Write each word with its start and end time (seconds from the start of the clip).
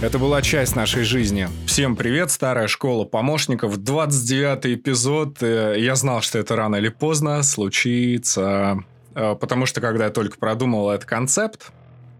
Это 0.00 0.18
была 0.18 0.42
часть 0.42 0.76
нашей 0.76 1.02
жизни. 1.02 1.48
Всем 1.66 1.96
привет, 1.96 2.30
старая 2.30 2.68
школа 2.68 3.04
помощников, 3.04 3.76
29 3.78 4.78
эпизод. 4.78 5.42
Э, 5.42 5.74
я 5.76 5.96
знал, 5.96 6.22
что 6.22 6.38
это 6.38 6.54
рано 6.54 6.76
или 6.76 6.88
поздно 6.88 7.42
случится. 7.42 8.78
Э, 9.14 9.34
потому 9.34 9.66
что, 9.66 9.80
когда 9.80 10.04
я 10.04 10.10
только 10.10 10.38
продумал 10.38 10.90
этот 10.90 11.08
концепт, 11.08 11.72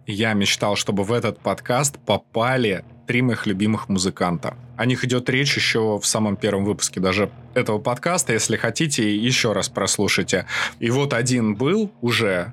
я 0.07 0.33
мечтал, 0.33 0.75
чтобы 0.75 1.05
в 1.05 1.13
этот 1.13 1.39
подкаст 1.39 1.99
попали 1.99 2.85
три 3.07 3.23
моих 3.23 3.47
любимых 3.47 3.89
музыканта. 3.89 4.57
О 4.77 4.85
них 4.85 5.05
идет 5.05 5.29
речь 5.31 5.57
еще 5.57 5.99
в 5.99 6.07
самом 6.07 6.37
первом 6.37 6.65
выпуске 6.65 7.01
даже 7.01 7.31
этого 7.55 7.79
подкаста. 7.79 8.33
Если 8.33 8.57
хотите, 8.57 9.17
еще 9.17 9.53
раз 9.53 9.69
прослушайте. 9.69 10.47
И 10.79 10.91
вот 10.91 11.15
один 11.15 11.55
был 11.55 11.93
уже, 12.01 12.53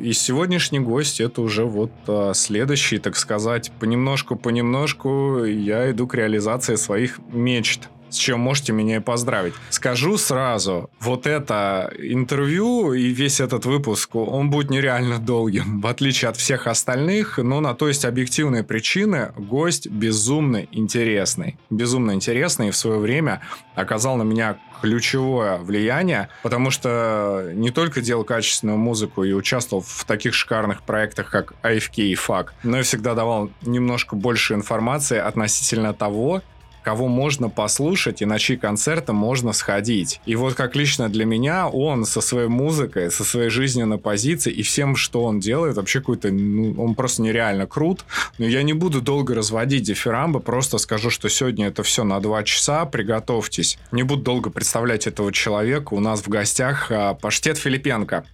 и 0.00 0.12
сегодняшний 0.12 0.80
гость 0.80 1.20
это 1.20 1.42
уже 1.42 1.64
вот 1.64 1.90
э, 2.06 2.32
следующий, 2.34 2.98
так 2.98 3.16
сказать, 3.16 3.72
понемножку-понемножку 3.80 5.44
я 5.44 5.90
иду 5.90 6.06
к 6.06 6.14
реализации 6.14 6.76
своих 6.76 7.18
мечт 7.32 7.88
с 8.14 8.18
чем 8.18 8.40
можете 8.40 8.72
меня 8.72 8.96
и 8.96 9.00
поздравить. 9.00 9.54
Скажу 9.70 10.16
сразу, 10.18 10.90
вот 11.00 11.26
это 11.26 11.92
интервью 11.98 12.92
и 12.92 13.08
весь 13.08 13.40
этот 13.40 13.66
выпуск, 13.66 14.14
он 14.14 14.50
будет 14.50 14.70
нереально 14.70 15.18
долгим, 15.18 15.80
в 15.80 15.86
отличие 15.86 16.28
от 16.28 16.36
всех 16.36 16.66
остальных, 16.66 17.38
но 17.38 17.60
на 17.60 17.74
то 17.74 17.88
есть 17.88 18.04
объективные 18.04 18.62
причины. 18.62 19.32
Гость 19.36 19.88
безумно 19.88 20.66
интересный. 20.70 21.58
Безумно 21.70 22.12
интересный 22.12 22.68
и 22.68 22.70
в 22.70 22.76
свое 22.76 22.98
время 22.98 23.40
оказал 23.74 24.16
на 24.16 24.22
меня 24.22 24.58
ключевое 24.80 25.58
влияние, 25.58 26.28
потому 26.42 26.70
что 26.70 27.50
не 27.54 27.70
только 27.70 28.02
делал 28.02 28.22
качественную 28.24 28.76
музыку 28.76 29.24
и 29.24 29.32
участвовал 29.32 29.82
в 29.82 30.04
таких 30.04 30.34
шикарных 30.34 30.82
проектах, 30.82 31.30
как 31.30 31.54
AFK 31.62 32.02
и 32.02 32.14
FAC, 32.14 32.48
но 32.62 32.80
и 32.80 32.82
всегда 32.82 33.14
давал 33.14 33.50
немножко 33.62 34.14
больше 34.14 34.52
информации 34.52 35.18
относительно 35.18 35.94
того, 35.94 36.42
кого 36.84 37.08
можно 37.08 37.48
послушать 37.48 38.22
и 38.22 38.26
на 38.26 38.38
чьи 38.38 38.56
концерты 38.56 39.12
можно 39.12 39.52
сходить. 39.52 40.20
И 40.26 40.36
вот 40.36 40.54
как 40.54 40.76
лично 40.76 41.08
для 41.08 41.24
меня, 41.24 41.68
он 41.68 42.04
со 42.04 42.20
своей 42.20 42.48
музыкой, 42.48 43.10
со 43.10 43.24
своей 43.24 43.48
жизненной 43.48 43.98
позицией 43.98 44.56
и 44.56 44.62
всем, 44.62 44.94
что 44.94 45.24
он 45.24 45.40
делает, 45.40 45.76
вообще 45.76 46.00
какой-то, 46.00 46.30
ну, 46.30 46.80
он 46.82 46.94
просто 46.94 47.22
нереально 47.22 47.66
крут. 47.66 48.04
Но 48.38 48.44
я 48.44 48.62
не 48.62 48.74
буду 48.74 49.00
долго 49.00 49.34
разводить 49.34 49.82
дифирамбы, 49.84 50.40
просто 50.40 50.78
скажу, 50.78 51.10
что 51.10 51.28
сегодня 51.28 51.68
это 51.68 51.82
все 51.82 52.04
на 52.04 52.20
два 52.20 52.42
часа, 52.44 52.84
приготовьтесь. 52.84 53.78
Не 53.90 54.02
буду 54.02 54.22
долго 54.22 54.50
представлять 54.50 55.06
этого 55.06 55.32
человека. 55.32 55.94
У 55.94 56.00
нас 56.00 56.20
в 56.20 56.28
гостях 56.28 56.90
а, 56.90 57.14
Паштет 57.14 57.56
Филипенко. 57.56 58.24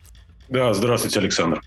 Да, 0.48 0.74
здравствуйте, 0.74 1.20
Александр. 1.20 1.62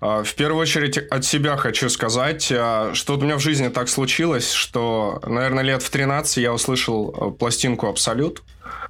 А, 0.00 0.22
в 0.22 0.34
первую 0.34 0.62
очередь 0.62 0.98
от 0.98 1.24
себя 1.24 1.56
хочу 1.56 1.88
сказать, 1.88 2.50
а, 2.52 2.92
что 2.94 3.16
у 3.16 3.20
меня 3.20 3.36
в 3.36 3.40
жизни 3.40 3.68
так 3.68 3.88
случилось, 3.88 4.50
что, 4.50 5.20
наверное, 5.26 5.64
лет 5.64 5.82
в 5.82 5.90
13 5.90 6.38
я 6.38 6.52
услышал 6.52 7.14
а, 7.16 7.30
пластинку 7.30 7.86
«Абсолют» 7.86 8.42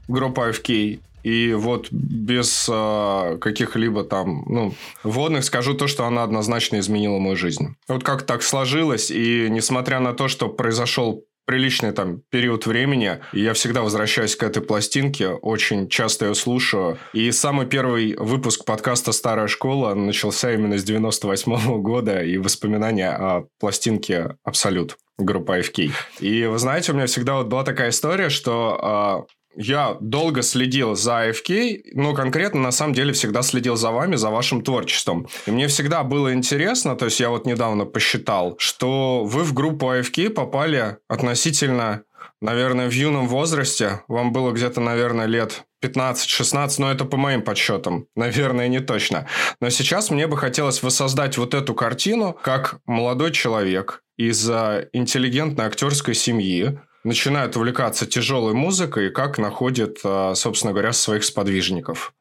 группы 0.09 0.41
AFK, 0.43 1.01
и 1.23 1.53
вот 1.53 1.89
без 1.91 2.65
каких-либо 2.65 4.05
там, 4.05 4.43
ну, 4.47 4.75
вводных 5.05 5.45
скажу 5.45 5.75
то, 5.75 5.87
что 5.87 6.07
она 6.07 6.23
однозначно 6.23 6.79
изменила 6.79 7.19
мою 7.19 7.37
жизнь. 7.37 7.77
Вот 7.89 8.03
как 8.03 8.23
так 8.23 8.43
сложилось, 8.43 9.11
и 9.11 9.49
несмотря 9.51 10.01
на 10.01 10.15
то, 10.15 10.29
что 10.29 10.49
произошел 10.49 11.25
приличный 11.47 11.93
там 11.93 12.23
период 12.31 12.67
времени. 12.67 13.19
И 13.33 13.41
я 13.41 13.55
всегда 13.55 13.83
возвращаюсь 13.83 14.37
к 14.37 14.43
этой 14.43 14.63
пластинке, 14.63 15.29
очень 15.29 15.89
часто 15.89 16.27
ее 16.27 16.35
слушаю. 16.35 16.99
И 17.13 17.31
самый 17.33 17.67
первый 17.67 18.15
выпуск 18.17 18.65
подкаста 18.65 19.13
«Старая 19.13 19.49
школа» 19.49 19.95
начался 19.95 20.53
именно 20.53 20.79
с 20.79 20.85
98 20.85 21.53
-го 21.53 21.79
года 21.79 22.23
и 22.23 22.39
воспоминания 22.39 23.11
о 23.11 23.47
пластинке 23.59 24.37
«Абсолют» 24.45 24.97
группа 25.19 25.59
FK. 25.61 25.93
И 26.21 26.47
вы 26.47 26.59
знаете, 26.59 26.93
у 26.93 26.95
меня 26.95 27.07
всегда 27.07 27.35
вот 27.35 27.49
была 27.49 27.65
такая 27.65 27.91
история, 27.91 28.31
что 28.31 29.27
я 29.57 29.97
долго 30.01 30.43
следил 30.43 30.95
за 30.95 31.29
AFK, 31.29 31.91
но 31.95 32.15
конкретно 32.15 32.61
на 32.61 32.71
самом 32.71 32.95
деле 32.95 33.13
всегда 33.13 33.43
следил 33.43 33.77
за 33.77 33.91
вами, 33.91 34.17
за 34.17 34.31
вашим 34.31 34.63
творчеством. 34.63 35.27
И 35.47 35.51
мне 35.51 35.67
всегда 35.67 36.03
было 36.03 36.33
интересно, 36.33 36.97
то 36.97 37.07
есть 37.07 37.21
я 37.21 37.31
вот 37.31 37.47
недавно 37.47 37.85
посчитал, 37.85 38.57
что 38.59 39.25
вы 39.25 39.43
в 39.45 39.53
группу 39.53 39.87
AFK 39.87 40.31
попали 40.31 40.99
относительно, 41.09 42.03
наверное, 42.41 42.89
в 42.89 42.93
юном 42.93 43.27
возрасте. 43.27 44.03
Вам 44.09 44.33
было 44.33 44.53
где-то, 44.53 44.81
наверное, 44.81 45.27
лет 45.27 45.65
15-16, 45.83 46.75
но 46.79 46.93
это 46.93 47.05
по 47.05 47.17
моим 47.17 47.43
подсчетам. 47.43 48.07
Наверное, 48.15 48.69
не 48.69 48.81
точно. 48.81 49.27
Но 49.61 49.71
сейчас 49.71 50.11
мне 50.11 50.27
бы 50.27 50.37
хотелось 50.37 50.83
воссоздать 50.83 51.39
вот 51.39 51.55
эту 51.55 51.75
картину, 51.75 52.37
как 52.43 52.81
молодой 52.87 53.33
человек 53.33 54.03
из 54.17 54.49
интеллигентной 54.49 55.65
актерской 55.65 56.15
семьи, 56.15 56.79
начинают 57.05 57.57
увлекаться 57.57 58.07
тяжелой 58.07 58.55
музыкой 58.55 59.09
и 59.09 59.11
как 59.11 59.39
находят, 59.39 59.99
а, 60.05 60.35
собственно 60.35 60.73
говоря, 60.73 60.93
своих 60.93 61.25
сподвижников? 61.25 62.15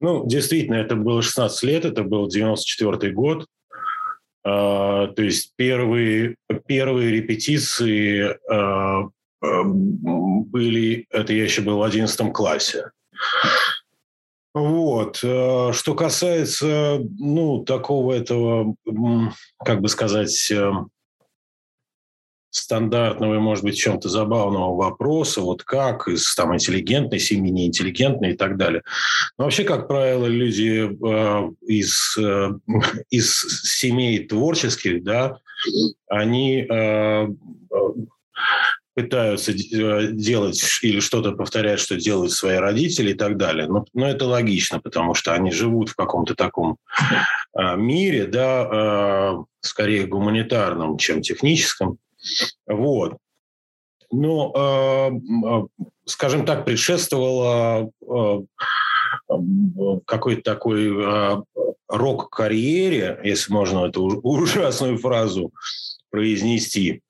Ну, 0.00 0.26
действительно, 0.26 0.76
это 0.76 0.96
было 0.96 1.22
16 1.22 1.62
лет, 1.64 1.84
это 1.84 2.02
был 2.02 2.28
94 2.28 3.12
год. 3.12 3.46
А, 4.44 5.08
то 5.08 5.22
есть 5.22 5.52
первые, 5.56 6.36
первые 6.66 7.10
репетиции 7.10 8.36
а, 8.50 9.08
были, 9.40 11.06
это 11.10 11.32
я 11.32 11.44
еще 11.44 11.62
был 11.62 11.78
в 11.78 11.82
11 11.82 12.32
классе. 12.32 12.90
Вот. 14.54 15.16
Что 15.18 15.94
касается, 15.94 17.00
ну, 17.18 17.64
такого 17.64 18.14
этого, 18.14 18.74
как 19.64 19.80
бы 19.80 19.88
сказать, 19.88 20.52
стандартного 22.50 23.34
и, 23.34 23.38
может 23.38 23.64
быть, 23.64 23.76
чем-то 23.76 24.08
забавного 24.08 24.74
вопроса, 24.74 25.40
вот 25.40 25.62
как 25.64 26.08
из 26.08 26.34
там, 26.34 26.54
интеллигентной 26.54 27.18
семьи, 27.18 27.50
неинтеллигентной 27.50 28.32
и 28.32 28.36
так 28.36 28.56
далее. 28.56 28.82
Но 29.36 29.44
вообще, 29.44 29.64
как 29.64 29.88
правило, 29.88 30.26
люди 30.26 30.88
э, 30.88 31.50
из, 31.66 32.16
э, 32.18 32.50
из 33.10 33.40
семей 33.64 34.26
творческих, 34.26 35.02
да, 35.04 35.38
они 36.08 36.66
э, 36.68 37.28
э 37.28 37.28
пытаются 38.98 39.52
э, 39.52 40.08
делать 40.10 40.60
или 40.82 40.98
что-то 40.98 41.30
повторять, 41.30 41.78
что 41.78 41.94
делают 41.94 42.32
свои 42.32 42.56
родители 42.56 43.12
и 43.12 43.14
так 43.14 43.36
далее. 43.36 43.68
Но, 43.68 43.84
но 43.94 44.08
это 44.08 44.26
логично, 44.26 44.80
потому 44.80 45.14
что 45.14 45.34
они 45.34 45.52
живут 45.52 45.90
в 45.90 45.94
каком-то 45.94 46.34
таком 46.34 46.78
э, 47.56 47.76
мире, 47.76 48.26
да, 48.26 48.68
э, 48.68 49.44
скорее 49.60 50.08
гуманитарном, 50.08 50.98
чем 50.98 51.22
техническом. 51.22 51.98
Вот. 52.66 53.18
Но, 54.10 54.52
э, 54.54 55.86
скажем 56.06 56.46
так, 56.46 56.64
предшествовало 56.64 57.90
э, 58.00 58.38
какой-то 60.06 60.42
такой 60.42 60.88
э, 60.88 61.42
рок-карьере, 61.88 63.20
если 63.24 63.52
можно 63.52 63.86
эту 63.86 64.02
ужасную 64.22 64.98
фразу 64.98 65.52
произнести, 66.10 67.02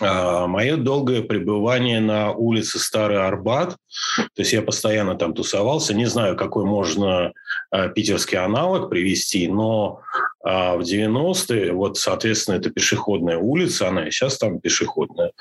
мое 0.00 0.76
долгое 0.76 1.22
пребывание 1.22 2.00
на 2.00 2.32
улице 2.32 2.78
Старый 2.78 3.24
Арбат, 3.24 3.76
то 4.16 4.42
есть 4.42 4.52
я 4.52 4.62
постоянно 4.62 5.16
там 5.16 5.34
тусовался, 5.34 5.94
не 5.94 6.06
знаю, 6.06 6.36
какой 6.36 6.64
можно 6.64 7.32
а, 7.70 7.88
питерский 7.88 8.38
аналог 8.38 8.90
привести, 8.90 9.48
но 9.48 10.00
а, 10.42 10.76
в 10.76 10.80
90-е, 10.80 11.72
вот, 11.72 11.98
соответственно, 11.98 12.56
это 12.56 12.70
пешеходная 12.70 13.38
улица, 13.38 13.88
она 13.88 14.08
и 14.08 14.10
сейчас 14.10 14.38
там 14.38 14.60
пешеходная 14.60 15.32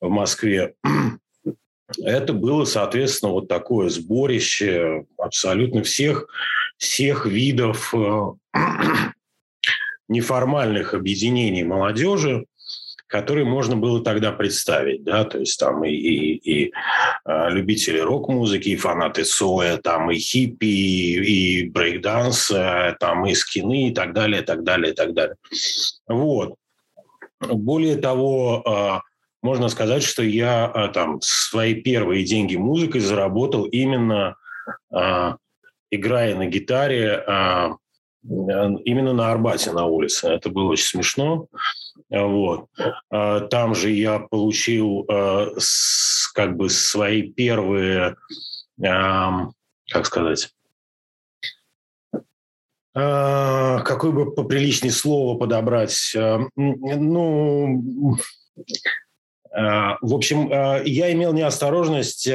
в 0.00 0.08
Москве, 0.08 0.74
это 2.02 2.32
было, 2.32 2.64
соответственно, 2.64 3.32
вот 3.32 3.48
такое 3.48 3.88
сборище 3.88 5.06
абсолютно 5.16 5.82
всех, 5.82 6.26
всех 6.76 7.26
видов 7.26 7.94
неформальных 10.08 10.94
объединений 10.94 11.64
молодежи, 11.64 12.44
которые 13.08 13.44
можно 13.44 13.76
было 13.76 14.04
тогда 14.04 14.32
представить, 14.32 15.02
да, 15.02 15.24
то 15.24 15.38
есть 15.38 15.58
там 15.58 15.84
и, 15.84 15.90
и, 15.90 16.34
и 16.36 16.72
э, 17.24 17.50
любители 17.50 17.98
рок-музыки, 17.98 18.68
и 18.68 18.76
фанаты 18.76 19.24
соя, 19.24 19.78
там 19.78 20.10
и 20.10 20.18
хиппи, 20.18 20.66
и, 20.66 21.62
и 21.62 21.70
брейкданс, 21.70 22.52
там 23.00 23.26
и 23.26 23.34
скины, 23.34 23.88
и 23.88 23.94
так 23.94 24.12
далее, 24.12 24.42
и 24.42 24.44
так 24.44 24.62
далее, 24.62 24.92
и 24.92 24.94
так 24.94 25.14
далее. 25.14 25.36
Вот. 26.06 26.54
Более 27.40 27.96
того, 27.96 28.62
э, 28.64 29.08
можно 29.42 29.68
сказать, 29.68 30.02
что 30.02 30.22
я 30.22 30.70
э, 30.72 30.88
там 30.92 31.18
свои 31.22 31.74
первые 31.74 32.24
деньги 32.24 32.56
музыкой 32.56 33.00
заработал 33.00 33.64
именно 33.64 34.36
играя 35.90 36.34
на 36.34 36.46
гитаре 36.46 37.24
а, 37.26 37.76
именно 38.24 39.12
на 39.12 39.30
Арбате 39.30 39.72
на 39.72 39.86
улице. 39.86 40.28
Это 40.28 40.50
было 40.50 40.72
очень 40.72 40.86
смешно. 40.86 41.46
Вот. 42.10 42.66
Там 43.10 43.74
же 43.74 43.90
я 43.90 44.18
получил 44.18 45.06
как 46.34 46.56
бы 46.56 46.70
свои 46.70 47.30
первые, 47.30 48.16
как 48.80 50.04
сказать, 50.04 50.50
какое 52.94 54.12
бы 54.12 54.34
поприличнее 54.34 54.92
слово 54.92 55.38
подобрать? 55.38 56.16
Ну, 56.16 58.16
в 59.50 60.14
общем, 60.14 60.50
я 60.84 61.12
имел 61.12 61.32
неосторожность 61.32 62.28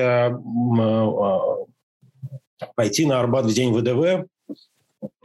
пойти 2.75 3.05
на 3.05 3.19
Арбат 3.19 3.45
в 3.45 3.53
день 3.53 3.73
ВДВ, 3.73 4.25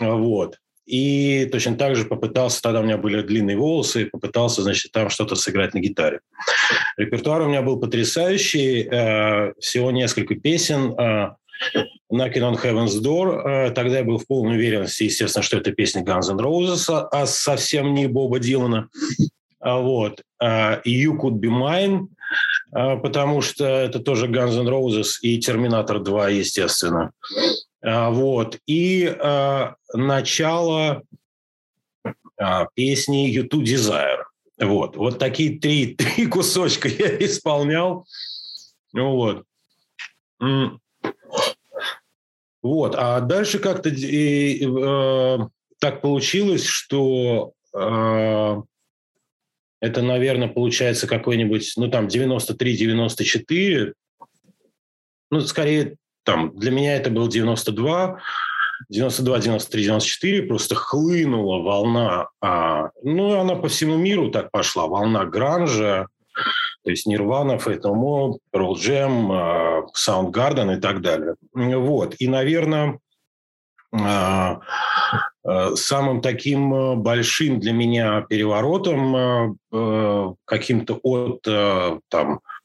вот. 0.00 0.58
И 0.88 1.44
точно 1.52 1.76
так 1.76 1.96
же 1.96 2.06
попытался, 2.06 2.62
тогда 2.62 2.80
у 2.80 2.82
меня 2.82 2.96
были 2.96 3.20
длинные 3.20 3.58
волосы, 3.58 4.06
попытался, 4.06 4.62
значит, 4.62 4.90
там 4.90 5.10
что-то 5.10 5.36
сыграть 5.36 5.74
на 5.74 5.80
гитаре. 5.80 6.20
Репертуар 6.96 7.42
у 7.42 7.48
меня 7.48 7.60
был 7.60 7.78
потрясающий, 7.78 8.88
э, 8.90 9.52
всего 9.60 9.90
несколько 9.90 10.34
песен. 10.36 10.98
Э, 10.98 11.34
Knocking 12.10 12.40
on 12.40 12.62
Heaven's 12.62 13.02
Door. 13.02 13.66
Э, 13.66 13.70
тогда 13.72 13.98
я 13.98 14.04
был 14.04 14.16
в 14.16 14.26
полной 14.26 14.56
уверенности, 14.56 15.02
естественно, 15.02 15.42
что 15.42 15.58
это 15.58 15.72
песня 15.72 16.02
Guns 16.02 16.30
N' 16.30 16.40
Roses, 16.40 16.88
а 16.88 17.26
совсем 17.26 17.92
не 17.92 18.06
Боба 18.06 18.38
Дилана. 18.38 18.88
Вот. 19.60 20.22
You 20.42 21.18
Could 21.20 21.40
Be 21.40 21.50
Mine, 21.50 22.06
потому 22.70 23.42
что 23.42 23.66
это 23.66 23.98
тоже 23.98 24.26
Guns 24.28 24.58
N' 24.58 24.68
Roses 24.68 25.18
и 25.20 25.38
Терминатор 25.38 25.98
2, 25.98 26.28
естественно. 26.30 27.10
А, 27.82 28.10
вот. 28.10 28.58
И 28.66 29.04
э, 29.04 29.74
начало 29.94 31.02
э, 32.04 32.66
песни 32.74 33.34
«You 33.34 33.48
Too 33.48 33.62
Desire». 33.62 34.24
Вот. 34.58 34.96
Вот 34.96 35.18
такие 35.18 35.58
три, 35.58 35.94
три 35.98 36.26
кусочка 36.26 36.88
я 36.88 37.16
исполнял. 37.18 38.06
Ну 38.92 39.12
вот. 39.12 39.44
Вот. 42.62 42.94
А 42.96 43.20
дальше 43.20 43.58
как-то 43.58 43.88
э, 43.90 45.38
так 45.78 46.00
получилось, 46.00 46.64
что 46.64 47.52
э, 47.72 48.62
это, 49.80 50.02
наверное, 50.02 50.48
получается 50.48 51.06
какой-нибудь, 51.06 51.74
ну, 51.76 51.88
там, 51.88 52.08
93-94, 52.08 53.94
ну, 55.30 55.40
скорее 55.40 55.96
там, 56.28 56.52
для 56.54 56.70
меня 56.70 56.94
это 56.94 57.08
был 57.08 57.26
92, 57.26 58.20
92, 58.90 59.38
93, 59.38 59.82
94 59.84 60.42
просто 60.42 60.74
хлынула 60.74 61.62
волна, 61.62 62.28
а, 62.42 62.90
ну, 63.02 63.40
она 63.40 63.54
по 63.54 63.68
всему 63.68 63.96
миру 63.96 64.30
так 64.30 64.50
пошла, 64.50 64.88
волна 64.88 65.24
гранжа, 65.24 66.06
то 66.84 66.90
есть 66.90 67.06
Нирвана, 67.06 67.52
Fate 67.52 67.80
No 67.80 67.94
More, 67.94 68.34
Pearl 68.52 68.74
Jam, 68.74 69.32
а, 69.32 69.86
Soundgarden 69.96 70.76
и 70.76 70.80
так 70.80 71.00
далее. 71.00 71.36
Вот. 71.54 72.14
И, 72.18 72.28
наверное, 72.28 72.98
а, 73.90 74.60
а, 75.44 75.76
самым 75.76 76.20
таким 76.20 77.00
большим 77.00 77.58
для 77.58 77.72
меня 77.72 78.20
переворотом 78.28 79.58
каким-то 80.44 81.00
от 81.02 81.40
там, 82.10 82.40
Э, 82.40 82.57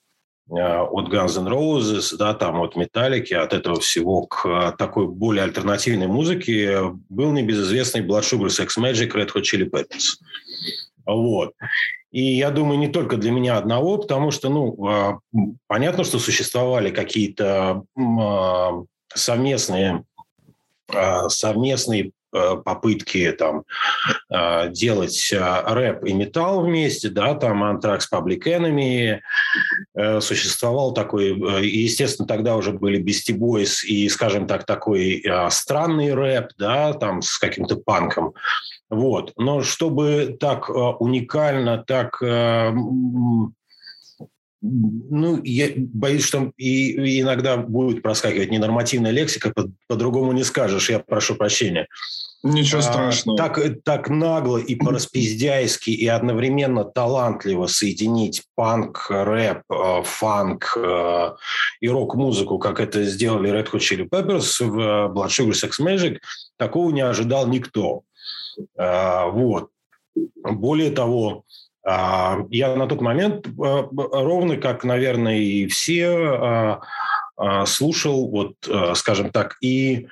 от 0.49 1.07
Guns 1.09 1.37
N' 1.37 1.47
Roses, 1.47 2.15
да, 2.17 2.33
там 2.33 2.61
от 2.61 2.75
Металлики, 2.75 3.33
от 3.33 3.53
этого 3.53 3.79
всего 3.79 4.23
к 4.27 4.45
э, 4.45 4.77
такой 4.77 5.07
более 5.07 5.43
альтернативной 5.43 6.07
музыке 6.07 6.91
был 7.09 7.31
небезызвестный 7.31 8.01
Blood 8.01 8.21
Sugar 8.21 8.47
Sex 8.47 8.77
Magic 8.77 9.11
Red 9.13 9.29
Hot 9.33 9.41
Chili 9.41 9.69
Peppers. 9.69 10.19
Вот. 11.05 11.53
И 12.11 12.21
я 12.21 12.51
думаю, 12.51 12.77
не 12.77 12.89
только 12.89 13.17
для 13.17 13.31
меня 13.31 13.57
одного, 13.57 13.97
потому 13.97 14.31
что, 14.31 14.49
ну, 14.49 14.87
э, 14.89 15.13
понятно, 15.67 16.03
что 16.03 16.19
существовали 16.19 16.91
какие-то 16.91 17.83
совместные 19.15 20.03
совместные 21.27 22.11
Э, 22.11 22.11
попытки 22.65 23.31
там 23.31 23.63
э, 24.29 24.69
делать 24.69 25.31
э, 25.31 25.63
рэп 25.65 26.05
и 26.05 26.13
металл 26.13 26.61
вместе, 26.61 27.09
да, 27.09 27.35
там 27.35 27.63
Anthrax 27.63 28.01
Public 28.11 28.43
Enemy, 28.45 29.19
существовал 30.21 30.93
такой, 30.93 31.29
естественно, 31.65 32.27
тогда 32.27 32.55
уже 32.55 32.71
были 32.71 33.03
Beastie 33.03 33.37
Boys 33.37 33.83
и, 33.85 34.09
скажем 34.09 34.47
так, 34.47 34.65
такой 34.65 35.23
странный 35.49 36.13
рэп, 36.13 36.51
да, 36.57 36.93
там 36.93 37.21
с 37.21 37.37
каким-то 37.37 37.77
панком, 37.77 38.33
вот. 38.89 39.33
Но 39.37 39.61
чтобы 39.61 40.35
так 40.39 40.69
уникально, 40.69 41.83
так 41.85 42.21
ну, 44.65 45.41
я 45.43 45.71
боюсь, 45.75 46.23
что 46.23 46.53
и, 46.55 47.21
иногда 47.21 47.57
будет 47.57 48.01
проскакивать 48.01 48.49
ненормативная 48.49 49.11
лексика, 49.11 49.51
по- 49.53 49.69
по-другому 49.87 50.31
не 50.31 50.43
скажешь, 50.43 50.89
я 50.89 50.99
прошу 50.99 51.35
прощения. 51.35 51.87
Ничего 52.43 52.79
а, 52.79 52.83
страшного. 52.83 53.37
А, 53.37 53.49
так, 53.49 53.59
так 53.83 54.09
нагло 54.09 54.57
и 54.57 54.75
по-распиздяйски 54.83 55.89
и 55.89 56.07
одновременно 56.07 56.85
талантливо 56.85 57.67
соединить 57.67 58.43
панк, 58.55 59.07
рэп, 59.09 59.63
э, 59.69 60.01
фанк 60.03 60.77
э, 60.77 61.31
и 61.81 61.89
рок-музыку, 61.89 62.57
как 62.57 62.79
это 62.79 63.03
сделали 63.03 63.51
Red 63.51 63.69
Hot 63.71 63.79
Chili 63.79 64.07
Peppers 64.07 64.65
в 64.65 65.13
Blood 65.13 65.27
Sugar 65.27 65.51
Sex 65.51 65.71
Magic, 65.81 66.19
такого 66.57 66.89
не 66.91 67.01
ожидал 67.01 67.47
никто. 67.47 68.03
А, 68.77 69.27
вот. 69.27 69.69
Более 70.43 70.91
того, 70.91 71.43
я 71.85 72.75
на 72.75 72.87
тот 72.87 73.01
момент, 73.01 73.47
а, 73.59 73.87
ровно 73.91 74.57
как, 74.57 74.83
наверное, 74.83 75.37
и 75.37 75.67
все, 75.67 76.79
а, 77.37 77.65
слушал, 77.65 78.29
вот, 78.29 78.53
скажем 78.95 79.31
так, 79.31 79.57
и, 79.59 80.07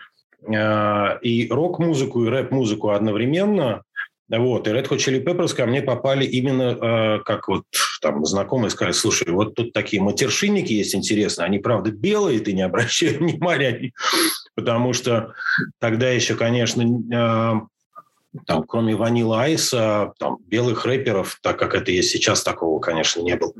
и 0.50 1.48
рок-музыку, 1.52 2.26
и 2.26 2.30
рэп-музыку 2.30 2.90
одновременно. 2.90 3.84
Вот, 4.28 4.68
и 4.68 4.72
Red 4.72 4.90
Hot 4.90 4.98
Chili 4.98 5.24
Peppers 5.24 5.56
ко 5.56 5.66
мне 5.68 5.82
попали 5.84 6.26
именно 6.26 7.22
как 7.24 7.48
вот 7.48 7.64
там 8.02 8.26
знакомые 8.26 8.72
сказали, 8.72 8.94
слушай, 8.94 9.30
вот 9.30 9.54
тут 9.54 9.72
такие 9.72 10.02
матершинники 10.02 10.74
есть 10.74 10.96
интересные, 10.96 11.46
они, 11.46 11.60
правда, 11.60 11.92
белые, 11.92 12.40
ты 12.40 12.54
не 12.54 12.64
обращай 12.64 13.10
внимания, 13.18 13.92
потому 14.56 14.94
что 14.94 15.34
тогда 15.80 16.10
еще, 16.10 16.36
конечно, 16.36 17.70
там, 18.46 18.64
кроме 18.64 18.96
Ванила 18.96 19.44
Айса, 19.44 20.14
там, 20.20 20.38
белых 20.46 20.86
рэперов, 20.86 21.40
так 21.42 21.60
как 21.60 21.76
это 21.76 21.92
есть 21.92 22.12
сейчас, 22.12 22.44
такого, 22.44 22.80
конечно, 22.80 23.22
не 23.22 23.36
было. 23.36 23.54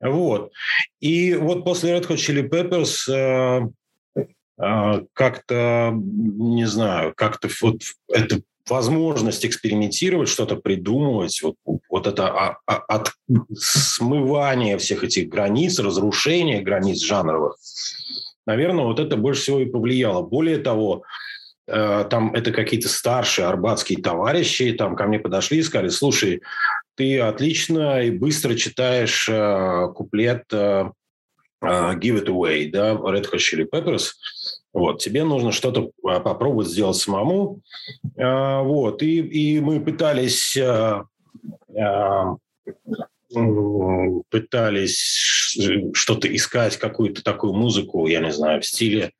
Вот. 0.00 0.52
И 1.00 1.34
вот 1.34 1.64
после 1.64 1.96
Red 1.96 2.08
Hot 2.08 2.16
Chili 2.16 2.48
Peppers 2.48 3.08
э, 3.08 4.24
э, 4.60 5.02
как-то, 5.12 5.92
не 5.94 6.66
знаю, 6.66 7.12
как-то 7.16 7.48
вот 7.62 7.82
это 8.08 8.40
возможность 8.68 9.46
экспериментировать, 9.46 10.28
что-то 10.28 10.56
придумывать, 10.56 11.40
вот, 11.42 11.56
вот 11.88 12.06
это 12.06 12.28
а, 12.28 12.58
а, 12.66 12.76
от 12.76 13.12
смывания 13.56 14.76
всех 14.76 15.04
этих 15.04 15.28
границ, 15.28 15.78
разрушения 15.78 16.60
границ 16.60 17.00
жанровых, 17.00 17.56
наверное, 18.46 18.84
вот 18.84 19.00
это 19.00 19.16
больше 19.16 19.42
всего 19.42 19.60
и 19.60 19.64
повлияло. 19.64 20.20
Более 20.22 20.58
того, 20.58 21.02
Э, 21.02 21.04
там 21.68 22.34
это 22.34 22.50
какие-то 22.50 22.88
старшие 22.88 23.46
арбатские 23.46 24.02
товарищи, 24.02 24.72
там 24.72 24.96
ко 24.96 25.06
мне 25.06 25.18
подошли 25.18 25.58
и 25.58 25.62
сказали, 25.62 25.88
слушай, 25.88 26.42
ты 26.98 27.20
отлично 27.20 28.02
и 28.02 28.10
быстро 28.10 28.54
читаешь 28.54 29.28
э, 29.28 29.88
куплет 29.94 30.44
э, 30.52 30.90
э 31.62 31.94
Give 31.94 32.22
It 32.22 32.26
Away, 32.26 32.70
да, 32.70 32.94
Red 32.94 33.30
Hot 33.30 33.36
Chili 33.38 33.68
Peppers, 33.70 34.14
вот, 34.72 35.00
тебе 35.00 35.22
нужно 35.22 35.52
что-то 35.52 35.90
э, 36.08 36.20
попробовать 36.20 36.66
сделать 36.68 36.96
самому, 36.96 37.60
э, 38.16 38.62
вот, 38.62 39.02
и, 39.02 39.20
и 39.20 39.60
мы 39.60 39.80
пытались 39.80 40.56
э, 40.56 41.04
э, 41.76 42.24
пытались 44.30 44.98
что-то 45.94 46.34
искать, 46.34 46.78
какую-то 46.78 47.22
такую 47.22 47.52
музыку, 47.52 48.06
я 48.06 48.20
не 48.20 48.32
знаю, 48.32 48.60
в 48.60 48.66
стиле 48.66 49.12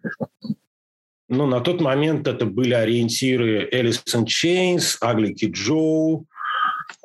ну, 1.28 1.46
на 1.46 1.60
тот 1.60 1.80
момент 1.80 2.26
это 2.26 2.46
были 2.46 2.74
ориентиры 2.74 3.68
Chains, 3.70 4.96
Ugly 5.02 5.34
Kid 5.34 5.52
Joe 5.52 6.24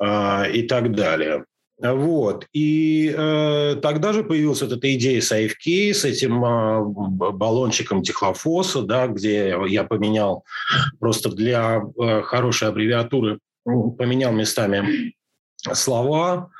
э, 0.00 0.52
и 0.52 0.62
так 0.62 0.94
далее. 0.94 1.44
Вот. 1.78 2.46
И 2.52 3.12
э, 3.14 3.76
тогда 3.82 4.12
же 4.12 4.24
появилась 4.24 4.62
вот 4.62 4.72
эта 4.72 4.94
идея 4.94 5.20
с 5.20 5.32
AFK, 5.32 5.92
с 5.92 6.04
этим 6.04 6.44
э, 6.44 6.84
баллончиком 7.32 8.02
техлофоса, 8.02 8.82
да, 8.82 9.08
где 9.08 9.54
я 9.66 9.84
поменял 9.84 10.44
просто 11.00 11.30
для 11.30 11.82
э, 11.82 12.22
хорошей 12.22 12.68
аббревиатуры, 12.68 13.40
поменял 13.64 14.32
местами 14.32 15.14
слова. 15.72 16.50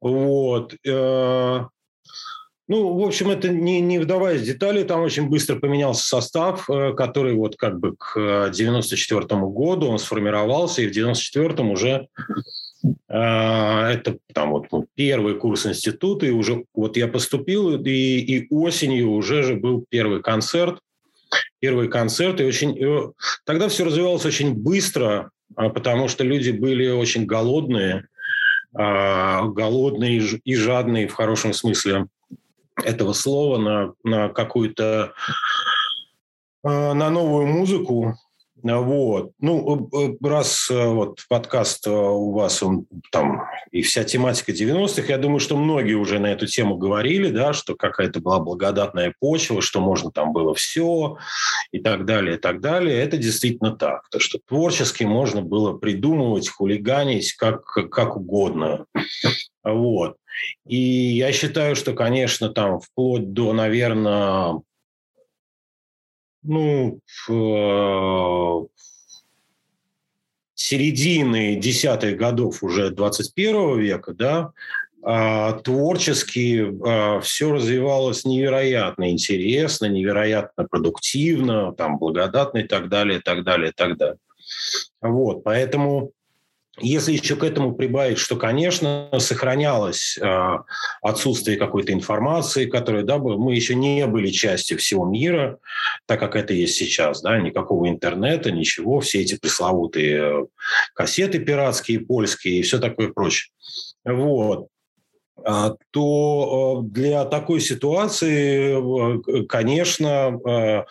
Вот. 0.00 0.74
Э, 0.86 1.64
Ну, 2.70 2.96
в 2.96 3.04
общем, 3.04 3.30
это 3.30 3.48
не, 3.48 3.80
не 3.80 3.98
вдаваясь 3.98 4.42
в 4.42 4.44
детали, 4.44 4.84
там 4.84 5.00
очень 5.00 5.28
быстро 5.28 5.56
поменялся 5.56 6.06
состав, 6.06 6.70
э, 6.70 6.92
который 6.92 7.34
вот 7.34 7.56
как 7.56 7.80
бы 7.80 7.96
к 7.96 8.48
94 8.54 9.22
году 9.40 9.88
он 9.88 9.98
сформировался, 9.98 10.80
и 10.80 10.86
в 10.86 10.92
94 10.92 11.68
уже 11.68 12.06
э, 12.84 12.88
это 13.08 14.18
там 14.32 14.50
вот 14.52 14.68
ну, 14.70 14.86
первый 14.94 15.34
курс 15.34 15.66
института, 15.66 16.26
и 16.26 16.30
уже 16.30 16.62
вот 16.72 16.96
я 16.96 17.08
поступил, 17.08 17.74
и, 17.74 17.90
и 17.90 18.46
осенью 18.50 19.14
уже 19.14 19.42
же 19.42 19.56
был 19.56 19.84
первый 19.88 20.22
концерт, 20.22 20.78
первый 21.58 21.88
концерт, 21.88 22.40
и 22.40 22.44
очень 22.44 22.76
и 22.78 23.10
тогда 23.46 23.68
все 23.68 23.84
развивалось 23.84 24.26
очень 24.26 24.54
быстро, 24.54 25.32
а, 25.56 25.70
потому 25.70 26.06
что 26.06 26.22
люди 26.22 26.52
были 26.52 26.88
очень 26.88 27.26
голодные, 27.26 28.06
а, 28.72 29.42
голодные 29.46 30.18
и 30.44 30.54
жадные 30.54 31.08
в 31.08 31.14
хорошем 31.14 31.52
смысле 31.52 32.06
этого 32.84 33.12
слова 33.12 33.58
на, 33.58 33.94
на 34.04 34.28
какую-то 34.28 35.14
а, 36.62 36.94
на 36.94 37.10
новую 37.10 37.46
музыку, 37.46 38.16
вот. 38.62 39.32
Ну, 39.40 39.88
э, 39.92 40.12
э, 40.12 40.26
раз 40.26 40.70
э, 40.70 40.86
вот 40.86 41.20
подкаст 41.28 41.86
у 41.86 42.32
вас, 42.32 42.62
он 42.62 42.86
там, 43.10 43.42
и 43.70 43.82
вся 43.82 44.04
тематика 44.04 44.52
90-х, 44.52 45.04
я 45.08 45.18
думаю, 45.18 45.40
что 45.40 45.56
многие 45.56 45.94
уже 45.94 46.18
на 46.18 46.28
эту 46.28 46.46
тему 46.46 46.76
говорили, 46.76 47.30
да, 47.30 47.52
что 47.52 47.74
какая-то 47.74 48.20
была 48.20 48.38
благодатная 48.40 49.14
почва, 49.18 49.62
что 49.62 49.80
можно 49.80 50.10
там 50.10 50.32
было 50.32 50.54
все 50.54 51.16
и 51.72 51.78
так 51.78 52.04
далее, 52.04 52.36
и 52.36 52.38
так 52.38 52.60
далее. 52.60 52.98
Это 52.98 53.16
действительно 53.16 53.76
так. 53.76 54.08
То, 54.10 54.18
что 54.18 54.38
творчески 54.46 55.04
можно 55.04 55.42
было 55.42 55.76
придумывать, 55.76 56.48
хулиганить 56.48 57.34
как, 57.34 57.64
как 57.64 58.16
угодно. 58.16 58.86
Вот. 59.62 60.16
И 60.66 60.76
я 60.76 61.32
считаю, 61.32 61.76
что, 61.76 61.92
конечно, 61.92 62.48
там 62.48 62.80
вплоть 62.80 63.32
до, 63.32 63.52
наверное, 63.52 64.60
ну, 66.42 67.00
в 67.26 68.68
середины 70.54 71.56
десятых 71.56 72.16
годов 72.16 72.62
уже 72.62 72.90
21 72.90 73.78
века, 73.78 74.12
да, 74.12 74.52
а, 75.02 75.54
творчески 75.54 76.70
а, 76.86 77.20
все 77.20 77.52
развивалось 77.52 78.24
невероятно 78.24 79.10
интересно, 79.10 79.86
невероятно 79.86 80.66
продуктивно, 80.66 81.72
там, 81.72 81.98
благодатно 81.98 82.58
и 82.58 82.68
так 82.68 82.88
далее, 82.88 83.18
и 83.18 83.22
так 83.22 83.44
далее, 83.44 83.70
и 83.70 83.72
так 83.72 83.96
далее. 83.96 84.18
Вот, 85.00 85.42
поэтому 85.42 86.12
если 86.80 87.12
еще 87.12 87.36
к 87.36 87.44
этому 87.44 87.74
прибавить, 87.74 88.18
что, 88.18 88.36
конечно, 88.36 89.08
сохранялось 89.18 90.18
э, 90.18 90.58
отсутствие 91.02 91.56
какой-то 91.56 91.92
информации, 91.92 92.66
которая, 92.66 93.02
да, 93.02 93.18
мы 93.18 93.54
еще 93.54 93.74
не 93.74 94.06
были 94.06 94.30
частью 94.30 94.78
всего 94.78 95.06
мира, 95.06 95.58
так 96.06 96.20
как 96.20 96.36
это 96.36 96.52
есть 96.52 96.76
сейчас, 96.76 97.22
да, 97.22 97.38
никакого 97.38 97.88
интернета, 97.88 98.50
ничего, 98.50 99.00
все 99.00 99.20
эти 99.20 99.36
пресловутые 99.36 100.46
кассеты 100.94 101.38
пиратские, 101.38 102.00
польские 102.00 102.58
и 102.58 102.62
все 102.62 102.78
такое 102.78 103.08
прочее. 103.08 103.52
Вот 104.04 104.68
а, 105.44 105.76
то 105.90 106.82
э, 106.82 106.88
для 106.90 107.24
такой 107.24 107.60
ситуации, 107.60 109.46
конечно, 109.46 110.38
а, 110.44 110.86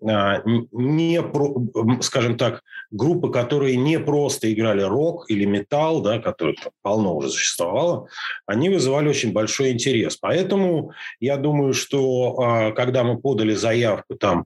не, 0.00 2.02
скажем 2.02 2.36
так, 2.36 2.62
группы, 2.90 3.30
которые 3.30 3.76
не 3.76 3.98
просто 3.98 4.52
играли 4.52 4.82
рок 4.82 5.30
или 5.30 5.44
металл, 5.44 6.02
да, 6.02 6.18
которых 6.18 6.56
полно 6.82 7.16
уже 7.16 7.30
существовало, 7.30 8.08
они 8.46 8.68
вызывали 8.68 9.08
очень 9.08 9.32
большой 9.32 9.72
интерес. 9.72 10.16
Поэтому 10.16 10.92
я 11.20 11.36
думаю, 11.36 11.74
что 11.74 12.40
а, 12.40 12.72
когда 12.72 13.02
мы 13.02 13.18
подали 13.18 13.54
заявку 13.54 14.14
там 14.14 14.44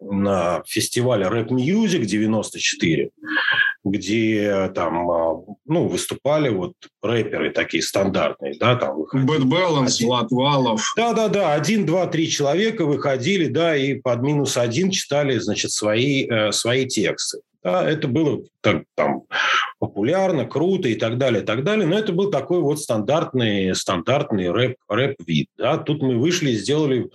на 0.00 0.62
фестивале 0.66 1.28
Рэп 1.28 1.50
Music 1.50 2.04
94, 2.04 3.10
где 3.84 4.70
там 4.74 5.10
а, 5.10 5.42
ну, 5.64 5.88
выступали 5.88 6.48
вот 6.48 6.74
рэперы 7.02 7.50
такие 7.50 7.82
стандартные, 7.82 8.56
да, 8.58 8.76
там 8.76 9.02
Bad 9.14 9.42
Balance, 9.42 10.04
Влад 10.04 10.30
Валов. 10.30 10.82
Да-да-да, 10.96 11.54
один, 11.54 11.86
два, 11.86 12.06
три 12.06 12.28
человека 12.28 12.84
выходили, 12.84 13.46
да, 13.46 13.76
и 13.76 13.94
под 13.94 14.22
минус 14.22 14.56
один 14.56 14.90
читали, 14.90 15.38
значит, 15.38 15.72
свои, 15.72 16.26
э, 16.28 16.52
свои 16.52 16.86
тексты. 16.86 17.40
Да, 17.66 17.82
это 17.90 18.06
было 18.06 18.44
так, 18.60 18.84
там 18.94 19.24
популярно, 19.80 20.44
круто 20.46 20.86
и 20.86 20.94
так 20.94 21.18
далее, 21.18 21.42
и 21.42 21.44
так 21.44 21.64
далее. 21.64 21.84
Но 21.84 21.98
это 21.98 22.12
был 22.12 22.30
такой 22.30 22.60
вот 22.60 22.78
стандартный, 22.78 23.74
стандартный 23.74 24.52
рэп, 24.52 24.76
рэп-вид. 24.88 25.48
Да. 25.58 25.76
Тут 25.76 26.00
мы 26.00 26.16
вышли 26.16 26.50
и 26.50 26.56
сделали 26.56 27.10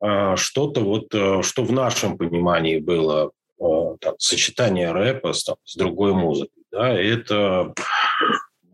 э, 0.00 0.36
что-то 0.36 0.80
вот, 0.80 1.14
э, 1.14 1.42
что 1.42 1.62
в 1.62 1.72
нашем 1.72 2.16
понимании 2.16 2.78
было 2.78 3.32
э, 3.60 3.64
там, 4.00 4.14
сочетание 4.16 4.92
рэпа 4.92 5.34
с, 5.34 5.44
там, 5.44 5.56
с 5.62 5.76
другой 5.76 6.14
музыкой. 6.14 6.62
Да. 6.72 6.98
И 6.98 7.06
это 7.06 7.74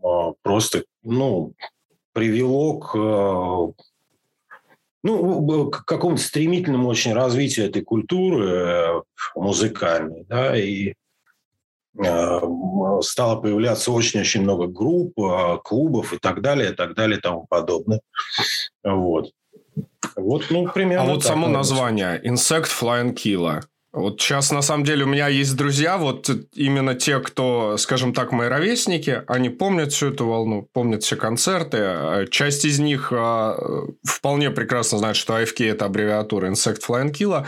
э, 0.01 0.07
просто, 0.41 0.85
ну, 1.03 1.53
привело 2.13 2.79
к 2.79 2.95
э, 2.97 3.83
ну, 5.03 5.69
к 5.69 5.85
какому-то 5.85 6.21
стремительному 6.21 6.87
очень 6.87 7.13
развитию 7.13 7.67
этой 7.67 7.81
культуры 7.81 8.49
э, 8.49 9.01
музыкальной, 9.35 10.23
да, 10.29 10.57
и 10.57 10.93
э, 12.01 12.39
стало 13.01 13.41
появляться 13.41 13.91
очень-очень 13.91 14.41
много 14.41 14.67
групп, 14.67 15.19
э, 15.19 15.57
клубов 15.63 16.13
и 16.13 16.17
так 16.17 16.41
далее, 16.41 16.71
и 16.71 16.73
так 16.73 16.95
далее, 16.95 17.17
и 17.17 17.21
тому 17.21 17.45
подобное. 17.49 17.99
Вот. 18.83 19.31
Вот, 20.15 20.45
ну, 20.49 20.67
примерно 20.67 21.11
А 21.11 21.13
вот 21.13 21.23
само 21.23 21.47
название 21.47 22.21
«Insect 22.23 22.67
Flying 22.67 23.13
Killer» 23.13 23.63
Вот 23.93 24.19
сейчас, 24.19 24.51
на 24.51 24.63
самом 24.63 24.85
деле, 24.85 25.03
у 25.05 25.07
меня 25.07 25.27
есть 25.27 25.55
друзья, 25.55 25.99
вот 25.99 26.27
именно 26.53 26.95
те, 26.95 27.19
кто, 27.19 27.77
скажем 27.77 28.11
так, 28.11 28.31
мои 28.31 28.47
ровесники, 28.47 29.21
они 29.27 29.49
помнят 29.49 29.91
всю 29.93 30.07
эту 30.07 30.25
волну, 30.25 30.67
помнят 30.73 31.03
все 31.03 31.15
концерты. 31.15 31.77
А 31.79 32.25
часть 32.25 32.65
из 32.65 32.79
них 32.79 33.13
а, 33.15 33.55
вполне 34.03 34.49
прекрасно 34.49 34.97
знает, 34.97 35.15
что 35.15 35.39
AFK– 35.39 35.69
это 35.71 35.85
аббревиатура 35.85 36.49
Insect 36.49 36.79
Flying 36.87 37.11
Kill. 37.11 37.45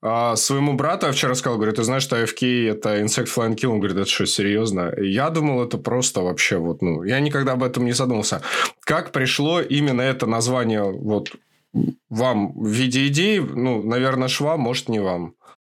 А 0.00 0.36
своему 0.36 0.74
брату 0.74 1.06
я 1.06 1.12
вчера 1.12 1.34
сказал, 1.34 1.56
говорит, 1.56 1.74
ты 1.74 1.82
знаешь, 1.82 2.04
что 2.04 2.22
AFK– 2.22 2.70
это 2.70 3.00
Insect 3.00 3.28
Flying 3.34 3.56
Kill? 3.56 3.70
Он 3.70 3.80
говорит, 3.80 3.96
это 3.96 4.08
что, 4.08 4.26
серьезно? 4.26 4.92
Я 4.96 5.28
думал, 5.30 5.64
это 5.64 5.76
просто 5.76 6.20
вообще 6.20 6.56
вот, 6.56 6.82
ну, 6.82 7.02
я 7.02 7.18
никогда 7.18 7.52
об 7.54 7.64
этом 7.64 7.84
не 7.84 7.92
задумался. 7.92 8.42
Как 8.84 9.10
пришло 9.10 9.60
именно 9.60 10.02
это 10.02 10.26
название 10.26 10.84
вот 10.84 11.32
вам 12.08 12.52
в 12.52 12.68
виде 12.68 13.08
идеи? 13.08 13.38
Ну, 13.38 13.82
наверное, 13.82 14.28
шва, 14.28 14.56
может, 14.56 14.88
не 14.88 15.00
вам. 15.00 15.34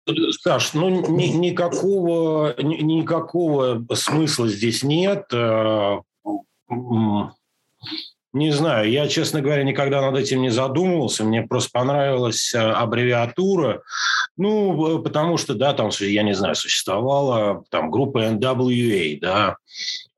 Саш, 0.08 0.74
ну 0.74 0.90
ни, 0.90 1.28
никакого, 1.28 2.54
ни, 2.62 2.76
никакого 2.76 3.84
смысла 3.94 4.48
здесь 4.48 4.84
нет. 4.84 5.26
Э, 5.34 6.00
не 8.34 8.52
знаю, 8.52 8.92
я, 8.92 9.08
честно 9.08 9.42
говоря, 9.42 9.64
никогда 9.64 10.02
над 10.02 10.20
этим 10.20 10.42
не 10.42 10.50
задумывался. 10.50 11.24
Мне 11.24 11.42
просто 11.42 11.72
понравилась 11.74 12.54
э, 12.54 12.60
аббревиатура. 12.60 13.82
Ну, 14.38 15.00
потому 15.00 15.38
что, 15.38 15.56
да, 15.56 15.74
там, 15.74 15.90
я 16.00 16.22
не 16.22 16.36
знаю, 16.36 16.56
существовала 16.56 17.64
там 17.72 17.90
группа 17.90 18.20
NWA, 18.26 19.20
да, 19.20 19.56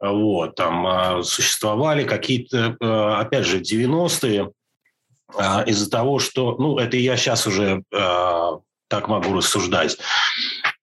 вот, 0.01 0.55
там 0.55 0.87
э, 0.87 1.23
существовали 1.23 2.03
какие-то, 2.03 2.75
опять 3.19 3.45
же, 3.45 3.61
90-е, 3.61 4.51
из-за 5.65 5.91
того, 5.91 6.19
что, 6.19 6.55
ну, 6.57 6.77
это 6.77 6.97
я 6.97 7.17
сейчас 7.17 7.45
уже 7.47 7.83
так 8.87 9.07
могу 9.07 9.33
рассуждать. 9.33 9.97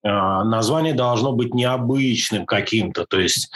А, 0.02 0.44
название 0.44 0.92
должно 0.92 1.32
быть 1.32 1.54
необычным 1.54 2.44
каким-то, 2.44 3.06
то 3.06 3.18
есть 3.18 3.50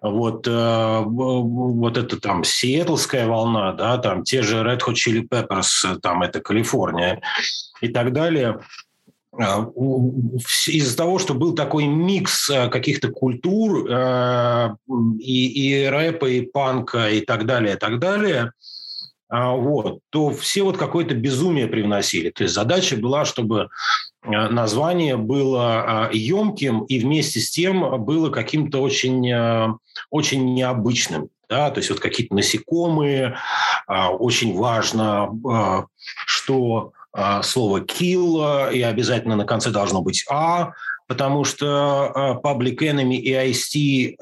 вот, 0.00 0.46
э, 0.46 1.02
вот 1.04 1.96
это 1.96 2.20
там 2.20 2.44
сиэтлская 2.44 3.26
волна, 3.26 3.72
да, 3.72 3.98
там 3.98 4.22
те 4.22 4.42
же 4.42 4.62
Red 4.62 4.80
Hot 4.86 4.94
Chili 4.94 5.26
Peppers, 5.28 5.98
там 6.00 6.22
это 6.22 6.40
Калифорния 6.40 7.20
и 7.80 7.88
так 7.88 8.12
далее. 8.12 8.60
Из-за 9.36 10.96
того, 10.96 11.18
что 11.18 11.34
был 11.34 11.54
такой 11.54 11.86
микс 11.86 12.48
э, 12.50 12.68
каких-то 12.68 13.08
культур 13.08 13.88
э, 13.90 14.70
и, 15.18 15.82
и 15.82 15.86
рэпа, 15.86 16.26
и 16.26 16.40
панка, 16.42 17.10
и 17.10 17.20
так 17.20 17.44
далее, 17.46 17.74
и 17.74 17.78
так 17.78 17.98
далее– 17.98 18.52
вот, 19.30 20.00
то 20.10 20.30
все 20.30 20.62
вот 20.62 20.76
какое-то 20.76 21.14
безумие 21.14 21.66
привносили. 21.66 22.30
То 22.30 22.44
есть 22.44 22.54
задача 22.54 22.96
была, 22.96 23.24
чтобы 23.24 23.68
э, 24.22 24.30
название 24.30 25.16
было 25.16 26.08
емким 26.12 26.84
и 26.84 26.98
вместе 26.98 27.40
с 27.40 27.50
тем 27.50 28.04
было 28.04 28.30
каким-то 28.30 28.80
очень, 28.80 29.30
э, 29.30 29.68
очень 30.10 30.54
необычным. 30.54 31.28
Да? 31.48 31.70
То 31.70 31.78
есть 31.78 31.90
вот 31.90 32.00
какие-то 32.00 32.34
насекомые. 32.34 33.36
А, 33.86 34.10
очень 34.10 34.56
важно, 34.56 35.30
а, 35.48 35.86
что 36.26 36.92
слово 37.42 37.80
«kill» 37.80 38.72
и 38.72 38.82
обязательно 38.82 39.34
на 39.34 39.46
конце 39.46 39.70
должно 39.70 40.02
быть 40.02 40.24
«а», 40.30 40.72
потому 41.08 41.44
что 41.44 42.40
Public 42.44 42.78
Enemy 42.78 43.16
и 43.16 43.32
IST 43.32 44.16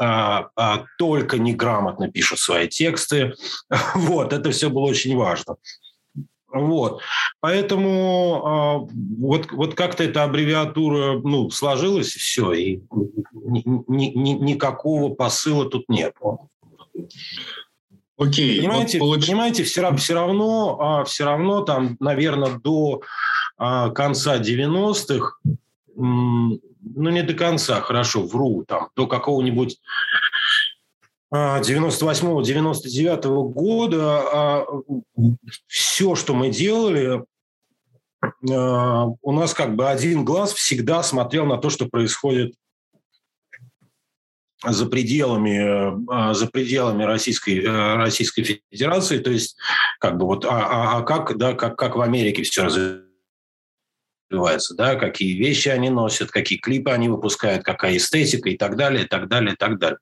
только 0.98 1.38
неграмотно 1.38 2.10
пишут 2.10 2.38
свои 2.38 2.68
тексты. 2.68 3.34
Вот, 3.94 4.32
это 4.32 4.50
все 4.50 4.70
было 4.70 4.84
очень 4.84 5.16
важно. 5.16 5.56
Вот. 6.50 7.02
Поэтому 7.40 8.88
вот, 9.18 9.52
вот 9.52 9.74
как-то 9.74 10.04
эта 10.04 10.22
аббревиатура 10.24 11.20
ну, 11.22 11.50
сложилась, 11.50 12.16
и 12.16 12.18
все, 12.18 12.52
и 12.52 12.80
ни, 13.32 13.62
ни, 13.88 14.06
ни, 14.16 14.30
никакого 14.30 15.14
посыла 15.14 15.68
тут 15.68 15.88
нет. 15.88 16.14
Окей. 18.18 18.58
Понимаете, 18.60 18.98
вот 18.98 19.06
получ... 19.06 19.26
понимаете 19.26 19.64
все, 19.64 19.94
все, 19.96 20.14
равно, 20.14 20.78
а, 20.80 21.04
все 21.04 21.24
равно 21.24 21.60
там, 21.62 21.96
наверное, 22.00 22.58
до 22.58 23.02
а, 23.58 23.90
конца 23.90 24.38
90-х, 24.38 25.38
ну, 26.94 27.10
не 27.10 27.22
до 27.22 27.34
конца, 27.34 27.80
хорошо, 27.80 28.22
вру, 28.22 28.64
там, 28.66 28.88
до 28.96 29.06
какого-нибудь 29.06 29.78
98-99 31.32 33.20
а, 33.24 33.26
года 33.26 34.20
а, 34.32 34.66
все, 35.66 36.14
что 36.14 36.34
мы 36.34 36.50
делали, 36.50 37.24
а, 38.50 39.06
у 39.20 39.32
нас 39.32 39.52
как 39.54 39.74
бы 39.74 39.88
один 39.88 40.24
глаз 40.24 40.52
всегда 40.52 41.02
смотрел 41.02 41.46
на 41.46 41.56
то, 41.58 41.70
что 41.70 41.86
происходит 41.86 42.54
за 44.64 44.86
пределами, 44.86 46.32
за 46.34 46.46
пределами 46.46 47.02
Российской, 47.02 47.60
Российской 47.96 48.62
Федерации, 48.70 49.18
то 49.18 49.30
есть 49.30 49.58
как 50.00 50.16
бы 50.16 50.26
вот, 50.26 50.44
а, 50.44 50.48
а, 50.48 50.98
а 50.98 51.02
как, 51.02 51.36
да, 51.36 51.54
как, 51.54 51.76
как 51.76 51.96
в 51.96 52.00
Америке 52.00 52.42
все 52.42 52.64
развивается, 52.64 53.05
да, 54.30 54.96
какие 54.96 55.36
вещи 55.36 55.68
они 55.68 55.90
носят, 55.90 56.30
какие 56.30 56.58
клипы 56.58 56.90
они 56.90 57.08
выпускают, 57.08 57.64
какая 57.64 57.96
эстетика 57.96 58.48
и 58.48 58.56
так 58.56 58.76
далее, 58.76 59.04
и 59.04 59.08
так 59.08 59.28
далее, 59.28 59.54
и 59.54 59.56
так 59.56 59.78
далее 59.78 59.98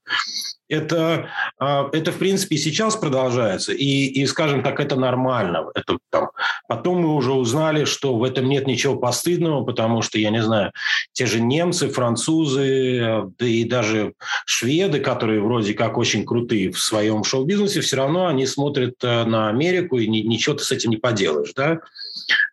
это, 0.68 1.28
а, 1.58 1.88
это 1.92 2.12
в 2.12 2.18
принципе, 2.18 2.56
сейчас 2.56 2.96
продолжается. 2.96 3.72
И, 3.72 4.06
и, 4.06 4.26
скажем 4.26 4.62
так, 4.62 4.80
это 4.80 4.96
нормально. 4.96 5.66
Это, 5.74 5.98
там. 6.10 6.30
Потом 6.68 7.02
мы 7.02 7.14
уже 7.14 7.32
узнали, 7.32 7.84
что 7.84 8.16
в 8.16 8.24
этом 8.24 8.48
нет 8.48 8.66
ничего 8.66 8.96
постыдного, 8.96 9.64
потому 9.64 10.02
что, 10.02 10.18
я 10.18 10.30
не 10.30 10.42
знаю, 10.42 10.72
те 11.12 11.26
же 11.26 11.40
немцы, 11.40 11.88
французы, 11.88 13.24
да 13.38 13.46
и 13.46 13.64
даже 13.64 14.14
шведы, 14.46 15.00
которые 15.00 15.40
вроде 15.40 15.74
как 15.74 15.98
очень 15.98 16.24
крутые 16.24 16.70
в 16.70 16.80
своем 16.80 17.24
шоу-бизнесе, 17.24 17.80
все 17.80 17.96
равно 17.96 18.26
они 18.26 18.46
смотрят 18.46 18.94
э, 19.02 19.24
на 19.24 19.48
Америку, 19.48 19.98
и 19.98 20.06
ничего 20.06 20.56
ты 20.56 20.64
с 20.64 20.72
этим 20.72 20.90
не 20.90 20.96
поделаешь. 20.96 21.52
Да? 21.54 21.80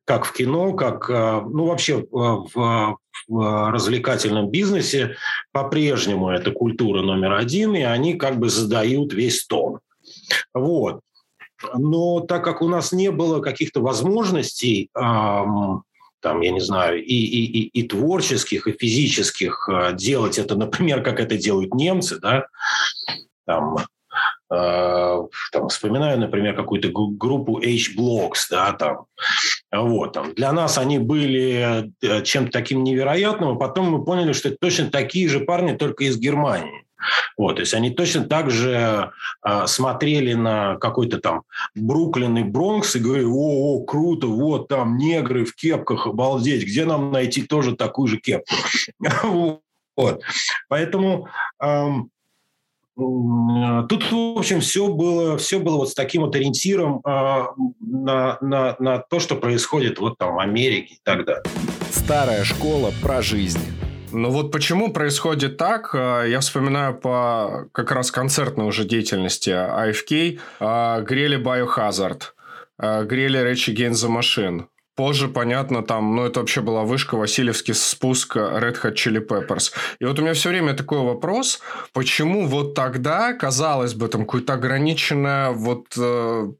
Как 0.05 0.25
в 0.25 0.33
кино, 0.33 0.73
как 0.73 1.09
э, 1.09 1.41
ну, 1.41 1.65
вообще 1.65 1.99
э, 1.99 2.05
в, 2.05 2.97
в 3.27 3.71
развлекательном 3.71 4.49
бизнесе 4.49 5.15
по-прежнему 5.51 6.29
это 6.29 6.51
культура 6.51 7.01
номер 7.01 7.33
один, 7.33 7.75
и 7.75 7.81
они 7.81 8.15
как 8.15 8.39
бы 8.39 8.49
задают 8.49 9.13
весь 9.13 9.45
тон. 9.45 9.79
Вот. 10.53 11.01
Но 11.75 12.21
так 12.21 12.43
как 12.43 12.61
у 12.61 12.67
нас 12.67 12.91
не 12.91 13.11
было 13.11 13.39
каких-то 13.39 13.81
возможностей, 13.81 14.89
эм, 14.95 15.83
там, 16.19 16.41
я 16.41 16.51
не 16.51 16.59
знаю, 16.59 17.03
и, 17.03 17.13
и, 17.13 17.45
и, 17.45 17.81
и 17.81 17.87
творческих, 17.87 18.67
и 18.67 18.71
физических 18.71 19.69
э, 19.71 19.93
делать 19.93 20.39
это, 20.39 20.55
например, 20.55 21.03
как 21.03 21.19
это 21.19 21.37
делают 21.37 21.75
немцы, 21.75 22.19
да, 22.19 22.47
там, 23.45 23.77
Э, 24.51 25.23
там, 25.53 25.69
вспоминаю, 25.69 26.19
например, 26.19 26.55
какую-то 26.55 26.89
группу 26.89 27.59
H-Blocks, 27.59 28.47
да, 28.49 28.73
там, 28.73 29.05
вот, 29.71 30.17
для 30.35 30.51
нас 30.51 30.77
они 30.77 30.99
были 30.99 31.89
э, 32.01 32.23
чем-то 32.23 32.51
таким 32.51 32.83
невероятным, 32.83 33.51
а 33.51 33.55
потом 33.55 33.91
мы 33.91 34.03
поняли, 34.03 34.33
что 34.33 34.49
это 34.49 34.57
точно 34.59 34.91
такие 34.91 35.29
же 35.29 35.39
парни, 35.39 35.73
только 35.73 36.03
из 36.03 36.17
Германии. 36.17 36.85
Вот, 37.37 37.55
то 37.55 37.61
есть 37.61 37.73
они 37.73 37.89
точно 37.89 38.25
так 38.25 38.51
же 38.51 39.11
э, 39.45 39.67
смотрели 39.67 40.33
на 40.33 40.75
какой-то 40.75 41.19
там 41.19 41.43
Бруклин 41.73 42.37
и 42.37 42.43
Бронкс 42.43 42.95
и 42.95 42.99
говорили, 42.99 43.27
о, 43.27 43.77
о, 43.77 43.83
круто, 43.85 44.27
вот 44.27 44.67
там 44.67 44.97
негры 44.97 45.45
в 45.45 45.55
кепках, 45.55 46.07
обалдеть, 46.07 46.65
где 46.65 46.85
нам 46.85 47.11
найти 47.11 47.43
тоже 47.43 47.75
такую 47.75 48.07
же 48.07 48.17
кепку? 48.17 48.53
Вот. 49.97 50.21
Поэтому 50.69 51.27
эм, 51.61 52.11
Тут, 52.95 54.11
в 54.11 54.37
общем, 54.37 54.59
все 54.59 54.87
было, 54.89 55.37
все 55.37 55.59
было 55.59 55.77
вот 55.77 55.89
с 55.89 55.93
таким 55.93 56.23
вот 56.23 56.35
ориентиром 56.35 57.01
э, 57.05 57.43
на, 57.79 58.37
на, 58.41 58.75
на 58.79 58.99
то, 58.99 59.19
что 59.19 59.35
происходит 59.35 59.99
вот 59.99 60.17
там 60.17 60.35
в 60.35 60.39
Америке 60.39 60.95
и 60.95 60.99
так 61.03 61.25
далее. 61.25 61.43
Старая 61.89 62.43
школа 62.43 62.91
про 63.01 63.21
жизнь. 63.21 63.61
Ну 64.11 64.29
вот 64.29 64.51
почему 64.51 64.91
происходит 64.91 65.55
так, 65.55 65.95
а, 65.95 66.25
я 66.25 66.41
вспоминаю 66.41 66.93
по 66.97 67.69
как 67.71 67.91
раз 67.91 68.11
концертной 68.11 68.67
уже 68.67 68.83
деятельности 68.83 69.51
AFK, 69.51 70.39
а, 70.59 70.99
грели 71.01 71.41
Biohazard, 71.41 72.23
грели 72.77 73.39
Rage 73.39 73.73
Against 73.73 74.05
the 74.05 74.09
Machine, 74.09 74.65
Позже, 75.01 75.29
понятно, 75.29 75.81
там, 75.81 76.15
ну, 76.15 76.25
это 76.27 76.41
вообще 76.41 76.61
была 76.61 76.83
вышка, 76.83 77.17
Васильевский 77.17 77.73
спуск 77.73 78.35
Red 78.35 78.77
Hot 78.83 78.93
Chili 78.93 79.27
Peppers. 79.27 79.71
И 79.99 80.05
вот 80.05 80.19
у 80.19 80.21
меня 80.21 80.33
все 80.33 80.49
время 80.49 80.75
такой 80.75 80.99
вопрос, 80.99 81.59
почему 81.91 82.45
вот 82.45 82.75
тогда, 82.75 83.33
казалось 83.33 83.95
бы, 83.95 84.07
там 84.09 84.25
какое-то 84.25 84.53
ограниченное 84.53 85.49
вот 85.49 85.87
э, 85.97 86.51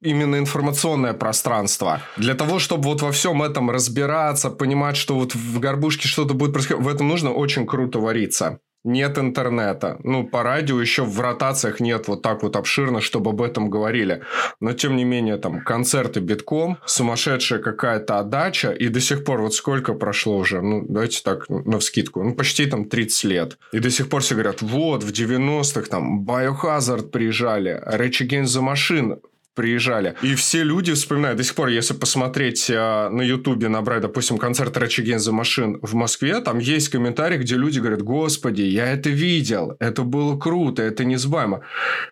именно 0.00 0.38
информационное 0.38 1.12
пространство. 1.12 2.00
Для 2.16 2.34
того, 2.34 2.58
чтобы 2.58 2.84
вот 2.84 3.02
во 3.02 3.12
всем 3.12 3.42
этом 3.42 3.70
разбираться, 3.70 4.48
понимать, 4.48 4.96
что 4.96 5.14
вот 5.14 5.34
в 5.34 5.60
горбушке 5.60 6.08
что-то 6.08 6.32
будет 6.32 6.54
происходить, 6.54 6.82
в 6.82 6.88
этом 6.88 7.06
нужно 7.06 7.32
очень 7.32 7.66
круто 7.66 7.98
вариться 7.98 8.60
нет 8.84 9.18
интернета. 9.18 9.98
Ну, 10.04 10.24
по 10.26 10.42
радио 10.42 10.80
еще 10.80 11.04
в 11.04 11.20
ротациях 11.20 11.80
нет 11.80 12.08
вот 12.08 12.22
так 12.22 12.42
вот 12.42 12.56
обширно, 12.56 13.00
чтобы 13.00 13.30
об 13.30 13.42
этом 13.42 13.70
говорили. 13.70 14.22
Но, 14.60 14.72
тем 14.72 14.96
не 14.96 15.04
менее, 15.04 15.36
там 15.36 15.60
концерты 15.60 16.20
битком, 16.20 16.78
сумасшедшая 16.86 17.60
какая-то 17.60 18.18
отдача, 18.18 18.70
и 18.70 18.88
до 18.88 19.00
сих 19.00 19.24
пор 19.24 19.42
вот 19.42 19.54
сколько 19.54 19.94
прошло 19.94 20.38
уже, 20.38 20.62
ну, 20.62 20.84
давайте 20.88 21.22
так, 21.22 21.48
на 21.48 21.78
вскидку, 21.78 22.22
ну, 22.22 22.34
почти 22.34 22.66
там 22.66 22.84
30 22.84 23.24
лет. 23.24 23.58
И 23.72 23.78
до 23.78 23.90
сих 23.90 24.08
пор 24.08 24.22
все 24.22 24.34
говорят, 24.34 24.62
вот, 24.62 25.04
в 25.04 25.10
90-х 25.10 25.88
там 25.88 26.24
Biohazard 26.24 27.10
приезжали, 27.10 27.82
Rage 27.86 28.26
Against 28.26 28.58
the 28.58 28.72
Machine 28.72 29.18
приезжали. 29.60 30.14
И 30.22 30.34
все 30.36 30.62
люди 30.62 30.94
вспоминают, 30.94 31.36
до 31.36 31.44
сих 31.44 31.54
пор, 31.54 31.68
если 31.68 31.92
посмотреть 31.92 32.70
э, 32.70 33.08
на 33.10 33.20
Ютубе, 33.20 33.68
набрать, 33.68 34.00
допустим, 34.00 34.38
концерт 34.38 34.74
Rage 34.74 35.04
Machine 35.04 35.78
в 35.82 35.94
Москве, 35.94 36.40
там 36.40 36.58
есть 36.58 36.88
комментарии, 36.88 37.36
где 37.36 37.56
люди 37.56 37.78
говорят, 37.78 38.00
господи, 38.00 38.62
я 38.62 38.86
это 38.86 39.10
видел, 39.10 39.76
это 39.78 40.02
было 40.02 40.38
круто, 40.38 40.80
это 40.82 41.04
незабываемо. 41.04 41.60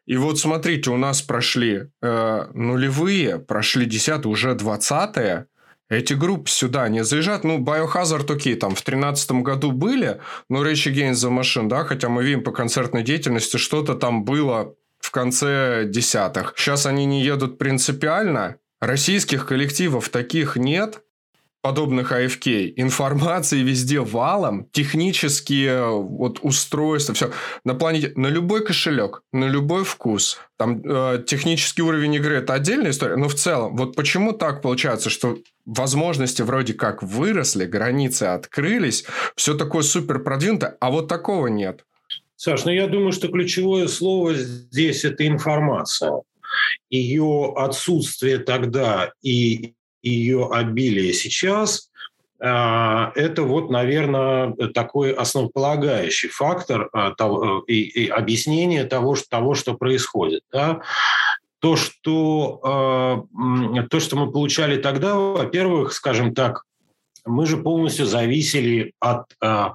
И 0.05 0.19
вот 0.19 0.39
смотрите, 0.39 0.91
у 0.91 0.99
нас 0.99 1.23
прошли 1.23 1.85
э, 2.03 2.47
нулевые, 2.53 3.39
прошли 3.39 3.87
десятые, 3.87 4.31
уже 4.31 4.55
двадцатые, 4.55 5.47
эти 5.89 6.13
группы 6.13 6.51
сюда 6.51 6.87
не 6.91 7.03
заезжают. 7.03 7.45
Ну, 7.45 7.65
Biohazard, 7.65 8.31
окей, 8.31 8.57
там 8.57 8.75
в 8.75 8.83
тринадцатом 8.83 9.43
году 9.43 9.73
были, 9.73 10.21
но 10.51 10.63
Rage 10.63 10.93
Against 10.93 11.27
the 11.27 11.41
Machine, 11.41 11.69
да, 11.69 11.85
хотя 11.85 12.11
мы 12.11 12.23
видим 12.23 12.43
по 12.43 12.53
концертной 12.53 13.03
деятельности, 13.03 13.57
что-то 13.57 13.95
там 13.95 14.25
было 14.25 14.75
в 14.99 15.11
конце 15.11 15.85
десятых. 15.87 16.55
Сейчас 16.57 16.87
они 16.87 17.07
не 17.07 17.23
едут 17.23 17.59
принципиально. 17.59 18.57
Российских 18.81 19.47
коллективов 19.47 20.09
таких 20.09 20.57
нет, 20.57 21.03
подобных 21.63 22.13
AFK. 22.13 22.73
Информации 22.77 23.61
везде 23.63 24.01
валом, 24.01 24.69
технические 24.73 25.91
вот 25.91 26.39
устройства, 26.43 27.15
все. 27.15 27.33
На 27.65 27.75
планете, 27.75 28.13
на 28.17 28.29
любой 28.29 28.65
кошелек, 28.65 29.23
на 29.33 29.47
любой 29.47 29.85
вкус. 29.85 30.39
Там 30.57 30.81
э, 30.85 31.25
технический 31.27 31.83
уровень 31.83 32.15
игры– 32.15 32.37
это 32.37 32.55
отдельная 32.55 32.93
история, 32.93 33.17
но 33.17 33.29
в 33.29 33.35
целом, 33.35 33.77
вот 33.77 33.97
почему 33.97 34.33
так 34.33 34.63
получается, 34.63 35.11
что 35.11 35.39
возможности 35.67 36.43
вроде 36.43 36.75
как 36.75 37.03
выросли, 37.03 37.67
границы 37.67 38.25
открылись, 38.25 39.05
все 39.35 39.55
такое 39.55 39.83
супер 39.83 40.21
продвинутое, 40.21 40.77
а 40.81 40.91
вот 40.91 41.09
такого 41.09 41.49
нет. 41.49 41.85
Саш, 42.39 42.65
ну 42.65 42.71
я 42.71 42.87
думаю, 42.87 43.11
что 43.11 43.27
ключевое 43.27 43.89
слово 43.89 44.35
здесь– 44.35 45.05
это 45.05 45.27
информация. 45.27 46.23
Ее 46.89 47.53
отсутствие 47.57 48.39
тогда 48.39 49.11
и 49.23 49.75
ее 50.03 50.49
обилие 50.49 51.13
сейчас 51.15 51.91
а,– 52.41 53.11
это 53.17 53.43
вот, 53.43 53.71
наверное, 53.71 54.53
такой 54.73 55.11
основополагающий 55.11 56.29
фактор 56.29 56.89
а, 56.93 57.13
и, 57.67 57.83
и 57.83 58.09
объяснение 58.09 58.85
того, 58.85 59.17
того, 59.29 59.57
что 59.57 59.75
происходит. 59.75 60.43
Да? 60.53 60.83
То, 61.59 61.75
что, 61.75 62.61
а, 62.63 63.25
то, 63.91 63.99
что 63.99 64.15
мы 64.15 64.31
получали 64.31 64.81
тогда, 64.81 65.17
во-первых, 65.17 65.93
скажем 65.93 66.33
так, 66.37 66.63
мы 67.29 67.47
же 67.47 67.57
полностью 67.59 68.07
зависели 68.07 68.93
от, 69.01 69.33
а, 69.41 69.75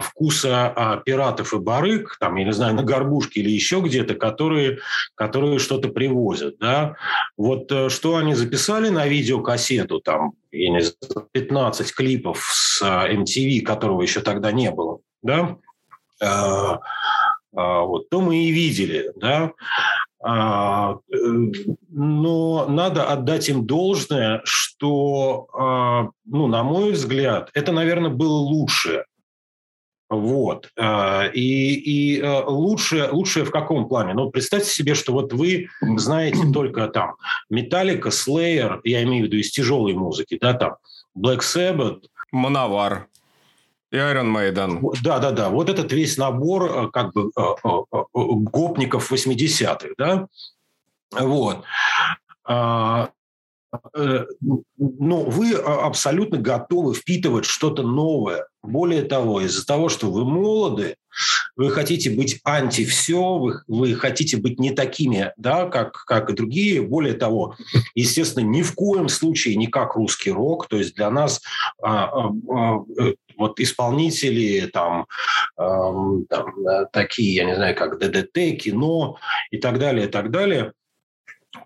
вкуса 0.00 0.72
а, 0.74 0.96
пиратов 0.98 1.52
и 1.52 1.58
барыг, 1.58 2.16
там, 2.20 2.36
я 2.36 2.44
не 2.44 2.52
знаю, 2.52 2.74
на 2.74 2.82
горбушке 2.82 3.40
или 3.40 3.50
еще 3.50 3.80
где-то, 3.80 4.14
которые, 4.14 4.78
которые 5.14 5.58
что-то 5.58 5.88
привозят, 5.88 6.58
да. 6.58 6.96
Вот 7.36 7.72
что 7.90 8.16
они 8.16 8.34
записали 8.34 8.88
на 8.88 9.06
видеокассету, 9.06 10.00
там, 10.00 10.32
я 10.52 10.70
не 10.70 10.80
знаю, 10.80 11.28
15 11.32 11.94
клипов 11.94 12.46
с 12.52 12.82
MTV, 12.82 13.60
которого 13.62 14.02
еще 14.02 14.20
тогда 14.20 14.52
не 14.52 14.70
было, 14.70 15.00
да, 15.22 15.58
вот, 17.52 18.08
то 18.08 18.20
мы 18.20 18.44
и 18.44 18.50
видели, 18.50 19.12
да. 19.16 19.52
А, 20.26 20.96
э, 21.12 21.16
но 21.90 22.66
надо 22.66 23.04
отдать 23.04 23.50
им 23.50 23.66
должное, 23.66 24.40
что, 24.44 25.48
а, 25.52 26.08
ну, 26.24 26.46
на 26.46 26.62
мой 26.62 26.92
взгляд, 26.92 27.50
это, 27.52 27.72
наверное, 27.72 28.10
было 28.10 28.38
лучше. 28.38 29.04
Вот. 30.08 30.70
А, 30.78 31.26
и, 31.26 31.74
и 31.74 32.22
лучше, 32.46 33.10
лучше 33.12 33.44
в 33.44 33.50
каком 33.50 33.86
плане? 33.86 34.14
Ну, 34.14 34.30
представьте 34.30 34.70
себе, 34.70 34.94
что 34.94 35.12
вот 35.12 35.34
вы 35.34 35.68
знаете 35.96 36.50
только 36.54 36.88
там 36.88 37.16
Металлика, 37.50 38.08
Slayer, 38.08 38.80
я 38.84 39.02
имею 39.02 39.24
в 39.24 39.26
виду 39.26 39.36
из 39.36 39.50
тяжелой 39.50 39.92
музыки, 39.92 40.38
да, 40.40 40.54
там 40.54 40.76
Black 41.14 41.40
Sabbath. 41.40 42.00
Мановар. 42.32 43.08
И 43.94 43.96
Iron 43.96 44.32
Maiden. 44.34 44.80
Да, 45.04 45.20
да, 45.20 45.30
да. 45.30 45.50
Вот 45.50 45.68
этот 45.68 45.92
весь 45.92 46.16
набор 46.16 46.64
э, 46.64 46.90
как 46.92 47.12
бы 47.12 47.30
э, 47.36 47.42
э, 47.64 47.78
гопников 48.12 49.12
80-х, 49.12 49.90
да. 49.96 50.26
Вот. 51.12 51.62
А, 52.44 53.10
но 53.94 55.22
вы 55.22 55.52
абсолютно 55.52 56.38
готовы 56.38 56.94
впитывать 56.94 57.44
что-то 57.44 57.84
новое. 57.84 58.48
Более 58.64 59.02
того, 59.02 59.40
из-за 59.42 59.64
того, 59.64 59.88
что 59.88 60.10
вы 60.10 60.24
молоды, 60.24 60.96
вы 61.54 61.70
хотите 61.70 62.10
быть 62.10 62.40
анти 62.44 62.84
все, 62.84 63.38
вы, 63.38 63.60
вы 63.68 63.94
хотите 63.94 64.38
быть 64.38 64.58
не 64.58 64.72
такими, 64.72 65.32
да, 65.36 65.66
как, 65.66 66.04
как 66.04 66.30
и 66.30 66.34
другие. 66.34 66.82
Более 66.82 67.14
того, 67.14 67.54
естественно, 67.94 68.44
ни 68.44 68.62
в 68.62 68.74
коем 68.74 69.08
случае 69.08 69.54
не 69.54 69.68
как 69.68 69.94
русский 69.94 70.32
рок. 70.32 70.66
То 70.66 70.78
есть 70.78 70.96
для 70.96 71.10
нас 71.10 71.40
а, 71.80 72.06
а, 72.06 72.30
а, 72.50 72.84
вот 73.36 73.60
исполнители 73.60 74.66
там, 74.66 75.06
эм, 75.58 76.26
там 76.26 76.54
такие, 76.92 77.34
я 77.34 77.44
не 77.44 77.54
знаю, 77.54 77.74
как 77.76 77.98
ДДТ, 77.98 78.60
кино 78.60 79.18
и 79.50 79.58
так 79.58 79.78
далее, 79.78 80.06
и 80.06 80.10
так 80.10 80.30
далее. 80.30 80.72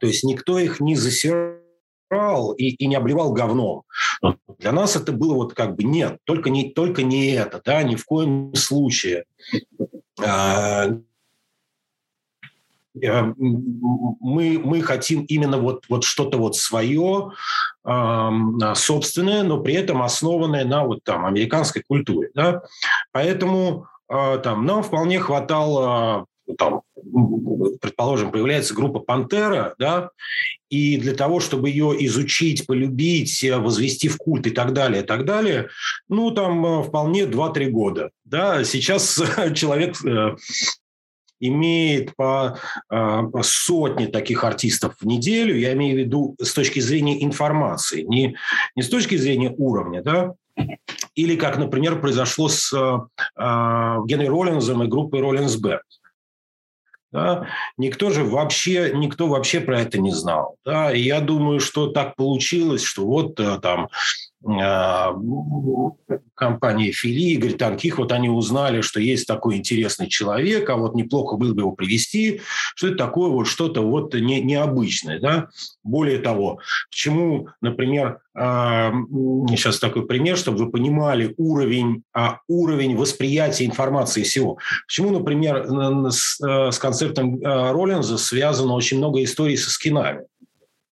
То 0.01 0.07
есть 0.07 0.25
никто 0.25 0.59
их 0.59 0.81
не 0.81 0.97
засирал 0.97 2.53
и, 2.53 2.69
и 2.69 2.87
не 2.87 2.97
обливал 2.97 3.33
говном. 3.33 3.83
Но 4.23 4.37
для 4.59 4.73
нас 4.73 4.97
это 4.97 5.13
было 5.13 5.35
вот 5.35 5.55
как 5.55 5.77
бы 5.77 5.85
нет, 5.85 6.19
только 6.25 6.51
не, 6.51 6.71
только 6.73 7.03
не 7.03 7.33
это, 7.33 7.61
да, 7.65 7.83
ни 7.83 7.97
в 7.97 8.05
коем 8.05 8.55
случае. 8.55 9.25
А, 13.05 13.19
Э, 13.19 13.35
мы, 13.37 14.61
мы 14.63 14.83
хотим 14.83 15.25
именно 15.25 15.59
вот, 15.59 15.85
вот 15.89 16.05
что-то 16.05 16.39
вот 16.39 16.57
свое, 16.57 17.33
собственное, 18.75 19.43
но 19.43 19.61
при 19.61 19.75
этом 19.75 20.03
основанное 20.03 20.65
на 20.65 20.85
вот 20.85 21.03
там 21.05 21.25
американской 21.25 21.83
культуре. 21.83 22.31
Да? 22.35 22.63
Поэтому 23.13 23.87
а, 24.09 24.39
там 24.39 24.67
нам 24.67 24.83
вполне 24.83 25.21
хватало 25.21 26.27
там, 26.57 26.81
предположим, 27.81 28.31
появляется 28.31 28.75
группа 28.75 29.01
«Пантера», 29.01 29.75
да, 29.79 30.11
и 30.71 30.97
для 30.97 31.15
того, 31.15 31.41
чтобы 31.41 31.69
ее 31.69 31.95
изучить, 32.07 32.67
полюбить, 32.67 33.45
возвести 33.51 34.09
в 34.09 34.17
культ 34.17 34.47
и 34.47 34.51
так 34.51 34.73
далее, 34.73 35.03
и 35.03 35.07
так 35.07 35.25
далее, 35.25 35.69
ну, 36.09 36.31
там 36.31 36.65
э, 36.65 36.83
вполне 36.83 37.25
2-3 37.25 37.71
года. 37.71 38.11
Да. 38.25 38.65
Сейчас 38.65 39.21
человек 39.55 39.97
э, 40.05 40.37
имеет 41.41 42.15
по 42.17 42.59
э, 42.91 43.23
сотне 43.43 44.09
таких 44.09 44.45
артистов 44.45 44.97
в 45.01 45.07
неделю, 45.07 45.57
я 45.57 45.73
имею 45.73 45.97
в 45.97 45.99
виду 45.99 46.37
с 46.41 46.53
точки 46.53 46.81
зрения 46.81 47.23
информации, 47.25 48.03
не, 48.03 48.37
не 48.77 48.83
с 48.83 48.89
точки 48.89 49.17
зрения 49.17 49.55
уровня, 49.57 50.03
да, 50.03 50.35
или 51.15 51.37
как, 51.37 51.59
например, 51.59 52.01
произошло 52.01 52.49
с 52.49 52.73
э, 52.73 52.99
Генри 54.07 54.27
Роллинзом 54.27 54.83
и 54.83 54.89
группой 54.89 55.21
Роллинз 55.21 55.57
Бэнд. 55.57 55.83
Да? 57.11 57.47
Никто 57.77 58.11
же 58.11 58.25
вообще, 58.25 58.93
никто 58.95 59.29
вообще 59.29 59.61
про 59.61 59.81
это 59.81 59.99
не 59.99 60.11
знал. 60.11 60.57
Да? 60.65 60.93
И 60.93 61.01
я 61.01 61.21
думаю, 61.21 61.61
что 61.61 61.89
так 61.89 62.17
получилось, 62.17 62.83
что 62.83 63.07
вот 63.07 63.41
э, 63.41 63.59
там 63.61 63.85
а, 63.85 63.89
компании 66.35 66.93
Фили, 66.93 67.33
Игорь 67.33 67.55
Танких, 67.55 67.99
вот 67.99 68.13
они 68.13 68.29
узнали, 68.29 68.83
что 68.83 69.01
есть 69.01 69.27
такой 69.27 69.57
интересный 69.57 70.09
человек, 70.09 70.71
а 70.71 70.77
вот 70.77 70.95
неплохо 70.95 71.37
было 71.37 71.53
бы 71.53 71.63
его 71.63 71.73
привести, 71.73 72.41
что 72.77 72.87
это 72.89 72.97
такое 72.97 73.31
вот 73.31 73.49
что-то 73.49 73.83
вот 73.83 74.15
не, 74.15 74.41
необычное. 74.41 75.19
Да? 75.19 75.49
Более 75.83 76.19
того, 76.19 76.61
почему, 76.89 77.49
например, 77.61 78.21
сейчас 78.37 79.81
такой 79.81 80.07
пример, 80.07 80.37
чтобы 80.37 80.59
вы 80.59 80.71
понимали 80.71 81.35
уровень, 81.37 82.05
а, 82.13 82.39
уровень 82.47 82.97
восприятия 82.97 83.65
информации 83.67 84.23
всего. 84.23 84.59
Почему, 84.87 85.11
например, 85.11 85.67
с, 86.11 86.41
э, 86.41 86.71
с 86.71 86.79
концертом 86.79 87.41
э, 87.41 87.73
Роллинза 87.73 88.17
связано 88.17 88.75
очень 88.75 88.99
много 88.99 89.25
историй 89.25 89.57
со 89.57 89.71
скинами, 89.71 90.21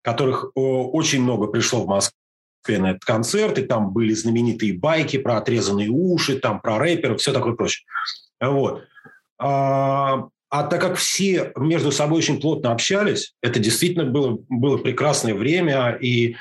которых 0.02 0.52
очень 0.54 1.22
много 1.22 1.48
пришло 1.48 1.82
в 1.82 1.88
Москву 1.88 2.21
на 2.68 2.90
этот 2.90 3.04
концерт, 3.04 3.58
и 3.58 3.62
там 3.62 3.92
были 3.92 4.12
знаменитые 4.12 4.78
байки 4.78 5.18
про 5.18 5.38
отрезанные 5.38 5.88
уши, 5.88 6.38
там 6.38 6.60
про 6.60 6.78
рэперов, 6.78 7.20
все 7.20 7.32
такое 7.32 7.54
прочее. 7.54 7.84
Вот. 8.40 8.84
А, 9.38 10.28
а 10.50 10.62
так 10.64 10.80
как 10.80 10.96
все 10.96 11.52
между 11.56 11.90
собой 11.90 12.18
очень 12.18 12.40
плотно 12.40 12.72
общались, 12.72 13.34
это 13.42 13.58
действительно 13.58 14.04
было, 14.04 14.38
было 14.48 14.76
прекрасное 14.76 15.34
время, 15.34 15.92
и 16.00 16.36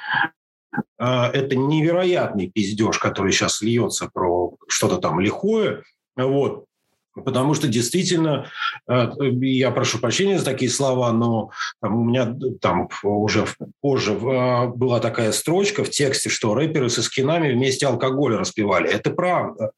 а, 0.97 1.29
это 1.31 1.55
невероятный 1.55 2.49
пиздеж, 2.49 2.99
который 2.99 3.31
сейчас 3.31 3.61
льется 3.61 4.09
про 4.13 4.55
что-то 4.67 4.97
там 4.97 5.19
лихое. 5.19 5.83
Вот. 6.15 6.65
Потому 7.13 7.53
что 7.53 7.67
действительно, 7.67 8.47
э, 8.87 9.09
я 9.41 9.71
прошу 9.71 9.99
прощения 9.99 10.39
за 10.39 10.45
такие 10.45 10.71
слова, 10.71 11.11
но 11.11 11.51
там, 11.81 12.01
у 12.01 12.05
меня 12.05 12.33
там 12.61 12.87
уже 13.03 13.45
позже 13.81 14.13
э, 14.13 14.67
была 14.67 14.99
такая 15.01 15.33
строчка 15.33 15.83
в 15.83 15.89
тексте, 15.89 16.29
что 16.29 16.53
рэперы 16.53 16.89
со 16.89 17.01
скинами 17.01 17.51
вместе 17.51 17.85
алкоголь 17.87 18.37
распивали. 18.37 18.89
Это 18.89 19.09
правда. 19.11 19.71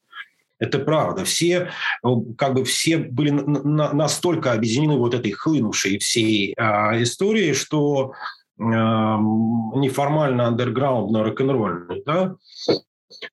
Это 0.60 0.78
правда. 0.78 1.26
Все, 1.26 1.70
э, 2.04 2.08
как 2.38 2.54
бы 2.54 2.64
все 2.66 2.98
были 2.98 3.32
настолько 3.32 4.52
объединены 4.52 4.98
вот 4.98 5.16
этой 5.16 5.32
хлынувшей 5.32 5.98
всей 5.98 6.54
а, 6.56 7.02
историей, 7.02 7.54
что 7.54 8.14
неформально 8.56 10.46
андерграундно 10.46 11.24
рок-н-ролльный, 11.24 12.04
да, 12.06 12.36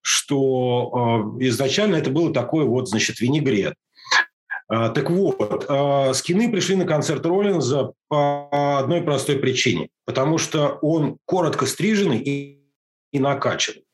что 0.01 1.37
изначально 1.41 1.97
это 1.97 2.11
было 2.11 2.33
такое 2.33 2.65
вот, 2.65 2.89
значит, 2.89 3.21
винегрет. 3.21 3.75
А, 4.73 4.89
так 4.89 5.11
вот, 5.11 5.67
а, 5.69 6.15
скины 6.15 6.51
пришли 6.51 6.77
на 6.77 6.85
концерт 6.85 7.27
Роллинза 7.27 7.93
по 8.09 8.79
одной 8.79 9.03
простой 9.03 9.37
причине. 9.37 9.89
Потому 10.05 10.39
что 10.39 10.79
он 10.81 11.19
коротко 11.25 11.67
стриженный 11.67 12.19
и, 12.19 12.61
и 13.13 13.19
накачанный. 13.19 13.85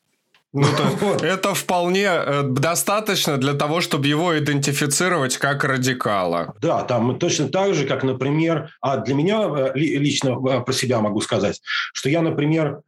Ну, 0.53 0.67
вот. 1.01 1.23
Это 1.23 1.55
вполне 1.55 2.09
э, 2.09 2.43
достаточно 2.43 3.39
для 3.39 3.55
того, 3.55 3.81
чтобы 3.81 4.07
его 4.07 4.39
идентифицировать 4.39 5.39
как 5.39 5.65
радикала. 5.65 6.55
Да, 6.61 6.83
там 6.83 7.19
точно 7.19 7.49
так 7.49 7.75
же, 7.75 7.87
как, 7.87 8.05
например, 8.05 8.71
а 8.83 8.99
для 8.99 9.15
меня 9.15 9.49
э, 9.49 9.73
лично 9.75 10.31
э, 10.31 10.61
про 10.61 10.73
себя 10.73 11.01
могу 11.01 11.23
сказать, 11.23 11.61
что 11.95 12.11
я, 12.11 12.21
например, 12.23 12.81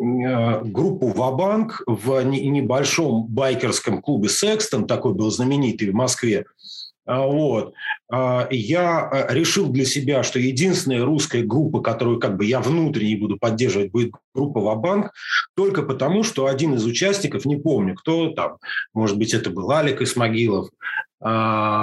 группу 0.00 1.08
«Вабанк» 1.08 1.82
в 1.86 2.22
небольшом 2.22 3.26
байкерском 3.26 4.00
клубе 4.00 4.28
«Секстон», 4.28 4.86
такой 4.86 5.14
был 5.14 5.30
знаменитый 5.30 5.90
в 5.90 5.94
Москве, 5.94 6.46
а, 7.10 7.26
вот. 7.26 7.74
А, 8.12 8.46
я 8.50 9.08
а, 9.08 9.34
решил 9.34 9.68
для 9.68 9.84
себя, 9.84 10.22
что 10.22 10.38
единственная 10.38 11.04
русская 11.04 11.42
группа, 11.42 11.80
которую 11.80 12.20
как 12.20 12.36
бы 12.36 12.44
я 12.44 12.60
внутренне 12.60 13.16
буду 13.16 13.36
поддерживать, 13.36 13.90
будет 13.90 14.12
группа 14.32 14.60
Вабанк, 14.60 15.10
только 15.56 15.82
потому, 15.82 16.22
что 16.22 16.46
один 16.46 16.74
из 16.74 16.84
участников, 16.86 17.46
не 17.46 17.56
помню, 17.56 17.96
кто 17.96 18.28
там, 18.30 18.58
может 18.94 19.18
быть, 19.18 19.34
это 19.34 19.50
был 19.50 19.72
Алик 19.72 20.00
Исмагилов, 20.02 20.68
или, 21.20 21.74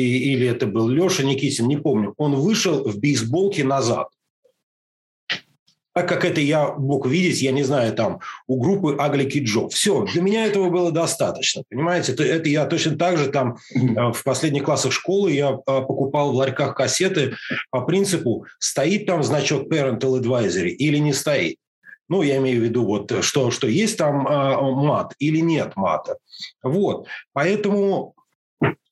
или 0.00 0.46
это 0.48 0.66
был 0.66 0.88
Леша 0.88 1.22
Никитин, 1.22 1.68
не 1.68 1.76
помню, 1.76 2.14
он 2.16 2.34
вышел 2.36 2.88
в 2.88 2.98
бейсболке 2.98 3.62
назад 3.64 4.08
так 5.96 6.06
как 6.06 6.26
это 6.26 6.42
я 6.42 6.74
мог 6.74 7.06
видеть, 7.06 7.40
я 7.40 7.52
не 7.52 7.62
знаю, 7.62 7.94
там, 7.94 8.20
у 8.46 8.60
группы 8.60 8.96
Аглики 8.98 9.38
Джо. 9.38 9.70
Все, 9.70 10.04
для 10.04 10.20
меня 10.20 10.44
этого 10.44 10.68
было 10.68 10.92
достаточно, 10.92 11.62
понимаете? 11.70 12.12
Это, 12.12 12.50
я 12.50 12.66
точно 12.66 12.98
так 12.98 13.16
же 13.16 13.28
там 13.28 13.56
э, 13.74 14.12
в 14.12 14.22
последних 14.22 14.64
классах 14.64 14.92
школы 14.92 15.32
я 15.32 15.52
э, 15.52 15.56
покупал 15.64 16.32
в 16.32 16.34
ларьках 16.34 16.74
кассеты 16.74 17.36
по 17.70 17.80
принципу, 17.80 18.44
стоит 18.58 19.06
там 19.06 19.22
значок 19.22 19.72
Parental 19.72 20.20
Advisory 20.20 20.68
или 20.68 20.98
не 20.98 21.14
стоит. 21.14 21.56
Ну, 22.10 22.20
я 22.20 22.36
имею 22.36 22.60
в 22.60 22.64
виду, 22.64 22.84
вот, 22.84 23.24
что, 23.24 23.50
что 23.50 23.66
есть 23.66 23.96
там 23.96 24.28
э, 24.28 24.60
мат 24.60 25.14
или 25.18 25.38
нет 25.40 25.76
мата. 25.76 26.18
Вот. 26.62 27.06
Поэтому 27.32 28.12
э, 28.15 28.15
э, 28.15 28.15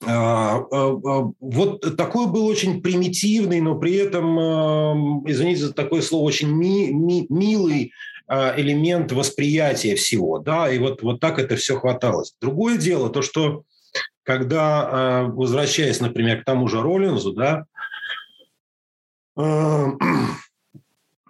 вот 0.01 1.97
такой 1.97 2.27
был 2.27 2.47
очень 2.47 2.83
примитивный, 2.83 3.61
но 3.61 3.79
при 3.79 3.95
этом, 3.95 5.27
извините 5.27 5.63
за 5.63 5.73
такое 5.73 6.03
слово, 6.03 6.25
очень 6.25 6.49
ми, 6.49 6.93
ми, 6.93 7.27
милый 7.31 7.93
элемент 8.29 9.13
восприятия 9.13 9.95
всего, 9.97 10.39
да, 10.39 10.71
и 10.71 10.79
вот, 10.79 11.03
вот 11.03 11.21
так 11.21 11.39
это 11.39 11.57
все 11.57 11.79
хваталось. 11.79 12.35
Другое 12.41 12.77
дело, 12.77 13.09
то, 13.09 13.23
что 13.23 13.63
когда, 14.23 15.25
возвращаясь, 15.33 16.01
например, 16.01 16.43
к 16.43 16.45
тому 16.45 16.69
же 16.69 16.83
Роллинзу, 16.83 17.33
да, 17.33 17.65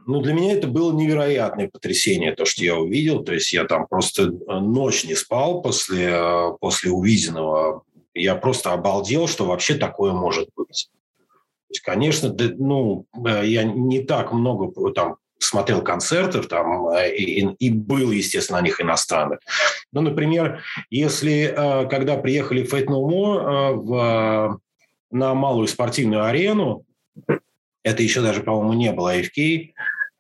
ну, 0.07 0.21
для 0.21 0.35
меня 0.35 0.53
это 0.53 0.69
было 0.69 0.93
невероятное 0.93 1.69
потрясение, 1.69 2.35
то, 2.35 2.45
что 2.45 2.63
я 2.63 2.77
увидел. 2.77 3.25
То 3.25 3.33
есть 3.33 3.53
я 3.53 3.65
там 3.65 3.87
просто 3.87 4.25
э, 4.25 4.61
ночь 4.61 5.05
не 5.05 5.15
спал 5.15 5.63
после, 5.63 6.15
после 6.61 6.91
увиденного. 6.91 7.83
Я 8.15 8.37
просто 8.37 8.73
обалдел, 8.73 9.29
что 9.29 9.45
вообще 9.45 9.75
такое 9.75 10.13
может 10.13 10.49
быть. 10.57 10.89
То 11.19 11.25
есть, 11.71 11.83
конечно, 11.83 12.35
ну, 12.59 13.07
э, 13.27 13.47
я 13.47 13.65
не 13.65 14.03
так 14.03 14.33
много 14.33 14.93
там 14.93 15.17
смотрел 15.39 15.83
концертов 15.83 16.47
там 16.47 16.89
и, 16.97 17.55
и 17.59 17.71
был, 17.71 18.13
естественно, 18.13 18.61
на 18.61 18.65
них 18.65 18.81
иностранных. 18.81 19.41
Ну, 19.93 20.01
например, 20.01 20.63
если 20.91 21.53
когда 21.91 22.17
приехали 22.17 22.65
Fate 22.65 22.87
No 22.87 23.07
More 23.07 23.75
в, 23.75 24.59
на 25.11 25.35
малую 25.35 25.69
спортивную 25.69 26.25
арену, 26.25 26.87
это 27.83 28.03
еще 28.03 28.23
даже, 28.23 28.43
по-моему, 28.43 28.73
не 28.73 28.93
было 28.93 29.15
AFK, 29.17 29.75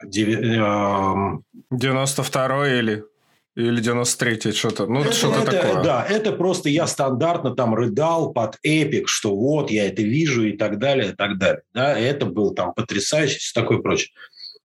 92 0.05 2.69
или 2.69 3.05
или 3.57 3.81
93 3.81 4.53
что-то, 4.53 4.87
ну, 4.87 5.03
это, 5.03 5.13
что-то 5.13 5.43
это, 5.43 5.51
такое. 5.51 5.83
Да, 5.83 6.05
это 6.05 6.33
просто 6.33 6.69
я 6.69 6.87
стандартно 6.87 7.55
там 7.55 7.75
рыдал 7.75 8.33
под 8.33 8.59
эпик, 8.63 9.09
что 9.09 9.37
вот, 9.37 9.71
я 9.71 9.87
это 9.87 10.03
вижу 10.03 10.45
и 10.45 10.57
так 10.57 10.79
далее, 10.79 11.13
и 11.13 11.15
так 11.15 11.39
далее. 11.39 11.63
Да, 11.73 11.97
это 11.97 12.27
был 12.27 12.53
там 12.53 12.75
потрясающе, 12.75 13.39
все 13.39 13.61
такое 13.61 13.79
прочее. 13.79 14.11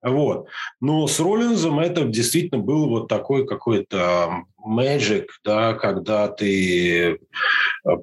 Вот. 0.02 0.48
Но 0.82 1.08
с 1.08 1.18
Роллинзом 1.22 1.80
это 1.80 2.04
действительно 2.04 2.62
был 2.62 2.90
вот 2.90 3.08
такой 3.08 3.48
какой-то 3.48 4.44
magic, 4.66 5.28
да, 5.46 5.74
когда 5.74 6.28
ты 6.28 7.12
э, 7.12 7.18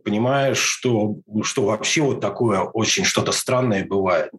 понимаешь, 0.03 0.59
что, 0.59 1.16
что 1.43 1.66
вообще 1.66 2.01
вот 2.01 2.23
такое 2.23 2.61
очень 2.61 3.05
что-то 3.05 3.33
странное 3.33 3.85
бывает. 3.85 4.31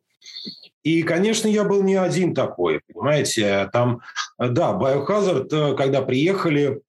И, 0.84 1.04
конечно, 1.04 1.48
я 1.48 1.63
был 1.63 1.84
не 1.84 1.96
один 1.96 2.34
такой, 2.34 2.82
понимаете. 2.88 3.70
Там, 3.72 4.02
да, 4.38 4.72
Biohazard, 4.72 5.48
э, 5.52 5.76
когда 5.76 6.02
приехали, 6.02 6.82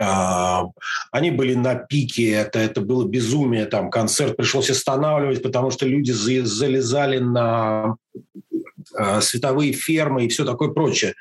а, 0.00 0.64
они 1.10 1.30
были 1.30 1.54
на 1.54 1.74
пике, 1.74 2.30
это, 2.30 2.58
это 2.58 2.80
было 2.80 3.06
безумие, 3.06 3.66
там 3.66 3.90
концерт 3.90 4.36
пришлось 4.36 4.70
останавливать, 4.70 5.42
потому 5.42 5.70
что 5.70 5.86
люди 5.86 6.10
залезали 6.12 7.18
на 7.18 7.96
э, 8.98 9.20
световые 9.20 9.72
фермы 9.72 10.24
и 10.24 10.28
все 10.28 10.44
такое 10.44 10.70
прочее. 10.70 11.14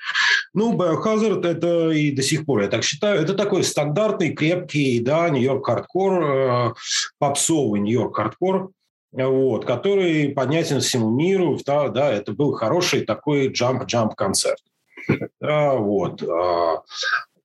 Ну, 0.53 0.75
Biohazard 0.77 1.45
это 1.45 1.91
и 1.91 2.11
до 2.11 2.23
сих 2.23 2.45
пор, 2.45 2.61
я 2.61 2.67
так 2.69 2.83
считаю, 2.83 3.21
это 3.21 3.33
такой 3.33 3.63
стандартный, 3.63 4.33
крепкий, 4.33 4.99
да, 4.99 5.29
New 5.29 5.44
York 5.44 5.65
hardcore, 5.65 6.23
э, 6.23 6.73
попсовый 7.19 7.81
New 7.81 7.96
York 7.96 8.15
hardcore, 8.15 8.71
вот, 9.11 9.65
который 9.65 10.29
понятен 10.29 10.79
всему 10.79 11.09
миру. 11.09 11.57
Да, 11.65 11.89
да, 11.89 12.11
это 12.11 12.31
был 12.31 12.53
хороший 12.53 13.01
такой 13.01 13.49
jump-jump 13.49 14.15
концерт. 14.15 14.61
Да, 15.39 15.73
вот. 15.75 16.21
А, 16.23 16.83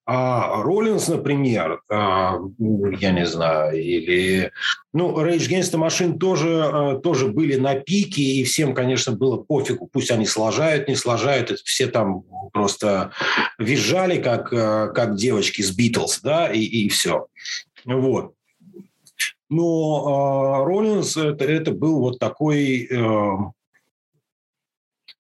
а 0.09 0.63
Роллинс, 0.63 1.09
например, 1.09 1.81
а, 1.91 2.39
я 3.01 3.11
не 3.11 3.27
знаю, 3.27 3.77
или... 3.83 4.53
Ну, 4.93 5.19
Rage 5.21 5.49
Against 5.49 5.73
the 5.73 5.85
Machine 5.85 6.19
тоже, 6.19 6.63
а, 6.63 6.99
тоже 7.01 7.27
были 7.27 7.57
на 7.57 7.75
пике, 7.75 8.23
и 8.23 8.45
всем, 8.45 8.73
конечно, 8.73 9.13
было 9.13 9.39
пофигу, 9.39 9.89
пусть 9.93 10.13
они 10.13 10.27
слажают, 10.27 10.87
не 10.87 10.95
слажают, 10.95 11.51
это 11.51 11.61
все 11.65 11.89
там 11.89 12.23
просто 12.53 13.11
визжали, 13.59 14.23
как, 14.23 14.51
как 14.51 15.17
девочки 15.17 15.63
с 15.63 15.73
Битлз, 15.73 16.21
да, 16.21 16.53
и, 16.53 16.61
и 16.61 16.89
все. 16.89 17.27
Вот. 17.85 18.36
Но 19.49 20.61
э, 20.61 20.65
Роллинс 20.65 21.17
это, 21.17 21.45
это 21.45 21.73
был 21.73 22.01
вот 22.01 22.19
такой... 22.19 22.87
Э, 22.91 23.37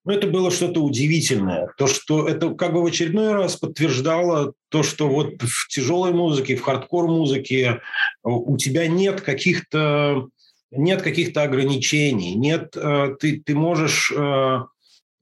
ну, 0.05 0.12
это 0.12 0.29
было 0.29 0.53
что-то 0.53 0.83
удивительное. 0.83 1.69
То, 1.77 1.89
что 1.89 2.29
это 2.29 2.55
как 2.55 2.73
бы 2.73 2.83
в 2.83 2.87
очередной 2.87 3.33
раз 3.33 3.57
подтверждало 3.57 4.53
то, 4.69 4.85
что 4.85 5.09
вот 5.09 5.43
в 5.43 5.69
тяжелой 5.69 6.12
музыке, 6.12 6.55
в 6.55 6.62
хардкор-музыке 6.62 7.81
у 8.23 8.57
тебя 8.57 8.87
нет 8.87 9.21
каких-то 9.21 10.29
нет 10.71 11.03
каких-то 11.03 11.43
ограничений, 11.43 12.35
нет, 12.35 12.77
э, 12.77 13.17
ты, 13.19 13.41
ты 13.41 13.55
можешь 13.55 14.12
э, 14.15 14.17
э, 14.17 14.65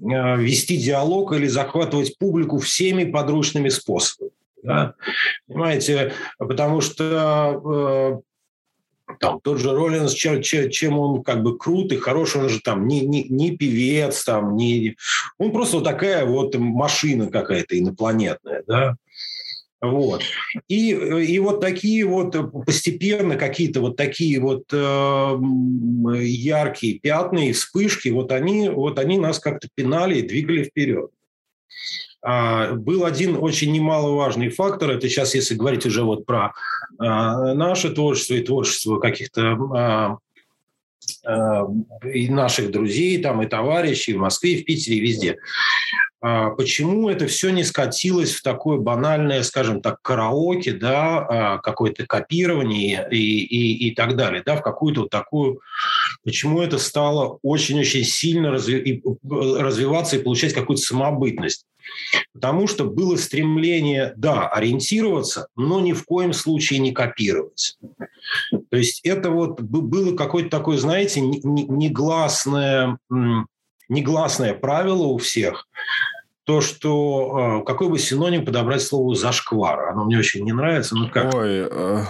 вести 0.00 0.76
диалог 0.76 1.32
или 1.32 1.46
захватывать 1.46 2.18
публику 2.18 2.58
всеми 2.58 3.04
подручными 3.04 3.68
способами. 3.68 4.32
Да? 4.62 4.94
Понимаете, 5.46 6.12
потому 6.38 6.80
что 6.80 8.22
там 9.20 9.40
тот 9.40 9.58
же 9.58 9.72
Роллинс, 9.72 10.12
чем, 10.12 10.42
чем 10.42 10.98
он 10.98 11.22
как 11.22 11.42
бы 11.42 11.58
крут 11.58 11.92
и 11.92 11.96
хорош, 11.96 12.36
он 12.36 12.48
же 12.48 12.60
там 12.60 12.86
не, 12.86 13.00
не, 13.00 13.24
не 13.24 13.56
певец, 13.56 14.24
там, 14.24 14.56
не... 14.56 14.96
он 15.38 15.52
просто 15.52 15.76
вот 15.76 15.84
такая 15.84 16.24
вот 16.24 16.54
машина 16.56 17.30
какая-то 17.30 17.78
инопланетная, 17.78 18.62
да, 18.66 18.96
вот. 19.84 20.22
И, 20.68 20.90
и 20.90 21.38
вот 21.40 21.60
такие 21.60 22.06
вот 22.06 22.34
постепенно 22.64 23.36
какие-то 23.36 23.80
вот 23.80 23.96
такие 23.96 24.40
вот 24.40 24.64
э, 24.72 25.38
яркие 26.22 26.98
пятна 26.98 27.48
и 27.48 27.52
вспышки, 27.52 28.08
вот 28.08 28.32
они, 28.32 28.70
вот 28.70 28.98
они 28.98 29.18
нас 29.18 29.38
как-то 29.38 29.68
пинали 29.74 30.20
и 30.20 30.26
двигали 30.26 30.64
вперед. 30.64 31.10
А, 32.24 32.72
был 32.72 33.04
один 33.04 33.36
очень 33.36 33.70
немаловажный 33.70 34.48
фактор, 34.48 34.90
это 34.92 35.08
сейчас, 35.08 35.34
если 35.34 35.54
говорить 35.54 35.84
уже 35.84 36.02
вот 36.02 36.24
про 36.24 36.54
а, 36.98 37.52
наше 37.52 37.90
творчество 37.90 38.34
и 38.34 38.42
творчество 38.42 38.98
каких-то 38.98 40.18
а, 41.26 41.66
и 42.10 42.28
наших 42.30 42.70
друзей, 42.70 43.20
там, 43.20 43.42
и 43.42 43.46
товарищей 43.46 44.14
в 44.14 44.20
Москве, 44.20 44.56
в 44.56 44.64
Питере, 44.64 45.00
везде. 45.00 45.36
Почему 46.20 47.10
это 47.10 47.26
все 47.26 47.50
не 47.50 47.62
скатилось 47.62 48.32
в 48.32 48.42
такое 48.42 48.78
банальное, 48.78 49.42
скажем 49.42 49.82
так, 49.82 50.00
караоке, 50.00 50.72
да, 50.72 51.60
какое-то 51.62 52.06
копирование 52.06 53.06
и, 53.10 53.44
и, 53.44 53.88
и 53.88 53.94
так 53.94 54.16
далее, 54.16 54.42
да, 54.46 54.56
в 54.56 54.62
какую-то 54.62 55.02
вот 55.02 55.10
такую... 55.10 55.60
Почему 56.24 56.62
это 56.62 56.78
стало 56.78 57.38
очень-очень 57.42 58.04
сильно 58.04 58.50
разви... 58.50 59.02
развиваться 59.22 60.16
и 60.16 60.22
получать 60.22 60.54
какую-то 60.54 60.82
самобытность? 60.82 61.66
Потому 62.32 62.66
что 62.66 62.84
было 62.84 63.16
стремление, 63.16 64.14
да, 64.16 64.48
ориентироваться, 64.48 65.48
но 65.54 65.80
ни 65.80 65.92
в 65.92 66.04
коем 66.04 66.32
случае 66.32 66.78
не 66.78 66.92
копировать. 66.92 67.76
То 68.70 68.76
есть 68.76 69.00
это 69.04 69.30
вот 69.30 69.60
было 69.60 70.16
какое-то 70.16 70.50
такое, 70.50 70.78
знаете, 70.78 71.20
негласное, 71.20 72.98
негласное 73.88 74.54
правило 74.54 75.04
у 75.04 75.18
всех, 75.18 75.68
то, 76.44 76.60
что 76.60 77.60
э, 77.62 77.64
какой 77.64 77.88
бы 77.88 77.98
синоним 77.98 78.44
подобрать 78.44 78.82
слову 78.82 79.14
зашквар. 79.14 79.88
Оно 79.88 80.04
мне 80.04 80.18
очень 80.18 80.44
не 80.44 80.52
нравится. 80.52 80.94
Ну 80.94 81.08
как? 81.08 81.34
Ой, 81.34 81.68
э, 81.70 82.04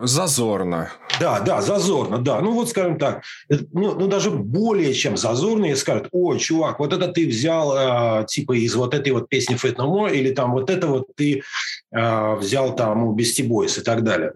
Зазорно. 0.00 0.92
Да, 1.20 1.40
да, 1.40 1.60
зазорно, 1.60 2.18
да. 2.18 2.40
Ну, 2.40 2.52
вот, 2.52 2.68
скажем 2.68 2.98
так, 2.98 3.24
ну, 3.48 3.94
ну, 3.94 4.06
даже 4.06 4.30
более 4.30 4.94
чем 4.94 5.16
зазорно, 5.16 5.66
и 5.66 5.74
скажут, 5.74 6.08
ой, 6.12 6.38
чувак, 6.38 6.78
вот 6.78 6.92
это 6.92 7.08
ты 7.08 7.26
взял, 7.26 8.22
э, 8.22 8.26
типа, 8.26 8.56
из 8.56 8.76
вот 8.76 8.94
этой 8.94 9.12
вот 9.12 9.28
песни 9.28 9.56
Fate 9.56 10.14
или 10.14 10.30
там 10.32 10.52
вот 10.52 10.70
это 10.70 10.86
вот 10.86 11.08
ты 11.16 11.42
э, 11.90 12.34
взял 12.36 12.76
там 12.76 13.04
у 13.04 13.16
Beastie 13.16 13.48
Boys 13.48 13.80
и 13.80 13.82
так 13.82 14.04
далее. 14.04 14.34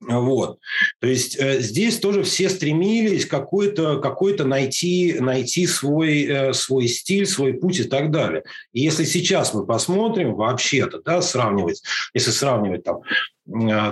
Вот. 0.00 0.58
То 1.00 1.06
есть 1.06 1.38
э, 1.38 1.60
здесь 1.60 2.00
тоже 2.00 2.22
все 2.22 2.48
стремились 2.48 3.26
какой-то 3.26 4.00
какой 4.00 4.36
найти, 4.38 5.16
найти 5.20 5.66
свой, 5.66 6.24
э, 6.24 6.52
свой 6.52 6.88
стиль, 6.88 7.26
свой 7.26 7.52
путь 7.52 7.80
и 7.80 7.84
так 7.84 8.10
далее. 8.10 8.42
И 8.72 8.80
если 8.80 9.04
сейчас 9.04 9.54
мы 9.54 9.66
посмотрим 9.66 10.34
вообще-то, 10.34 11.00
да, 11.04 11.22
сравнивать, 11.22 11.82
если 12.14 12.30
сравнивать 12.30 12.82
там 12.82 13.02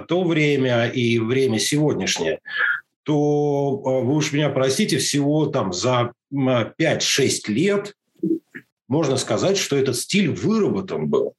то 0.08 0.24
время 0.24 0.86
и 0.86 1.18
время 1.18 1.58
сегодняшнее, 1.58 2.40
то 3.02 3.82
э, 3.84 4.04
вы 4.04 4.14
уж 4.16 4.32
меня 4.32 4.50
простите, 4.50 4.98
всего 4.98 5.46
там 5.46 5.72
за 5.72 6.12
5-6 6.32 7.30
лет 7.48 7.94
можно 8.88 9.16
сказать, 9.16 9.58
что 9.58 9.76
этот 9.76 9.96
стиль 9.96 10.30
выработан 10.30 11.08
был. 11.08 11.34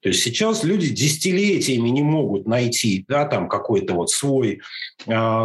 То 0.00 0.08
есть 0.08 0.22
сейчас 0.22 0.64
люди 0.64 0.88
десятилетиями 0.88 1.90
не 1.90 2.02
могут 2.02 2.46
найти, 2.46 3.04
да, 3.06 3.26
там 3.26 3.48
какой-то 3.48 3.94
вот 3.94 4.10
свой, 4.10 4.62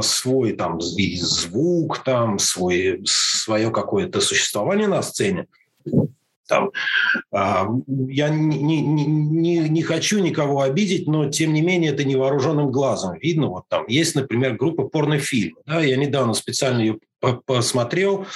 свой 0.01 0.53
там 0.53 0.79
звук, 0.79 2.03
там 2.03 2.39
свой, 2.39 3.01
свое 3.05 3.69
какое-то 3.69 4.21
существование 4.21 4.87
на 4.87 5.01
сцене. 5.01 5.47
Там, 6.47 6.71
а, 7.31 7.67
я 8.07 8.29
не, 8.29 8.59
не, 8.59 9.05
не, 9.05 9.57
не 9.69 9.83
хочу 9.83 10.19
никого 10.19 10.61
обидеть, 10.61 11.07
но 11.07 11.29
тем 11.29 11.53
не 11.53 11.61
менее 11.61 11.91
это 11.91 12.03
невооруженным 12.03 12.71
глазом 12.71 13.17
видно. 13.19 13.47
Вот 13.47 13.63
там 13.67 13.85
есть, 13.87 14.15
например, 14.15 14.55
группа 14.55 14.83
порнофильм. 14.83 15.57
Да, 15.65 15.81
я 15.81 15.97
недавно 15.97 16.33
специально 16.33 16.79
ее 16.79 16.99
посмотрел. 17.45 18.27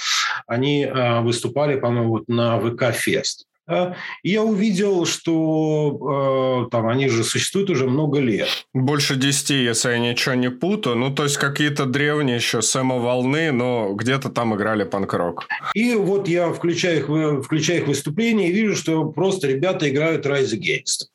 Они 0.46 0.84
а, 0.84 1.20
выступали, 1.22 1.78
по-моему, 1.78 2.10
вот 2.10 2.28
на 2.28 2.58
ВК-фест. 2.58 3.46
Да? 3.70 3.96
И 4.24 4.30
я 4.30 4.42
увидел, 4.42 5.06
что 5.06 6.66
э, 6.66 6.70
там 6.70 6.88
они 6.88 7.08
же 7.08 7.22
существуют 7.22 7.70
уже 7.70 7.86
много 7.86 8.18
лет. 8.18 8.48
Больше 8.74 9.14
десяти, 9.14 9.62
если 9.62 9.90
я 9.90 9.98
ничего 9.98 10.34
не 10.34 10.50
путаю. 10.50 10.96
Ну, 10.96 11.14
то 11.14 11.22
есть 11.22 11.36
какие-то 11.36 11.86
древние 11.86 12.36
еще 12.36 12.60
волны, 12.98 13.52
но 13.52 13.92
где-то 13.94 14.28
там 14.28 14.56
играли 14.56 14.84
панк-рок. 14.84 15.46
И 15.74 15.94
вот 15.94 16.26
я 16.26 16.52
включаю 16.52 16.98
их, 16.98 17.44
включаю 17.44 17.82
их 17.82 17.86
выступление 17.86 18.48
и 18.48 18.52
вижу, 18.52 18.74
что 18.74 19.04
просто 19.04 19.46
ребята 19.46 19.88
играют 19.88 20.26
Rise 20.26 20.58
Against. 20.58 21.06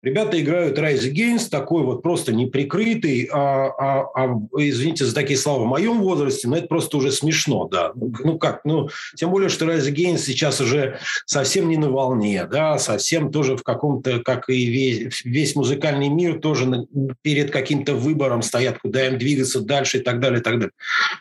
Ребята 0.00 0.40
играют 0.40 0.78
Rise 0.78 1.12
Against, 1.12 1.48
такой 1.50 1.82
вот 1.82 2.02
просто 2.02 2.32
неприкрытый, 2.32 3.28
а, 3.32 3.66
а, 3.66 4.06
а, 4.14 4.40
извините 4.56 5.04
за 5.04 5.12
такие 5.12 5.36
слова, 5.36 5.64
в 5.64 5.66
моем 5.66 6.00
возрасте, 6.00 6.46
но 6.46 6.56
это 6.56 6.68
просто 6.68 6.98
уже 6.98 7.10
смешно, 7.10 7.66
да. 7.66 7.90
Ну 7.94 8.38
как, 8.38 8.64
ну, 8.64 8.88
тем 9.16 9.30
более, 9.30 9.48
что 9.48 9.64
Rise 9.64 9.92
Against 9.92 10.18
сейчас 10.18 10.60
уже 10.60 11.00
совсем 11.26 11.68
не 11.68 11.76
на 11.76 11.90
волне, 11.90 12.46
да, 12.46 12.78
совсем 12.78 13.32
тоже 13.32 13.56
в 13.56 13.64
каком-то, 13.64 14.20
как 14.20 14.48
и 14.48 14.66
весь, 14.66 15.24
весь 15.24 15.56
музыкальный 15.56 16.08
мир, 16.08 16.38
тоже 16.38 16.86
перед 17.22 17.50
каким-то 17.50 17.94
выбором 17.94 18.42
стоят, 18.42 18.78
куда 18.78 19.08
им 19.08 19.18
двигаться 19.18 19.60
дальше 19.60 19.98
и 19.98 20.00
так 20.00 20.20
далее, 20.20 20.38
и 20.38 20.42
так 20.42 20.54
далее. 20.60 20.72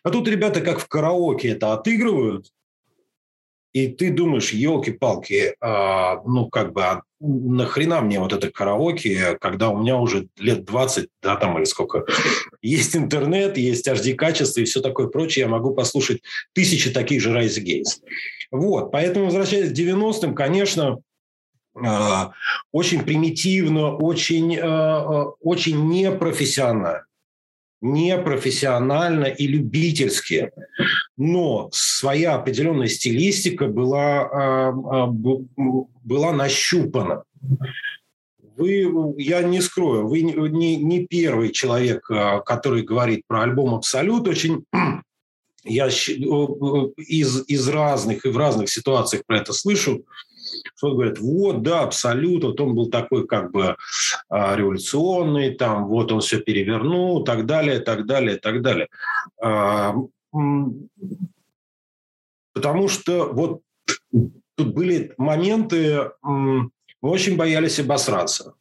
А 0.03 0.11
тут 0.11 0.27
ребята 0.27 0.61
как 0.61 0.79
в 0.79 0.87
караоке 0.87 1.49
это 1.49 1.73
отыгрывают, 1.73 2.51
и 3.77 3.87
ты 3.87 4.11
думаешь, 4.11 4.53
елки-палки, 4.53 5.55
а, 5.61 6.21
ну, 6.25 6.49
как 6.49 6.73
бы, 6.73 6.83
а 6.83 7.01
нахрена 7.19 8.01
мне 8.01 8.19
вот 8.19 8.33
это 8.33 8.51
караоке, 8.51 9.37
когда 9.39 9.69
у 9.69 9.79
меня 9.79 9.97
уже 9.97 10.27
лет 10.37 10.65
20, 10.65 11.09
да, 11.21 11.35
там 11.35 11.57
или 11.57 11.65
сколько, 11.65 12.05
есть 12.61 12.95
интернет, 12.95 13.57
есть 13.57 13.87
HD-качество 13.87 14.61
и 14.61 14.65
все 14.65 14.81
такое 14.81 15.07
прочее, 15.07 15.43
я 15.43 15.49
могу 15.49 15.73
послушать 15.73 16.21
тысячи 16.53 16.91
таких 16.91 17.21
же 17.21 17.31
Rise 17.31 17.61
Against. 17.61 18.01
Вот, 18.51 18.91
поэтому, 18.91 19.25
возвращаясь 19.25 19.71
к 19.71 19.75
90-м, 19.75 20.33
конечно, 20.33 20.99
а, 21.75 22.31
очень 22.71 23.03
примитивно, 23.03 23.95
очень, 23.95 24.57
а, 24.59 25.33
очень 25.41 25.87
непрофессионально 25.89 27.06
непрофессионально 27.81 29.25
и 29.25 29.47
любительски. 29.47 30.51
Но 31.15 31.69
своя 31.71 32.35
определенная 32.35 32.87
стилистика 32.87 33.67
была, 33.67 34.21
а, 34.21 34.69
а, 34.69 35.07
была 35.07 36.33
нащупана. 36.33 37.23
Вы, 38.57 39.13
я 39.17 39.43
не 39.43 39.61
скрою, 39.61 40.07
вы 40.07 40.21
не, 40.21 40.77
не 40.77 41.05
первый 41.05 41.51
человек, 41.51 42.09
а, 42.09 42.39
который 42.39 42.81
говорит 42.81 43.21
про 43.27 43.43
альбом 43.43 43.75
«Абсолют». 43.75 44.27
Очень 44.27 44.65
я 45.63 45.87
из, 45.87 47.43
из 47.47 47.67
разных 47.67 48.25
и 48.25 48.29
в 48.29 48.37
разных 48.37 48.69
ситуациях 48.69 49.23
про 49.27 49.37
это 49.37 49.53
слышу 49.53 50.03
что 50.75 50.93
говорят, 50.93 51.19
вот, 51.19 51.63
да, 51.63 51.81
абсолютно, 51.81 52.49
вот 52.49 52.61
он 52.61 52.75
был 52.75 52.89
такой 52.89 53.27
как 53.27 53.51
бы 53.51 53.75
а, 54.29 54.55
революционный, 54.55 55.55
там, 55.55 55.87
вот 55.87 56.11
он 56.11 56.21
все 56.21 56.39
перевернул, 56.39 57.23
так 57.23 57.45
далее, 57.45 57.79
так 57.79 58.05
далее, 58.05 58.37
так 58.37 58.61
далее. 58.61 58.87
А, 59.41 59.95
потому 62.53 62.87
что 62.87 63.31
вот 63.31 63.61
тут 64.55 64.73
были 64.73 65.13
моменты, 65.17 66.11
мы 66.23 66.69
очень 67.01 67.37
боялись 67.37 67.79
обосраться. 67.79 68.53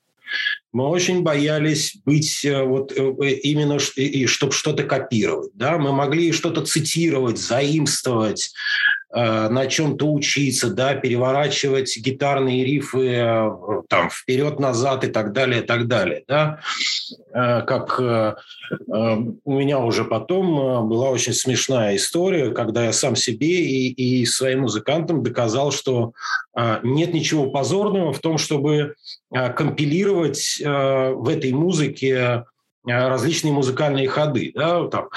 Мы 0.73 0.87
очень 0.88 1.23
боялись 1.23 1.97
быть 2.05 2.45
э, 2.45 2.62
вот 2.62 2.92
э, 2.92 3.14
э, 3.23 3.31
именно, 3.45 3.79
и, 3.97 4.27
чтобы 4.27 4.53
что-то 4.53 4.83
копировать. 4.83 5.53
Да? 5.55 5.79
Мы 5.79 5.92
могли 5.92 6.33
что-то 6.33 6.66
цитировать, 6.66 7.38
заимствовать, 7.38 8.53
на 9.12 9.66
чем-то 9.66 10.12
учиться, 10.12 10.71
да, 10.71 10.95
переворачивать 10.95 11.97
гитарные 11.99 12.64
рифы 12.64 13.07
э, 13.07 13.51
там 13.88 14.11
вперед-назад 14.11 15.05
и 15.05 15.09
так 15.09 15.33
далее, 15.33 15.62
и 15.62 15.64
так 15.64 15.87
далее, 15.87 16.25
да. 16.27 16.61
Э, 17.33 17.62
как 17.62 18.01
у 18.01 19.53
меня 19.53 19.79
уже 19.79 20.05
потом 20.05 20.88
была 20.88 21.11
очень 21.11 21.33
смешная 21.33 21.97
история, 21.97 22.51
когда 22.51 22.85
я 22.85 22.92
сам 22.92 23.14
себе 23.14 23.61
и, 23.61 23.92
и 23.92 24.27
своим 24.27 24.62
музыкантам 24.62 25.23
доказал, 25.23 25.71
что 25.71 26.12
нет 26.83 27.14
ничего 27.14 27.51
позорного 27.51 28.12
в 28.12 28.19
том, 28.19 28.38
чтобы 28.38 28.95
компилировать 29.31 30.61
в 30.61 31.29
этой 31.29 31.53
музыке 31.53 32.45
различные 32.87 33.53
музыкальные 33.53 34.09
ходы. 34.09 34.53
Да, 34.55 34.87
там, 34.88 35.09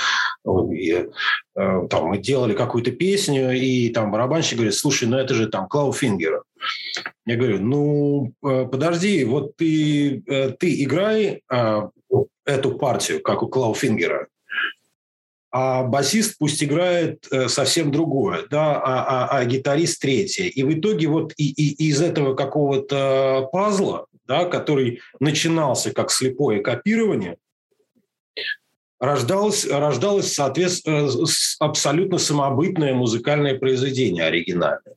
и, 0.45 0.91
э, 0.91 1.87
там 1.89 2.05
мы 2.05 2.17
делали 2.17 2.53
какую-то 2.53 2.91
песню, 2.91 3.51
и 3.51 3.89
там 3.89 4.11
барабанщик 4.11 4.57
говорит, 4.57 4.75
слушай, 4.75 5.07
ну 5.07 5.17
это 5.17 5.33
же 5.33 5.47
там 5.47 5.67
Клауфингер. 5.67 6.43
Я 7.25 7.35
говорю, 7.35 7.59
ну 7.59 8.33
э, 8.43 8.65
подожди, 8.65 9.23
вот 9.25 9.55
ты, 9.57 10.23
э, 10.25 10.51
ты 10.51 10.83
играй 10.83 11.43
эту 12.45 12.71
партию, 12.79 13.21
как 13.21 13.43
у 13.43 13.47
Клауфингера, 13.47 14.27
а 15.51 15.83
басист 15.83 16.37
пусть 16.39 16.63
играет 16.63 17.27
совсем 17.47 17.91
другое, 17.91 18.45
да, 18.49 18.79
а, 18.79 19.27
а, 19.27 19.37
а 19.37 19.45
гитарист 19.45 20.01
третье. 20.01 20.45
И 20.45 20.63
в 20.63 20.73
итоге 20.73 21.07
вот 21.07 21.33
и, 21.37 21.51
и 21.51 21.89
из 21.89 22.01
этого 22.01 22.35
какого-то 22.35 23.49
пазла, 23.51 24.07
да, 24.25 24.45
который 24.45 25.01
начинался 25.19 25.91
как 25.91 26.11
слепое 26.11 26.61
копирование, 26.61 27.37
рождалось, 28.99 29.65
рождалось 29.65 30.33
соответственно, 30.33 31.09
абсолютно 31.59 32.17
самобытное 32.17 32.93
музыкальное 32.93 33.57
произведение 33.57 34.25
оригинальное. 34.25 34.95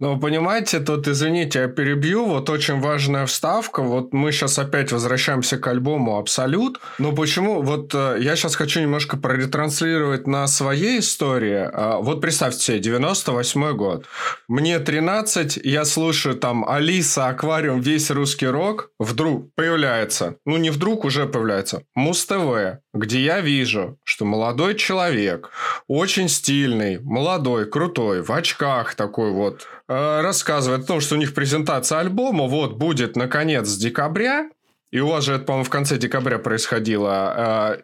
Ну, 0.00 0.18
понимаете, 0.18 0.80
тут, 0.80 1.08
извините, 1.08 1.60
я 1.60 1.68
перебью, 1.68 2.26
вот 2.26 2.50
очень 2.50 2.80
важная 2.80 3.26
вставка, 3.26 3.82
вот 3.82 4.12
мы 4.12 4.32
сейчас 4.32 4.58
опять 4.58 4.92
возвращаемся 4.92 5.56
к 5.56 5.66
альбому 5.66 6.18
«Абсолют», 6.18 6.80
но 6.98 7.12
почему, 7.12 7.62
вот 7.62 7.94
э, 7.94 8.18
я 8.20 8.36
сейчас 8.36 8.56
хочу 8.56 8.80
немножко 8.80 9.16
проретранслировать 9.16 10.26
на 10.26 10.46
своей 10.46 10.98
истории, 10.98 11.70
а, 11.72 11.98
вот 11.98 12.20
представьте 12.20 12.60
себе, 12.60 12.78
98 12.80 13.76
год, 13.76 14.06
мне 14.48 14.78
13, 14.78 15.60
я 15.62 15.84
слушаю 15.84 16.34
там 16.34 16.68
Алиса, 16.68 17.28
Аквариум, 17.28 17.80
весь 17.80 18.10
русский 18.10 18.46
рок, 18.46 18.90
вдруг 18.98 19.54
появляется, 19.54 20.36
ну 20.44 20.56
не 20.56 20.70
вдруг, 20.70 21.04
уже 21.04 21.26
появляется, 21.26 21.82
Муз-ТВ, 21.94 22.80
где 22.92 23.20
я 23.20 23.40
вижу, 23.40 23.98
что 24.04 24.24
молодой 24.24 24.74
человек, 24.74 25.50
очень 25.86 26.28
стильный, 26.28 26.98
молодой, 27.00 27.66
крутой, 27.66 28.22
в 28.22 28.30
очках 28.30 28.94
такой 28.94 29.30
вот, 29.30 29.53
э, 29.88 30.20
рассказывает 30.20 30.84
о 30.84 30.86
том, 30.86 31.00
что 31.00 31.14
у 31.14 31.18
них 31.18 31.34
презентация 31.34 31.98
альбома 31.98 32.46
вот 32.46 32.74
будет 32.74 33.16
наконец 33.16 33.74
декабря, 33.76 34.50
и 34.90 35.00
у 35.00 35.08
вас 35.08 35.24
же 35.24 35.34
это, 35.34 35.44
по-моему, 35.44 35.64
в 35.64 35.70
конце 35.70 35.98
декабря 35.98 36.38
происходило. 36.38 37.76
Э, 37.78 37.82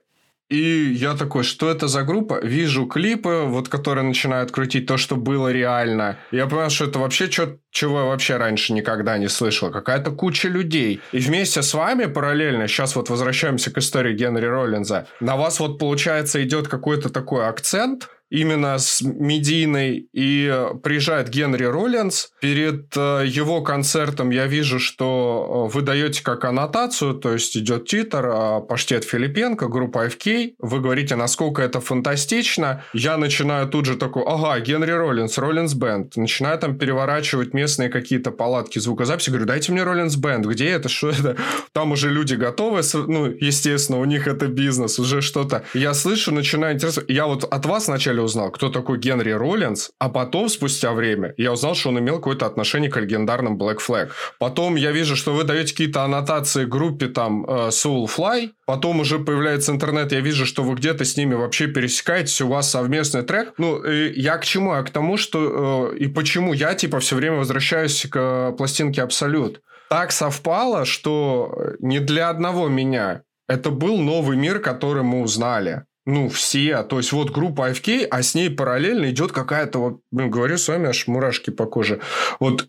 и 0.51 0.93
я 0.93 1.15
такой, 1.15 1.45
что 1.45 1.71
это 1.71 1.87
за 1.87 2.03
группа? 2.03 2.41
Вижу 2.43 2.87
клипы, 2.87 3.45
вот 3.47 3.69
которые 3.69 4.05
начинают 4.05 4.51
крутить 4.51 4.85
то, 4.87 4.97
что 4.97 5.15
было 5.15 5.53
реально. 5.53 6.19
Я 6.33 6.49
понял, 6.49 6.71
что 6.71 6.87
это 6.87 6.99
вообще 6.99 7.31
что, 7.31 7.59
чего 7.71 8.01
я 8.01 8.05
вообще 8.07 8.37
раньше 8.37 8.73
никогда 8.73 9.17
не 9.17 9.29
слышал. 9.29 9.71
Какая-то 9.71 10.11
куча 10.11 10.49
людей. 10.49 11.01
И 11.13 11.19
вместе 11.19 11.63
с 11.63 11.73
вами 11.73 12.07
параллельно, 12.07 12.67
сейчас 12.67 12.97
вот 12.97 13.11
возвращаемся 13.11 13.71
к 13.71 13.79
истории 13.79 14.13
Генри 14.13 14.47
Роллинза, 14.47 15.07
на 15.21 15.37
вас 15.37 15.61
вот 15.61 15.79
получается 15.79 16.43
идет 16.43 16.67
какой-то 16.67 17.11
такой 17.11 17.47
акцент, 17.47 18.09
именно 18.31 18.79
с 18.79 19.03
медийной, 19.03 20.09
и 20.13 20.67
приезжает 20.83 21.29
Генри 21.29 21.65
Роллинс. 21.65 22.31
Перед 22.41 22.97
э, 22.97 23.25
его 23.27 23.63
концертом 23.63 24.31
я 24.31 24.47
вижу, 24.47 24.79
что 24.79 25.69
э, 25.69 25.75
вы 25.75 25.83
даете 25.83 26.23
как 26.23 26.45
аннотацию, 26.45 27.15
то 27.15 27.33
есть 27.33 27.57
идет 27.57 27.87
титр 27.87 28.27
э, 28.27 28.61
«Паштет 28.69 29.05
Филипенко», 29.05 29.69
группа 29.69 30.07
FK. 30.07 30.55
Вы 30.59 30.81
говорите, 30.81 31.17
насколько 31.17 31.61
это 31.61 31.81
фантастично. 31.81 32.85
Я 32.93 33.17
начинаю 33.17 33.69
тут 33.69 33.87
же 33.87 33.97
такой, 33.97 34.23
ага, 34.27 34.61
Генри 34.61 34.93
Роллинс, 34.93 35.37
Роллинс 35.37 35.75
Бенд. 35.75 36.17
Начинаю 36.17 36.59
там 36.59 36.79
переворачивать 36.79 37.53
местные 37.53 37.89
какие-то 37.89 38.31
палатки 38.31 38.79
звукозаписи. 38.79 39.31
Говорю, 39.31 39.47
дайте 39.47 39.73
мне 39.73 39.83
Роллинс 39.83 40.17
Бенд. 40.17 40.47
Где 40.47 40.69
это? 40.71 40.89
Что 40.89 41.11
это? 41.11 41.37
Там 41.73 41.93
уже 41.93 42.11
люди 42.11 42.35
готовы. 42.35 42.83
Ну, 42.95 43.27
естественно, 43.27 43.99
у 43.99 44.05
них 44.05 44.29
это 44.29 44.47
бизнес, 44.47 44.99
уже 44.99 45.21
что-то. 45.21 45.65
Я 45.75 45.95
слышу, 45.95 46.33
начинаю 46.33 46.75
интересоваться. 46.75 47.13
Я 47.13 47.27
вот 47.27 47.45
от 47.45 47.67
вас 47.67 47.89
вначале 47.89 48.20
деле 48.21 48.25
узнал, 48.25 48.51
кто 48.51 48.69
такой 48.69 48.99
Генри 48.99 49.31
Роллинс, 49.31 49.91
а 49.99 50.09
потом, 50.09 50.49
спустя 50.49 50.93
время, 50.93 51.35
я 51.37 51.53
узнал, 51.53 51.75
что 51.75 51.89
он 51.89 51.99
имел 51.99 52.17
какое-то 52.17 52.47
отношение 52.47 52.91
к 52.91 52.97
легендарным 53.01 53.59
Black 53.59 53.79
Flag. 53.87 54.11
Потом 54.39 54.77
я 54.77 54.93
вижу, 54.93 55.17
что 55.17 55.33
вы 55.33 55.45
даете 55.45 55.73
какие-то 55.73 56.03
аннотации 56.05 56.65
группе 56.65 57.09
там 57.09 57.45
э, 57.45 57.69
Soulfly, 57.69 58.51
потом 58.67 59.01
уже 59.01 59.19
появляется 59.19 59.73
интернет, 59.73 60.13
я 60.13 60.21
вижу, 60.21 60.47
что 60.47 60.63
вы 60.63 60.75
где-то 60.75 61.05
с 61.05 61.17
ними 61.17 61.35
вообще 61.35 61.67
пересекаетесь, 61.67 62.41
у 62.41 62.49
вас 62.49 62.71
совместный 62.71 63.23
трек. 63.23 63.55
Ну, 63.59 63.85
я 63.85 64.37
к 64.39 64.45
чему? 64.45 64.75
Я 64.75 64.83
к 64.83 64.91
тому, 64.91 65.17
что 65.17 65.93
э, 65.93 65.99
и 65.99 66.07
почему 66.07 66.53
я, 66.53 66.75
типа, 66.75 67.01
все 67.01 67.17
время 67.17 67.37
возвращаюсь 67.37 68.07
к 68.11 68.53
пластинке 68.53 69.03
Абсолют. 69.03 69.61
Так 69.89 70.13
совпало, 70.13 70.85
что 70.85 71.53
не 71.81 71.99
для 71.99 72.29
одного 72.29 72.69
меня 72.69 73.23
это 73.49 73.71
был 73.71 73.99
новый 73.99 74.37
мир, 74.37 74.61
который 74.61 75.03
мы 75.03 75.23
узнали 75.23 75.83
ну, 76.11 76.29
все. 76.29 76.83
То 76.83 76.99
есть, 76.99 77.13
вот 77.13 77.31
группа 77.31 77.71
AFK, 77.71 78.07
а 78.11 78.23
с 78.23 78.35
ней 78.35 78.51
параллельно 78.51 79.11
идет 79.11 79.33
какая-то, 79.33 79.79
вот, 79.79 80.01
блин, 80.11 80.31
говорю 80.31 80.59
с 80.59 80.69
вами, 80.69 80.89
аж 80.89 81.07
мурашки 81.07 81.51
по 81.51 81.67
коже. 81.67 82.01
Вот 82.41 82.67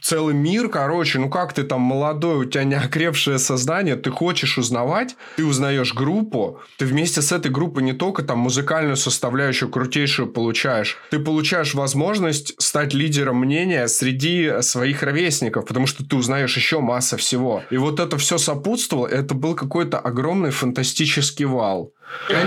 целый 0.00 0.34
мир, 0.34 0.68
короче, 0.68 1.18
ну, 1.18 1.28
как 1.28 1.52
ты 1.52 1.64
там 1.64 1.80
молодой, 1.80 2.36
у 2.36 2.44
тебя 2.44 2.64
неокрепшее 2.64 3.38
сознание, 3.38 3.96
ты 3.96 4.10
хочешь 4.10 4.58
узнавать, 4.58 5.16
ты 5.36 5.44
узнаешь 5.44 5.94
группу, 5.94 6.60
ты 6.78 6.86
вместе 6.86 7.22
с 7.22 7.32
этой 7.32 7.50
группой 7.50 7.82
не 7.82 7.92
только 7.92 8.22
там 8.22 8.38
музыкальную 8.38 8.96
составляющую 8.96 9.68
крутейшую 9.68 10.28
получаешь, 10.28 10.96
ты 11.10 11.18
получаешь 11.18 11.74
возможность 11.74 12.54
стать 12.62 12.94
лидером 12.94 13.38
мнения 13.40 13.88
среди 13.88 14.62
своих 14.62 15.02
ровесников, 15.02 15.66
потому 15.66 15.86
что 15.86 16.04
ты 16.04 16.16
узнаешь 16.16 16.56
еще 16.56 16.80
масса 16.80 17.16
всего. 17.16 17.62
И 17.70 17.76
вот 17.76 18.00
это 18.00 18.16
все 18.16 18.38
сопутствовало, 18.38 19.06
это 19.06 19.34
был 19.34 19.54
какой-то 19.54 19.98
огромный 19.98 20.50
фантастический 20.50 21.44
вал. 21.44 21.92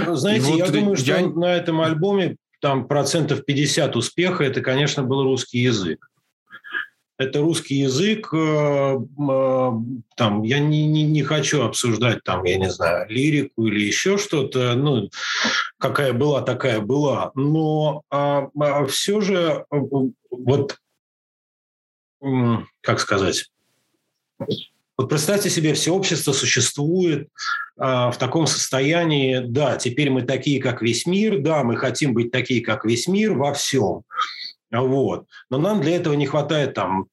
Ну, 0.06 0.16
знаете, 0.16 0.46
вот 0.48 0.58
я 0.58 0.70
думаю, 0.70 0.98
что 0.98 1.18
я... 1.18 1.28
на 1.28 1.56
этом 1.56 1.82
альбоме 1.82 2.38
там 2.60 2.88
процентов 2.88 3.44
50 3.46 3.96
успеха 3.96 4.44
это, 4.44 4.62
конечно, 4.62 5.04
был 5.04 5.24
русский 5.24 5.60
язык. 5.60 6.10
Это 7.18 7.42
русский 7.42 7.76
язык, 7.76 8.34
э, 8.34 8.38
э, 8.38 9.72
там, 10.16 10.44
я 10.44 10.60
не, 10.60 10.88
не, 10.88 11.04
не 11.04 11.24
хочу 11.24 11.62
обсуждать, 11.62 12.24
там, 12.24 12.44
я 12.44 12.58
не 12.58 12.72
знаю, 12.72 13.08
лирику 13.08 13.68
или 13.68 13.82
еще 13.82 14.18
что-то, 14.18 14.74
ну, 14.76 15.10
какая 15.78 16.14
была, 16.14 16.42
такая 16.42 16.80
была, 16.80 17.32
но 17.36 18.02
а, 18.10 18.50
а 18.60 18.86
все 18.88 19.22
же, 19.22 19.66
э, 19.70 19.78
вот, 20.32 20.80
как 22.82 23.00
сказать, 23.00 23.52
вот 24.98 25.10
представьте 25.10 25.50
себе, 25.50 25.74
все 25.74 25.92
общество 25.92 26.34
существует 26.34 27.28
а, 27.78 28.12
в 28.12 28.18
таком 28.18 28.46
состоянии, 28.46 29.40
да, 29.40 29.78
теперь 29.78 30.10
мы 30.10 30.22
такие, 30.22 30.62
как 30.62 30.82
весь 30.82 31.06
мир, 31.06 31.40
да, 31.40 31.64
мы 31.64 31.78
хотим 31.78 32.14
быть 32.14 32.32
такие, 32.32 32.62
как 32.62 32.86
весь 32.86 33.08
мир 33.08 33.34
во 33.34 33.54
всем. 33.54 34.04
Вот. 34.72 35.26
Но 35.50 35.58
нам 35.58 35.82
для 35.82 35.96
этого 35.96 36.14
не 36.14 36.26
хватает 36.26 36.74
там 36.74 37.08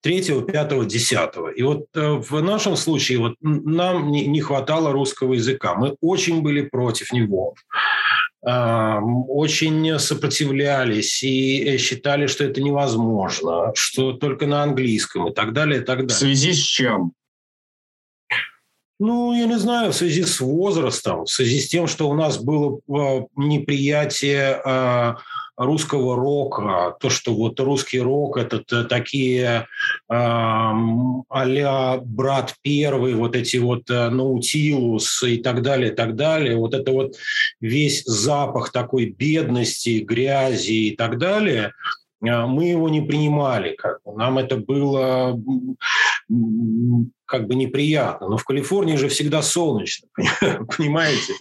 третьего, 0.00 0.42
пятого, 0.42 0.84
десятого. 0.84 1.48
И 1.48 1.62
вот 1.62 1.86
э, 1.94 2.12
в 2.12 2.40
нашем 2.40 2.76
случае 2.76 3.18
вот 3.18 3.34
нам 3.40 4.10
не, 4.10 4.26
не 4.26 4.40
хватало 4.40 4.92
русского 4.92 5.34
языка. 5.34 5.74
Мы 5.74 5.96
очень 6.00 6.42
были 6.42 6.62
против 6.62 7.12
него 7.12 7.54
очень 9.28 9.98
сопротивлялись 9.98 11.22
и 11.22 11.76
считали, 11.78 12.26
что 12.26 12.44
это 12.44 12.62
невозможно, 12.62 13.72
что 13.74 14.12
только 14.12 14.46
на 14.46 14.62
английском 14.62 15.28
и 15.28 15.34
так 15.34 15.52
далее, 15.52 15.82
и 15.82 15.84
так 15.84 15.98
далее. 15.98 16.14
В 16.14 16.18
связи 16.18 16.52
с 16.52 16.58
чем? 16.58 17.12
Ну, 19.00 19.32
я 19.32 19.46
не 19.46 19.58
знаю, 19.58 19.92
в 19.92 19.96
связи 19.96 20.24
с 20.24 20.40
возрастом, 20.40 21.24
в 21.24 21.30
связи 21.30 21.60
с 21.60 21.68
тем, 21.68 21.86
что 21.86 22.08
у 22.08 22.14
нас 22.14 22.38
было 22.38 22.80
а, 22.90 23.26
неприятие 23.36 24.60
а, 24.64 25.18
русского 25.58 26.16
рока, 26.16 26.96
то, 27.00 27.10
что 27.10 27.34
вот 27.34 27.58
русский 27.60 28.00
рок– 28.00 28.36
это 28.38 28.84
такие 28.84 29.66
э, 30.08 30.14
а 31.38 31.98
«Брат 31.98 32.54
первый», 32.62 33.14
вот 33.14 33.34
эти 33.34 33.56
вот 33.56 33.90
э, 33.90 34.08
«Наутилус» 34.08 35.22
и 35.24 35.38
так 35.38 35.62
далее, 35.62 35.92
и 35.92 35.94
так 35.94 36.14
далее, 36.14 36.56
вот 36.56 36.74
это 36.74 36.92
вот 36.92 37.16
весь 37.60 38.04
запах 38.04 38.70
такой 38.70 39.06
бедности, 39.06 39.98
грязи 40.00 40.90
и 40.90 40.96
так 40.96 41.18
далее, 41.18 41.72
э, 42.24 42.46
мы 42.46 42.66
его 42.68 42.88
не 42.88 43.00
принимали. 43.00 43.74
Как 43.74 43.98
бы. 44.04 44.16
Нам 44.16 44.38
это 44.38 44.56
было 44.56 45.38
как 47.26 47.46
бы 47.46 47.54
неприятно. 47.54 48.28
Но 48.28 48.36
в 48.36 48.44
Калифорнии 48.44 48.96
же 48.96 49.08
всегда 49.08 49.42
солнечно, 49.42 50.08
понимаете? 50.76 51.34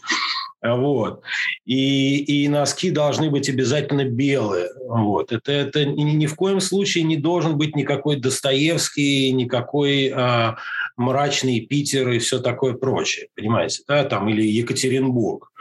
Вот. 0.61 1.21
И, 1.67 2.19
и 2.19 2.47
носки 2.47 2.91
должны 2.91 3.29
быть 3.29 3.49
обязательно 3.49 4.05
белые. 4.05 4.69
Вот. 4.87 5.33
Это, 5.33 5.51
это 5.51 5.83
ни 5.85 6.25
в 6.25 6.33
коем 6.35 6.61
случае 6.61 7.03
не 7.03 7.17
должен 7.17 7.57
быть 7.57 7.75
никакой 7.75 8.15
Достоевский, 8.15 9.33
никакой 9.33 10.09
а, 10.15 10.55
мрачный 10.95 11.59
Питер 11.59 12.09
и 12.11 12.19
все 12.19 12.39
такое 12.39 12.73
прочее. 12.73 13.27
Понимаете? 13.35 13.83
Да? 13.85 14.05
Там, 14.05 14.29
или 14.29 14.43
Екатеринбург. 14.47 15.51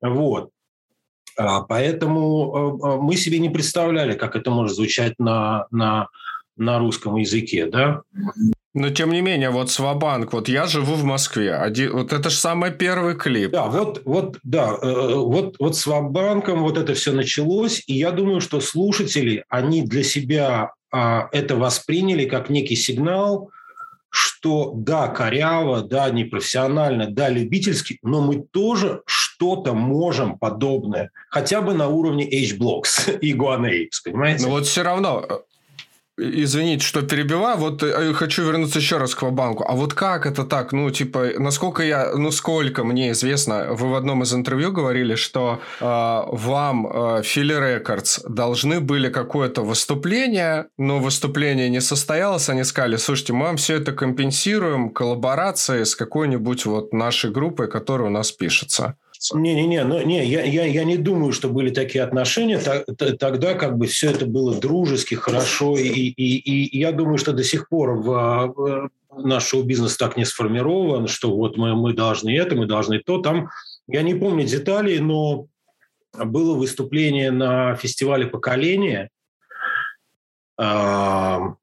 Вот. 0.00 0.50
А, 1.36 1.62
поэтому 1.62 2.54
а, 2.54 2.94
а, 2.94 2.96
мы 2.98 3.16
себе 3.16 3.40
не 3.40 3.50
представляли, 3.50 4.14
как 4.14 4.36
это 4.36 4.52
может 4.52 4.76
звучать 4.76 5.18
на, 5.18 5.66
на, 5.72 6.06
на 6.56 6.78
русском 6.78 7.16
языке. 7.16 7.66
Да? 7.66 8.02
Но 8.74 8.88
тем 8.88 9.12
не 9.12 9.20
менее, 9.20 9.50
вот 9.50 9.70
Свабанк, 9.70 10.32
вот 10.32 10.48
я 10.48 10.66
живу 10.66 10.94
в 10.94 11.04
Москве, 11.04 11.54
один, 11.54 11.92
вот 11.92 12.12
это 12.12 12.30
же 12.30 12.36
самый 12.36 12.70
первый 12.70 13.14
клип. 13.14 13.50
Да, 13.50 13.66
вот, 13.66 14.00
вот, 14.06 14.38
да, 14.42 14.78
э, 14.80 15.14
вот, 15.14 15.56
вот 15.58 15.76
с 15.76 15.86
Вабанком 15.86 16.62
вот 16.62 16.78
это 16.78 16.94
все 16.94 17.12
началось, 17.12 17.82
и 17.86 17.94
я 17.94 18.12
думаю, 18.12 18.40
что 18.40 18.60
слушатели, 18.60 19.44
они 19.50 19.82
для 19.82 20.02
себя 20.02 20.72
а, 20.90 21.28
это 21.32 21.56
восприняли 21.56 22.24
как 22.24 22.48
некий 22.48 22.76
сигнал, 22.76 23.50
что 24.08 24.72
да, 24.74 25.08
коряво, 25.08 25.82
да, 25.82 26.10
непрофессионально, 26.10 27.10
да, 27.10 27.30
любительски, 27.30 27.98
но 28.02 28.20
мы 28.20 28.42
тоже 28.42 29.02
что-то 29.06 29.72
можем 29.72 30.38
подобное, 30.38 31.10
хотя 31.30 31.62
бы 31.62 31.72
на 31.72 31.88
уровне 31.88 32.24
H-Blocks 32.24 33.18
и 33.20 33.34
Guanapes, 33.34 34.00
понимаете? 34.04 34.44
Но 34.44 34.50
вот 34.50 34.66
все 34.66 34.82
равно 34.82 35.24
э, 35.28 35.38
Извините, 36.18 36.84
что 36.84 37.00
перебиваю. 37.00 37.56
Вот 37.56 37.82
э, 37.82 38.12
хочу 38.12 38.44
вернуться 38.44 38.78
еще 38.78 38.98
раз 38.98 39.14
к 39.14 39.22
Вабанку. 39.22 39.64
А 39.66 39.72
вот 39.72 39.94
как 39.94 40.26
это 40.26 40.44
так? 40.44 40.72
Ну, 40.72 40.90
типа, 40.90 41.30
насколько 41.38 41.82
я, 41.82 42.12
ну, 42.14 42.30
сколько 42.30 42.84
мне 42.84 43.12
известно, 43.12 43.68
вы 43.72 43.88
в 43.88 43.94
одном 43.94 44.22
из 44.22 44.34
интервью 44.34 44.72
говорили, 44.72 45.14
что 45.14 45.60
э, 45.80 45.84
вам 45.84 46.86
э, 46.86 47.22
Фили 47.22 47.54
Рекордс 47.54 48.20
должны 48.28 48.80
были 48.80 49.08
какое-то 49.08 49.62
выступление, 49.62 50.66
но 50.76 50.98
выступление 50.98 51.70
не 51.70 51.80
состоялось. 51.80 52.50
Они 52.50 52.64
сказали, 52.64 52.96
слушайте, 52.96 53.32
мы 53.32 53.46
вам 53.46 53.56
все 53.56 53.76
это 53.76 53.92
компенсируем 53.92 54.90
коллаборацией 54.90 55.86
с 55.86 55.96
какой-нибудь 55.96 56.66
вот 56.66 56.92
нашей 56.92 57.30
группой, 57.30 57.68
которая 57.68 58.08
у 58.08 58.12
нас 58.12 58.32
пишется. 58.32 58.96
Не-не-не, 59.32 59.84
ну, 59.84 60.04
не, 60.04 60.24
я, 60.26 60.42
я, 60.42 60.64
я 60.64 60.84
не 60.84 60.96
думаю, 60.96 61.32
что 61.32 61.48
были 61.48 61.70
такие 61.70 62.02
отношения. 62.02 62.58
Тогда 62.58 63.54
как 63.54 63.78
бы 63.78 63.86
все 63.86 64.10
это 64.10 64.26
было 64.26 64.54
дружески, 64.54 65.14
хорошо. 65.14 65.76
И, 65.76 65.88
и, 65.88 66.38
и 66.38 66.78
я 66.78 66.92
думаю, 66.92 67.18
что 67.18 67.32
до 67.32 67.44
сих 67.44 67.68
пор 67.68 67.92
в, 67.92 68.90
в 69.10 69.26
наш 69.26 69.46
шоу-бизнес 69.46 69.96
так 69.96 70.16
не 70.16 70.24
сформирован, 70.24 71.06
что 71.06 71.36
вот 71.36 71.56
мы, 71.56 71.76
мы 71.76 71.92
должны 71.92 72.36
это, 72.36 72.56
мы 72.56 72.66
должны 72.66 72.98
то. 72.98 73.18
Там, 73.18 73.50
я 73.86 74.02
не 74.02 74.14
помню 74.14 74.44
деталей, 74.44 74.98
но 74.98 75.46
было 76.12 76.54
выступление 76.56 77.30
на 77.30 77.74
фестивале 77.76 78.26
«Поколение», 78.26 79.08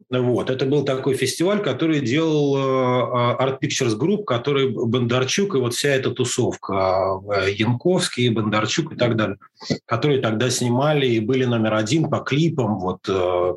вот. 0.10 0.50
Это 0.50 0.66
был 0.66 0.84
такой 0.84 1.14
фестиваль, 1.14 1.62
который 1.62 2.00
делал 2.00 2.58
э, 2.58 3.44
Art 3.44 3.60
Pictures 3.62 3.96
Group, 3.96 4.24
который 4.24 4.70
Бондарчук 4.70 5.54
и 5.54 5.60
вот 5.60 5.76
вся 5.76 5.90
эта 5.90 6.10
тусовка, 6.10 7.20
э, 7.32 7.52
Янковский, 7.52 8.30
Бондарчук 8.30 8.94
и 8.94 8.96
так 8.96 9.16
далее, 9.16 9.38
которые 9.86 10.20
тогда 10.20 10.50
снимали 10.50 11.06
и 11.06 11.20
были 11.20 11.46
номер 11.46 11.76
один 11.76 12.10
по 12.10 12.20
клипам, 12.20 12.80
вот 12.80 13.08
э, 13.08 13.54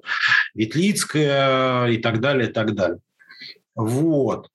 Ветлицкая 0.54 1.88
и 1.88 1.96
так 1.96 2.20
далее, 2.20 2.50
и 2.50 2.52
так 2.52 2.74
далее. 2.74 2.98
Вот. 3.74 4.48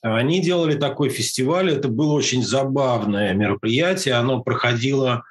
Они 0.00 0.40
делали 0.40 0.76
такой 0.76 1.10
фестиваль, 1.10 1.70
это 1.72 1.88
было 1.88 2.12
очень 2.12 2.42
забавное 2.42 3.34
мероприятие, 3.34 4.14
оно 4.14 4.40
проходило 4.40 5.24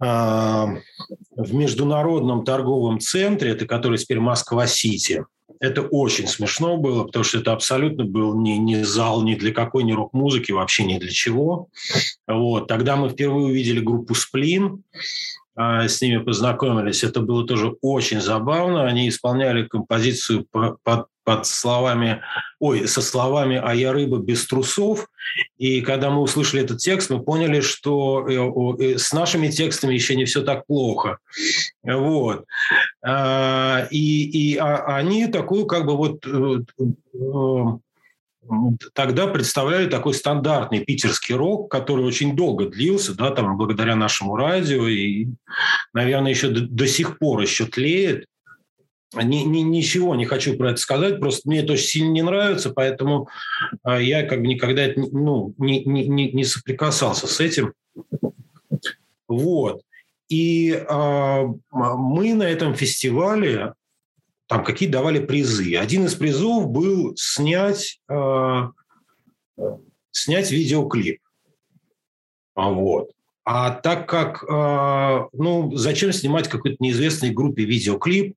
в 0.00 0.82
международном 1.36 2.44
торговом 2.44 3.00
центре, 3.00 3.50
это 3.50 3.66
который 3.66 3.98
теперь 3.98 4.20
Москва-Сити. 4.20 5.24
Это 5.60 5.82
очень 5.82 6.28
смешно 6.28 6.76
было, 6.76 7.04
потому 7.04 7.24
что 7.24 7.38
это 7.38 7.52
абсолютно 7.52 8.04
был 8.04 8.38
не, 8.38 8.58
не 8.58 8.84
зал 8.84 9.22
ни 9.22 9.34
для 9.34 9.52
какой 9.52 9.82
ни 9.82 9.92
рок-музыки, 9.92 10.52
вообще 10.52 10.84
ни 10.84 10.98
для 10.98 11.10
чего. 11.10 11.68
Вот. 12.28 12.68
Тогда 12.68 12.96
мы 12.96 13.08
впервые 13.08 13.46
увидели 13.46 13.80
группу 13.80 14.14
«Сплин». 14.14 14.84
А, 15.60 15.88
с 15.88 16.00
ними 16.00 16.18
познакомились. 16.18 17.02
Это 17.02 17.20
было 17.20 17.44
тоже 17.44 17.74
очень 17.82 18.20
забавно. 18.20 18.86
Они 18.86 19.08
исполняли 19.08 19.64
композицию 19.64 20.46
под, 20.52 21.08
под 21.24 21.46
словами, 21.46 22.22
ой, 22.60 22.86
со 22.86 23.02
словами 23.02 23.60
«А 23.62 23.74
я 23.74 23.92
рыба 23.92 24.18
без 24.18 24.46
трусов». 24.46 25.08
И 25.56 25.80
когда 25.80 26.10
мы 26.10 26.20
услышали 26.20 26.62
этот 26.62 26.78
текст, 26.78 27.10
мы 27.10 27.20
поняли, 27.24 27.60
что 27.60 28.24
э, 28.28 28.84
э, 28.84 28.98
с 28.98 29.12
нашими 29.12 29.48
текстами 29.48 29.94
еще 29.94 30.14
не 30.14 30.26
все 30.26 30.42
так 30.42 30.64
плохо. 30.64 31.18
Вот. 31.82 32.44
А, 33.04 33.88
и, 33.90 34.52
и 34.52 34.56
а 34.58 34.94
они 34.94 35.26
такую 35.26 35.66
как 35.66 35.86
бы 35.86 35.96
вот 35.96 36.24
э, 36.24 37.78
тогда 38.94 39.26
представляли 39.26 39.88
такой 39.88 40.14
стандартный 40.14 40.80
питерский 40.80 41.34
рок, 41.34 41.70
который 41.70 42.04
очень 42.04 42.36
долго 42.36 42.66
длился, 42.66 43.14
да, 43.14 43.30
там, 43.30 43.56
благодаря 43.56 43.96
нашему 43.96 44.36
радио, 44.36 44.86
и, 44.86 45.28
наверное, 45.92 46.30
еще 46.30 46.48
до, 46.48 46.60
до 46.60 46.86
сих 46.86 47.18
пор 47.18 47.40
еще 47.40 47.66
тлеет. 47.66 48.26
Ни, 49.14 49.36
ни, 49.36 49.60
ничего 49.60 50.14
не 50.14 50.26
хочу 50.26 50.56
про 50.56 50.72
это 50.72 50.80
сказать, 50.80 51.18
просто 51.18 51.48
мне 51.48 51.60
это 51.60 51.72
очень 51.72 51.86
сильно 51.86 52.10
не 52.10 52.22
нравится, 52.22 52.70
поэтому 52.70 53.28
а, 53.82 53.98
я 53.98 54.22
как 54.24 54.40
бы 54.40 54.46
никогда 54.46 54.86
ну, 54.96 55.54
не, 55.56 55.82
не, 55.84 56.06
не, 56.06 56.30
не 56.30 56.44
соприкасался 56.44 57.26
с 57.26 57.40
этим. 57.40 57.72
Вот. 59.26 59.82
И 60.28 60.72
э, 60.72 61.46
мы 61.72 62.34
на 62.34 62.42
этом 62.42 62.74
фестивале 62.74 63.72
там 64.48 64.64
какие 64.64 64.88
давали 64.88 65.18
призы. 65.18 65.76
Один 65.76 66.06
из 66.06 66.14
призов 66.14 66.68
был 66.68 67.12
снять, 67.16 68.00
э, 68.10 68.68
снять 70.10 70.50
видеоклип. 70.50 71.20
А 72.54 72.70
вот. 72.70 73.10
А 73.44 73.70
так 73.70 74.08
как, 74.08 74.42
э, 74.42 75.28
ну, 75.32 75.76
зачем 75.76 76.12
снимать 76.12 76.48
какой-то 76.48 76.76
неизвестной 76.80 77.30
группе 77.30 77.64
видеоклип? 77.64 78.34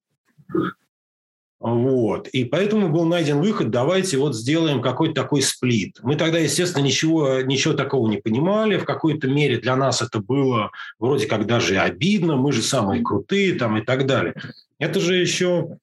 Вот. 1.62 2.28
И 2.30 2.44
поэтому 2.44 2.90
был 2.90 3.06
найден 3.06 3.40
выход, 3.40 3.70
давайте 3.70 4.18
вот 4.18 4.36
сделаем 4.36 4.82
какой-то 4.82 5.14
такой 5.14 5.42
сплит. 5.44 6.00
Мы 6.02 6.16
тогда, 6.16 6.40
естественно, 6.40 6.84
ничего, 6.84 7.42
ничего 7.42 7.74
такого 7.74 8.10
не 8.10 8.18
понимали. 8.18 8.78
В 8.78 8.86
какой-то 8.86 9.28
мере 9.28 9.60
для 9.60 9.76
нас 9.76 10.02
это 10.02 10.20
было 10.20 10.72
вроде 11.00 11.28
как 11.28 11.46
даже 11.46 11.78
обидно. 11.78 12.36
Мы 12.36 12.52
же 12.52 12.64
самые 12.64 13.04
крутые 13.04 13.54
там 13.54 13.78
и 13.78 13.82
так 13.82 14.08
далее. 14.08 14.34
Это 14.80 15.00
же 15.00 15.16
еще 15.16 15.78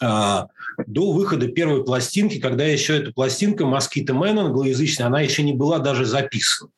до 0.00 1.12
выхода 1.12 1.48
первой 1.48 1.84
пластинки, 1.84 2.38
когда 2.38 2.64
еще 2.64 2.98
эта 2.98 3.12
пластинка 3.12 3.64
«Mosquito 3.64 4.10
Man» 4.10 4.38
англоязычная, 4.38 5.06
она 5.06 5.20
еще 5.20 5.42
не 5.42 5.52
была 5.52 5.78
даже 5.78 6.04
записана. 6.04 6.70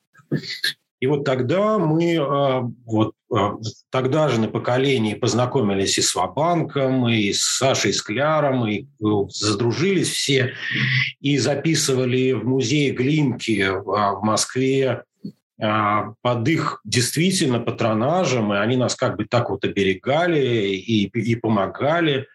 И 1.01 1.07
вот 1.07 1.25
тогда 1.25 1.79
мы 1.79 2.19
а, 2.19 2.61
вот 2.85 3.15
а, 3.35 3.55
тогда 3.91 4.29
же 4.29 4.39
на 4.39 4.49
поколении 4.49 5.15
познакомились 5.15 5.97
и 5.97 6.03
с 6.03 6.15
Вабанком, 6.15 7.09
и 7.09 7.33
с 7.33 7.41
Сашей 7.41 7.95
Скляром, 7.95 8.69
и 8.69 8.87
ну, 8.99 9.27
задружились 9.31 10.11
все, 10.11 10.53
и 11.21 11.39
записывали 11.39 12.33
в 12.33 12.47
музее 12.47 12.91
Глинки 12.93 13.67
в 13.71 14.21
Москве 14.23 15.05
под 16.23 16.49
их 16.49 16.81
действительно 16.85 17.61
патронажем, 17.61 18.51
и 18.55 18.57
они 18.57 18.77
нас 18.77 18.95
как 18.95 19.19
бы 19.19 19.27
так 19.27 19.51
вот 19.51 19.63
оберегали 19.63 20.75
и, 20.75 21.05
и 21.07 21.35
помогали. 21.35 22.29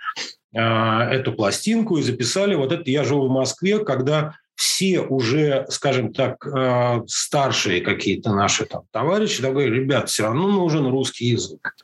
А, 0.58 1.10
эту 1.10 1.34
пластинку 1.34 1.98
и 1.98 2.02
записали 2.02 2.56
вот 2.56 2.72
это 2.72 2.90
«Я 2.90 3.04
живу 3.04 3.28
в 3.28 3.32
Москве», 3.32 3.80
когда 3.80 4.36
все 4.56 5.02
уже, 5.02 5.66
скажем 5.70 6.14
так, 6.14 6.48
а, 6.48 7.04
старшие 7.08 7.82
какие-то 7.82 8.34
наши 8.34 8.66
там 8.66 8.84
товарищи 8.92 9.42
говорили, 9.42 9.82
ребят, 9.82 10.10
все 10.10 10.24
равно 10.24 10.48
нужен 10.48 10.88
русский 10.88 11.26
язык. 11.26 11.76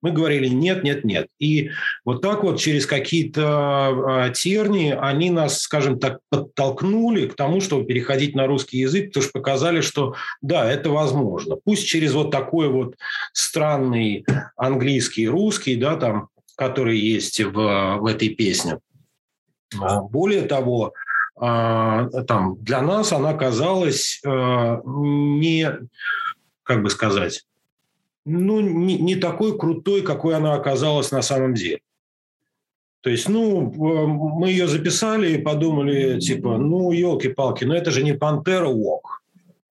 Мы 0.00 0.10
говорили 0.10 0.48
нет, 0.48 0.84
нет, 0.84 1.04
нет. 1.04 1.26
И 1.38 1.70
вот 2.04 2.22
так 2.22 2.42
вот 2.42 2.58
через 2.58 2.86
какие-то 2.86 3.42
а, 3.44 4.30
тернии 4.30 4.96
они 4.98 5.28
нас, 5.30 5.60
скажем 5.60 5.98
так, 5.98 6.20
подтолкнули 6.30 7.26
к 7.26 7.34
тому, 7.34 7.60
чтобы 7.60 7.84
переходить 7.84 8.34
на 8.34 8.46
русский 8.46 8.78
язык, 8.78 9.08
потому 9.08 9.22
что 9.22 9.32
показали, 9.32 9.80
что 9.82 10.14
да, 10.40 10.70
это 10.70 10.88
возможно. 10.88 11.56
Пусть 11.62 11.86
через 11.86 12.14
вот 12.14 12.30
такой 12.30 12.68
вот 12.68 12.94
странный 13.34 14.24
английский, 14.56 15.28
русский, 15.28 15.76
да, 15.76 15.96
там, 15.96 16.28
которые 16.56 17.00
есть 17.00 17.40
в, 17.40 17.98
в 17.98 18.06
этой 18.06 18.30
песне. 18.30 18.78
А, 19.80 20.00
более 20.00 20.42
того, 20.42 20.94
а, 21.36 22.08
там, 22.26 22.56
для 22.62 22.80
нас 22.80 23.12
она 23.12 23.34
казалась 23.34 24.20
а, 24.24 24.80
не, 24.84 25.70
как 26.62 26.82
бы 26.82 26.90
сказать, 26.90 27.44
ну, 28.24 28.60
не, 28.60 28.98
не 28.98 29.16
такой 29.16 29.58
крутой, 29.58 30.02
какой 30.02 30.36
она 30.36 30.54
оказалась 30.54 31.10
на 31.10 31.22
самом 31.22 31.54
деле. 31.54 31.80
То 33.02 33.10
есть, 33.10 33.28
ну, 33.28 33.60
мы 33.60 34.48
ее 34.48 34.66
записали 34.66 35.32
и 35.32 35.42
подумали, 35.42 36.18
типа, 36.18 36.56
ну, 36.56 36.90
елки-палки, 36.90 37.64
ну 37.64 37.74
это 37.74 37.90
же 37.90 38.02
не 38.02 38.14
Пантера 38.14 38.68
Walk, 38.68 39.20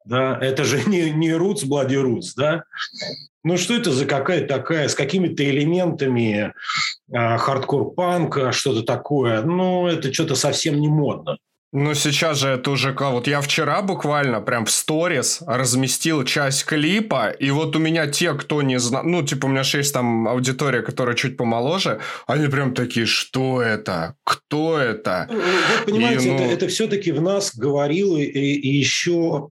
да, 0.06 0.38
это 0.42 0.64
же 0.64 0.84
не, 0.86 1.12
не 1.12 1.30
Roots 1.32 1.66
Bloody 1.66 2.02
Roots, 2.02 2.34
да. 2.36 2.64
Ну, 3.44 3.58
что 3.58 3.76
это 3.76 3.92
за 3.92 4.06
какая-то 4.06 4.48
такая, 4.48 4.88
с 4.88 4.96
какими-то 4.96 5.44
элементами 5.44 6.54
э, 7.12 7.38
хардкор-панка, 7.38 8.54
что-то 8.54 8.84
такое? 8.84 9.42
Ну, 9.42 9.88
это 9.88 10.14
что-то 10.14 10.36
совсем 10.36 10.80
не 10.80 10.88
модно. 10.88 11.38
Ну, 11.76 11.96
сейчас 11.96 12.38
же 12.38 12.50
это 12.50 12.70
уже... 12.70 12.96
Вот 12.98 13.28
я 13.28 13.42
вчера 13.42 13.82
буквально 13.82 14.42
прям 14.42 14.66
в 14.66 14.70
сторис 14.70 15.42
разместил 15.48 16.24
часть 16.24 16.66
клипа, 16.66 17.32
и 17.32 17.50
вот 17.50 17.76
у 17.76 17.80
меня 17.80 18.06
те, 18.06 18.36
кто 18.36 18.62
не 18.62 18.78
знал... 18.78 19.04
Ну, 19.04 19.24
типа, 19.24 19.48
у 19.48 19.50
меня 19.50 19.64
же 19.64 19.80
есть 19.80 19.92
там 19.92 20.28
аудитория, 20.28 20.84
которая 20.84 21.16
чуть 21.16 21.36
помоложе, 21.36 22.00
они 22.28 22.48
прям 22.48 22.76
такие, 22.76 23.08
что 23.08 23.60
это? 23.60 24.16
Кто 24.24 24.78
это? 24.78 25.28
Ну, 25.32 25.40
вот, 25.40 25.86
понимаете, 25.88 26.28
и, 26.28 26.32
ну... 26.32 26.36
это, 26.36 26.44
это 26.44 26.68
все-таки 26.68 27.12
в 27.12 27.24
нас 27.24 27.56
говорило 27.56 28.18
и, 28.18 28.24
и 28.24 28.78
еще 28.78 29.50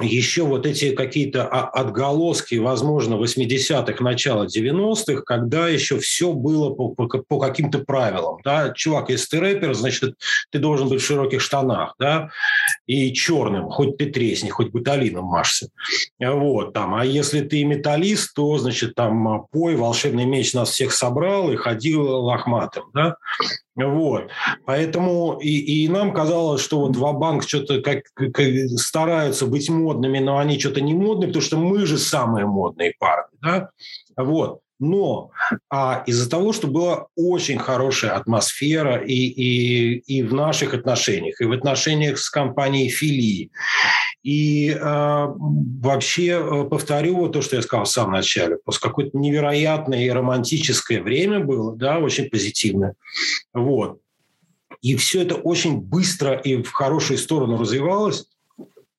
еще 0.00 0.44
вот 0.44 0.66
эти 0.66 0.92
какие-то 0.92 1.46
отголоски, 1.46 2.56
возможно, 2.56 3.14
80-х, 3.14 4.02
начала 4.02 4.46
90-х, 4.46 5.22
когда 5.22 5.68
еще 5.68 5.98
все 5.98 6.32
было 6.32 6.70
по, 6.70 6.90
по, 6.90 7.06
по 7.06 7.38
каким-то 7.38 7.80
правилам. 7.80 8.38
Да? 8.44 8.70
Чувак, 8.70 9.10
если 9.10 9.36
ты 9.36 9.40
рэпер, 9.40 9.74
значит, 9.74 10.14
ты 10.50 10.58
должен 10.58 10.88
быть 10.88 11.00
в 11.00 11.06
широких 11.06 11.40
штанах, 11.40 11.94
да, 11.98 12.30
и 12.86 13.12
черным, 13.12 13.68
хоть 13.68 13.96
ты 13.96 14.06
тресни, 14.06 14.50
хоть 14.50 14.70
буталином 14.70 15.24
машься. 15.24 15.68
Вот, 16.20 16.72
там. 16.72 16.94
А 16.94 17.04
если 17.04 17.40
ты 17.40 17.64
металлист, 17.64 18.34
то, 18.34 18.58
значит, 18.58 18.94
там, 18.94 19.46
пой, 19.50 19.76
волшебный 19.76 20.26
меч 20.26 20.54
нас 20.54 20.70
всех 20.70 20.92
собрал 20.92 21.50
и 21.50 21.56
ходил 21.56 22.02
лохматым, 22.02 22.84
да. 22.94 23.16
Вот. 23.78 24.30
Поэтому 24.64 25.38
и, 25.40 25.84
и 25.84 25.88
нам 25.88 26.12
казалось, 26.12 26.60
что 26.60 26.80
вот 26.80 26.96
Вабанк 26.96 27.44
что-то 27.44 27.80
как, 27.80 28.02
как 28.14 28.40
стараются 28.76 29.46
быть 29.46 29.70
модными, 29.70 30.18
но 30.18 30.38
они 30.38 30.58
что-то 30.58 30.80
не 30.80 30.94
модные, 30.94 31.28
потому 31.28 31.42
что 31.42 31.56
мы 31.58 31.86
же 31.86 31.96
самые 31.96 32.46
модные 32.46 32.94
парни. 32.98 33.38
Да? 33.40 33.70
Вот. 34.16 34.60
Но 34.80 35.30
а 35.70 36.04
из-за 36.06 36.30
того, 36.30 36.52
что 36.52 36.68
была 36.68 37.06
очень 37.16 37.58
хорошая 37.58 38.12
атмосфера 38.12 38.96
и, 38.96 39.12
и, 39.12 39.98
и 39.98 40.22
в 40.22 40.32
наших 40.34 40.72
отношениях, 40.72 41.40
и 41.40 41.44
в 41.44 41.52
отношениях 41.52 42.18
с 42.18 42.30
компанией 42.30 42.88
Фили, 42.88 43.50
и 44.22 44.70
э, 44.70 44.78
вообще 44.80 46.66
повторю 46.68 47.16
вот 47.16 47.32
то, 47.32 47.42
что 47.42 47.56
я 47.56 47.62
сказал 47.62 47.84
в 47.84 47.90
самом 47.90 48.12
начале. 48.12 48.58
Просто 48.58 48.88
какое-то 48.88 49.16
невероятное 49.16 50.04
и 50.04 50.10
романтическое 50.10 51.02
время 51.02 51.40
было, 51.40 51.76
да, 51.76 51.98
очень 51.98 52.28
позитивное. 52.28 52.94
Вот. 53.54 54.00
И 54.82 54.96
все 54.96 55.22
это 55.22 55.34
очень 55.34 55.80
быстро 55.80 56.34
и 56.34 56.62
в 56.62 56.70
хорошую 56.72 57.18
сторону 57.18 57.58
развивалось. 57.58 58.26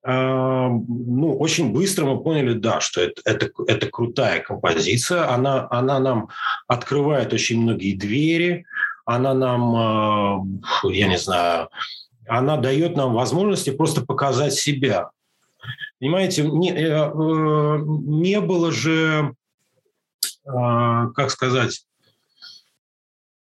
Э, 0.06 0.70
ну, 0.70 1.38
очень 1.38 1.74
быстро 1.74 2.06
мы 2.06 2.24
поняли, 2.24 2.54
да, 2.54 2.80
что 2.80 3.02
это, 3.02 3.22
это, 3.26 3.50
это 3.68 3.88
крутая 3.88 4.40
композиция. 4.40 5.30
Она, 5.30 5.68
она 5.70 6.00
нам 6.00 6.30
открывает 6.68 7.34
очень 7.34 7.62
многие 7.62 7.96
двери. 7.96 8.66
Она 9.06 9.34
нам, 9.34 10.46
э, 10.86 10.94
я 10.94 11.08
не 11.08 11.18
знаю, 11.18 11.70
она 12.30 12.58
дает 12.58 12.96
нам 12.96 13.14
возможности 13.14 13.72
просто 13.72 14.06
показать 14.06 14.54
себя. 14.54 15.10
Понимаете, 16.00 16.44
не, 16.44 16.72
э, 16.72 16.78
э, 16.78 17.78
не 17.86 18.40
было 18.40 18.72
же, 18.72 19.34
э, 20.46 20.52
как 21.16 21.32
сказать, 21.32 21.86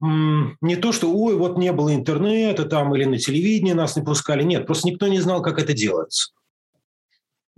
не 0.00 0.76
то, 0.76 0.92
что, 0.92 1.12
ой, 1.12 1.36
вот 1.36 1.58
не 1.58 1.72
было 1.72 1.94
интернета 1.94 2.64
там 2.64 2.94
или 2.96 3.04
на 3.04 3.18
телевидении 3.18 3.74
нас 3.74 3.96
не 3.96 4.02
пускали. 4.02 4.42
Нет, 4.42 4.66
просто 4.66 4.88
никто 4.88 5.08
не 5.08 5.20
знал, 5.20 5.42
как 5.42 5.58
это 5.58 5.74
делается 5.74 6.32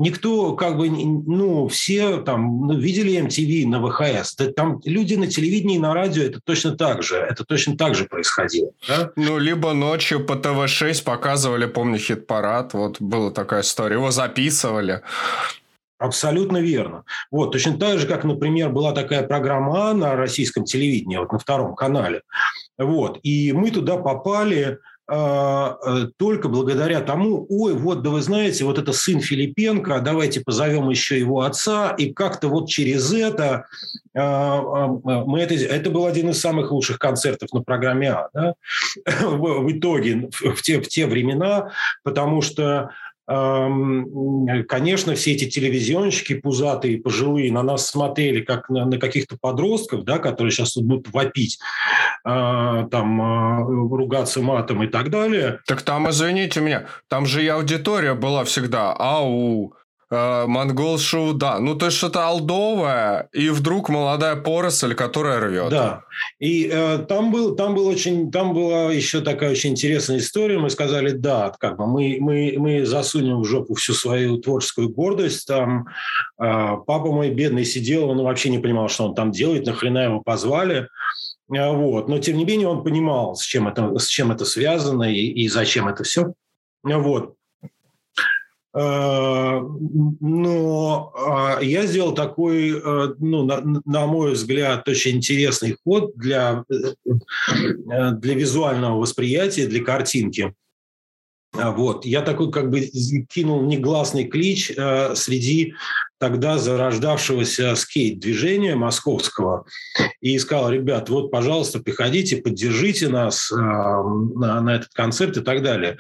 никто 0.02 0.54
как 0.54 0.76
бы, 0.76 0.90
ну, 0.90 1.68
все 1.68 2.18
там 2.18 2.66
ну, 2.66 2.78
видели 2.78 3.18
MTV 3.20 3.66
на 3.66 3.80
ВХС. 3.80 4.36
Да, 4.36 4.52
там 4.52 4.80
люди 4.84 5.14
на 5.14 5.26
телевидении 5.26 5.76
и 5.76 5.80
на 5.80 5.94
радио, 5.94 6.22
это 6.24 6.40
точно 6.44 6.76
так 6.76 7.02
же. 7.02 7.16
Это 7.16 7.44
точно 7.44 7.76
так 7.76 7.94
же 7.94 8.04
происходило. 8.04 8.72
Да? 8.88 9.12
Ну, 9.16 9.38
либо 9.38 9.72
ночью 9.72 10.26
по 10.26 10.36
ТВ-6 10.36 11.04
показывали, 11.04 11.66
помню, 11.66 11.98
хит-парад. 11.98 12.74
Вот 12.74 13.00
была 13.00 13.30
такая 13.30 13.62
история. 13.62 13.96
Его 13.96 14.10
записывали. 14.10 15.02
Абсолютно 15.98 16.58
верно. 16.58 17.04
Вот, 17.30 17.52
точно 17.52 17.78
так 17.78 18.00
же, 18.00 18.08
как, 18.08 18.24
например, 18.24 18.70
была 18.70 18.90
такая 18.92 19.22
программа 19.22 19.92
на 19.94 20.16
российском 20.16 20.64
телевидении, 20.64 21.16
вот 21.16 21.30
на 21.30 21.38
втором 21.38 21.76
канале. 21.76 22.22
Вот, 22.76 23.20
и 23.22 23.52
мы 23.52 23.70
туда 23.70 23.96
попали 23.98 24.64
а, 24.64 24.78
только 26.16 26.48
благодаря 26.48 27.00
тому, 27.00 27.44
ой, 27.50 27.74
вот, 27.74 28.02
да 28.02 28.10
вы 28.10 28.22
знаете, 28.22 28.64
вот 28.64 28.78
это 28.78 28.92
сын 28.92 29.20
Филипенко, 29.20 30.00
давайте 30.00 30.40
позовем 30.40 30.88
еще 30.88 31.18
его 31.18 31.42
отца, 31.42 31.90
и 31.90 32.12
как-то 32.12 32.48
вот 32.48 32.68
через 32.68 33.12
это 33.12 33.66
а, 34.14 34.58
а, 34.58 34.86
мы 35.24 35.40
это, 35.40 35.54
это 35.54 35.90
был 35.90 36.06
один 36.06 36.30
из 36.30 36.40
самых 36.40 36.70
лучших 36.70 36.98
концертов 36.98 37.52
на 37.52 37.62
программе 37.62 38.10
А, 38.10 38.28
да? 38.34 38.54
в, 39.20 39.64
в 39.64 39.72
итоге 39.72 40.28
в 40.30 40.62
те, 40.62 40.80
в 40.80 40.88
те 40.88 41.06
времена, 41.06 41.70
потому 42.02 42.42
что 42.42 42.90
конечно, 43.26 45.14
все 45.14 45.32
эти 45.32 45.48
телевизионщики 45.48 46.34
пузатые, 46.34 47.00
пожилые, 47.00 47.52
на 47.52 47.62
нас 47.62 47.88
смотрели 47.88 48.40
как 48.40 48.68
на, 48.68 48.84
на 48.84 48.98
каких-то 48.98 49.36
подростков, 49.40 50.04
да, 50.04 50.18
которые 50.18 50.50
сейчас 50.50 50.76
будут 50.76 51.12
вопить, 51.12 51.58
э, 52.24 52.88
там, 52.90 53.22
э, 53.22 53.64
ругаться 53.96 54.42
матом 54.42 54.82
и 54.82 54.88
так 54.88 55.10
далее. 55.10 55.60
Так 55.66 55.82
там, 55.82 56.10
извините 56.10 56.60
меня, 56.60 56.86
там 57.08 57.26
же 57.26 57.44
и 57.44 57.48
аудитория 57.48 58.14
была 58.14 58.44
всегда. 58.44 58.92
Ау, 58.98 59.74
монгол 60.12 60.98
шоу, 60.98 61.32
да. 61.32 61.58
Ну, 61.58 61.74
то 61.74 61.86
есть 61.86 61.96
что-то 61.96 62.26
алдовое, 62.26 63.28
и 63.32 63.48
вдруг 63.48 63.88
молодая 63.88 64.36
поросль, 64.36 64.94
которая 64.94 65.40
рвет. 65.40 65.70
Да. 65.70 66.02
И 66.38 66.68
э, 66.70 66.98
там, 67.08 67.32
был, 67.32 67.56
там, 67.56 67.74
был 67.74 67.86
очень, 67.86 68.30
там 68.30 68.52
была 68.52 68.92
еще 68.92 69.20
такая 69.20 69.50
очень 69.50 69.70
интересная 69.70 70.18
история. 70.18 70.58
Мы 70.58 70.70
сказали, 70.70 71.10
да, 71.10 71.52
как 71.58 71.78
бы 71.78 71.86
мы, 71.86 72.18
мы, 72.20 72.54
мы 72.58 72.84
засунем 72.84 73.40
в 73.40 73.44
жопу 73.44 73.74
всю 73.74 73.94
свою 73.94 74.38
творческую 74.38 74.90
гордость. 74.90 75.46
Там 75.46 75.86
э, 76.38 76.76
папа 76.86 77.12
мой 77.12 77.30
бедный 77.30 77.64
сидел, 77.64 78.10
он 78.10 78.22
вообще 78.22 78.50
не 78.50 78.58
понимал, 78.58 78.88
что 78.88 79.06
он 79.06 79.14
там 79.14 79.30
делает, 79.30 79.66
нахрена 79.66 80.04
его 80.04 80.20
позвали. 80.20 80.88
Э, 81.54 81.72
вот. 81.72 82.08
Но, 82.08 82.18
тем 82.18 82.36
не 82.36 82.44
менее, 82.44 82.68
он 82.68 82.84
понимал, 82.84 83.34
с 83.34 83.42
чем 83.42 83.68
это, 83.68 83.98
с 83.98 84.06
чем 84.06 84.30
это 84.30 84.44
связано 84.44 85.04
и, 85.04 85.26
и 85.26 85.48
зачем 85.48 85.88
это 85.88 86.04
все. 86.04 86.34
Вот. 86.82 87.34
Э, 88.74 89.60
но 90.20 91.12
а, 91.14 91.58
я 91.60 91.86
сделал 91.86 92.14
такой, 92.14 92.70
э, 92.70 93.14
ну, 93.18 93.44
на, 93.44 93.60
на 93.84 94.06
мой 94.06 94.32
взгляд, 94.32 94.88
очень 94.88 95.16
интересный 95.16 95.76
ход 95.84 96.16
для, 96.16 96.64
э, 96.70 98.10
для 98.12 98.34
визуального 98.34 98.98
восприятия, 98.98 99.66
для 99.66 99.84
картинки. 99.84 100.54
А, 101.54 101.70
вот. 101.70 102.06
Я 102.06 102.22
такой 102.22 102.50
как 102.50 102.70
бы 102.70 102.80
кинул 103.28 103.62
негласный 103.62 104.24
клич 104.24 104.72
э, 104.74 105.14
среди 105.14 105.74
тогда 106.22 106.56
зарождавшегося 106.56 107.74
скейт-движения 107.74 108.76
московского 108.76 109.64
и 110.20 110.38
сказал, 110.38 110.70
ребят, 110.70 111.08
вот, 111.08 111.32
пожалуйста, 111.32 111.80
приходите, 111.80 112.36
поддержите 112.36 113.08
нас 113.08 113.50
э, 113.50 113.56
на, 113.56 114.60
на 114.60 114.76
этот 114.76 114.90
концерт 114.92 115.36
и 115.36 115.40
так 115.40 115.64
далее. 115.64 115.98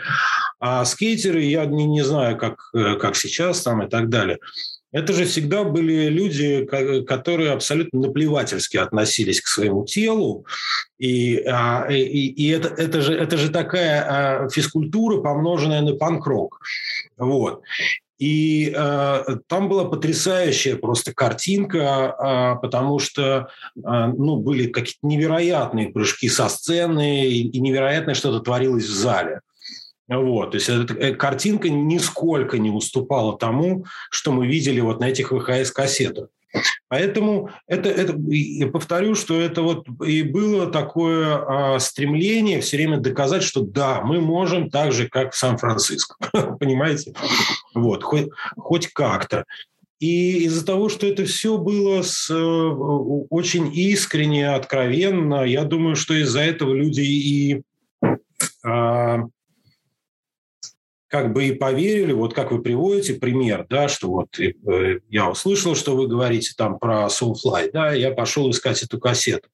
А 0.60 0.84
скейтеры, 0.84 1.42
я 1.42 1.64
не, 1.64 1.86
не 1.86 2.02
знаю, 2.02 2.38
как, 2.38 2.70
э, 2.72 2.94
как 3.00 3.16
сейчас 3.16 3.62
там 3.62 3.82
и 3.82 3.90
так 3.90 4.10
далее, 4.10 4.38
это 4.92 5.14
же 5.14 5.24
всегда 5.24 5.64
были 5.64 6.08
люди, 6.08 6.66
которые 7.06 7.50
абсолютно 7.50 7.98
наплевательски 7.98 8.76
относились 8.76 9.40
к 9.40 9.46
своему 9.46 9.86
телу. 9.86 10.46
И, 10.98 11.42
а, 11.48 11.88
и, 11.90 11.96
и 11.96 12.50
это, 12.50 12.68
это, 12.68 13.00
же, 13.00 13.14
это 13.14 13.38
же 13.38 13.48
такая 13.48 14.04
а, 14.44 14.48
физкультура, 14.50 15.20
помноженная 15.22 15.80
на 15.80 15.96
панк-рок. 15.96 16.60
Вот. 17.16 17.62
И 18.18 18.72
э, 18.74 19.24
там 19.48 19.68
была 19.68 19.84
потрясающая 19.84 20.76
просто 20.76 21.12
картинка, 21.12 22.56
э, 22.56 22.60
потому 22.62 22.98
что 22.98 23.48
э, 23.76 23.80
ну, 23.82 24.36
были 24.36 24.68
какие-то 24.68 25.06
невероятные 25.06 25.88
прыжки 25.90 26.28
со 26.28 26.48
сцены 26.48 27.26
и, 27.26 27.48
и 27.48 27.60
невероятное 27.60 28.14
что-то 28.14 28.40
творилось 28.40 28.84
в 28.84 28.94
зале. 28.94 29.40
Вот, 30.08 30.50
то 30.50 30.56
есть 30.56 30.68
эта 30.68 30.94
э, 30.94 31.14
картинка 31.14 31.68
нисколько 31.68 32.58
не 32.58 32.70
уступала 32.70 33.36
тому, 33.38 33.86
что 34.10 34.32
мы 34.32 34.46
видели 34.46 34.80
вот 34.80 35.00
на 35.00 35.08
этих 35.08 35.32
ВХС-кассетах. 35.32 36.28
Поэтому 36.88 37.50
это, 37.66 37.88
это, 37.88 38.14
я 38.28 38.66
повторю, 38.66 39.14
что 39.14 39.40
это 39.40 39.62
вот 39.62 39.86
и 40.06 40.22
было 40.22 40.70
такое 40.70 41.36
а, 41.36 41.78
стремление 41.78 42.60
все 42.60 42.76
время 42.76 42.98
доказать, 42.98 43.42
что 43.42 43.62
да, 43.62 44.02
мы 44.02 44.20
можем 44.20 44.70
так 44.70 44.92
же, 44.92 45.08
как 45.08 45.32
в 45.32 45.36
Сан-Франциско. 45.36 46.16
Понимаете? 46.60 47.14
Вот, 47.74 48.02
хоть, 48.02 48.28
хоть 48.56 48.88
как-то. 48.88 49.44
И 50.00 50.44
из-за 50.46 50.66
того, 50.66 50.88
что 50.88 51.06
это 51.06 51.24
все 51.24 51.58
было 51.58 52.02
с, 52.02 52.28
э, 52.28 52.34
очень 52.34 53.70
искренне, 53.72 54.50
откровенно, 54.50 55.44
я 55.44 55.62
думаю, 55.62 55.94
что 55.94 56.12
из-за 56.14 56.40
этого 56.40 56.74
люди 56.74 57.00
и 57.00 57.62
а, 58.64 59.20
как 61.12 61.34
бы 61.34 61.44
и 61.44 61.52
поверили, 61.52 62.12
вот 62.12 62.32
как 62.32 62.52
вы 62.52 62.62
приводите 62.62 63.12
пример, 63.12 63.66
да, 63.68 63.86
что 63.86 64.08
вот 64.08 64.40
э, 64.40 65.00
я 65.10 65.28
услышал, 65.28 65.74
что 65.74 65.94
вы 65.94 66.08
говорите 66.08 66.54
там 66.56 66.78
про 66.78 67.08
Soulfly, 67.08 67.70
да, 67.70 67.92
я 67.92 68.12
пошел 68.12 68.50
искать 68.50 68.82
эту 68.82 68.98
кассету. 68.98 69.50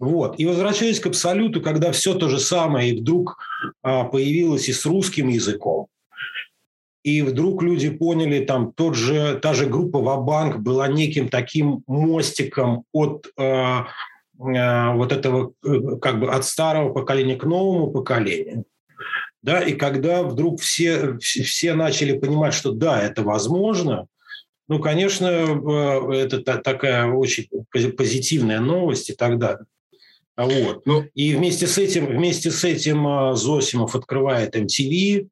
Вот. 0.00 0.40
И 0.40 0.44
возвращаясь 0.46 0.98
к 0.98 1.06
абсолюту, 1.06 1.60
когда 1.60 1.92
все 1.92 2.14
то 2.14 2.28
же 2.28 2.40
самое 2.40 2.90
и 2.90 3.00
вдруг 3.00 3.38
а, 3.84 4.02
появилось 4.02 4.68
и 4.68 4.72
с 4.72 4.84
русским 4.84 5.28
языком, 5.28 5.86
и 7.04 7.22
вдруг 7.22 7.62
люди 7.62 7.88
поняли, 7.88 8.44
там 8.44 8.72
тот 8.72 8.96
же, 8.96 9.38
та 9.40 9.54
же 9.54 9.66
группа 9.66 10.00
Вабанк 10.00 10.56
была 10.56 10.88
неким 10.88 11.28
таким 11.28 11.84
мостиком 11.86 12.82
от 12.92 13.28
э, 13.38 13.44
э, 13.44 14.92
вот 14.92 15.12
этого, 15.12 15.52
э, 15.64 15.98
как 16.02 16.18
бы 16.18 16.32
от 16.32 16.44
старого 16.44 16.92
поколения 16.92 17.36
к 17.36 17.44
новому 17.44 17.92
поколению. 17.92 18.64
Да, 19.46 19.60
и 19.60 19.74
когда 19.74 20.24
вдруг 20.24 20.60
все, 20.60 21.18
все 21.20 21.74
начали 21.74 22.18
понимать, 22.18 22.52
что 22.52 22.72
да, 22.72 23.00
это 23.00 23.22
возможно, 23.22 24.08
ну, 24.66 24.80
конечно, 24.80 25.26
э, 25.26 26.12
это 26.14 26.40
такая 26.58 27.06
очень 27.06 27.48
позитивная 27.92 28.58
новость 28.58 29.10
и 29.10 29.14
так 29.14 29.38
далее. 29.38 29.66
Вот. 30.36 30.84
Ну, 30.84 31.04
и 31.14 31.36
вместе 31.36 31.68
с 31.68 31.78
этим, 31.78 32.06
вместе 32.06 32.50
с 32.50 32.64
этим 32.64 33.06
э, 33.06 33.36
Зосимов 33.36 33.94
открывает 33.94 34.56
MTV 34.56 35.20
э, 35.20 35.26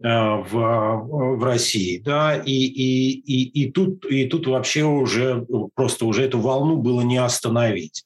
в, 0.00 0.52
в 0.52 1.42
России, 1.42 1.96
да, 1.96 2.36
и, 2.36 2.52
и, 2.52 3.12
и, 3.12 3.62
и, 3.62 3.70
тут, 3.70 4.04
и 4.04 4.26
тут 4.26 4.48
вообще 4.48 4.84
уже 4.84 5.46
просто 5.74 6.04
уже 6.04 6.24
эту 6.24 6.40
волну 6.40 6.76
было 6.76 7.00
не 7.00 7.16
остановить. 7.16 8.04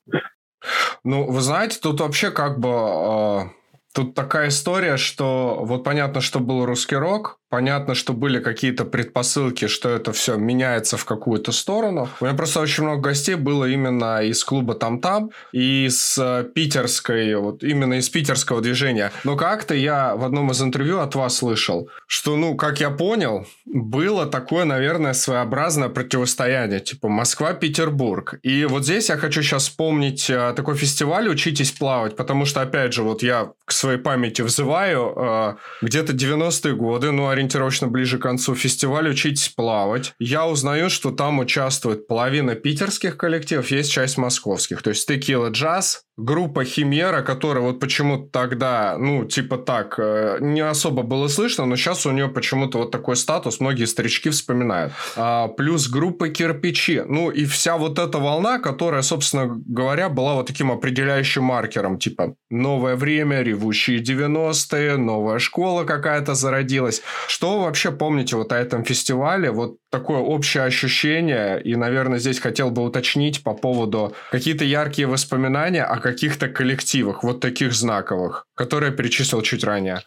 Ну, 1.03 1.29
вы 1.29 1.41
знаете, 1.41 1.81
тут 1.83 1.99
вообще 1.99 2.31
как 2.31 2.61
бы 2.61 3.51
Тут 3.93 4.15
такая 4.15 4.49
история, 4.49 4.97
что 4.97 5.61
вот 5.63 5.83
понятно, 5.83 6.21
что 6.21 6.39
был 6.39 6.65
русский 6.65 6.97
рок, 6.97 7.40
Понятно, 7.51 7.97
что 7.97 8.13
были 8.13 8.39
какие-то 8.39 8.85
предпосылки, 8.85 9.67
что 9.67 9.89
это 9.89 10.13
все 10.13 10.37
меняется 10.37 10.97
в 10.97 11.05
какую-то 11.05 11.51
сторону. 11.51 12.09
У 12.21 12.25
меня 12.25 12.37
просто 12.37 12.61
очень 12.61 12.85
много 12.85 13.01
гостей 13.01 13.35
было 13.35 13.65
именно 13.65 14.23
из 14.23 14.45
клуба 14.45 14.75
Там-Там 14.75 15.31
и 15.53 15.89
э, 16.19 16.45
питерской, 16.55 17.35
вот 17.35 17.65
именно 17.65 17.95
из 17.95 18.09
питерского 18.09 18.61
движения. 18.61 19.11
Но 19.25 19.37
как-то 19.37 19.75
я 19.75 20.15
в 20.15 20.25
одном 20.25 20.53
из 20.53 20.63
интервью 20.63 21.01
от 21.01 21.17
вас 21.17 21.39
слышал, 21.39 21.89
что, 22.07 22.37
ну, 22.37 22.55
как 22.55 22.79
я 22.79 22.91
понял, 22.91 23.45
было 23.67 24.27
такое, 24.27 24.65
наверное, 24.65 25.13
своеобразное 25.13 25.89
противостояние, 25.89 26.79
типа 26.79 27.09
Москва-Петербург. 27.09 28.39
И 28.45 28.65
вот 28.65 28.85
здесь 28.85 29.09
я 29.09 29.17
хочу 29.17 29.43
сейчас 29.43 29.65
вспомнить 29.65 30.31
э, 30.31 30.53
такой 30.55 30.77
фестиваль 30.77 31.29
«Учитесь 31.29 31.73
плавать», 31.73 32.15
потому 32.15 32.45
что, 32.45 32.63
опять 32.63 32.93
же, 32.93 33.03
вот 33.03 33.25
я 33.25 33.51
к 33.65 33.73
своей 33.73 33.99
памяти 33.99 34.43
взываю 34.43 35.15
э, 35.17 35.55
где-то 35.83 36.13
90-е 36.13 36.77
годы, 36.77 37.11
ну, 37.11 37.27
ориентировочно 37.41 37.89
ближе 37.89 38.19
к 38.19 38.23
концу 38.23 38.55
фестиваля 38.55 39.11
«Учитесь 39.11 39.49
плавать». 39.49 40.15
Я 40.19 40.47
узнаю, 40.47 40.91
что 40.91 41.11
там 41.11 41.39
участвует 41.39 42.07
половина 42.07 42.55
питерских 42.55 43.17
коллективов, 43.17 43.71
есть 43.71 43.91
часть 43.91 44.19
московских. 44.19 44.83
То 44.83 44.91
есть 44.91 45.09
«Текила 45.09 45.49
Джаз», 45.49 46.05
группа 46.25 46.65
Химера, 46.65 47.23
которая 47.23 47.65
вот 47.65 47.81
почему-то 47.81 48.31
тогда, 48.31 48.97
ну, 48.99 49.25
типа 49.25 49.59
так, 49.59 49.95
э, 49.99 50.39
не 50.41 50.61
особо 50.61 51.03
было 51.03 51.29
слышно, 51.29 51.67
но 51.67 51.77
сейчас 51.77 52.07
у 52.07 52.11
нее 52.11 52.29
почему-то 52.29 52.79
вот 52.79 52.91
такой 52.91 53.17
статус, 53.17 53.61
многие 53.61 53.87
старички 53.87 54.31
вспоминают. 54.31 54.93
А, 55.17 55.49
плюс 55.49 55.89
группа 55.89 56.29
Кирпичи. 56.29 57.03
Ну, 57.07 57.31
и 57.31 57.45
вся 57.45 57.77
вот 57.77 57.99
эта 57.99 58.19
волна, 58.19 58.59
которая, 58.59 59.03
собственно 59.03 59.47
говоря, 59.67 60.09
была 60.09 60.35
вот 60.35 60.47
таким 60.47 60.71
определяющим 60.71 61.45
маркером, 61.45 61.99
типа 61.99 62.35
новое 62.51 62.97
время, 62.97 63.43
ревущие 63.43 64.03
90-е, 64.03 64.97
новая 64.97 65.39
школа 65.39 65.85
какая-то 65.85 66.35
зародилась. 66.35 67.03
Что 67.27 67.59
вы 67.59 67.65
вообще 67.65 67.91
помните 67.91 68.37
вот 68.37 68.53
о 68.53 68.57
этом 68.57 68.85
фестивале? 68.85 69.51
Вот 69.51 69.77
такое 69.91 70.19
общее 70.19 70.63
ощущение, 70.63 71.61
и, 71.63 71.75
наверное, 71.77 72.19
здесь 72.19 72.39
хотел 72.39 72.71
бы 72.71 72.83
уточнить 72.83 73.43
по 73.43 73.55
поводу 73.55 74.15
какие-то 74.31 74.65
яркие 74.65 75.09
воспоминания 75.09 75.85
о 75.85 75.99
каких-то 75.99 76.49
коллективах, 76.49 77.23
вот 77.25 77.41
таких 77.41 77.75
знаковых, 77.75 78.47
которые 78.55 78.91
я 78.91 78.97
перечислил 78.97 79.43
чуть 79.43 79.65
ранее. 79.65 80.03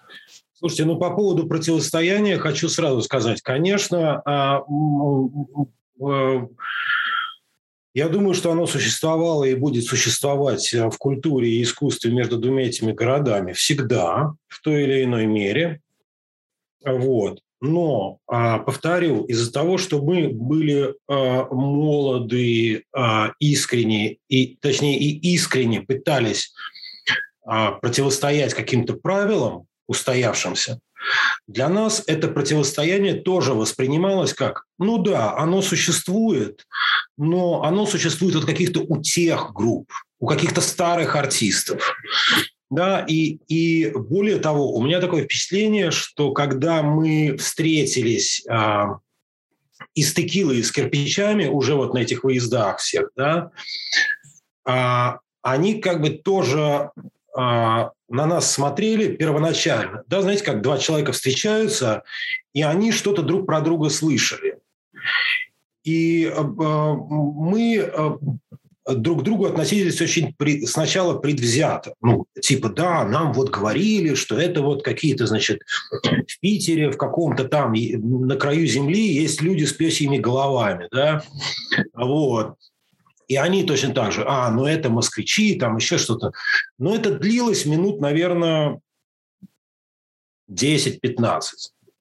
Слушайте, 0.53 0.85
ну 0.85 0.97
по 0.97 1.09
поводу 1.09 1.45
противостояния 1.45 2.37
хочу 2.37 2.69
сразу 2.69 3.01
сказать, 3.01 3.41
конечно, 3.41 4.21
а, 4.25 4.63
я 7.93 8.09
думаю, 8.09 8.33
что 8.33 8.51
оно 8.51 8.65
существовало 8.65 9.43
и 9.43 9.55
будет 9.55 9.83
существовать 9.83 10.73
в 10.73 10.97
культуре 10.97 11.49
и 11.49 11.63
искусстве 11.63 12.11
между 12.11 12.37
двумя 12.37 12.67
этими 12.67 12.93
городами 12.93 13.51
всегда, 13.51 14.33
в 14.47 14.61
той 14.61 14.83
или 14.83 15.03
иной 15.03 15.25
мере. 15.25 15.81
Вот. 16.85 17.39
Но, 17.65 18.17
а, 18.27 18.59
повторю, 18.59 19.23
из-за 19.23 19.49
того, 19.49 19.77
что 19.77 20.01
мы 20.01 20.27
были 20.27 20.95
а, 21.07 21.45
молоды, 21.45 22.83
а, 22.93 23.31
искренне, 23.39 24.17
и, 24.27 24.57
точнее, 24.57 24.99
и 24.99 25.33
искренне 25.33 25.81
пытались 25.81 26.53
противостоять 27.45 28.53
каким-то 28.53 28.93
правилам 28.93 29.65
устоявшимся, 29.87 30.79
для 31.47 31.67
нас 31.67 32.03
это 32.07 32.29
противостояние 32.29 33.15
тоже 33.15 33.53
воспринималось 33.53 34.33
как, 34.33 34.63
ну 34.77 34.97
да, 34.97 35.35
оно 35.37 35.61
существует, 35.61 36.65
но 37.17 37.63
оно 37.63 37.85
существует 37.85 38.35
от 38.35 38.45
каких-то 38.45 38.81
у 38.81 39.01
тех 39.01 39.51
групп, 39.53 39.89
у 40.19 40.27
каких-то 40.27 40.61
старых 40.61 41.17
артистов. 41.17 41.95
Да, 42.73 43.05
и, 43.07 43.37
и 43.47 43.91
более 43.91 44.39
того, 44.39 44.73
у 44.73 44.81
меня 44.81 44.99
такое 44.99 45.25
впечатление, 45.25 45.91
что 45.91 46.31
когда 46.31 46.81
мы 46.81 47.37
встретились 47.37 48.43
а, 48.49 48.97
и 49.93 50.01
с 50.01 50.11
текилой, 50.15 50.57
и 50.57 50.63
с 50.63 50.71
кирпичами 50.71 51.45
уже 51.45 51.75
вот 51.75 51.93
на 51.93 51.99
этих 51.99 52.23
выездах 52.23 52.79
всех, 52.79 53.09
да, 53.15 53.51
а, 54.65 55.19
они 55.43 55.81
как 55.81 56.01
бы 56.01 56.09
тоже 56.09 56.89
а, 57.37 57.91
на 58.09 58.25
нас 58.25 58.51
смотрели 58.51 59.15
первоначально. 59.15 60.03
Да, 60.07 60.23
знаете, 60.23 60.43
как 60.43 60.63
два 60.63 60.79
человека 60.79 61.11
встречаются, 61.11 62.01
и 62.53 62.63
они 62.63 62.91
что-то 62.91 63.21
друг 63.21 63.45
про 63.45 63.61
друга 63.61 63.89
слышали. 63.89 64.57
И 65.83 66.25
э, 66.25 66.41
мы 66.41 67.75
э, 67.75 68.11
друг 68.85 69.21
к 69.21 69.23
другу 69.23 69.45
относились 69.45 70.01
очень 70.01 70.33
при, 70.33 70.65
сначала 70.65 71.17
предвзято. 71.17 71.93
Ну, 72.01 72.25
типа, 72.39 72.69
да, 72.69 73.05
нам 73.05 73.33
вот 73.33 73.49
говорили, 73.49 74.15
что 74.15 74.37
это 74.37 74.61
вот 74.61 74.83
какие-то, 74.83 75.25
значит, 75.27 75.61
в 76.01 76.39
Питере, 76.39 76.91
в 76.91 76.97
каком-то 76.97 77.45
там, 77.45 77.73
на 77.73 78.35
краю 78.35 78.67
земли 78.67 79.13
есть 79.13 79.41
люди 79.41 79.63
с 79.63 79.73
песьими 79.73 80.17
головами, 80.17 80.87
да, 80.91 81.23
вот. 81.93 82.55
И 83.27 83.35
они 83.35 83.63
точно 83.63 83.93
так 83.93 84.11
же, 84.11 84.23
а, 84.27 84.51
ну 84.51 84.65
это 84.65 84.89
москвичи, 84.89 85.55
там 85.55 85.77
еще 85.77 85.97
что-то. 85.97 86.31
Но 86.77 86.93
это 86.93 87.17
длилось 87.17 87.65
минут, 87.65 88.01
наверное, 88.01 88.79
10-15 90.51 91.41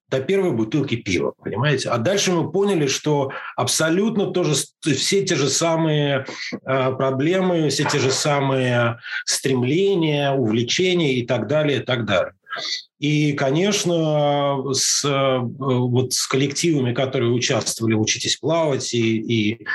до 0.09 0.19
первой 0.19 0.51
бутылки 0.51 0.95
пива, 0.95 1.33
понимаете? 1.43 1.89
А 1.89 1.97
дальше 1.97 2.31
мы 2.31 2.51
поняли, 2.51 2.87
что 2.87 3.31
абсолютно 3.55 4.27
тоже 4.27 4.53
все 4.81 5.25
те 5.25 5.35
же 5.35 5.49
самые 5.49 6.25
э, 6.51 6.91
проблемы, 6.93 7.69
все 7.69 7.83
те 7.85 7.99
же 7.99 8.11
самые 8.11 8.99
стремления, 9.25 10.31
увлечения 10.31 11.13
и 11.13 11.25
так 11.25 11.47
далее, 11.47 11.79
и 11.79 11.83
так 11.83 12.05
далее. 12.05 12.33
И, 12.99 13.33
конечно, 13.33 14.63
с, 14.71 15.03
э, 15.03 15.39
вот 15.39 16.13
с 16.13 16.27
коллективами, 16.27 16.93
которые 16.93 17.31
участвовали 17.31 17.95
«Учитесь 17.95 18.37
плавать» 18.37 18.93
и, 18.93 19.57
и 19.57 19.67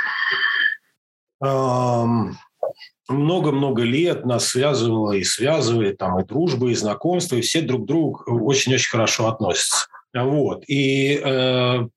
много-много 3.09 3.83
лет 3.83 4.27
нас 4.27 4.49
связывало 4.49 5.13
и 5.13 5.25
связывает 5.25 5.99
там 5.99 6.21
и 6.21 6.25
дружба, 6.25 6.71
и 6.71 6.75
знакомство, 6.75 7.37
и 7.37 7.41
все 7.41 7.63
друг 7.63 7.85
к 7.85 7.87
другу 7.87 8.23
очень-очень 8.27 8.91
хорошо 8.91 9.29
относятся. 9.29 9.87
Вот. 10.15 10.65
И, 10.69 11.21
э, 11.23 11.89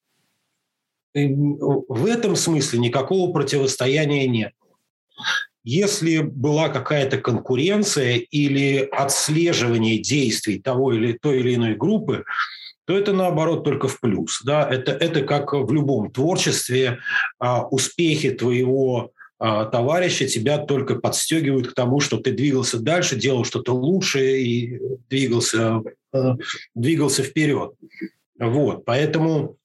и 1.14 1.28
в 1.34 2.05
этом 2.05 2.36
смысле 2.36 2.80
никакого 2.80 3.32
противостояния 3.32 4.28
нет. 4.28 4.53
Если 5.64 6.20
была 6.20 6.70
какая-то 6.70 7.18
конкуренция 7.18 8.16
или 8.16 8.78
отслеживание 8.91 9.99
действий 9.99 10.59
того 10.59 10.93
или 10.93 11.14
той 11.14 11.39
или 11.39 11.55
иной 11.55 11.76
группы, 11.76 12.26
то 12.86 12.97
это 12.97 13.14
наоборот 13.14 13.64
только 13.64 13.88
в 13.88 13.99
плюс. 13.99 14.41
Да? 14.43 14.68
Это, 14.68 14.91
это 14.91 15.22
как 15.22 15.53
в 15.53 15.72
любом 15.72 16.12
творчестве 16.12 16.99
а, 17.39 17.68
успехи 17.68 18.32
твоего 18.32 19.12
а, 19.44 19.66
товарища 19.66 20.28
тебя 20.28 20.60
только 20.60 20.94
подстегивают 20.94 21.68
к 21.70 21.74
тому, 21.74 22.00
что 22.00 22.18
ты 22.18 22.32
двигался 22.32 22.78
дальше, 22.78 23.16
делал 23.16 23.44
что-то 23.44 23.74
лучше 23.74 24.39
и 24.39 24.80
двигался, 25.10 25.82
э, 26.14 26.36
двигался 26.76 27.24
вперед. 27.24 27.74
Вот, 28.38 28.86
поэтому 28.86 29.58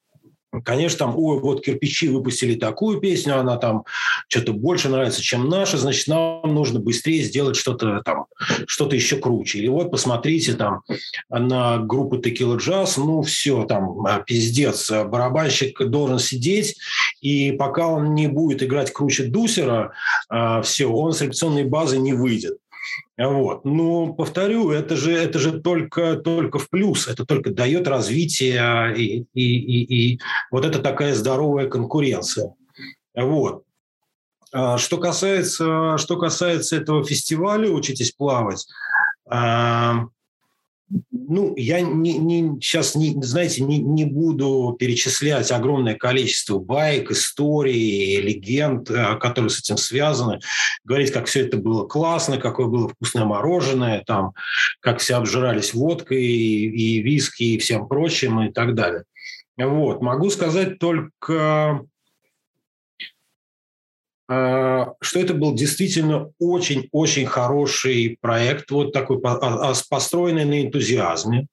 Конечно, 0.64 0.98
там, 0.98 1.14
ой, 1.16 1.40
вот 1.40 1.64
кирпичи 1.64 2.08
выпустили 2.08 2.54
такую 2.54 3.00
песню, 3.00 3.38
она 3.38 3.56
там 3.56 3.84
что-то 4.28 4.52
больше 4.52 4.88
нравится, 4.88 5.22
чем 5.22 5.48
наша, 5.48 5.78
значит, 5.78 6.06
нам 6.08 6.42
нужно 6.42 6.80
быстрее 6.80 7.22
сделать 7.22 7.56
что-то 7.56 8.02
там, 8.04 8.26
что-то 8.66 8.96
еще 8.96 9.16
круче. 9.16 9.58
Или 9.58 9.68
вот 9.68 9.90
посмотрите 9.90 10.54
там 10.54 10.82
на 11.28 11.78
группу 11.78 12.16
Tequila 12.16 12.58
Jazz, 12.58 12.94
ну 12.96 13.22
все, 13.22 13.64
там 13.64 14.06
а, 14.06 14.20
пиздец, 14.20 14.90
барабанщик 14.90 15.84
должен 15.88 16.18
сидеть, 16.18 16.76
и 17.20 17.52
пока 17.52 17.86
он 17.86 18.14
не 18.14 18.26
будет 18.26 18.62
играть 18.62 18.92
круче 18.92 19.24
Дусера, 19.24 19.92
а, 20.28 20.62
все, 20.62 20.86
он 20.86 21.12
с 21.12 21.20
репетиционной 21.20 21.64
базы 21.64 21.98
не 21.98 22.12
выйдет. 22.12 22.58
Вот. 23.16 23.64
Но, 23.64 24.12
повторю, 24.12 24.70
это 24.70 24.96
же, 24.96 25.12
это 25.12 25.38
же 25.38 25.60
только, 25.60 26.16
только 26.16 26.58
в 26.58 26.68
плюс, 26.68 27.08
это 27.08 27.24
только 27.24 27.50
дает 27.50 27.88
развитие 27.88 28.94
и, 28.96 29.26
и, 29.32 29.58
и, 29.58 30.12
и 30.14 30.20
вот 30.50 30.64
это 30.64 30.80
такая 30.80 31.14
здоровая 31.14 31.68
конкуренция. 31.68 32.54
Вот. 33.14 33.64
А 34.52 34.78
что 34.78 34.98
касается, 34.98 35.98
что 35.98 36.16
касается 36.16 36.76
этого 36.76 37.04
фестиваля 37.04 37.68
«Учитесь 37.70 38.12
плавать», 38.12 38.66
а, 39.28 40.06
ну, 41.10 41.54
я 41.56 41.80
не, 41.80 42.18
не, 42.18 42.60
сейчас, 42.60 42.94
не, 42.94 43.20
знаете, 43.22 43.64
не, 43.64 43.78
не 43.78 44.04
буду 44.04 44.76
перечислять 44.78 45.50
огромное 45.50 45.96
количество 45.96 46.58
байк, 46.58 47.10
историй, 47.10 48.20
легенд, 48.20 48.88
э, 48.90 49.16
которые 49.16 49.50
с 49.50 49.58
этим 49.58 49.76
связаны, 49.76 50.38
говорить, 50.84 51.10
как 51.10 51.26
все 51.26 51.40
это 51.40 51.56
было 51.56 51.86
классно, 51.86 52.38
какое 52.38 52.66
было 52.66 52.88
вкусное 52.88 53.24
мороженое, 53.24 54.04
там, 54.06 54.32
как 54.80 55.00
все 55.00 55.16
обжирались 55.16 55.74
водкой 55.74 56.24
и, 56.24 56.98
и 56.98 57.02
виски 57.02 57.42
и 57.42 57.58
всем 57.58 57.88
прочим 57.88 58.40
и 58.42 58.52
так 58.52 58.74
далее. 58.74 59.04
Вот. 59.56 60.02
Могу 60.02 60.30
сказать 60.30 60.78
только 60.78 61.80
что 64.28 65.20
это 65.20 65.34
был 65.34 65.54
действительно 65.54 66.32
очень-очень 66.40 67.26
хороший 67.26 68.18
проект, 68.20 68.70
вот 68.72 68.92
такой 68.92 69.20
а, 69.22 69.70
а, 69.70 69.74
построенный 69.88 70.44
на 70.44 70.62
энтузиазме. 70.62 71.46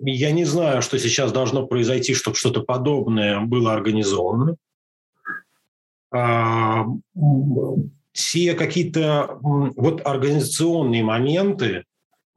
Я 0.00 0.32
не 0.32 0.44
знаю, 0.44 0.82
что 0.82 0.98
сейчас 0.98 1.32
должно 1.32 1.66
произойти, 1.66 2.14
чтобы 2.14 2.36
что-то 2.36 2.62
подобное 2.62 3.40
было 3.40 3.72
организовано. 3.72 4.56
Все 8.12 8.54
какие-то 8.54 9.38
вот 9.40 10.04
организационные 10.04 11.04
моменты, 11.04 11.84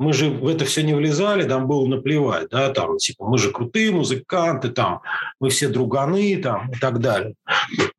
мы 0.02 0.14
же 0.14 0.32
в 0.32 0.48
это 0.48 0.66
все 0.66 0.82
не 0.82 0.96
влезали, 0.96 1.48
там 1.48 1.68
было 1.68 1.86
наплевать, 1.86 2.50
да, 2.50 2.74
там, 2.74 2.98
типа, 2.98 3.26
мы 3.26 3.38
же 3.38 3.52
крутые 3.52 3.92
музыканты, 3.92 4.70
там, 4.70 5.02
мы 5.40 5.50
все 5.52 5.68
друганы, 5.68 6.38
там, 6.42 6.72
и 6.72 6.80
так 6.80 7.00
далее. 7.00 7.36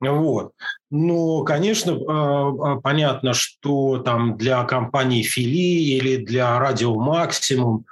Вот. 0.01 0.53
Но, 0.91 1.45
конечно, 1.45 1.93
а, 1.93 2.49
а, 2.49 2.81
понятно, 2.81 3.35
что 3.35 3.99
там 3.99 4.37
для 4.37 4.65
компании 4.65 5.23
Фили 5.23 5.97
или 5.97 6.17
для 6.17 6.59
Радио 6.59 6.95
Максимум, 6.97 7.87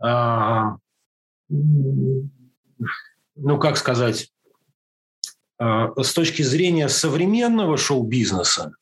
а, 0.00 0.76
ну, 1.48 2.28
как 3.58 3.76
сказать, 3.76 4.30
с 5.60 6.14
точки 6.14 6.42
зрения 6.42 6.88
современного 6.88 7.76
шоу-бизнеса, 7.76 8.72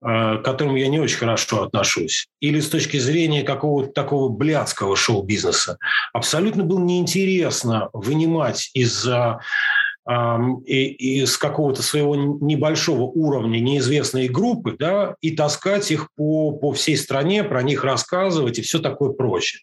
к 0.00 0.42
которому 0.44 0.76
я 0.76 0.88
не 0.88 1.00
очень 1.00 1.18
хорошо 1.18 1.64
отношусь, 1.64 2.28
или 2.40 2.60
с 2.60 2.68
точки 2.68 2.98
зрения 2.98 3.42
какого-то 3.42 3.92
такого 3.92 4.28
блядского 4.28 4.96
шоу-бизнеса, 4.96 5.78
абсолютно 6.12 6.64
было 6.64 6.78
неинтересно 6.78 7.90
вынимать 7.92 8.70
из 8.74 9.06
из 10.64 11.36
какого-то 11.36 11.82
своего 11.82 12.16
небольшого 12.16 13.02
уровня 13.02 13.58
неизвестные 13.58 14.30
группы, 14.30 14.74
да, 14.78 15.16
и 15.20 15.32
таскать 15.32 15.90
их 15.90 16.08
по, 16.16 16.52
по 16.52 16.72
всей 16.72 16.96
стране, 16.96 17.44
про 17.44 17.62
них 17.62 17.84
рассказывать 17.84 18.58
и 18.58 18.62
все 18.62 18.78
такое 18.78 19.10
прочее. 19.10 19.60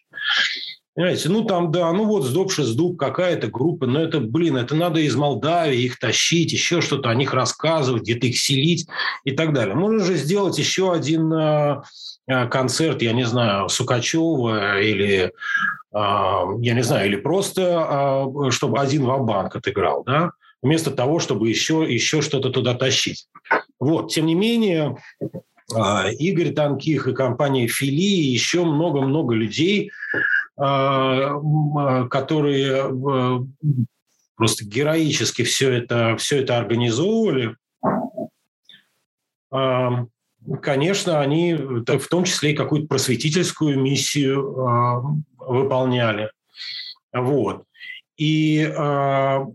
Понимаете, 0.96 1.28
ну 1.28 1.44
там, 1.44 1.70
да, 1.70 1.92
ну 1.92 2.06
вот 2.06 2.24
сдоб 2.24 2.50
сдуб 2.50 2.98
какая-то 2.98 3.48
группа, 3.48 3.86
но 3.86 4.00
это, 4.00 4.18
блин, 4.18 4.56
это 4.56 4.74
надо 4.74 5.00
из 5.00 5.14
Молдавии 5.14 5.82
их 5.82 5.98
тащить, 5.98 6.52
еще 6.52 6.80
что-то 6.80 7.10
о 7.10 7.14
них 7.14 7.34
рассказывать, 7.34 8.02
где-то 8.02 8.28
их 8.28 8.38
селить 8.38 8.88
и 9.24 9.32
так 9.32 9.52
далее. 9.52 9.74
Можно 9.74 10.02
же 10.02 10.14
сделать 10.14 10.58
еще 10.58 10.94
один 10.94 11.30
э, 11.34 11.82
концерт, 12.48 13.02
я 13.02 13.12
не 13.12 13.24
знаю, 13.24 13.68
Сукачева 13.68 14.80
или 14.80 15.32
а, 15.92 16.44
я 16.60 16.72
не 16.72 16.82
знаю, 16.82 17.08
или 17.08 17.16
просто, 17.16 17.62
а, 17.78 18.50
чтобы 18.50 18.78
один 18.80 19.04
в 19.04 19.24
банк 19.24 19.54
отыграл, 19.54 20.02
да? 20.04 20.32
вместо 20.62 20.90
того, 20.90 21.20
чтобы 21.20 21.48
еще, 21.48 21.86
еще 21.86 22.22
что-то 22.22 22.50
туда 22.50 22.74
тащить. 22.74 23.28
Вот. 23.78 24.12
Тем 24.12 24.26
не 24.26 24.34
менее, 24.34 24.96
Игорь 26.18 26.52
Танких 26.54 27.06
и 27.06 27.14
компания 27.14 27.68
Фили, 27.68 28.00
и 28.00 28.32
еще 28.32 28.64
много-много 28.64 29.34
людей, 29.34 29.90
которые 30.56 32.10
просто 34.36 34.64
героически 34.64 35.42
все 35.42 35.72
это, 35.72 36.16
все 36.16 36.40
это 36.40 36.56
организовывали, 36.56 37.56
конечно, 40.62 41.20
они 41.20 41.54
в 41.54 42.08
том 42.08 42.24
числе 42.24 42.52
и 42.52 42.56
какую-то 42.56 42.88
просветительскую 42.88 43.78
миссию 43.78 45.22
выполняли. 45.38 46.30
Вот. 47.12 47.64
И 48.16 48.62
э, 48.62 49.46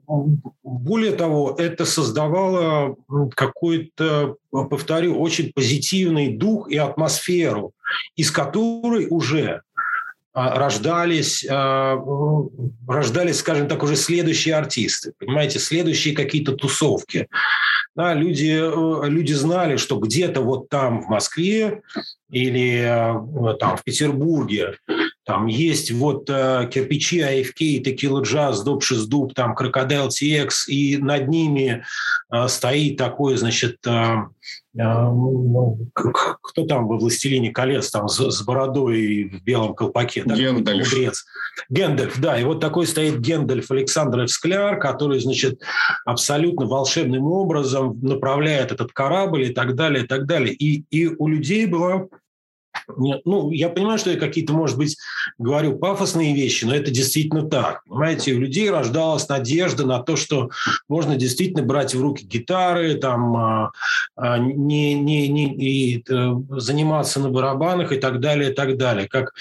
более 0.64 1.12
того, 1.14 1.56
это 1.58 1.86
создавало 1.86 2.96
какой-то, 3.36 4.36
повторю, 4.52 5.20
очень 5.20 5.52
позитивный 5.52 6.38
дух 6.38 6.70
и 6.70 6.78
атмосферу, 6.78 7.74
из 8.16 8.30
которой 8.30 9.08
уже 9.10 9.62
а, 9.71 9.71
рождались, 10.34 11.46
а, 11.50 11.98
рождались, 12.88 13.40
скажем 13.40 13.68
так, 13.68 13.84
уже 13.84 13.96
следующие 13.96 14.56
артисты, 14.56 15.14
понимаете, 15.18 15.60
следующие 15.60 16.16
какие-то 16.16 16.54
тусовки. 16.54 17.28
Да, 17.94 18.14
люди, 18.14 18.58
э, 18.58 19.10
люди 19.10 19.34
знали, 19.34 19.76
что 19.76 19.98
где-то 19.98 20.40
вот 20.42 20.70
там 20.70 21.02
в 21.02 21.10
Москве 21.10 21.82
или 22.30 22.80
э, 22.80 23.58
там 23.60 23.76
в 23.76 23.84
Петербурге 23.84 24.78
там 25.32 25.48
есть 25.48 25.92
вот 25.92 26.30
э, 26.30 26.68
кирпичи 26.70 27.22
AFK, 27.22 27.80
Текила 27.80 28.22
Джаз, 28.22 28.64
Дуб 28.66 28.84
Дуб, 29.08 29.34
там 29.34 29.56
Крокодил 29.56 30.10
TX, 30.10 30.50
и 30.68 30.98
над 30.98 31.30
ними 31.30 31.86
э, 32.34 32.48
стоит 32.50 32.98
такой, 32.98 33.38
значит, 33.38 33.78
э, 33.88 34.16
ну, 34.74 35.88
кто 35.94 36.66
там 36.66 36.88
во 36.88 36.98
«Властелине 36.98 37.52
колец» 37.52 37.92
там 37.92 38.10
с, 38.10 38.30
с 38.30 38.42
бородой 38.44 39.32
в 39.32 39.42
белом 39.44 39.74
колпаке? 39.74 40.24
Да, 40.26 40.36
Гендальф. 40.36 40.92
Мудрец. 40.92 41.26
Гендальф, 41.70 42.20
да. 42.20 42.38
И 42.38 42.44
вот 42.44 42.60
такой 42.60 42.86
стоит 42.86 43.22
Гендальф 43.22 43.72
Александров 43.72 44.30
Скляр, 44.30 44.80
который, 44.80 45.22
значит, 45.22 45.62
абсолютно 46.06 46.66
волшебным 46.66 47.24
образом 47.24 47.98
направляет 48.02 48.74
этот 48.74 48.92
корабль 48.92 49.44
и 49.44 49.54
так 49.54 49.76
далее, 49.76 50.04
и 50.04 50.08
так 50.08 50.26
далее. 50.26 50.54
И, 50.54 50.84
и 50.92 51.08
у 51.08 51.30
людей 51.30 51.68
была 51.68 52.08
ну, 52.98 53.52
я 53.52 53.70
понимаю, 53.70 54.00
что 54.00 54.12
я 54.12 54.18
какие-то, 54.18 54.54
может 54.54 54.78
быть, 54.78 54.98
говорю 55.38 55.78
пафосные 55.78 56.34
вещи, 56.34 56.66
но 56.66 56.76
это 56.76 56.92
действительно 56.92 57.48
так. 57.48 57.84
Понимаете, 57.86 58.34
у 58.34 58.40
людей 58.40 58.70
рождалась 58.70 59.28
надежда 59.28 59.86
на 59.86 60.02
то, 60.02 60.16
что 60.16 60.50
можно 60.88 61.16
действительно 61.16 61.64
брать 61.64 61.94
в 61.94 62.02
руки 62.02 62.26
гитары, 62.26 62.96
там, 62.96 63.36
а, 63.36 63.72
а, 64.16 64.38
не, 64.38 64.94
не, 64.94 65.28
не, 65.28 65.54
и, 65.56 66.04
э, 66.10 66.32
заниматься 66.58 67.20
на 67.20 67.30
барабанах 67.30 67.92
и 67.92 67.98
так 67.98 68.20
далее, 68.20 68.52
и 68.52 68.54
так 68.54 68.78
далее. 68.78 69.08
Как 69.08 69.34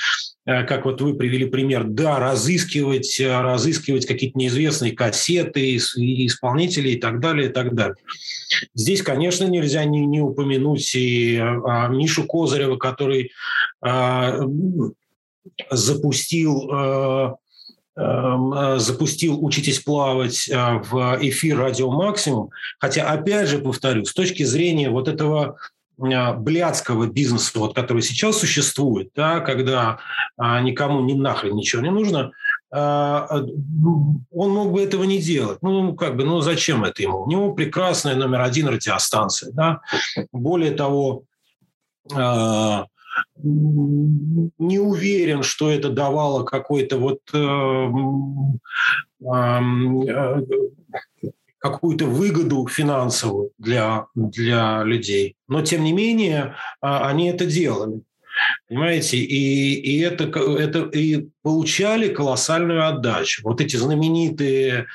как 0.66 0.84
вот 0.84 1.00
вы 1.00 1.14
привели 1.14 1.44
пример, 1.46 1.84
да, 1.84 2.18
разыскивать, 2.18 3.20
э, 3.20 3.40
разыскивать 3.40 4.06
какие-то 4.06 4.38
неизвестные 4.38 4.92
кассеты, 4.92 5.76
исполнителей 5.76 6.94
и 6.94 7.00
так 7.00 7.20
далее, 7.20 7.48
и 7.48 7.52
так 7.52 7.74
далее. 7.74 7.96
Здесь, 8.74 9.02
конечно, 9.02 9.44
нельзя 9.44 9.84
не, 9.84 10.04
не 10.06 10.20
упомянуть 10.20 10.94
и 10.94 11.36
а, 11.36 11.88
Мишу 11.88 12.24
Козырева, 12.26 12.76
который 12.76 13.30
а, 13.80 14.40
запустил 15.70 16.68
а, 16.72 17.34
запустил 17.96 19.44
«Учитесь 19.44 19.80
плавать» 19.80 20.48
в 20.48 21.18
эфир 21.20 21.58
«Радио 21.58 21.90
Максимум». 21.90 22.50
Хотя, 22.78 23.10
опять 23.10 23.48
же, 23.48 23.58
повторю, 23.58 24.06
с 24.06 24.14
точки 24.14 24.42
зрения 24.42 24.88
вот 24.88 25.06
этого 25.06 25.44
а, 25.44 25.56
блядского 26.00 27.06
бизнеса, 27.06 27.58
вот, 27.58 27.74
который 27.74 28.02
сейчас 28.02 28.38
существует, 28.38 29.10
да, 29.14 29.40
когда 29.40 29.98
а, 30.36 30.60
никому 30.60 31.00
ни 31.00 31.12
нахрен 31.12 31.54
ничего 31.54 31.82
не 31.82 31.90
нужно, 31.90 32.32
а, 32.72 33.26
он 33.30 34.50
мог 34.50 34.72
бы 34.72 34.82
этого 34.82 35.04
не 35.04 35.18
делать. 35.18 35.58
Ну, 35.62 35.94
как 35.94 36.16
бы, 36.16 36.24
ну 36.24 36.40
зачем 36.40 36.84
это 36.84 37.02
ему? 37.02 37.22
У 37.22 37.30
него 37.30 37.52
прекрасная 37.52 38.14
номер 38.14 38.40
один 38.42 38.68
радиостанция. 38.68 39.52
Да? 39.52 39.80
Более 40.32 40.72
того, 40.72 41.24
а, 42.14 42.86
не 43.42 44.78
уверен, 44.78 45.42
что 45.42 45.70
это 45.70 45.90
давало 45.90 46.44
какой-то 46.44 46.98
вот 46.98 47.20
э, 47.32 47.38
э, 49.24 49.60
какую-то 51.60 52.06
выгоду 52.06 52.66
финансовую 52.66 53.50
для, 53.58 54.06
для 54.14 54.82
людей. 54.82 55.36
Но, 55.46 55.62
тем 55.62 55.84
не 55.84 55.92
менее, 55.92 56.56
а, 56.80 57.08
они 57.08 57.28
это 57.28 57.46
делали. 57.46 58.00
Понимаете, 58.68 59.18
и, 59.18 59.74
и 59.74 60.00
это, 60.00 60.24
это 60.24 60.80
и 60.96 61.28
получали 61.42 62.08
колоссальную 62.08 62.86
отдачу. 62.88 63.42
Вот 63.44 63.60
эти 63.60 63.76
знаменитые 63.76 64.86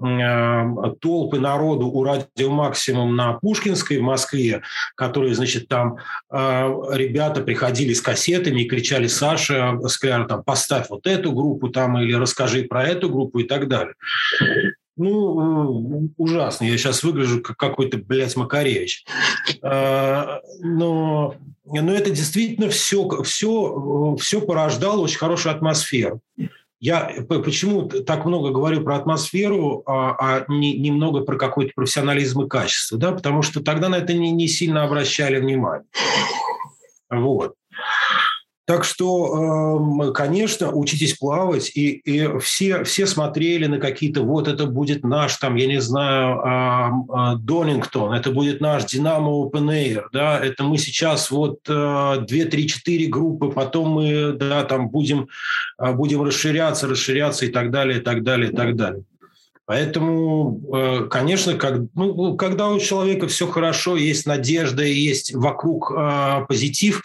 э, 0.00 0.62
толпы 1.00 1.38
народу 1.38 1.88
у 1.88 2.04
радио 2.04 2.50
Максимум 2.50 3.16
на 3.16 3.34
Пушкинской 3.34 3.98
в 3.98 4.02
Москве, 4.02 4.62
которые, 4.94 5.34
значит, 5.34 5.68
там 5.68 5.98
э, 6.30 6.36
ребята 6.92 7.42
приходили 7.42 7.92
с 7.92 8.00
кассетами 8.00 8.62
и 8.62 8.68
кричали 8.68 9.08
Саша 9.08 9.76
Скляр, 9.88 10.26
там, 10.26 10.42
поставь 10.44 10.88
вот 10.88 11.06
эту 11.06 11.32
группу 11.32 11.68
там 11.68 11.98
или 11.98 12.14
расскажи 12.14 12.62
про 12.62 12.84
эту 12.84 13.10
группу 13.10 13.40
и 13.40 13.44
так 13.44 13.68
далее. 13.68 13.94
Ну, 14.98 16.10
ужасно. 16.16 16.64
Я 16.64 16.76
сейчас 16.76 17.04
выгляжу 17.04 17.40
как 17.40 17.56
какой-то, 17.56 17.98
блядь, 17.98 18.36
Макаревич. 18.36 19.06
А, 19.62 20.40
но, 20.60 21.36
но 21.64 21.92
это 21.94 22.10
действительно 22.10 22.68
все, 22.68 23.22
все, 23.22 24.16
все 24.20 24.40
порождало 24.40 25.00
очень 25.00 25.18
хорошую 25.18 25.54
атмосферу. 25.54 26.20
Я 26.80 27.12
почему 27.28 27.88
так 27.88 28.24
много 28.24 28.50
говорю 28.50 28.82
про 28.82 28.96
атмосферу, 28.96 29.82
а, 29.86 30.16
а 30.18 30.44
не, 30.48 30.76
немного 30.76 31.20
про 31.20 31.36
какой-то 31.36 31.72
профессионализм 31.74 32.42
и 32.42 32.48
качество, 32.48 32.98
да, 32.98 33.12
потому 33.12 33.42
что 33.42 33.62
тогда 33.62 33.88
на 33.88 33.96
это 33.96 34.12
не, 34.14 34.32
не 34.32 34.48
сильно 34.48 34.84
обращали 34.84 35.40
внимание. 35.40 35.86
Вот. 37.08 37.54
Так 38.68 38.84
что, 38.84 39.78
эм, 39.80 40.12
конечно, 40.12 40.70
учитесь 40.70 41.14
плавать, 41.14 41.72
и, 41.74 42.02
и 42.04 42.38
все, 42.38 42.84
все 42.84 43.06
смотрели 43.06 43.64
на 43.64 43.78
какие-то, 43.78 44.20
вот 44.20 44.46
это 44.46 44.66
будет 44.66 45.04
наш, 45.04 45.36
там, 45.36 45.56
я 45.56 45.66
не 45.66 45.80
знаю, 45.80 47.38
Донингтон, 47.38 48.12
это 48.12 48.30
будет 48.30 48.60
наш 48.60 48.84
Динамо 48.84 49.30
Open 49.30 49.70
Air, 49.70 50.02
да, 50.12 50.38
это 50.38 50.64
мы 50.64 50.76
сейчас 50.76 51.30
вот 51.30 51.60
2, 51.64 52.26
3, 52.26 52.68
4 52.68 53.06
группы, 53.06 53.48
потом 53.48 53.88
мы, 53.88 54.32
да, 54.34 54.62
там 54.64 54.90
будем, 54.90 55.28
э, 55.82 55.94
будем 55.94 56.22
расширяться, 56.22 56.88
расширяться 56.88 57.46
и 57.46 57.48
так 57.48 57.70
далее, 57.70 58.00
и 58.00 58.02
так 58.02 58.22
далее, 58.22 58.52
и 58.52 58.54
так 58.54 58.76
далее. 58.76 59.02
Поэтому, 59.68 60.62
э, 60.74 61.08
конечно, 61.10 61.52
как, 61.52 61.82
ну, 61.94 62.38
когда 62.38 62.70
у 62.70 62.80
человека 62.80 63.28
все 63.28 63.46
хорошо, 63.46 63.98
есть 63.98 64.24
надежда, 64.24 64.82
есть 64.82 65.34
вокруг 65.34 65.92
э, 65.94 66.46
позитив, 66.48 67.02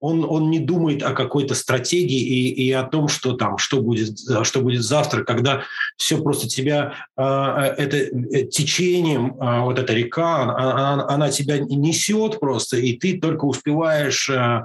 он, 0.00 0.24
он 0.26 0.50
не 0.50 0.58
думает 0.58 1.02
о 1.02 1.12
какой-то 1.12 1.54
стратегии 1.54 2.18
и, 2.18 2.68
и 2.68 2.72
о 2.72 2.84
том, 2.84 3.08
что 3.08 3.34
там, 3.34 3.58
что 3.58 3.82
будет, 3.82 4.18
что 4.44 4.60
будет 4.60 4.82
завтра, 4.82 5.24
когда 5.24 5.64
все 5.98 6.16
просто 6.16 6.48
тебя, 6.48 6.94
э, 7.18 7.22
это 7.22 7.98
э, 7.98 8.46
течением, 8.46 9.36
э, 9.38 9.60
вот 9.60 9.78
эта 9.78 9.92
река, 9.92 10.56
она, 10.56 11.06
она 11.06 11.30
тебя 11.30 11.58
несет 11.58 12.40
просто, 12.40 12.78
и 12.78 12.94
ты 12.94 13.20
только 13.20 13.44
успеваешь 13.44 14.30
э, 14.30 14.64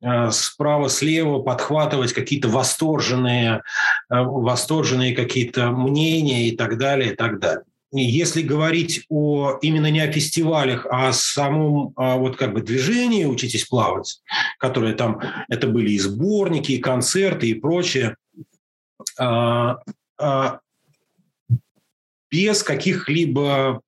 э, 0.00 0.30
справа-слева 0.30 1.40
подхватывать 1.40 2.12
какие-то 2.12 2.48
восторженные, 2.48 3.62
э, 4.10 4.14
восторженные 4.14 5.12
какие-то 5.12 5.72
мнения 5.72 6.46
и 6.46 6.56
так 6.56 6.78
далее, 6.78 6.83
и 7.12 7.14
так 7.14 7.38
далее. 7.38 7.64
Если 7.96 8.42
говорить 8.42 9.04
о 9.08 9.58
именно 9.62 9.88
не 9.88 10.00
о 10.00 10.10
фестивалях, 10.10 10.84
а 10.90 11.08
о 11.08 11.12
самом 11.12 11.92
а, 11.94 12.16
вот 12.16 12.36
как 12.36 12.52
бы 12.52 12.60
движении 12.60 13.24
«Учитесь 13.24 13.66
плавать», 13.66 14.20
которые 14.58 14.94
там, 14.94 15.20
это 15.48 15.68
были 15.68 15.92
и 15.92 15.98
сборники, 16.00 16.72
и 16.72 16.80
концерты, 16.80 17.50
и 17.50 17.54
прочее, 17.54 18.16
а, 19.16 19.78
а, 20.18 20.58
без 22.32 22.64
каких-либо 22.64 23.80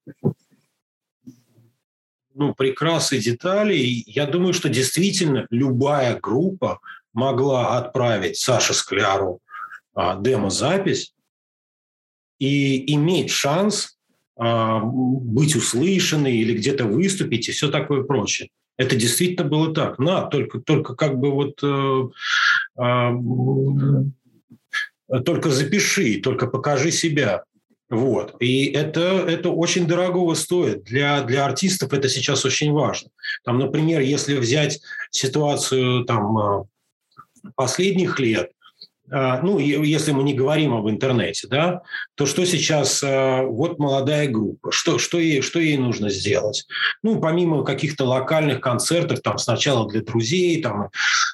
ну, 2.34 2.54
прикрас 2.54 3.12
и 3.12 3.18
деталей, 3.18 4.04
я 4.06 4.26
думаю, 4.26 4.52
что 4.52 4.68
действительно 4.68 5.48
любая 5.50 6.16
группа 6.20 6.78
могла 7.12 7.76
отправить 7.76 8.36
Саше 8.36 8.72
Скляру 8.72 9.40
а, 9.94 10.16
демо-запись 10.20 11.12
и 12.38 12.94
иметь 12.94 13.30
шанс 13.30 13.96
а, 14.38 14.80
быть 14.80 15.56
услышанной 15.56 16.36
или 16.36 16.54
где-то 16.54 16.84
выступить 16.84 17.48
и 17.48 17.52
все 17.52 17.70
такое 17.70 18.02
прочее. 18.02 18.50
Это 18.76 18.94
действительно 18.94 19.48
было 19.48 19.72
так. 19.72 19.98
На, 19.98 20.26
только, 20.26 20.60
только 20.60 20.94
как 20.94 21.18
бы 21.18 21.30
вот 21.30 21.62
э, 21.62 22.08
э, 22.78 23.12
только 25.24 25.48
запиши, 25.48 26.20
только 26.20 26.46
покажи 26.46 26.90
себя. 26.90 27.44
Вот. 27.88 28.34
И 28.40 28.66
это, 28.66 29.24
это 29.26 29.50
очень 29.50 29.86
дорого 29.86 30.34
стоит. 30.34 30.84
Для, 30.84 31.22
для 31.22 31.46
артистов 31.46 31.94
это 31.94 32.10
сейчас 32.10 32.44
очень 32.44 32.72
важно. 32.72 33.08
Там, 33.44 33.58
например, 33.58 34.00
если 34.02 34.36
взять 34.36 34.82
ситуацию 35.10 36.04
там, 36.04 36.38
э, 36.38 36.64
последних 37.54 38.18
лет, 38.20 38.50
а, 38.50 38.55
ну, 39.08 39.58
если 39.58 40.12
мы 40.12 40.22
не 40.22 40.34
говорим 40.34 40.74
об 40.74 40.88
интернете, 40.88 41.46
да, 41.48 41.82
то 42.14 42.26
что 42.26 42.44
сейчас, 42.44 43.02
а, 43.04 43.42
вот 43.42 43.78
молодая 43.78 44.28
группа, 44.28 44.72
что, 44.72 44.98
что, 44.98 45.18
ей, 45.18 45.42
что 45.42 45.60
ей 45.60 45.76
нужно 45.76 46.10
сделать? 46.10 46.66
Ну, 47.02 47.20
помимо 47.20 47.64
каких-то 47.64 48.04
локальных 48.04 48.60
концертов, 48.60 49.20
там, 49.20 49.38
сначала 49.38 49.88
для 49.88 50.02
друзей, 50.02 50.60
там, 50.60 50.90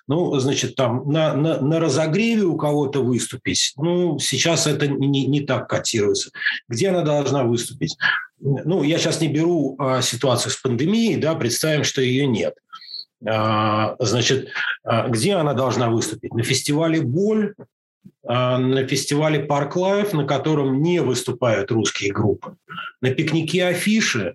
ну, 0.06 0.38
значит, 0.38 0.74
там, 0.74 1.10
на, 1.10 1.34
на, 1.34 1.60
на 1.60 1.80
разогреве 1.80 2.42
у 2.42 2.56
кого-то 2.56 3.02
выступить, 3.02 3.72
ну, 3.76 4.18
сейчас 4.18 4.66
это 4.66 4.86
не, 4.86 5.26
не 5.26 5.40
так 5.40 5.68
котируется. 5.68 6.30
Где 6.68 6.90
она 6.90 7.02
должна 7.02 7.44
выступить? 7.44 7.96
Ну, 8.40 8.82
я 8.82 8.98
сейчас 8.98 9.20
не 9.20 9.28
беру 9.28 9.76
а, 9.78 10.02
ситуацию 10.02 10.52
с 10.52 10.56
пандемией, 10.56 11.16
да, 11.16 11.34
представим, 11.34 11.84
что 11.84 12.02
ее 12.02 12.26
нет– 12.26 12.54
а, 12.64 12.71
значит, 13.24 14.48
а, 14.84 15.08
где 15.08 15.34
она 15.34 15.54
должна 15.54 15.88
выступить? 15.88 16.34
На 16.34 16.42
фестивале 16.42 17.00
«Боль», 17.00 17.54
а, 18.26 18.58
на 18.58 18.86
фестивале 18.86 19.40
«Park 19.40 19.76
Live», 19.76 20.12
на 20.12 20.24
котором 20.24 20.82
не 20.82 21.00
выступают 21.00 21.70
русские 21.70 22.12
группы, 22.12 22.56
на 23.00 23.10
пикнике 23.10 23.66
афиши, 23.66 24.34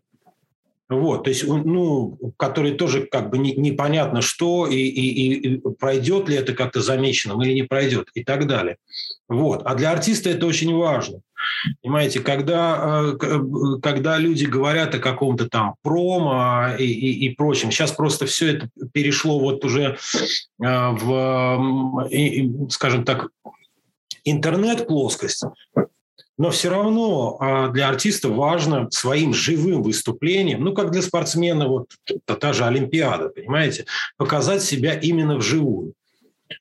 вот, 0.90 1.26
то 1.26 1.30
есть, 1.30 1.46
ну, 1.46 2.18
который 2.38 2.74
тоже 2.74 3.08
как 3.12 3.30
бы 3.30 3.38
не, 3.38 3.54
непонятно 3.56 4.22
что, 4.22 4.68
и, 4.68 4.76
и, 4.76 5.34
и 5.34 5.58
пройдет 5.78 6.30
ли 6.30 6.36
это 6.36 6.54
как-то 6.54 6.82
замеченным 6.82 7.42
или 7.42 7.54
не 7.54 7.64
пройдет, 7.64 8.10
и 8.14 8.24
так 8.24 8.48
далее. 8.48 8.78
Вот. 9.28 9.64
А 9.66 9.76
для 9.76 9.92
артиста 9.92 10.30
это 10.30 10.46
очень 10.46 10.74
важно. 10.74 11.20
Понимаете, 11.82 12.22
когда, 12.22 13.04
э, 13.04 13.18
э, 13.22 13.40
когда 13.82 14.18
люди 14.18 14.46
говорят 14.46 14.96
о 14.96 15.00
каком-то 15.00 15.50
там 15.50 15.76
промо 15.82 16.76
и, 16.80 16.86
и, 16.86 17.28
и 17.28 17.36
прочем, 17.36 17.72
сейчас 17.72 17.92
просто 17.92 18.26
все 18.26 18.54
это 18.54 18.70
перешло 18.94 19.40
вот 19.40 19.66
уже 19.66 19.98
э, 20.62 20.90
в, 20.92 22.10
скажем 22.70 23.04
так, 23.04 23.28
интернет-плоскость, 24.24 25.44
но 26.38 26.52
все 26.52 26.70
равно 26.70 27.38
а, 27.40 27.70
для 27.70 27.90
артиста 27.90 28.30
важно 28.30 28.90
своим 28.92 29.34
живым 29.34 29.82
выступлением, 29.82 30.64
ну, 30.64 30.74
как 30.74 30.92
для 30.92 31.02
спортсмена, 31.02 31.68
вот 31.68 31.90
та, 32.26 32.36
та 32.36 32.54
же 32.54 32.66
Олимпиада, 32.66 33.30
понимаете, 33.30 33.86
показать 34.18 34.62
себя 34.62 34.94
именно 34.94 35.38
вживую. 35.38 35.94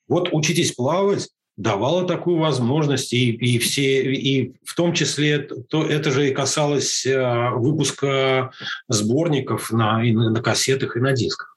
Вот 0.09 0.31
учитесь 0.33 0.73
плавать, 0.73 1.29
давала 1.57 2.07
такую 2.07 2.39
возможность, 2.39 3.13
и, 3.13 3.31
и 3.31 3.59
все, 3.59 4.13
и 4.13 4.55
в 4.65 4.75
том 4.75 4.93
числе 4.93 5.39
то, 5.39 5.85
это 5.85 6.11
же 6.11 6.29
и 6.29 6.35
касалось 6.35 7.07
а, 7.07 7.51
выпуска 7.51 8.53
сборников 8.89 9.71
на, 9.71 10.03
и 10.03 10.13
на, 10.13 10.31
на 10.31 10.41
кассетах 10.41 10.97
и 10.97 11.01
на 11.01 11.13
дисках. 11.13 11.57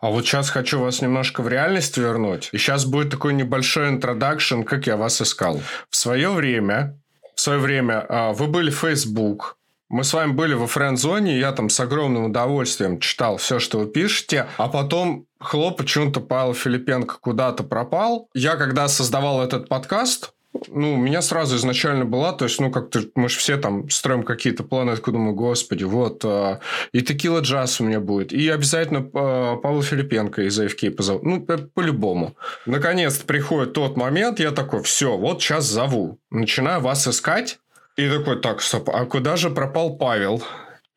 А 0.00 0.08
вот 0.08 0.26
сейчас 0.26 0.48
хочу 0.48 0.80
вас 0.80 1.02
немножко 1.02 1.42
в 1.42 1.48
реальность 1.48 1.98
вернуть. 1.98 2.48
И 2.52 2.58
сейчас 2.58 2.86
будет 2.86 3.10
такой 3.10 3.34
небольшой 3.34 3.90
интродакшн, 3.90 4.62
как 4.62 4.86
я 4.86 4.96
вас 4.96 5.20
искал. 5.20 5.60
В 5.90 5.96
свое 5.96 6.30
время 6.30 6.99
в 7.40 7.42
свое 7.42 7.58
время 7.58 8.04
а, 8.06 8.32
вы 8.34 8.48
были 8.48 8.68
в 8.68 8.80
Facebook, 8.80 9.56
мы 9.88 10.04
с 10.04 10.12
вами 10.12 10.32
были 10.32 10.52
во 10.52 10.66
френд-зоне, 10.66 11.38
я 11.38 11.52
там 11.52 11.70
с 11.70 11.80
огромным 11.80 12.26
удовольствием 12.26 13.00
читал 13.00 13.38
все, 13.38 13.58
что 13.58 13.78
вы 13.78 13.86
пишете, 13.86 14.46
а 14.58 14.68
потом 14.68 15.24
хлоп, 15.40 15.78
почему-то 15.78 16.20
Павел 16.20 16.52
Филипенко 16.52 17.16
куда-то 17.18 17.62
пропал. 17.64 18.28
Я 18.34 18.56
когда 18.56 18.88
создавал 18.88 19.42
этот 19.42 19.70
подкаст, 19.70 20.34
ну, 20.68 20.94
у 20.94 20.96
меня 20.96 21.22
сразу 21.22 21.56
изначально 21.56 22.04
была, 22.04 22.32
то 22.32 22.44
есть, 22.44 22.60
ну, 22.60 22.70
как-то 22.70 23.02
мы 23.14 23.28
же 23.28 23.38
все 23.38 23.56
там 23.56 23.88
строим 23.88 24.24
какие-то 24.24 24.64
планы, 24.64 24.90
откуда 24.90 25.18
мы, 25.18 25.32
господи, 25.32 25.84
вот, 25.84 26.24
э, 26.24 26.58
и 26.92 27.02
текила 27.02 27.40
джаз 27.40 27.80
у 27.80 27.84
меня 27.84 28.00
будет, 28.00 28.32
и 28.32 28.48
обязательно 28.48 28.98
э, 28.98 29.56
Павла 29.62 29.82
Филипенко 29.82 30.42
из 30.42 30.60
AFK 30.60 30.90
позову, 30.90 31.20
ну, 31.22 31.40
по-любому. 31.40 32.34
Наконец-то 32.66 33.24
приходит 33.26 33.74
тот 33.74 33.96
момент, 33.96 34.40
я 34.40 34.50
такой, 34.50 34.82
все, 34.82 35.16
вот 35.16 35.40
сейчас 35.40 35.66
зову, 35.66 36.18
начинаю 36.30 36.80
вас 36.80 37.06
искать, 37.06 37.58
и 37.96 38.08
такой, 38.08 38.40
так, 38.40 38.60
стоп, 38.60 38.90
а 38.90 39.04
куда 39.04 39.36
же 39.36 39.50
пропал 39.50 39.96
Павел? 39.96 40.42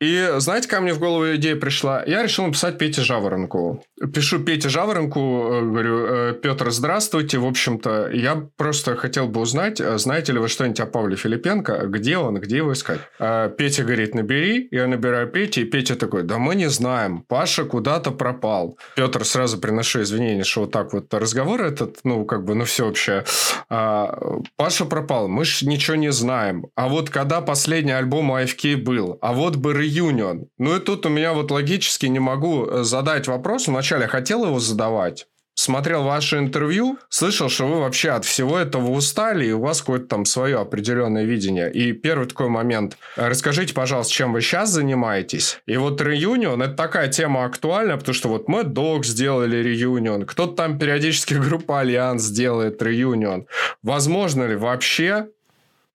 И 0.04 0.34
знаете, 0.38 0.68
ко 0.68 0.82
мне 0.82 0.92
в 0.92 0.98
голову 0.98 1.34
идея 1.36 1.56
пришла? 1.56 2.04
Я 2.06 2.22
решил 2.22 2.44
написать 2.44 2.76
Пете 2.76 3.00
Жаворонку. 3.00 3.82
Пишу 4.12 4.38
Пете 4.38 4.68
Жаворонку, 4.68 5.20
э, 5.20 5.60
говорю, 5.62 6.06
«Э, 6.06 6.34
Петр, 6.42 6.70
здравствуйте. 6.70 7.38
В 7.38 7.46
общем-то, 7.46 8.10
я 8.12 8.46
просто 8.56 8.96
хотел 8.96 9.28
бы 9.28 9.40
узнать, 9.40 9.80
э, 9.80 9.96
знаете 9.96 10.32
ли 10.32 10.38
вы 10.38 10.48
что-нибудь 10.48 10.80
о 10.80 10.86
Павле 10.86 11.16
Филипенко? 11.16 11.86
Где 11.86 12.18
он? 12.18 12.34
Где 12.38 12.58
его 12.58 12.74
искать? 12.74 13.00
А 13.18 13.48
Петя 13.48 13.84
говорит, 13.84 14.14
набери. 14.14 14.68
Я 14.70 14.86
набираю 14.86 15.28
Петя, 15.28 15.62
и 15.62 15.64
Петя 15.64 15.96
такой, 15.96 16.22
да 16.22 16.36
мы 16.36 16.54
не 16.54 16.68
знаем. 16.68 17.24
Паша 17.26 17.64
куда-то 17.64 18.10
пропал. 18.10 18.76
Петр, 18.96 19.24
сразу 19.24 19.58
приношу 19.58 20.02
извинения, 20.02 20.44
что 20.44 20.62
вот 20.62 20.70
так 20.70 20.92
вот 20.92 21.14
разговор 21.14 21.62
этот, 21.62 22.00
ну, 22.04 22.26
как 22.26 22.44
бы, 22.44 22.54
ну, 22.54 22.64
все 22.64 22.84
вообще. 22.84 23.24
А, 23.70 24.18
Паша 24.56 24.84
пропал, 24.84 25.28
мы 25.28 25.46
ж 25.46 25.62
ничего 25.62 25.96
не 25.96 26.12
знаем. 26.12 26.66
А 26.74 26.88
вот 26.88 27.08
когда 27.08 27.40
последний 27.40 27.92
альбом 27.92 28.32
AFK 28.32 28.76
был? 28.76 29.18
А 29.22 29.32
вот 29.32 29.56
бы 29.56 29.72
Reunion. 29.94 30.46
Ну 30.58 30.76
и 30.76 30.80
тут 30.80 31.06
у 31.06 31.08
меня 31.08 31.32
вот 31.32 31.50
логически 31.50 32.06
не 32.06 32.18
могу 32.18 32.66
э, 32.66 32.84
задать 32.84 33.26
вопрос. 33.28 33.68
Вначале 33.68 34.06
хотел 34.06 34.44
его 34.44 34.58
задавать, 34.58 35.26
смотрел 35.54 36.02
ваше 36.02 36.38
интервью, 36.38 36.98
слышал, 37.08 37.48
что 37.48 37.66
вы 37.66 37.80
вообще 37.80 38.10
от 38.10 38.24
всего 38.24 38.58
этого 38.58 38.90
устали, 38.90 39.46
и 39.46 39.52
у 39.52 39.60
вас 39.60 39.80
какое-то 39.80 40.06
там 40.06 40.24
свое 40.24 40.58
определенное 40.58 41.24
видение. 41.24 41.72
И 41.72 41.92
первый 41.92 42.26
такой 42.26 42.48
момент. 42.48 42.96
Расскажите, 43.16 43.74
пожалуйста, 43.74 44.12
чем 44.12 44.32
вы 44.32 44.40
сейчас 44.40 44.70
занимаетесь? 44.70 45.60
И 45.66 45.76
вот 45.76 46.00
reunion – 46.00 46.62
это 46.62 46.74
такая 46.74 47.08
тема 47.08 47.44
актуальна, 47.44 47.96
потому 47.96 48.14
что 48.14 48.28
вот 48.28 48.48
мы 48.48 48.64
Док 48.64 49.04
сделали 49.04 49.56
reunion, 49.56 50.26
кто-то 50.26 50.54
там 50.54 50.78
периодически 50.78 51.34
группа 51.48 51.80
Альянс 51.80 52.28
делает 52.28 52.82
reunion. 52.82 53.46
Возможно 53.82 54.44
ли 54.44 54.56
вообще 54.56 55.28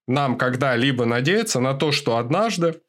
нам 0.08 0.38
когда-либо 0.38 1.06
надеяться 1.06 1.60
на 1.60 1.76
то, 1.76 1.91
что 1.91 2.18
однажды 2.18 2.82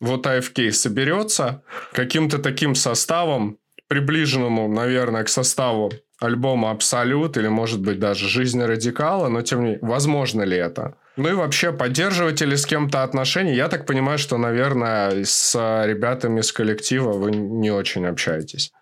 вот 0.00 0.26
AFK 0.26 0.70
соберется 0.72 1.62
каким-то 1.92 2.38
таким 2.38 2.74
составом, 2.74 3.58
приближенному, 3.88 4.68
наверное, 4.68 5.24
к 5.24 5.28
составу 5.28 5.92
альбома 6.20 6.70
«Абсолют» 6.70 7.36
или, 7.36 7.48
может 7.48 7.80
быть, 7.80 7.98
даже 7.98 8.28
«Жизнь 8.28 8.62
радикала», 8.62 9.28
но, 9.28 9.42
тем 9.42 9.60
не 9.60 9.64
менее, 9.64 9.80
возможно 9.82 10.42
ли 10.42 10.56
это? 10.56 10.96
Ну 11.16 11.28
и 11.28 11.32
вообще, 11.32 11.72
поддерживаете 11.72 12.44
ли 12.44 12.56
с 12.56 12.66
кем-то 12.66 13.02
отношения? 13.02 13.54
Я 13.54 13.68
так 13.68 13.86
понимаю, 13.86 14.18
что, 14.18 14.36
наверное, 14.36 15.24
с 15.24 15.54
ребятами 15.84 16.40
из 16.40 16.52
коллектива 16.52 17.12
вы 17.12 17.32
не 17.32 17.70
очень 17.70 18.06
общаетесь. 18.06 18.72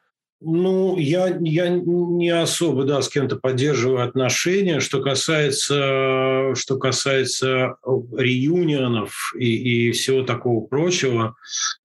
Ну, 0.41 0.99
я, 0.99 1.35
я 1.41 1.69
не 1.71 2.29
особо, 2.29 2.85
да, 2.85 3.01
с 3.01 3.09
кем-то 3.09 3.37
поддерживаю 3.37 4.07
отношения. 4.07 4.81
Что 4.81 5.01
касается, 5.01 6.55
что 6.55 6.79
касается 6.79 7.77
реюнионов 7.85 9.33
и, 9.39 9.89
и 9.89 9.93
всего 9.93 10.23
такого 10.23 10.67
прочего, 10.67 11.37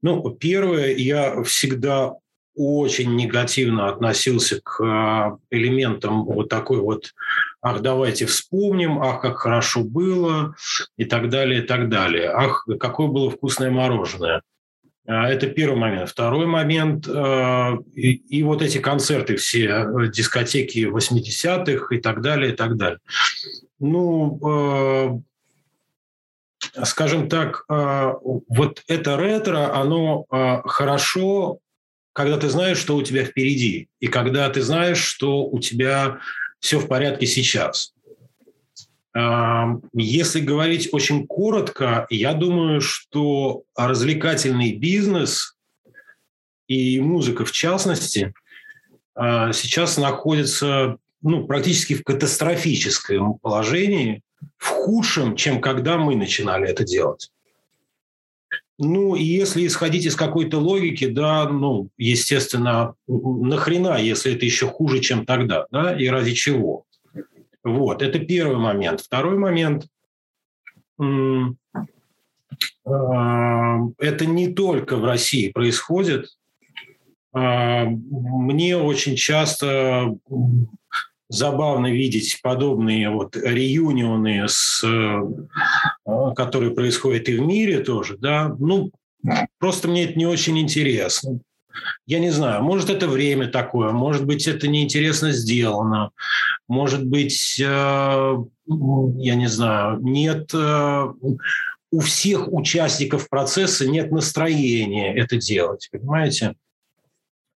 ну, 0.02 0.30
первое, 0.32 0.94
я 0.96 1.44
всегда 1.44 2.14
очень 2.54 3.16
негативно 3.16 3.88
относился 3.88 4.60
к 4.62 4.84
а, 4.84 5.38
элементам 5.50 6.26
вот 6.26 6.50
такой 6.50 6.80
вот 6.80 7.14
«ах, 7.62 7.82
давайте 7.82 8.26
вспомним», 8.26 9.02
«ах, 9.02 9.22
как 9.22 9.38
хорошо 9.38 9.84
было» 9.84 10.56
и 10.98 11.06
так 11.06 11.30
далее, 11.30 11.64
и 11.64 11.66
так 11.66 11.88
далее. 11.90 12.30
«Ах, 12.30 12.68
какое 12.80 13.08
было 13.08 13.32
вкусное 13.32 13.72
мороженое». 13.72 14.42
А, 15.12 15.30
это 15.30 15.48
первый 15.48 15.78
момент. 15.78 16.10
Второй 16.10 16.46
момент, 16.46 17.06
а, 17.10 17.78
и, 17.94 18.14
и 18.14 18.44
вот 18.44 18.62
эти 18.62 18.78
концерты 18.78 19.36
все, 19.36 19.66
э, 19.68 20.08
дискотеки 20.08 20.86
80-х 20.86 21.94
и 21.94 22.00
так 22.00 22.22
далее, 22.22 22.54
и 22.54 22.56
так 22.56 22.78
далее. 22.78 23.00
Ну, 23.80 25.24
скажем 26.84 27.28
так, 27.28 27.66
вот 27.68 28.84
это 28.88 29.18
ретро, 29.18 29.76
оно 29.76 30.26
хорошо, 30.30 31.58
когда 32.14 32.38
ты 32.38 32.48
знаешь, 32.50 32.78
что 32.78 32.96
у 32.96 33.02
тебя 33.02 33.26
впереди, 33.26 33.90
и 34.00 34.06
когда 34.06 34.48
ты 34.52 34.62
знаешь, 34.62 35.00
что 35.00 35.44
у 35.44 35.60
тебя 35.60 36.20
все 36.60 36.78
в 36.78 36.88
порядке 36.88 37.26
сейчас. 37.26 37.94
Если 39.14 40.40
говорить 40.40 40.90
очень 40.94 41.28
коротко, 41.28 42.08
я 42.10 42.34
думаю, 42.34 42.80
что 42.80 43.64
развлекательный 43.76 44.74
бизнес 44.74 45.58
и 46.68 47.02
музыка 47.02 47.44
в 47.44 47.52
частности 47.52 48.34
а, 49.14 49.52
сейчас 49.52 49.98
находится 49.98 50.98
ну, 51.22 51.46
практически 51.46 51.96
в 51.96 52.04
катастрофическом 52.04 53.36
положении, 53.40 54.22
в 54.58 54.68
худшем, 54.68 55.36
чем 55.36 55.62
когда 55.62 55.98
мы 55.98 56.16
начинали 56.16 56.70
это 56.70 56.84
делать. 56.84 57.30
Ну, 58.80 59.16
и 59.16 59.24
если 59.24 59.68
исходить 59.68 60.06
из 60.06 60.16
какой-то 60.16 60.58
логики, 60.58 61.06
да, 61.06 61.48
ну, 61.48 61.90
естественно, 61.98 62.96
нахрена, 63.08 64.02
если 64.02 64.34
это 64.34 64.46
еще 64.46 64.68
хуже, 64.68 65.02
чем 65.02 65.26
тогда, 65.26 65.68
да, 65.70 65.96
и 65.96 66.08
ради 66.08 66.34
чего? 66.34 66.86
Вот, 67.64 68.02
это 68.02 68.20
первый 68.20 68.58
момент. 68.58 69.02
Второй 69.02 69.38
момент. 69.38 69.88
это 72.86 74.26
не 74.26 74.54
только 74.54 74.98
в 74.98 75.06
России 75.06 75.50
происходит. 75.52 76.28
Мне 77.34 78.78
очень 78.78 79.16
часто 79.16 80.16
забавно 81.30 81.88
видеть 81.92 82.40
подобные 82.44 83.10
вот 83.10 83.38
реюнионы, 83.38 84.48
с, 84.48 84.84
которые 86.36 86.72
происходят 86.72 87.30
и 87.30 87.38
в 87.38 87.42
мире 87.42 87.80
тоже, 87.80 88.18
да, 88.18 88.54
ну, 88.60 88.92
просто 89.58 89.88
мне 89.88 90.04
это 90.04 90.20
не 90.20 90.26
очень 90.26 90.60
интересно. 90.60 91.40
Я 92.06 92.20
не 92.20 92.30
знаю, 92.30 92.64
может, 92.64 92.90
это 92.90 93.08
время 93.08 93.48
такое, 93.48 93.92
может 93.92 94.26
быть, 94.26 94.48
это 94.48 94.68
неинтересно 94.68 95.32
сделано, 95.32 96.12
может 96.68 97.06
быть, 97.06 97.60
э, 97.60 97.64
я 97.66 99.36
не 99.36 99.48
знаю, 99.48 100.00
нет 100.02 100.52
э, 100.54 101.14
у 101.92 102.00
всех 102.00 102.52
участников 102.52 103.30
процесса 103.30 103.88
нет 103.88 104.12
настроения 104.12 105.16
это 105.16 105.38
делать, 105.38 105.90
понимаете? 105.92 106.56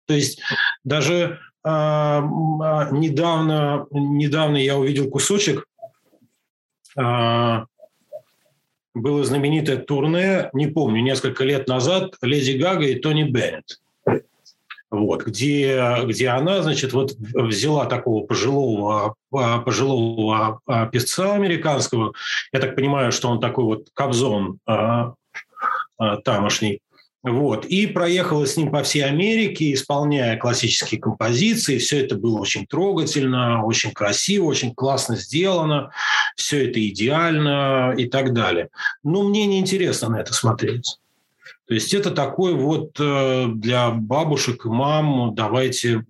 То 0.05 0.13
есть 0.13 0.41
даже 0.83 1.39
э, 1.63 1.67
недавно, 1.67 3.87
недавно 3.91 4.57
я 4.57 4.77
увидел 4.77 5.09
кусочек, 5.09 5.65
было 8.95 9.25
знаменитое 9.25 9.75
турне, 9.75 10.49
не 10.53 10.67
помню, 10.67 11.01
несколько 11.01 11.43
лет 11.43 11.67
назад, 11.67 12.15
Леди 12.21 12.57
Гага 12.57 12.85
и 12.85 12.95
Тони 12.95 13.23
Беннет 13.23 13.81
вот, 14.91 15.23
где, 15.23 15.97
где 16.05 16.29
она, 16.29 16.61
значит, 16.61 16.93
вот 16.93 17.13
взяла 17.17 17.85
такого 17.85 18.25
пожилого, 18.25 19.15
а, 19.33 19.59
пожилого 19.59 20.61
а, 20.65 20.85
певца 20.87 21.33
американского, 21.33 22.13
я 22.53 22.59
так 22.59 22.75
понимаю, 22.75 23.11
что 23.11 23.29
он 23.29 23.39
такой 23.39 23.65
вот 23.65 23.87
кобзон 23.93 24.59
а, 24.65 25.13
тамошний, 26.23 26.81
вот. 27.25 27.65
И 27.65 27.87
проехала 27.87 28.45
с 28.45 28.55
ним 28.55 28.69
по 28.69 28.83
всей 28.83 29.01
Америке, 29.01 29.73
исполняя 29.73 30.37
классические 30.37 31.01
композиции. 31.01 31.79
Все 31.79 32.05
это 32.05 32.15
было 32.15 32.39
очень 32.39 32.67
трогательно, 32.67 33.65
очень 33.65 33.93
красиво, 33.93 34.45
очень 34.45 34.75
классно 34.75 35.15
сделано. 35.15 35.89
Все 36.35 36.69
это 36.69 36.87
идеально 36.87 37.95
и 37.97 38.05
так 38.05 38.31
далее. 38.33 38.69
Но 39.03 39.23
мне 39.23 39.47
неинтересно 39.47 40.09
на 40.09 40.17
это 40.17 40.35
смотреть. 40.35 40.99
То 41.67 41.73
есть 41.73 41.93
это 41.93 42.11
такой 42.11 42.53
вот 42.53 42.91
э, 42.99 43.47
для 43.47 43.89
бабушек 43.89 44.65
и 44.65 44.69
мам, 44.69 45.33
давайте... 45.33 46.05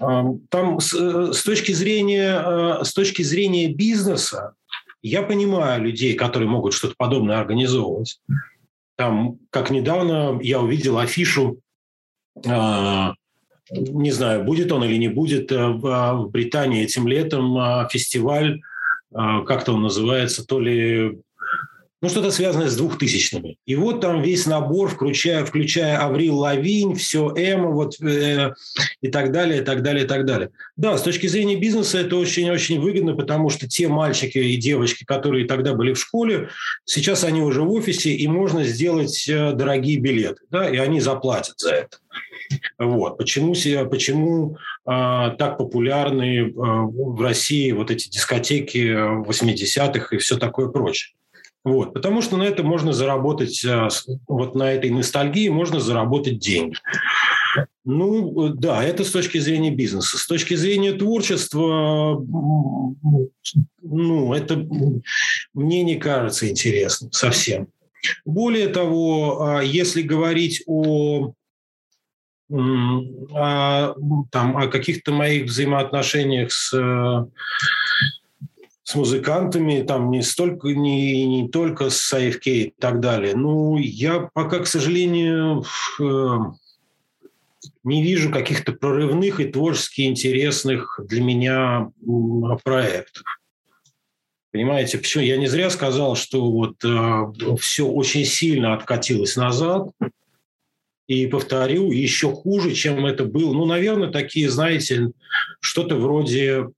Э, 0.00 0.22
там 0.48 0.78
э, 0.78 0.80
с 0.80 1.42
точки 1.44 1.72
зрения, 1.72 2.82
с 2.82 2.94
точки 2.94 3.22
зрения 3.22 3.68
бизнеса, 3.68 4.54
я 5.02 5.22
понимаю 5.22 5.82
людей, 5.82 6.14
которые 6.14 6.48
могут 6.48 6.72
что-то 6.72 6.94
подобное 6.96 7.40
организовывать. 7.40 8.20
Там, 8.96 9.38
как 9.50 9.70
недавно 9.70 10.38
я 10.42 10.60
увидел 10.60 10.98
афишу, 10.98 11.58
не 12.44 14.10
знаю, 14.10 14.44
будет 14.44 14.70
он 14.72 14.84
или 14.84 14.96
не 14.96 15.08
будет, 15.08 15.50
в 15.50 16.28
Британии 16.30 16.84
этим 16.84 17.08
летом 17.08 17.88
фестиваль, 17.88 18.60
как-то 19.12 19.72
он 19.72 19.82
называется, 19.82 20.46
то 20.46 20.60
ли 20.60 21.18
ну, 22.02 22.08
что-то 22.08 22.32
связанное 22.32 22.68
с 22.68 22.76
двухтысячными. 22.76 23.58
И 23.64 23.76
вот 23.76 24.00
там 24.00 24.22
весь 24.22 24.46
набор, 24.46 24.88
включая, 24.88 25.44
включая 25.44 25.98
Аврил 25.98 26.36
Лавинь, 26.36 26.96
все 26.96 27.32
Эмо, 27.36 27.70
вот, 27.70 28.00
э, 28.00 28.52
и 29.00 29.08
так 29.08 29.30
далее, 29.30 29.62
и 29.62 29.64
так 29.64 29.82
далее, 29.82 30.04
и 30.04 30.06
так 30.08 30.26
далее. 30.26 30.50
Да, 30.76 30.98
с 30.98 31.02
точки 31.02 31.28
зрения 31.28 31.54
бизнеса 31.54 31.98
это 31.98 32.16
очень-очень 32.16 32.80
выгодно, 32.80 33.14
потому 33.14 33.50
что 33.50 33.68
те 33.68 33.86
мальчики 33.86 34.38
и 34.38 34.56
девочки, 34.56 35.04
которые 35.04 35.46
тогда 35.46 35.74
были 35.74 35.92
в 35.92 35.98
школе, 35.98 36.48
сейчас 36.84 37.22
они 37.22 37.40
уже 37.40 37.62
в 37.62 37.70
офисе, 37.70 38.10
и 38.10 38.26
можно 38.26 38.64
сделать 38.64 39.28
э, 39.28 39.52
дорогие 39.52 40.00
билеты, 40.00 40.42
да, 40.50 40.68
и 40.68 40.78
они 40.78 41.00
заплатят 41.00 41.60
за 41.60 41.70
это. 41.70 41.98
Вот. 42.78 43.16
Почему, 43.16 43.54
почему 43.88 44.58
а, 44.84 45.30
так 45.30 45.56
популярны 45.56 46.52
а, 46.52 46.82
в 46.82 47.20
России 47.22 47.70
вот 47.72 47.90
эти 47.90 48.10
дискотеки 48.10 49.24
80-х 49.24 50.16
и 50.16 50.18
все 50.18 50.36
такое 50.36 50.68
прочее? 50.68 51.14
Вот, 51.64 51.94
потому 51.94 52.22
что 52.22 52.36
на 52.36 52.42
это 52.42 52.64
можно 52.64 52.92
заработать, 52.92 53.64
э, 53.64 53.88
вот 54.26 54.56
на 54.56 54.72
этой 54.72 54.90
ностальгии 54.90 55.48
можно 55.48 55.78
заработать 55.78 56.38
деньги. 56.38 56.76
Ну, 57.84 58.48
да, 58.48 58.82
это 58.82 59.04
с 59.04 59.10
точки 59.10 59.38
зрения 59.38 59.70
бизнеса. 59.70 60.18
С 60.18 60.26
точки 60.26 60.54
зрения 60.54 60.92
творчества, 60.92 62.20
ну, 63.82 64.32
это 64.32 64.66
мне 65.54 65.82
не 65.82 65.96
кажется 65.96 66.48
интересным 66.48 67.12
совсем. 67.12 67.68
Более 68.24 68.68
того, 68.68 69.42
а, 69.42 69.62
если 69.62 70.02
говорить 70.02 70.62
о 70.66 71.32
о, 72.50 73.94
там, 74.30 74.56
о 74.58 74.66
каких-то 74.66 75.10
моих 75.12 75.44
взаимоотношениях 75.44 76.52
с 76.52 76.74
с 78.92 78.94
музыкантами, 78.94 79.82
там 79.82 80.10
не 80.10 80.22
столько, 80.22 80.68
не, 80.68 81.24
не 81.24 81.48
только 81.48 81.88
с 81.88 82.12
AFK 82.12 82.40
и 82.44 82.74
так 82.78 83.00
далее. 83.00 83.34
Ну, 83.34 83.78
я 83.78 84.28
пока, 84.34 84.58
к 84.58 84.66
сожалению, 84.66 85.64
э, 85.98 86.38
не 87.84 88.02
вижу 88.02 88.30
каких-то 88.30 88.72
прорывных 88.72 89.40
и 89.40 89.46
творчески 89.46 90.02
интересных 90.02 91.00
для 91.04 91.22
меня 91.22 91.90
проектов. 92.64 93.24
Понимаете, 94.50 94.98
почему? 94.98 95.24
Я 95.24 95.38
не 95.38 95.46
зря 95.46 95.70
сказал, 95.70 96.14
что 96.14 96.50
вот 96.50 96.84
э, 96.84 97.56
все 97.58 97.86
очень 97.86 98.26
сильно 98.26 98.74
откатилось 98.74 99.36
назад. 99.36 99.88
И 101.06 101.26
повторю, 101.26 101.90
еще 101.90 102.30
хуже, 102.30 102.72
чем 102.72 103.06
это 103.06 103.24
было. 103.24 103.54
Ну, 103.54 103.64
наверное, 103.64 104.10
такие, 104.10 104.50
знаете, 104.50 105.12
что-то 105.60 105.96
вроде 105.96 106.68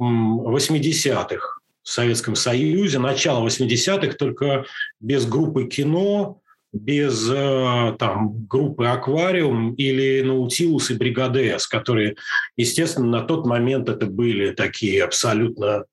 80-х 0.00 1.60
в 1.82 1.88
Советском 1.88 2.34
Союзе, 2.34 2.98
начало 2.98 3.46
80-х, 3.46 4.16
только 4.16 4.64
без 5.00 5.26
группы 5.26 5.66
кино, 5.66 6.40
без 6.72 7.28
э, 7.30 7.96
там, 7.98 8.46
группы 8.46 8.86
«Аквариум» 8.86 9.74
или 9.74 10.20
«Наутилус» 10.22 10.90
и 10.90 10.94
«Бригада 10.94 11.40
С», 11.40 11.66
которые, 11.66 12.16
естественно, 12.56 13.06
на 13.06 13.22
тот 13.22 13.46
момент 13.46 13.88
это 13.88 14.06
были 14.06 14.50
такие 14.52 15.02
абсолютно 15.04 15.84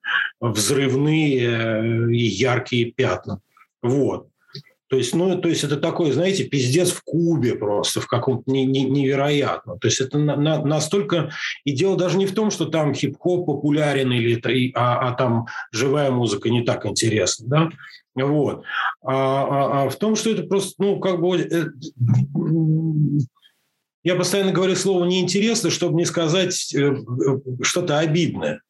взрывные 0.41 1.39
э, 1.39 2.11
и 2.11 2.23
яркие 2.23 2.91
пятна. 2.91 3.39
Вот. 3.81 4.27
То 4.93 4.97
есть, 4.97 5.15
ну, 5.15 5.41
то 5.41 5.49
есть 5.49 5.63
это 5.63 5.77
такой, 5.77 6.11
знаете, 6.11 6.43
пиздец 6.43 6.91
в 6.91 7.01
кубе 7.01 7.55
просто, 7.55 7.99
в 7.99 8.05
каком-то 8.05 8.43
не, 8.51 8.63
не, 8.63 8.83
невероятном. 8.83 9.79
То 9.79 9.87
есть 9.87 9.99
это 9.99 10.19
на, 10.19 10.35
на, 10.35 10.63
настолько... 10.63 11.31
И 11.63 11.71
дело 11.71 11.97
даже 11.97 12.19
не 12.19 12.27
в 12.27 12.35
том, 12.35 12.51
что 12.51 12.67
там 12.67 12.93
хип-хоп 12.93 13.47
популярен, 13.47 14.11
или, 14.11 14.71
а, 14.75 15.09
а 15.09 15.13
там 15.13 15.47
живая 15.71 16.11
музыка 16.11 16.51
не 16.51 16.61
так 16.61 16.85
интересна, 16.85 17.47
да? 17.47 17.69
Вот. 18.23 18.65
А, 19.03 19.13
а, 19.13 19.83
а 19.85 19.89
в 19.89 19.95
том, 19.95 20.15
что 20.15 20.29
это 20.29 20.43
просто, 20.43 20.75
ну, 20.77 20.99
как 20.99 21.19
бы... 21.19 21.39
Э, 21.39 21.65
я 24.03 24.13
постоянно 24.13 24.51
говорю 24.51 24.75
слово 24.75 25.05
«неинтересно», 25.05 25.71
чтобы 25.71 25.95
не 25.95 26.05
сказать 26.05 26.71
э, 26.75 26.81
э, 26.81 27.63
что-то 27.63 27.97
обидное. 27.97 28.61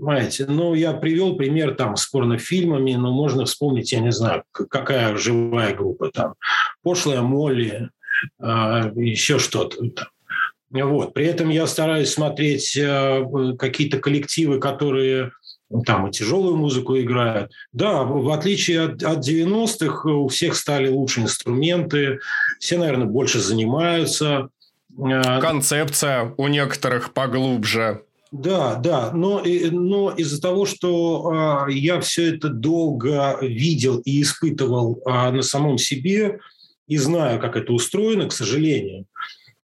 Понимаете, 0.00 0.46
ну, 0.46 0.72
я 0.72 0.94
привел 0.94 1.36
пример 1.36 1.74
там 1.74 1.96
с 1.96 2.06
порнофильмами, 2.06 2.94
но 2.94 3.12
можно 3.12 3.44
вспомнить, 3.44 3.92
я 3.92 4.00
не 4.00 4.12
знаю, 4.12 4.44
какая 4.50 5.14
живая 5.18 5.74
группа 5.74 6.10
там. 6.10 6.34
Пошлая 6.82 7.20
Молли, 7.20 7.90
э, 8.40 8.92
еще 8.96 9.38
что-то 9.38 9.90
там. 9.90 10.08
Вот. 10.70 11.12
При 11.12 11.26
этом 11.26 11.50
я 11.50 11.66
стараюсь 11.66 12.12
смотреть 12.12 12.76
э, 12.76 13.24
какие-то 13.58 13.98
коллективы, 13.98 14.58
которые 14.58 15.32
там 15.84 16.08
и 16.08 16.10
тяжелую 16.10 16.56
музыку 16.56 16.98
играют. 16.98 17.52
Да, 17.72 18.02
в 18.02 18.30
отличие 18.30 18.84
от, 18.84 19.02
от 19.02 19.18
90-х, 19.18 20.08
у 20.08 20.28
всех 20.28 20.56
стали 20.56 20.88
лучше 20.88 21.20
инструменты, 21.20 22.20
все, 22.58 22.78
наверное, 22.78 23.06
больше 23.06 23.38
занимаются. 23.38 24.48
Э, 24.98 25.40
Концепция 25.40 26.32
у 26.38 26.48
некоторых 26.48 27.12
поглубже. 27.12 28.02
Да, 28.32 28.76
да, 28.76 29.10
но, 29.12 29.42
но 29.72 30.10
из-за 30.12 30.40
того, 30.40 30.64
что 30.64 31.66
э, 31.68 31.72
я 31.72 32.00
все 32.00 32.36
это 32.36 32.48
долго 32.48 33.36
видел 33.40 33.98
и 33.98 34.22
испытывал 34.22 35.02
э, 35.04 35.30
на 35.32 35.42
самом 35.42 35.78
себе 35.78 36.38
и 36.86 36.96
знаю, 36.96 37.40
как 37.40 37.56
это 37.56 37.72
устроено, 37.72 38.28
к 38.28 38.32
сожалению, 38.32 39.06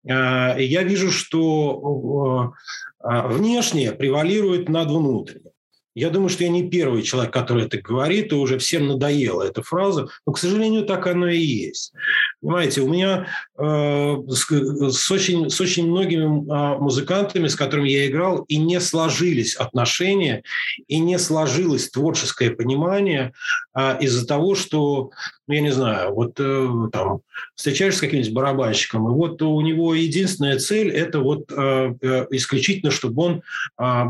э, 0.03 0.11
я 0.59 0.83
вижу, 0.83 1.11
что 1.11 2.53
внешнее 2.99 3.93
превалирует 3.93 4.69
над 4.69 4.91
внутренним. 4.91 5.50
Я 5.93 6.09
думаю, 6.09 6.29
что 6.29 6.43
я 6.43 6.49
не 6.49 6.69
первый 6.69 7.01
человек, 7.01 7.33
который 7.33 7.65
это 7.65 7.77
говорит, 7.77 8.31
и 8.31 8.35
уже 8.35 8.57
всем 8.57 8.87
надоела 8.87 9.43
эта 9.43 9.61
фраза, 9.61 10.07
но, 10.25 10.33
к 10.33 10.37
сожалению, 10.37 10.85
так 10.85 11.05
оно 11.07 11.27
и 11.27 11.37
есть. 11.37 11.93
Понимаете, 12.41 12.81
у 12.81 12.87
меня 12.87 13.27
э, 13.57 14.17
с, 14.29 14.49
с, 14.49 15.11
очень, 15.11 15.49
с 15.49 15.59
очень 15.59 15.89
многими 15.89 16.23
э, 16.23 16.79
музыкантами, 16.79 17.47
с 17.47 17.55
которыми 17.55 17.89
я 17.89 18.07
играл, 18.07 18.43
и 18.47 18.57
не 18.57 18.79
сложились 18.79 19.55
отношения, 19.55 20.43
и 20.87 20.99
не 20.99 21.19
сложилось 21.19 21.89
творческое 21.89 22.51
понимание, 22.51 23.33
а 23.73 23.97
из-за 23.99 24.25
того, 24.25 24.55
что, 24.55 25.11
ну, 25.47 25.53
я 25.53 25.61
не 25.61 25.71
знаю, 25.71 26.13
вот 26.13 26.39
э, 26.39 26.69
там 26.91 27.21
встречаешься 27.55 27.99
с 27.99 28.01
каким-нибудь 28.01 28.33
барабанщиком, 28.33 29.07
и 29.09 29.13
вот 29.13 29.41
у 29.41 29.59
него 29.61 29.93
единственная 29.93 30.59
цель– 30.59 30.89
это 30.91 31.19
вот 31.19 31.51
э, 31.51 31.95
э, 32.01 32.27
исключительно, 32.31 32.91
чтобы 32.91 33.23
он 33.23 33.43
э, 33.77 34.03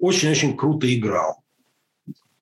очень-очень 0.00 0.56
круто 0.56 0.92
играл. 0.92 1.42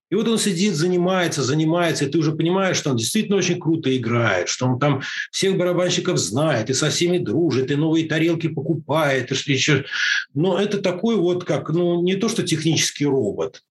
И 0.09 0.14
вот 0.14 0.28
он 0.28 0.39
сидит, 0.39 0.74
занимается, 0.77 1.43
занимается, 1.43 2.05
и 2.05 2.09
ты 2.09 2.18
уже 2.18 2.31
понимаешь, 2.32 2.77
что 2.77 2.90
он 2.90 2.97
действительно 2.97 3.39
очень 3.39 3.59
круто 3.59 3.94
играет, 3.97 4.48
что 4.48 4.66
он 4.66 4.78
там 4.78 5.02
всех 5.32 5.56
барабанщиков 5.56 6.16
знает, 6.16 6.70
и 6.70 6.74
со 6.74 6.90
всеми 6.90 7.18
дружит, 7.18 7.73
и 7.73 7.74
новые 7.74 8.06
тарелки 8.06 8.47
покупает, 8.47 9.32
и 9.32 9.35
что 9.35 9.51
еще. 9.51 9.85
Но 10.32 10.60
это 10.60 10.78
такой 10.78 11.16
вот 11.16 11.44
как, 11.44 11.70
ну, 11.70 12.02
не 12.02 12.14
то, 12.14 12.28
что 12.28 12.44
технический 12.44 13.06
робот, 13.06 13.64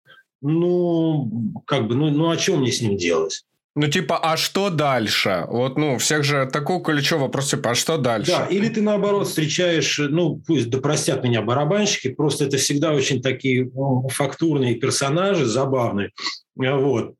ну, 0.41 1.61
как 1.67 1.87
бы, 1.87 1.93
ну, 1.93 2.09
ну 2.09 2.31
о 2.31 2.37
чем 2.37 2.61
мне 2.61 2.71
с 2.71 2.81
ним 2.81 2.97
делать? 2.97 3.45
Ну, 3.75 3.87
типа, 3.87 4.19
а 4.19 4.37
что 4.37 4.69
дальше? 4.69 5.45
Вот, 5.47 5.77
ну, 5.77 5.97
всех 5.97 6.23
же 6.23 6.45
такой 6.45 6.83
ключевой 6.83 7.23
вопрос, 7.23 7.49
типа, 7.49 7.71
а 7.71 7.75
что 7.75 7.97
дальше? 7.97 8.31
Да, 8.31 8.45
или 8.45 8.69
ты, 8.69 8.83
наоборот, 8.83 9.27
встречаешь, 9.27 9.97
ну, 9.97 10.41
пусть 10.45 10.69
да 10.69 10.79
меня 11.23 11.41
барабанщики, 11.41 12.09
просто 12.13 12.45
это 12.45 12.57
всегда 12.57 12.91
очень 12.91 13.21
такие 13.21 13.71
ну, 13.73 14.07
фактурные 14.09 14.75
персонажи, 14.75 15.45
забавные. 15.45 16.11
Вот. 16.55 17.15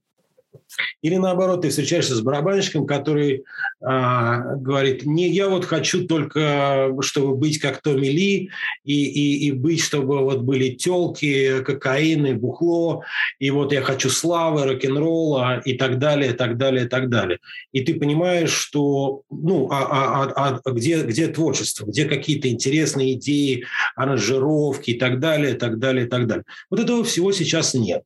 Или 1.01 1.17
наоборот, 1.17 1.61
ты 1.61 1.69
встречаешься 1.69 2.15
с 2.15 2.21
барабанщиком, 2.21 2.85
который 2.85 3.43
а, 3.81 4.55
говорит, 4.55 5.05
не, 5.05 5.29
я 5.29 5.49
вот 5.49 5.65
хочу 5.65 6.07
только, 6.07 6.93
чтобы 7.01 7.35
быть 7.35 7.59
как 7.59 7.81
Томми 7.81 8.07
Ли, 8.07 8.49
и, 8.83 9.03
и, 9.05 9.47
и 9.47 9.51
быть, 9.51 9.81
чтобы 9.81 10.19
вот 10.19 10.41
были 10.41 10.69
телки, 10.69 11.61
кокаины, 11.63 12.35
бухло, 12.35 13.03
и 13.39 13.49
вот 13.51 13.73
я 13.73 13.81
хочу 13.81 14.09
славы, 14.09 14.65
рок-н-ролла 14.65 15.59
и 15.65 15.73
так 15.73 15.99
далее, 15.99 16.31
и 16.31 16.33
так 16.33 16.57
далее, 16.57 16.85
и 16.85 16.87
так 16.87 17.09
далее. 17.09 17.39
И 17.71 17.81
ты 17.81 17.95
понимаешь, 17.95 18.51
что, 18.51 19.23
ну, 19.29 19.67
а, 19.71 19.83
а, 19.83 20.33
а, 20.35 20.61
а 20.63 20.71
где, 20.71 21.03
где 21.03 21.27
творчество, 21.27 21.85
где 21.85 22.05
какие-то 22.05 22.49
интересные 22.49 23.13
идеи, 23.13 23.65
аранжировки 23.95 24.91
и 24.91 24.99
так 24.99 25.19
далее, 25.19 25.55
и 25.55 25.57
так 25.57 25.79
далее, 25.79 26.05
и 26.05 26.09
так 26.09 26.27
далее. 26.27 26.45
Вот 26.69 26.79
этого 26.79 27.03
всего 27.03 27.31
сейчас 27.31 27.73
нет. 27.73 28.03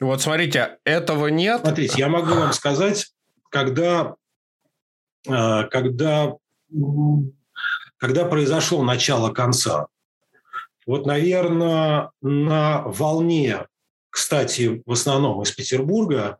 Вот 0.00 0.20
смотрите, 0.20 0.78
этого 0.84 1.28
нет. 1.28 1.60
Смотрите, 1.60 1.94
я 1.98 2.08
могу 2.08 2.34
вам 2.34 2.52
сказать, 2.52 3.12
когда, 3.50 4.16
а, 5.28 5.64
когда, 5.64 6.34
когда 7.96 8.24
произошло 8.24 8.82
начало 8.82 9.32
конца. 9.32 9.86
Вот, 10.86 11.06
наверное, 11.06 12.10
на 12.20 12.82
волне, 12.82 13.66
кстати, 14.10 14.82
в 14.84 14.92
основном 14.92 15.42
из 15.42 15.52
Петербурга, 15.52 16.38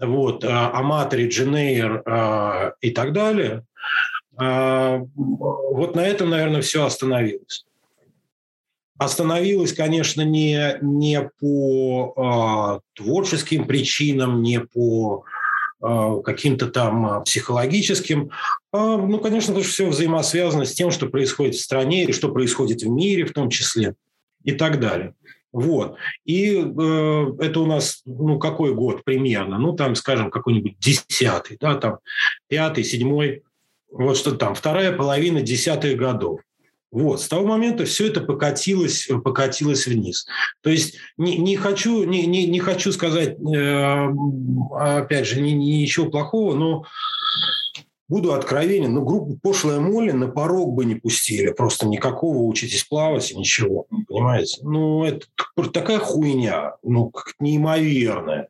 вот, 0.00 0.44
а, 0.44 0.72
Аматори, 0.72 1.28
Дженейр 1.28 2.02
а, 2.04 2.72
и 2.80 2.90
так 2.90 3.12
далее, 3.12 3.64
вот 4.38 5.96
на 5.96 6.06
этом, 6.06 6.28
наверное, 6.28 6.60
все 6.60 6.84
остановилось. 6.84 7.64
Остановилась, 8.98 9.72
конечно, 9.72 10.22
не, 10.22 10.78
не 10.80 11.28
по 11.40 12.80
э, 12.80 12.80
творческим 12.94 13.66
причинам, 13.66 14.42
не 14.42 14.60
по 14.60 15.24
э, 15.82 16.20
каким-то 16.24 16.66
там 16.68 17.22
психологическим. 17.24 18.30
А, 18.72 18.96
ну, 18.96 19.18
конечно, 19.18 19.52
это 19.52 19.62
все 19.62 19.88
взаимосвязано 19.88 20.64
с 20.64 20.72
тем, 20.72 20.90
что 20.90 21.08
происходит 21.08 21.56
в 21.56 21.60
стране 21.60 22.04
и 22.04 22.12
что 22.12 22.30
происходит 22.30 22.82
в 22.82 22.88
мире 22.88 23.26
в 23.26 23.32
том 23.32 23.50
числе 23.50 23.94
и 24.44 24.52
так 24.52 24.80
далее. 24.80 25.14
Вот. 25.52 25.96
И 26.24 26.54
э, 26.54 27.26
это 27.38 27.60
у 27.60 27.66
нас, 27.66 28.02
ну, 28.04 28.38
какой 28.38 28.74
год 28.74 29.04
примерно? 29.04 29.58
Ну, 29.58 29.72
там, 29.72 29.94
скажем, 29.94 30.30
какой-нибудь 30.30 30.78
десятый, 30.78 31.56
да, 31.60 31.76
там, 31.76 31.98
пятый, 32.48 32.84
седьмой, 32.84 33.42
вот 33.90 34.16
что 34.16 34.32
там, 34.32 34.54
вторая 34.54 34.92
половина 34.92 35.40
десятых 35.40 35.96
годов. 35.96 36.40
Вот, 36.92 37.20
с 37.20 37.28
того 37.28 37.46
момента 37.46 37.84
все 37.84 38.06
это 38.06 38.20
покатилось, 38.20 39.08
покатилось 39.24 39.86
вниз. 39.86 40.26
То 40.62 40.70
есть 40.70 40.96
не, 41.16 41.36
не, 41.36 41.56
хочу, 41.56 42.04
не, 42.04 42.26
не, 42.26 42.46
не 42.46 42.60
хочу 42.60 42.92
сказать, 42.92 43.36
э, 43.38 44.08
опять 44.78 45.26
же, 45.26 45.40
ни, 45.40 45.50
ничего 45.50 46.08
плохого, 46.08 46.54
но 46.54 46.84
буду 48.08 48.32
откровенен, 48.34 48.94
но 48.94 49.02
группу 49.02 49.36
«Пошлая 49.42 49.80
Молли» 49.80 50.12
на 50.12 50.28
порог 50.28 50.74
бы 50.74 50.84
не 50.84 50.94
пустили. 50.94 51.52
Просто 51.52 51.86
никакого 51.86 52.38
учитесь 52.38 52.84
плавать 52.84 53.32
и 53.32 53.36
ничего. 53.36 53.86
Понимаете? 54.08 54.60
Ну, 54.62 55.04
это 55.04 55.26
такая 55.72 55.98
хуйня, 55.98 56.76
ну, 56.82 57.12
неимоверная. 57.40 58.48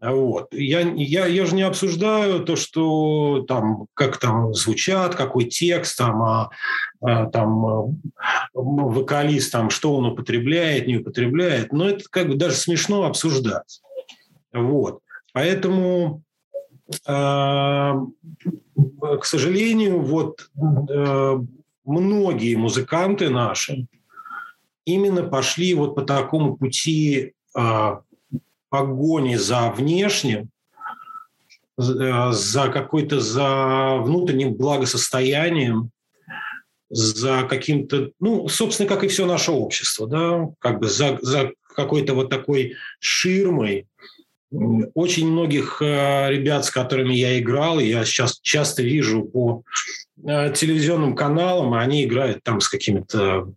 Вот. 0.00 0.52
Я, 0.52 0.80
я, 0.80 1.26
я 1.26 1.46
же 1.46 1.54
не 1.54 1.62
обсуждаю 1.62 2.44
то, 2.44 2.54
что 2.54 3.46
там, 3.48 3.86
как 3.94 4.18
там 4.18 4.52
звучат, 4.52 5.14
какой 5.14 5.46
текст, 5.46 5.96
там, 5.96 6.22
а, 6.22 6.50
а, 7.00 7.24
там 7.26 7.66
а, 7.66 7.88
вокалист, 8.52 9.52
там, 9.52 9.70
что 9.70 9.96
он 9.96 10.04
употребляет, 10.06 10.86
не 10.86 10.98
употребляет. 10.98 11.72
Но 11.72 11.88
это 11.88 12.04
как 12.10 12.28
бы 12.28 12.34
даже 12.34 12.56
смешно 12.56 13.04
обсуждать. 13.04 13.80
Вот. 14.52 15.00
Поэтому, 15.32 16.22
э, 16.88 16.92
к 17.06 18.04
сожалению, 19.24 20.00
вот 20.00 20.50
э, 20.90 21.38
многие 21.84 22.56
музыканты 22.56 23.30
наши 23.30 23.86
именно 24.84 25.22
пошли 25.22 25.72
вот 25.74 25.94
по 25.94 26.02
такому 26.02 26.56
пути 26.56 27.32
погони 28.68 29.36
за 29.36 29.70
внешним, 29.70 30.50
э, 31.78 32.32
за 32.32 32.68
какой-то 32.68 33.20
за 33.20 33.96
внутренним 33.98 34.54
благосостоянием, 34.54 35.90
за 36.88 37.44
каким-то, 37.48 38.10
ну, 38.20 38.48
собственно, 38.48 38.88
как 38.88 39.04
и 39.04 39.08
все 39.08 39.26
наше 39.26 39.52
общество, 39.52 40.06
да, 40.06 40.48
как 40.58 40.78
бы 40.80 40.88
за, 40.88 41.18
за 41.20 41.52
какой-то 41.74 42.14
вот 42.14 42.30
такой 42.30 42.76
ширмой. 43.00 43.86
Очень 44.94 45.30
многих 45.30 45.82
э, 45.82 46.30
ребят, 46.30 46.64
с 46.64 46.70
которыми 46.70 47.14
я 47.14 47.38
играл, 47.38 47.80
я 47.80 48.04
сейчас 48.04 48.38
часто 48.40 48.82
вижу 48.82 49.24
по 49.24 49.62
э, 50.24 50.52
телевизионным 50.52 51.16
каналам, 51.16 51.74
они 51.74 52.04
играют 52.04 52.42
там 52.44 52.60
с 52.60 52.68
какими-то 52.68 53.52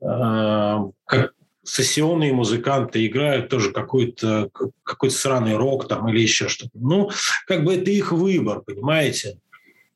как, 0.00 1.34
сессионные 1.62 2.32
музыканты 2.32 3.06
играют 3.06 3.48
тоже 3.48 3.72
какой-то 3.72 4.50
какой 4.82 5.10
сраный 5.10 5.56
рок 5.56 5.88
там 5.88 6.08
или 6.08 6.20
еще 6.20 6.48
что-то. 6.48 6.72
Ну, 6.74 7.10
как 7.46 7.64
бы 7.64 7.74
это 7.74 7.90
их 7.90 8.12
выбор, 8.12 8.60
понимаете? 8.60 9.38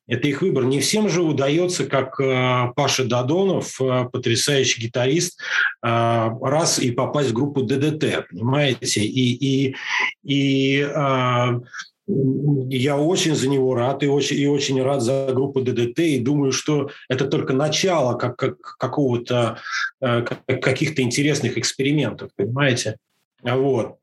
Это 0.06 0.28
их 0.28 0.42
выбор. 0.42 0.64
Не 0.64 0.80
всем 0.80 1.08
же 1.08 1.22
удается, 1.22 1.86
как 1.86 2.20
э, 2.20 2.72
Паша 2.76 3.04
Дадонов, 3.04 3.80
э, 3.80 4.04
потрясающий 4.12 4.82
гитарист, 4.82 5.40
э, 5.82 6.28
раз 6.42 6.78
и 6.78 6.90
попасть 6.90 7.30
в 7.30 7.32
группу 7.32 7.62
ДДТ, 7.62 8.26
понимаете? 8.28 9.00
И, 9.00 9.70
и, 9.70 9.76
и 10.22 10.80
э, 10.80 11.60
я 12.06 12.98
очень 12.98 13.34
за 13.34 13.48
него 13.48 13.74
рад 13.74 14.02
и 14.02 14.08
очень, 14.08 14.38
и 14.38 14.46
очень 14.46 14.82
рад 14.82 15.02
за 15.02 15.30
группу 15.32 15.60
ДДТ 15.60 16.00
и 16.00 16.18
думаю, 16.18 16.52
что 16.52 16.90
это 17.08 17.26
только 17.26 17.54
начало 17.54 18.16
как, 18.16 18.36
как, 18.36 18.60
какого-то 18.60 19.58
э, 20.00 20.22
каких-то 20.22 21.02
интересных 21.02 21.56
экспериментов, 21.56 22.30
понимаете? 22.36 22.96
Вот. 23.42 23.96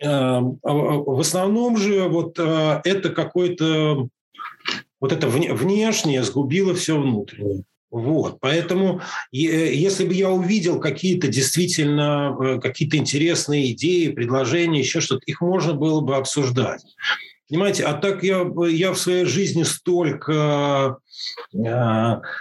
Э, 0.00 0.40
в 0.40 1.20
основном 1.20 1.76
же 1.76 2.08
вот 2.08 2.38
э, 2.38 2.80
это 2.84 3.10
какой-то 3.10 4.08
вот 5.00 5.12
это 5.12 5.28
внешнее 5.28 6.22
сгубило 6.22 6.74
все 6.74 7.00
внутреннее. 7.00 7.64
Вот, 7.92 8.40
поэтому 8.40 9.02
если 9.32 10.06
бы 10.06 10.14
я 10.14 10.30
увидел 10.30 10.80
какие-то 10.80 11.28
действительно 11.28 12.34
э, 12.40 12.58
какие-то 12.58 12.96
интересные 12.96 13.72
идеи, 13.72 14.08
предложения, 14.08 14.80
еще 14.80 15.02
что-то, 15.02 15.22
их 15.26 15.42
можно 15.42 15.74
было 15.74 16.00
бы 16.00 16.16
обсуждать. 16.16 16.82
Понимаете, 17.50 17.84
а 17.84 17.92
так 17.92 18.22
я, 18.22 18.50
я 18.70 18.92
в 18.92 18.98
своей 18.98 19.26
жизни 19.26 19.62
столько, 19.62 20.32
э, 20.32 21.01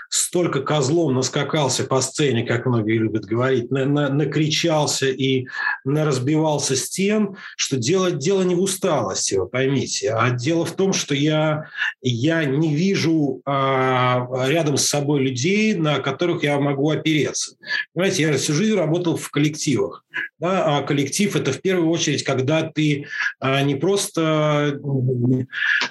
столько 0.10 0.62
козлом 0.62 1.16
наскакался 1.16 1.84
по 1.84 2.02
сцене, 2.02 2.46
как 2.46 2.66
многие 2.66 2.98
любят 2.98 3.26
говорить, 3.26 3.72
на, 3.72 3.86
на, 3.86 4.10
накричался 4.10 5.08
и 5.08 5.48
наразбивался 5.84 6.76
стен, 6.76 7.36
что 7.58 7.78
дело, 7.78 8.12
дело 8.12 8.44
не 8.44 8.56
в 8.56 8.62
усталости, 8.62 9.36
вы 9.36 9.48
поймите, 9.48 10.12
а 10.14 10.30
дело 10.32 10.66
в 10.66 10.72
том, 10.72 10.94
что 10.94 11.14
я, 11.14 11.70
я 12.02 12.46
не 12.46 12.74
вижу 12.74 13.42
э, 13.46 13.52
рядом 13.52 14.78
с 14.78 14.88
собой 14.88 15.22
людей, 15.22 15.76
на 15.76 16.00
которых 16.00 16.44
я 16.44 16.60
могу 16.60 16.90
опереться. 16.90 17.56
Понимаете, 17.94 18.24
я 18.24 18.38
всю 18.38 18.54
жизнь 18.54 18.76
работал 18.76 19.18
в 19.18 19.30
коллективах. 19.30 20.04
Да, 20.40 20.78
а 20.78 20.82
коллектив– 20.82 21.36
это 21.38 21.52
в 21.54 21.62
первую 21.62 21.90
очередь, 21.90 22.24
когда 22.24 22.64
ты 22.64 23.06
а, 23.40 23.62
не 23.62 23.76
просто 23.76 24.80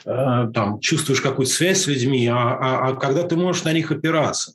а, 0.05 0.49
там, 0.49 0.81
чувствуешь 0.81 1.21
какую-то 1.21 1.53
связь 1.53 1.83
с 1.83 1.87
людьми, 1.87 2.27
а, 2.27 2.35
а, 2.35 2.80
а 2.81 2.95
когда 2.95 3.23
ты 3.23 3.37
можешь 3.37 3.65
на 3.65 3.73
них 3.73 3.91
опираться. 3.91 4.55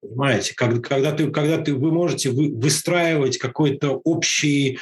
Понимаете, 0.00 0.54
когда, 0.54 0.80
когда, 0.80 1.12
ты, 1.12 1.30
когда 1.30 1.58
ты, 1.58 1.74
вы 1.74 1.90
можете 1.90 2.30
вы, 2.30 2.54
выстраивать 2.54 3.38
какой-то 3.38 4.00
общий, 4.04 4.78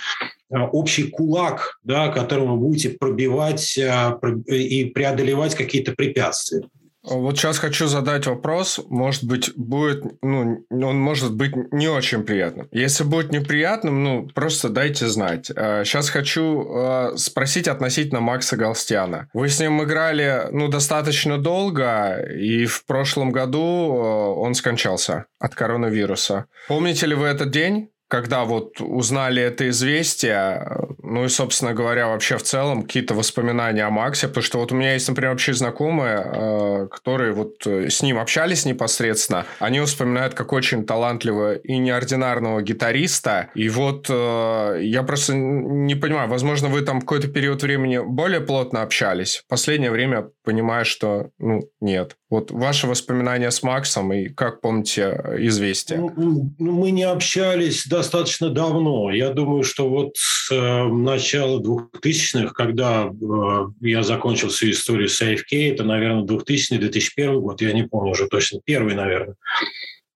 а, 0.51 0.67
общий 0.67 1.11
кулак, 1.11 1.79
да, 1.85 2.09
которым 2.09 2.53
вы 2.53 2.57
будете 2.57 2.91
пробивать 2.91 3.79
а, 3.79 4.19
и 4.47 4.87
преодолевать 4.87 5.55
какие-то 5.55 5.93
препятствия. 5.93 6.69
Вот 7.03 7.37
сейчас 7.37 7.59
хочу 7.59 7.87
задать 7.87 8.27
вопрос. 8.27 8.81
Может 8.89 9.25
быть, 9.25 9.53
будет, 9.57 10.05
ну, 10.23 10.65
он 10.71 11.01
может 11.01 11.35
быть 11.35 11.53
не 11.73 11.89
очень 11.89 12.23
приятным. 12.23 12.69
Если 12.71 13.03
будет 13.03 13.33
неприятным, 13.33 14.05
ну, 14.05 14.29
просто 14.35 14.69
дайте 14.69 15.09
знать. 15.09 15.47
Сейчас 15.47 16.09
а, 16.09 16.13
хочу 16.13 16.67
а, 16.69 17.13
спросить 17.17 17.67
относительно 17.67 18.21
Макса 18.21 18.57
Галстяна. 18.57 19.29
Вы 19.33 19.49
с 19.49 19.59
ним 19.59 19.83
играли, 19.83 20.49
ну, 20.53 20.69
достаточно 20.69 21.39
долго, 21.39 22.21
и 22.21 22.67
в 22.67 22.85
прошлом 22.87 23.33
году 23.33 23.61
а, 23.61 24.35
он 24.35 24.55
скончался 24.55 25.27
от 25.41 25.55
коронавируса. 25.55 26.47
Помните 26.69 27.07
ли 27.07 27.15
вы 27.15 27.27
этот 27.27 27.51
день? 27.51 27.92
Когда 28.13 28.45
вот 28.45 28.79
узнали 28.83 29.43
это 29.43 29.71
известие, 29.71 30.69
ну 31.03 31.25
и, 31.25 31.29
собственно 31.29 31.73
говоря, 31.73 32.09
вообще 32.09 32.37
в 32.37 32.43
целом 32.43 32.83
какие-то 32.83 33.15
воспоминания 33.15 33.85
о 33.85 33.91
Максе, 33.91 34.29
потому 34.29 34.45
что 34.45 34.59
вот 34.59 34.71
у 34.71 34.75
меня 34.75 34.93
есть, 34.93 35.09
например, 35.09 35.31
вообще 35.31 35.55
знакомые, 35.55 36.23
э, 36.23 36.89
которые 36.89 37.33
вот 37.33 37.67
э, 37.67 37.89
с 37.89 38.03
ним 38.03 38.19
общались 38.19 38.67
непосредственно, 38.67 39.47
они 39.61 39.81
вспоминают 39.81 40.35
как 40.35 40.53
очень 40.53 40.85
талантливого 40.85 41.55
и 41.55 41.79
неординарного 41.79 42.61
гитариста, 42.61 43.49
и 43.55 43.71
вот 43.71 44.09
э, 44.11 44.81
я 44.83 45.03
просто 45.05 45.35
не 45.35 45.95
понимаю, 45.95 46.29
возможно, 46.29 46.69
вы 46.69 46.83
там 46.83 47.01
какой-то 47.01 47.29
период 47.29 47.63
времени 47.63 47.99
более 47.99 48.43
плотно 48.43 48.83
общались, 48.83 49.39
в 49.39 49.47
последнее 49.49 49.91
время 49.91 50.29
понимаю, 50.45 50.85
что, 50.85 51.31
ну, 51.39 51.63
нет. 51.81 52.19
Вот 52.33 52.51
ваши 52.51 52.87
воспоминания 52.87 53.51
с 53.51 53.63
Максом 53.63 54.11
и 54.11 54.31
как 54.31 54.63
помните 54.63 55.23
известие? 55.41 55.99
Ну, 55.99 56.55
ну, 56.59 56.73
мы 56.73 56.91
не 56.91 57.03
общались 57.03 57.87
достаточно 57.87 58.49
давно. 58.49 59.11
Я 59.13 59.35
думаю, 59.35 59.65
что 59.65 59.87
вот 59.87 60.13
с 60.17 60.51
э, 60.51 60.85
начала 60.89 61.61
2000-х, 61.61 62.55
когда 62.55 63.05
э, 63.13 63.65
я 63.83 64.03
закончил 64.03 64.49
свою 64.49 64.73
историю 64.73 65.11
с 65.11 65.21
AFK, 65.21 65.75
это, 65.75 65.85
наверное, 65.85 66.25
2000-2001 66.25 67.39
год, 67.39 67.61
я 67.61 67.75
не 67.75 67.83
помню 67.83 68.13
уже 68.13 68.29
точно, 68.29 68.61
первый, 68.65 68.95
наверное. 68.95 69.37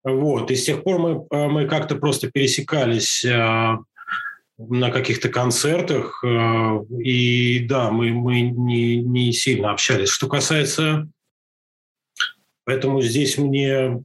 Вот. 0.03 0.51
И 0.51 0.57
с 0.57 0.65
тех 0.65 0.85
пор 0.85 0.99
мы, 0.99 1.27
э, 1.31 1.49
мы 1.49 1.67
как-то 1.67 1.97
просто 1.97 2.31
пересекались 2.31 3.27
э, 3.27 3.77
на 4.57 4.91
каких-то 4.91 5.29
концертах. 5.29 6.25
Э, 6.25 6.79
и 6.99 7.67
да, 7.69 7.91
мы, 7.91 8.13
мы 8.13 8.41
не, 8.41 9.03
не 9.03 9.35
сильно 9.35 9.73
общались. 9.73 10.09
Что 10.09 10.29
касается 10.29 11.11
Поэтому 12.67 13.01
здесь 13.01 13.39
мне 13.39 14.03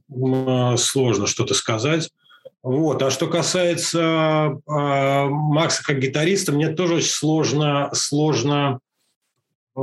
сложно 0.76 1.26
что-то 1.26 1.52
сказать. 1.52 2.10
Вот. 2.62 3.02
А 3.02 3.10
что 3.10 3.26
касается 3.26 3.98
э, 3.98 5.24
Макса 5.28 5.82
как 5.84 5.98
гитариста, 5.98 6.52
мне 6.52 6.68
тоже 6.68 6.94
очень 6.94 7.08
сложно, 7.08 7.90
сложно, 7.92 8.78
э, 9.76 9.80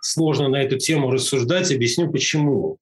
сложно 0.00 0.48
на 0.48 0.62
эту 0.62 0.78
тему 0.78 1.10
рассуждать. 1.10 1.70
Объясню 1.70 2.10
почему. 2.10 2.78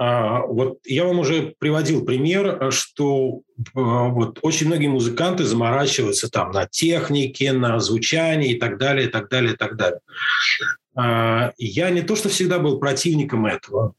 Э, 0.00 0.38
вот 0.46 0.78
я 0.86 1.04
вам 1.04 1.18
уже 1.18 1.54
приводил 1.58 2.06
пример, 2.06 2.72
что 2.72 3.42
э, 3.58 3.60
вот 3.74 4.38
очень 4.40 4.68
многие 4.68 4.88
музыканты 4.88 5.44
заморачиваются 5.44 6.30
там 6.30 6.50
на 6.50 6.66
технике, 6.66 7.52
на 7.52 7.78
звучании 7.78 8.52
и 8.52 8.58
так 8.58 8.78
далее, 8.78 9.06
и 9.06 9.10
так 9.10 9.28
далее, 9.28 9.52
и 9.52 9.56
так 9.56 9.76
далее. 9.76 10.00
А, 10.98 11.52
я 11.58 11.90
не 11.90 12.02
то, 12.02 12.16
что 12.16 12.28
всегда 12.28 12.58
был 12.58 12.80
противником 12.80 13.46
этого, 13.46 13.94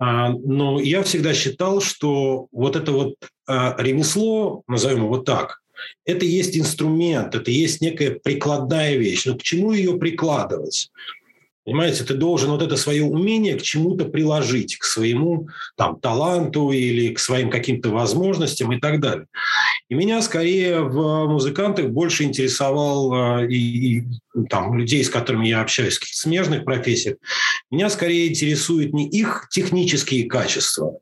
а, 0.00 0.30
но 0.30 0.80
я 0.80 1.04
всегда 1.04 1.32
считал, 1.32 1.80
что 1.80 2.48
вот 2.50 2.74
это 2.74 2.90
вот 2.90 3.14
а, 3.46 3.76
ремесло, 3.78 4.64
назовем 4.66 5.04
его 5.04 5.18
так, 5.18 5.62
это 6.04 6.24
есть 6.24 6.58
инструмент, 6.58 7.36
это 7.36 7.52
есть 7.52 7.80
некая 7.80 8.18
прикладная 8.18 8.96
вещь. 8.96 9.26
Но 9.26 9.36
к 9.36 9.42
чему 9.42 9.70
ее 9.70 9.96
прикладывать? 9.96 10.90
Понимаете, 11.64 12.02
ты 12.02 12.14
должен 12.14 12.50
вот 12.50 12.62
это 12.62 12.76
свое 12.76 13.04
умение 13.04 13.56
к 13.56 13.62
чему-то 13.62 14.06
приложить, 14.06 14.76
к 14.78 14.84
своему 14.84 15.48
там, 15.76 16.00
таланту 16.00 16.72
или 16.72 17.14
к 17.14 17.20
своим 17.20 17.50
каким-то 17.50 17.90
возможностям 17.90 18.72
и 18.72 18.80
так 18.80 19.00
далее. 19.00 19.26
И 19.88 19.94
меня 19.94 20.22
скорее 20.22 20.80
в 20.80 21.26
музыкантах 21.28 21.90
больше 21.90 22.24
интересовал 22.24 23.44
и, 23.44 23.54
и 23.54 24.04
там, 24.50 24.76
людей, 24.76 25.04
с 25.04 25.10
которыми 25.10 25.46
я 25.46 25.60
общаюсь, 25.60 25.98
в 25.98 26.16
смежных 26.16 26.64
профессиях, 26.64 27.16
меня 27.70 27.90
скорее 27.90 28.28
интересуют 28.28 28.92
не 28.92 29.08
их 29.08 29.46
технические 29.50 30.28
качества, 30.28 30.98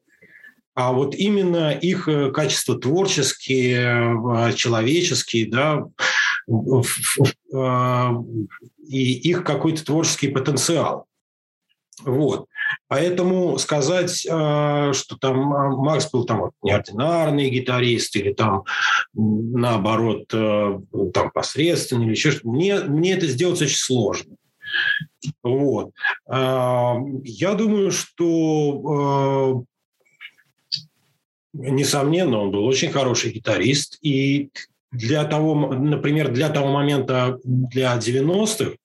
а 0.75 0.93
вот 0.93 1.15
именно 1.15 1.73
их 1.73 2.09
э, 2.09 2.31
качества 2.31 2.79
творческие, 2.79 4.17
э, 4.17 4.53
человеческие, 4.55 5.47
да, 5.51 5.85
и 8.91 9.13
их 9.13 9.45
какой-то 9.45 9.85
творческий 9.85 10.29
потенциал. 10.29 11.07
Вот. 12.03 12.47
Поэтому 12.89 13.59
сказать, 13.59 14.27
а, 14.29 14.93
что 14.93 15.17
там 15.17 15.53
а, 15.53 15.69
Макс 15.77 16.11
был 16.11 16.25
там 16.25 16.51
неординарный 16.63 17.51
гитарист 17.51 18.17
или 18.17 18.33
там 18.33 18.65
наоборот 19.13 20.27
там 20.29 21.31
посредственный 21.33 22.07
или 22.07 22.13
еще 22.13 22.31
что-то, 22.33 22.49
мне, 22.49 22.81
мне 22.81 23.13
это 23.13 23.27
сделать 23.27 23.61
очень 23.63 23.77
сложно. 23.77 24.37
Вот. 25.43 25.91
Я 26.27 27.55
думаю, 27.55 27.91
что 27.91 29.65
несомненно, 31.53 32.39
он 32.39 32.51
был 32.51 32.65
очень 32.65 32.91
хороший 32.91 33.33
гитарист, 33.33 33.99
и 34.01 34.51
для 34.93 35.25
того, 35.25 35.55
например, 35.55 36.31
для 36.33 36.49
того 36.49 36.73
момента, 36.73 37.39
для 37.45 37.97
90-х, 37.97 38.77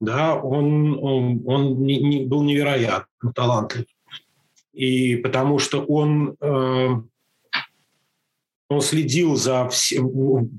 да, 0.00 0.34
он, 0.34 0.98
он, 1.02 1.42
он 1.46 1.84
не, 1.84 1.98
не, 1.98 2.24
был 2.24 2.42
невероятно 2.42 3.32
талантлив. 3.34 3.84
И 4.72 5.16
потому 5.16 5.58
что 5.58 5.84
он, 5.84 6.36
э, 6.40 6.88
он 8.68 8.80
следил 8.80 9.36
за 9.36 9.68
все, 9.68 10.02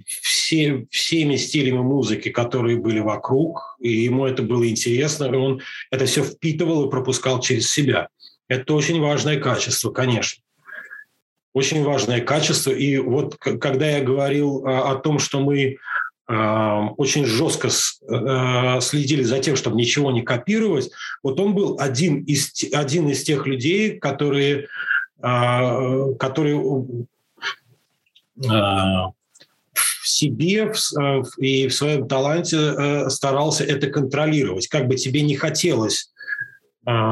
все, 0.05 0.85
всеми 0.91 1.37
стилями 1.37 1.79
музыки, 1.79 2.29
которые 2.29 2.77
были 2.77 2.99
вокруг, 2.99 3.77
и 3.79 3.89
ему 3.89 4.25
это 4.25 4.43
было 4.43 4.69
интересно, 4.69 5.25
и 5.25 5.35
он 5.35 5.61
это 5.89 6.05
все 6.05 6.23
впитывал 6.23 6.87
и 6.87 6.91
пропускал 6.91 7.39
через 7.39 7.71
себя. 7.71 8.09
Это 8.47 8.73
очень 8.73 9.01
важное 9.01 9.39
качество, 9.39 9.91
конечно 9.91 10.43
очень 11.53 11.83
важное 11.83 12.21
качество. 12.21 12.71
И 12.71 12.97
вот 12.97 13.35
когда 13.37 13.89
я 13.89 14.03
говорил 14.03 14.65
а, 14.65 14.91
о 14.91 14.95
том, 14.95 15.19
что 15.19 15.39
мы 15.39 15.77
очень 16.97 17.25
жестко 17.25 17.69
а, 18.09 18.79
следили 18.79 19.23
за 19.23 19.39
тем, 19.39 19.55
чтобы 19.55 19.75
ничего 19.75 20.11
не 20.11 20.21
копировать, 20.21 20.91
вот 21.23 21.39
он 21.39 21.53
был 21.53 21.77
один 21.79 22.23
из, 22.23 22.53
один 22.73 23.09
из 23.09 23.23
тех 23.23 23.45
людей, 23.47 23.99
которые, 23.99 24.67
которые 25.19 26.57
в 28.35 29.13
себе 30.03 30.71
и 31.37 31.67
в 31.67 31.73
своем 31.73 32.07
таланте 32.07 33.09
старался 33.09 33.63
это 33.63 33.87
контролировать. 33.87 34.67
Как 34.67 34.87
бы 34.87 34.95
тебе 34.95 35.21
не 35.21 35.35
хотелось 35.35 36.11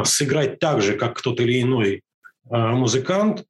сыграть 0.06 0.60
так 0.60 0.82
же, 0.82 0.94
как 0.94 1.18
кто-то 1.18 1.44
или 1.44 1.62
иной 1.62 2.04
музыкант, 2.50 3.44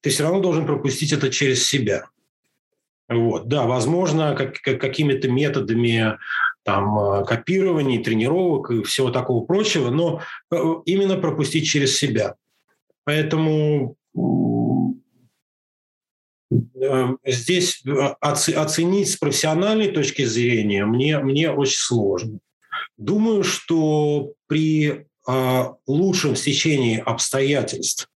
ты 0.00 0.10
все 0.10 0.22
равно 0.22 0.40
должен 0.40 0.66
пропустить 0.66 1.12
это 1.12 1.30
через 1.30 1.66
себя. 1.66 2.08
Вот. 3.08 3.46
Да, 3.46 3.66
возможно, 3.66 4.34
как, 4.34 4.60
как, 4.60 4.80
какими-то 4.80 5.28
методами 5.28 6.18
там, 6.64 6.98
э, 6.98 7.24
копирования, 7.24 8.02
тренировок 8.02 8.70
и 8.72 8.82
всего 8.82 9.10
такого 9.10 9.44
прочего, 9.44 9.90
но 9.90 10.20
э, 10.50 10.56
именно 10.84 11.16
пропустить 11.16 11.68
через 11.68 11.96
себя. 11.96 12.34
Поэтому 13.04 13.94
э, 16.50 17.06
здесь 17.24 17.84
оценить 18.20 19.10
с 19.10 19.16
профессиональной 19.16 19.92
точки 19.92 20.24
зрения 20.24 20.84
мне, 20.84 21.20
мне 21.20 21.52
очень 21.52 21.78
сложно. 21.78 22.40
Думаю, 22.98 23.44
что 23.44 24.32
при 24.46 25.06
лучшем 25.86 26.36
стечении 26.36 27.02
обстоятельств 27.04 28.08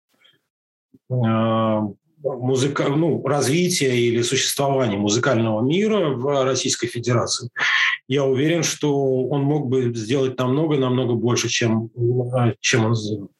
музыка, 2.23 2.89
ну, 2.89 3.27
развития 3.27 3.97
или 3.97 4.23
существования 4.23 4.97
музыкального 4.97 5.63
мира 5.63 6.11
в 6.11 6.45
Российской 6.45 6.89
Федерации, 6.89 7.51
я 8.09 8.25
уверен, 8.25 8.63
что 8.63 9.29
он 9.29 9.43
мог 9.43 9.69
бы 9.69 9.95
сделать 9.95 10.39
намного-намного 10.39 11.15
больше, 11.15 11.49
чем, 11.49 11.91
э, 11.97 12.55
чем 12.61 12.87
он 12.87 12.95
сделал. 12.95 13.31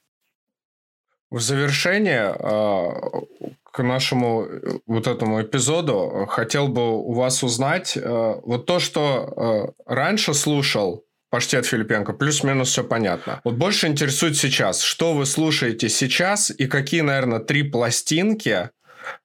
В 1.31 1.41
завершение 1.41 2.35
э, 2.39 3.51
к 3.63 3.83
нашему 3.83 4.47
вот 4.87 5.07
этому 5.07 5.43
эпизоду 5.43 6.27
хотел 6.29 6.69
бы 6.69 6.99
у 6.99 7.13
вас 7.13 7.45
узнать 7.45 7.97
вот 7.97 8.67
то, 8.67 8.81
что 8.81 9.75
раньше 9.87 10.35
слушал 10.35 11.05
Паштет 11.31 11.65
Филипенко, 11.65 12.13
плюс-минус 12.13 12.71
все 12.71 12.83
понятно. 12.83 13.41
Вот 13.45 13.55
больше 13.55 13.87
интересует 13.87 14.37
сейчас, 14.37 14.83
что 14.83 15.15
вы 15.15 15.27
слушаете 15.27 15.89
сейчас 15.89 16.51
и 16.51 16.67
какие, 16.67 17.03
наверное, 17.03 17.39
три 17.39 17.63
пластинки 17.63 18.71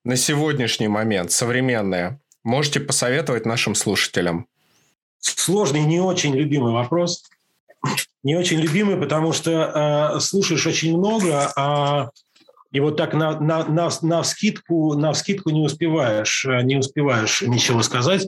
на 0.03 0.15
сегодняшний 0.15 0.87
момент 0.87 1.31
современные 1.31 2.19
можете 2.43 2.79
посоветовать 2.79 3.45
нашим 3.45 3.73
слушателям? 3.73 4.47
Сложный, 5.19 5.81
не 5.81 5.99
очень 5.99 6.35
любимый 6.35 6.73
вопрос. 6.73 7.23
Не 8.23 8.35
очень 8.35 8.59
любимый, 8.59 8.97
потому 8.97 9.33
что 9.33 10.13
э, 10.15 10.19
слушаешь 10.19 10.65
очень 10.65 10.97
много, 10.97 11.51
а 11.55 12.09
и 12.71 12.79
вот 12.79 12.97
так 12.97 13.13
на, 13.13 13.39
на, 13.39 13.63
на, 13.65 13.89
на, 14.01 14.21
вскидку, 14.21 14.95
на 14.95 15.13
вскидку 15.13 15.49
не 15.49 15.61
успеваешь, 15.61 16.45
э, 16.45 16.61
не 16.63 16.75
успеваешь 16.77 17.41
ничего 17.41 17.81
сказать. 17.83 18.27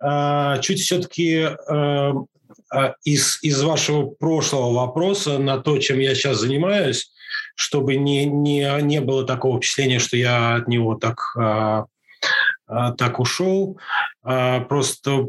А, 0.00 0.58
чуть 0.58 0.80
все-таки 0.80 1.48
э, 1.48 2.12
из, 3.04 3.38
из 3.42 3.62
вашего 3.62 4.06
прошлого 4.06 4.72
вопроса 4.74 5.38
на 5.38 5.58
то, 5.58 5.78
чем 5.78 5.98
я 5.98 6.14
сейчас 6.14 6.38
занимаюсь, 6.38 7.12
чтобы 7.54 7.96
не, 7.96 8.24
не, 8.24 8.70
не 8.82 9.00
было 9.00 9.24
такого 9.24 9.58
впечатления, 9.58 9.98
что 9.98 10.16
я 10.16 10.56
от 10.56 10.68
него 10.68 10.94
так, 10.94 11.34
а, 11.36 11.86
а, 12.66 12.92
так 12.92 13.18
ушел. 13.20 13.78
Просто 14.22 15.28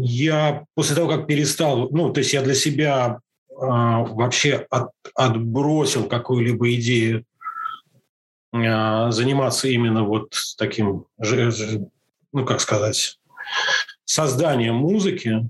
я 0.00 0.64
после 0.74 0.94
того, 0.94 1.08
как 1.08 1.26
перестал, 1.26 1.88
ну, 1.90 2.12
то 2.12 2.20
есть 2.20 2.32
я 2.32 2.42
для 2.42 2.54
себя 2.54 3.18
вообще 3.50 4.66
от, 4.70 4.90
отбросил 5.14 6.04
какую-либо 6.04 6.74
идею 6.74 7.24
заниматься 8.52 9.68
именно 9.68 10.04
вот 10.04 10.34
таким, 10.58 11.06
ну, 11.18 12.44
как 12.46 12.60
сказать, 12.60 13.18
созданием 14.04 14.74
музыки, 14.74 15.48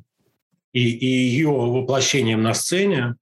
и, 0.72 0.90
и 0.90 1.06
ее 1.06 1.50
воплощением 1.50 2.42
на 2.42 2.54
сцене. 2.54 3.16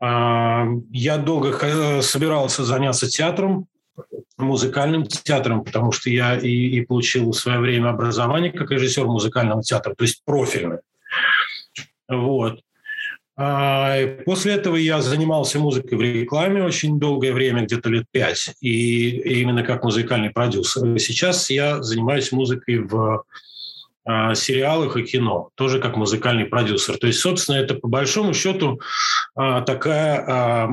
А, 0.00 0.66
я 0.90 1.18
долго 1.18 2.02
собирался 2.02 2.64
заняться 2.64 3.08
театром, 3.08 3.66
музыкальным 4.36 5.06
театром, 5.06 5.64
потому 5.64 5.92
что 5.92 6.10
я 6.10 6.36
и, 6.36 6.48
и 6.48 6.80
получил 6.82 7.30
в 7.30 7.36
свое 7.36 7.60
время 7.60 7.90
образование 7.90 8.52
как 8.52 8.70
режиссер 8.70 9.06
музыкального 9.06 9.62
театра, 9.62 9.94
то 9.94 10.04
есть 10.04 10.22
профильное. 10.24 10.80
Вот. 12.08 12.60
А 13.36 13.98
после 14.24 14.54
этого 14.54 14.76
я 14.76 15.00
занимался 15.00 15.58
музыкой 15.58 15.98
в 15.98 16.00
рекламе 16.00 16.62
очень 16.62 17.00
долгое 17.00 17.32
время, 17.32 17.64
где-то 17.64 17.88
лет 17.88 18.04
пять, 18.12 18.54
и 18.60 19.10
именно 19.40 19.64
как 19.64 19.82
музыкальный 19.82 20.30
продюсер. 20.30 20.98
Сейчас 21.00 21.50
я 21.50 21.82
занимаюсь 21.82 22.30
музыкой 22.30 22.78
в 22.78 23.24
сериалах 24.06 24.96
и 24.96 25.02
кино, 25.02 25.50
тоже 25.54 25.80
как 25.80 25.96
музыкальный 25.96 26.44
продюсер. 26.44 26.98
То 26.98 27.06
есть, 27.06 27.20
собственно, 27.20 27.56
это 27.56 27.74
по 27.74 27.88
большому 27.88 28.34
счету 28.34 28.80
а, 29.34 29.62
такая, 29.62 30.24
а, 30.26 30.68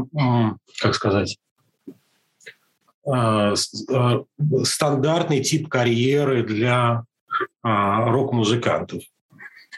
как 0.80 0.96
сказать, 0.96 1.38
стандартный 4.64 5.42
тип 5.42 5.70
карьеры 5.70 6.44
для 6.44 7.04
рок-музыкантов. 7.64 9.04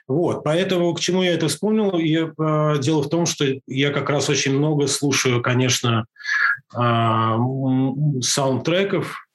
Вот, 0.07 0.43
поэтому 0.43 0.93
к 0.93 0.99
чему 0.99 1.23
я 1.23 1.34
это 1.34 1.47
вспомнил? 1.47 1.97
Я, 1.97 2.34
дело 2.80 3.01
в 3.01 3.09
том, 3.09 3.25
что 3.25 3.45
я 3.65 3.91
как 3.91 4.09
раз 4.09 4.27
очень 4.27 4.57
много 4.57 4.88
слушаю, 4.88 5.41
конечно, 5.41 6.05
саундтреков, 6.73 9.25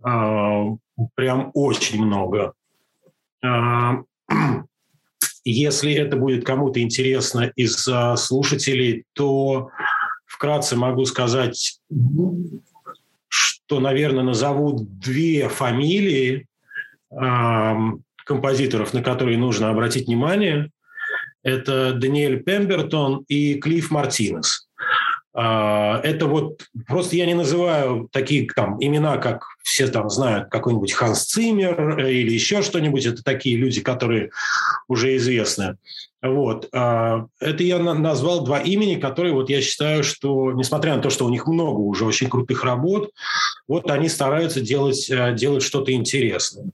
прям 0.00 1.50
очень 1.54 2.04
много. 2.04 2.52
А, 3.42 4.02
если 5.44 5.94
это 5.94 6.16
будет 6.16 6.44
кому-то 6.44 6.80
интересно 6.80 7.52
из 7.56 7.86
а, 7.88 8.16
слушателей, 8.16 9.04
то 9.12 9.70
вкратце 10.26 10.76
могу 10.76 11.04
сказать, 11.04 11.80
что, 13.28 13.80
наверное, 13.80 14.24
назову 14.24 14.78
две 14.80 15.48
фамилии 15.48 16.46
композиторов, 18.24 18.94
на 18.94 19.02
которые 19.02 19.36
нужно 19.36 19.68
обратить 19.68 20.06
внимание. 20.06 20.70
Это 21.42 21.92
Даниэль 21.92 22.42
Пембертон 22.42 23.24
и 23.28 23.56
Клифф 23.56 23.90
Мартинес. 23.90 24.68
А, 25.34 26.00
это 26.02 26.26
вот 26.26 26.66
просто 26.86 27.16
я 27.16 27.24
не 27.26 27.34
называю 27.34 28.08
такие 28.12 28.46
там 28.54 28.76
имена, 28.80 29.16
как 29.16 29.44
все 29.62 29.86
там 29.86 30.10
знают, 30.10 30.50
какой-нибудь 30.50 30.92
Ханс 30.92 31.24
Циммер 31.24 32.00
э, 32.00 32.12
или 32.12 32.32
еще 32.32 32.62
что-нибудь. 32.62 33.06
Это 33.06 33.22
такие 33.22 33.56
люди, 33.56 33.80
которые 33.80 34.30
уже 34.88 35.16
известны. 35.16 35.78
Вот. 36.20 36.68
А, 36.74 37.26
это 37.40 37.64
я 37.64 37.78
назвал 37.78 38.44
два 38.44 38.60
имени, 38.60 38.96
которые 38.96 39.32
вот 39.32 39.48
я 39.48 39.62
считаю, 39.62 40.04
что, 40.04 40.52
несмотря 40.52 40.96
на 40.96 41.02
то, 41.02 41.08
что 41.08 41.24
у 41.24 41.30
них 41.30 41.46
много 41.46 41.78
уже 41.78 42.04
очень 42.04 42.28
крутых 42.28 42.62
работ, 42.62 43.10
вот 43.66 43.90
они 43.90 44.10
стараются 44.10 44.60
делать, 44.60 45.08
э, 45.08 45.34
делать 45.34 45.62
что-то 45.62 45.92
интересное. 45.92 46.66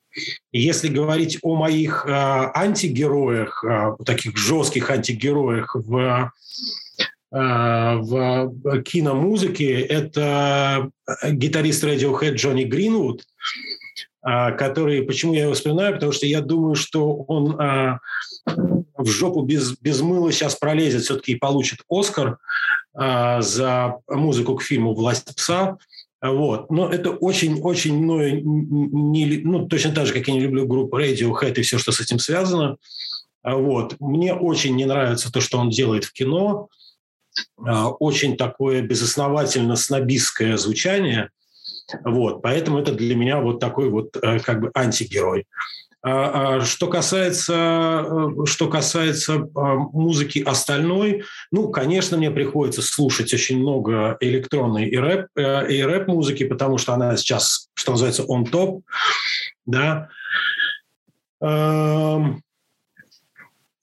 Если 0.51 0.89
говорить 0.89 1.39
о 1.43 1.55
моих 1.55 2.07
э, 2.07 2.11
антигероях, 2.11 3.65
таких 4.05 4.37
жестких 4.37 4.91
антигероях 4.91 5.77
в 5.77 6.33
в 7.31 8.83
киномузыке, 8.85 9.81
это 9.83 10.91
гитарист 11.31 11.85
Radiohead 11.85 12.35
Джонни 12.35 12.65
Гринвуд, 12.65 13.25
э, 14.27 14.53
который, 14.53 15.03
почему 15.03 15.35
я 15.35 15.43
его 15.43 15.53
вспоминаю, 15.53 15.95
потому 15.95 16.13
что 16.13 16.27
я 16.27 16.41
думаю, 16.41 16.75
что 16.75 17.15
он 17.15 17.61
э, 17.61 17.99
в 18.97 19.07
жопу 19.07 19.43
без, 19.43 19.79
без 19.79 20.01
мыла 20.01 20.33
сейчас 20.33 20.57
пролезет 20.57 21.03
все-таки 21.03 21.33
и 21.33 21.39
получит 21.39 21.81
Оскар 21.89 22.39
за 22.95 23.99
музыку 24.09 24.57
к 24.57 24.63
фильму 24.63 24.93
«Власть 24.95 25.33
пса». 25.37 25.79
Вот. 26.21 26.71
Но 26.71 26.89
это 26.89 27.11
очень-очень 27.11 27.97
мною 27.97 28.43
не, 28.45 29.41
ну, 29.45 29.69
точно 29.69 29.93
так 29.93 30.07
же, 30.07 30.13
как 30.13 30.27
я 30.27 30.35
не 30.35 30.41
люблю 30.41 30.67
группу 30.67 30.99
Radiohead 30.99 31.55
и 31.55 31.63
все, 31.63 31.79
что 31.79 31.93
с 31.93 32.01
этим 32.01 32.19
связано. 32.19 32.77
Вот. 33.45 33.97
Мне 34.01 34.35
очень 34.35 34.75
не 34.75 34.85
нравится 34.85 35.33
то, 35.33 35.41
что 35.41 35.59
он 35.59 35.71
делает 35.71 36.05
в 36.05 36.13
кино. 36.13 36.69
А, 37.65 37.89
очень 37.89 38.37
такое 38.37 38.83
безосновательно 38.83 39.77
снобистское 39.77 40.57
звучание. 40.57 41.31
Вот, 42.05 42.43
поэтому 42.43 42.79
это 42.79 42.93
для 42.93 43.17
меня 43.17 43.41
вот 43.41 43.61
такой 43.61 43.89
вот 43.89 44.17
э, 44.17 44.41
как 44.41 44.61
бы 44.61 44.71
антигерой. 44.75 45.47
А, 46.01 46.57
а 46.57 46.61
что 46.61 46.87
касается, 46.87 48.05
э, 48.07 48.45
что 48.47 48.69
касается 48.69 49.49
музыки 49.55 50.41
остальной, 50.41 51.25
ну, 51.51 51.71
конечно, 51.71 52.17
мне 52.17 52.31
приходится 52.31 52.83
слушать 52.83 53.33
очень 53.33 53.59
много 53.59 54.17
электронной 54.21 54.89
и 54.89 54.97
рэп, 54.97 55.29
э, 55.37 55.73
и 55.73 55.83
рэп 55.83 56.09
музыки, 56.09 56.45
потому 56.45 56.79
что 56.79 56.95
она 56.95 57.17
сейчас, 57.17 57.69
что 57.75 57.93
называется, 57.93 58.25
on 58.25 58.45
top, 58.45 58.83
да. 59.67 60.09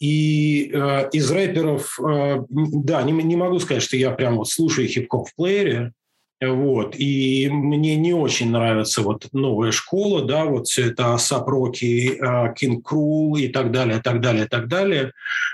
И 0.06 0.70
э, 0.72 1.10
из 1.14 1.32
рэперов, 1.32 2.00
э, 2.00 2.44
да, 2.50 3.02
не, 3.02 3.12
не 3.12 3.36
могу 3.36 3.58
сказать, 3.60 3.82
что 3.82 3.98
я 3.98 4.12
прям 4.12 4.36
вот 4.38 4.48
слушаю 4.48 4.88
хип-хоп 4.88 5.28
в 5.28 5.36
плеере, 5.36 5.94
вот, 6.42 6.96
и 6.96 7.50
мне 7.50 7.96
не 7.96 8.14
очень 8.14 8.52
нравится 8.52 9.02
вот 9.02 9.28
новая 9.32 9.72
школа, 9.72 10.24
да, 10.24 10.46
вот 10.46 10.68
все 10.68 10.90
это 10.90 11.14
Асап 11.14 11.48
Роки, 11.48 12.20
Кинг 12.56 12.86
Крул 12.86 13.36
и 13.38 13.48
так 13.48 13.72
далее, 13.72 14.00
так 14.04 14.22
далее, 14.22 14.46
так 14.46 14.68
далее. 14.68 15.14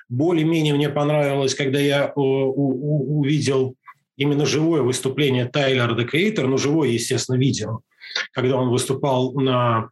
Более-менее 0.10 0.74
мне 0.74 0.90
понравилось, 0.90 1.56
когда 1.56 1.80
я 1.80 2.08
э, 2.08 2.12
увидел 2.16 3.76
именно 4.18 4.46
живое 4.46 4.82
выступление 4.82 5.46
Тайлера 5.46 5.96
The 5.96 6.42
ну, 6.46 6.58
живое, 6.58 6.90
естественно, 6.90 7.38
видео, 7.38 7.80
когда 8.34 8.58
он 8.58 8.70
выступал 8.70 9.34
на 9.34 9.92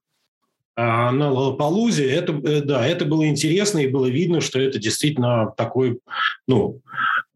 на 0.80 1.32
Лалапалузе, 1.32 2.10
это, 2.10 2.32
э, 2.34 2.62
да, 2.62 2.86
это 2.86 3.04
было 3.04 3.28
интересно, 3.28 3.80
и 3.80 3.88
было 3.88 4.06
видно, 4.06 4.40
что 4.40 4.62
это 4.62 4.80
действительно 4.80 5.52
такой, 5.58 6.00
ну, 6.48 6.80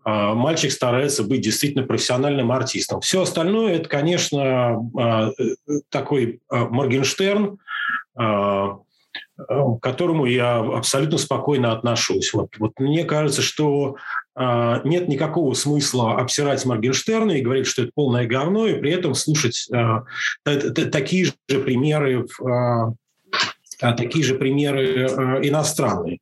а, 0.06 0.34
мальчик 0.34 0.72
старается 0.72 1.24
быть 1.24 1.42
действительно 1.42 1.86
профессиональным 1.86 2.52
артистом. 2.52 3.02
Все 3.02 3.22
остальное, 3.22 3.76
это, 3.76 3.90
конечно, 3.90 4.90
а, 4.98 5.32
э, 5.38 5.56
такой 5.90 6.42
Моргенштерн, 6.50 7.58
к 8.16 9.80
которому 9.82 10.26
я 10.26 10.60
абсолютно 10.60 11.18
спокойно 11.18 11.72
отношусь. 11.72 12.34
Вот, 12.34 12.50
вот 12.60 12.74
мне 12.80 13.04
кажется, 13.04 13.42
что 13.42 13.96
нет 14.36 15.08
никакого 15.08 15.56
смысла 15.56 16.16
обсирать 16.18 16.64
Моргенштерна 16.66 17.32
и 17.32 17.42
говорить, 17.42 17.66
что 17.66 17.82
это 17.82 17.92
полное 17.96 18.28
говно, 18.28 18.68
и 18.68 18.80
при 18.80 18.92
этом 18.92 19.16
слушать 19.16 19.68
такие 20.44 21.26
же 21.26 21.60
примеры 21.60 22.28
в 22.28 22.48
а 22.48 22.94
такие 23.92 24.24
же 24.24 24.36
примеры 24.36 24.86
э, 24.86 25.40
иностранные. 25.48 26.20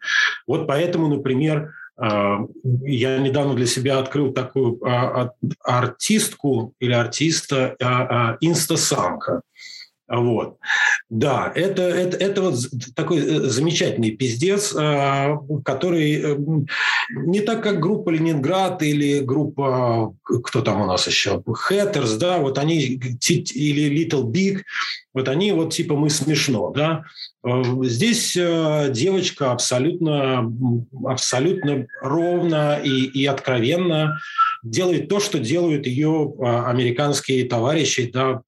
Вот 0.48 0.68
поэтому, 0.68 1.08
например, 1.08 1.74
э, 2.02 2.38
я 2.84 3.18
недавно 3.20 3.54
для 3.54 3.68
себя 3.68 4.00
открыл 4.00 4.34
такую 4.34 4.84
а, 4.84 5.32
артистку 5.64 6.74
или 6.80 6.94
артиста 6.94 7.76
Инстасамка. 8.42 9.42
Вот. 10.12 10.58
Да, 11.10 11.52
это, 11.56 11.84
это, 11.84 12.18
это 12.18 12.42
вот 12.42 12.56
такой 12.96 13.20
э, 13.20 13.40
замечательный 13.44 14.12
пиздец, 14.12 14.76
э, 14.76 15.38
который 15.64 16.22
э, 16.22 16.38
не 17.10 17.40
так, 17.40 17.64
как 17.64 17.80
группа 17.80 18.10
«Ленинград» 18.10 18.84
или 18.84 19.20
группа, 19.20 20.14
кто 20.44 20.62
там 20.62 20.82
у 20.82 20.86
нас 20.86 21.08
еще, 21.08 21.42
«Хэттерс», 21.46 22.14
да, 22.16 22.40
вот 22.40 22.58
они, 22.58 22.80
или 22.82 24.06
«Little 24.06 24.24
Big», 24.24 24.64
вот 25.14 25.30
они 25.30 25.54
вот 25.54 25.74
типа 25.74 25.96
«Мы 25.96 26.10
смешно», 26.10 26.72
да. 26.72 27.04
Здесь 27.44 28.34
девочка 28.34 29.52
абсолютно, 29.52 30.54
абсолютно 31.06 31.88
ровно 32.02 32.80
и, 32.84 33.06
и 33.06 33.26
откровенно 33.26 34.20
делает 34.64 35.10
то, 35.10 35.20
что 35.20 35.40
делают 35.40 35.88
ее 35.88 36.34
а, 36.40 36.70
американские 36.70 37.46
товарищи, 37.46 38.12
да, 38.12 38.42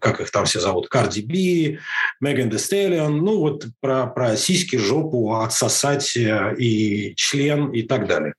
как 0.00 0.20
их 0.20 0.30
там 0.30 0.44
все 0.44 0.60
зовут, 0.60 0.88
Карди 0.88 1.22
Би, 1.22 1.78
Меган 2.20 2.50
Де 2.50 2.58
Стеллион, 2.58 3.18
ну 3.18 3.38
вот 3.38 3.66
про, 3.80 4.06
про 4.06 4.36
сиськи, 4.36 4.76
жопу 4.76 5.34
отсосать 5.34 6.16
э, 6.16 6.54
и 6.58 7.14
член 7.14 7.70
и 7.72 7.82
так 7.82 8.08
далее. 8.08 8.34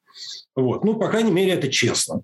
Вот. 0.56 0.84
Ну, 0.84 0.95
по 0.95 1.08
крайней 1.08 1.32
мере, 1.32 1.53
это 1.53 1.70
честно. 1.70 2.22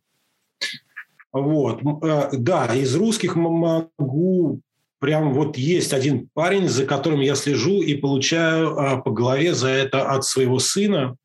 Вот. 1.32 1.82
Э, 2.04 2.30
да, 2.34 2.68
из 2.76 2.96
русских 2.96 3.36
могу 3.36 4.62
прям 5.00 5.34
вот 5.34 5.58
есть 5.58 5.94
один 5.94 6.30
парень, 6.34 6.68
за 6.68 6.86
которым 6.86 7.22
я 7.22 7.36
слежу 7.36 7.82
и 7.82 7.96
получаю 7.96 8.78
а, 8.78 8.98
по 8.98 9.12
голове 9.12 9.54
за 9.54 9.70
это 9.70 10.10
от 10.10 10.26
своего 10.26 10.60
сына. 10.60 11.16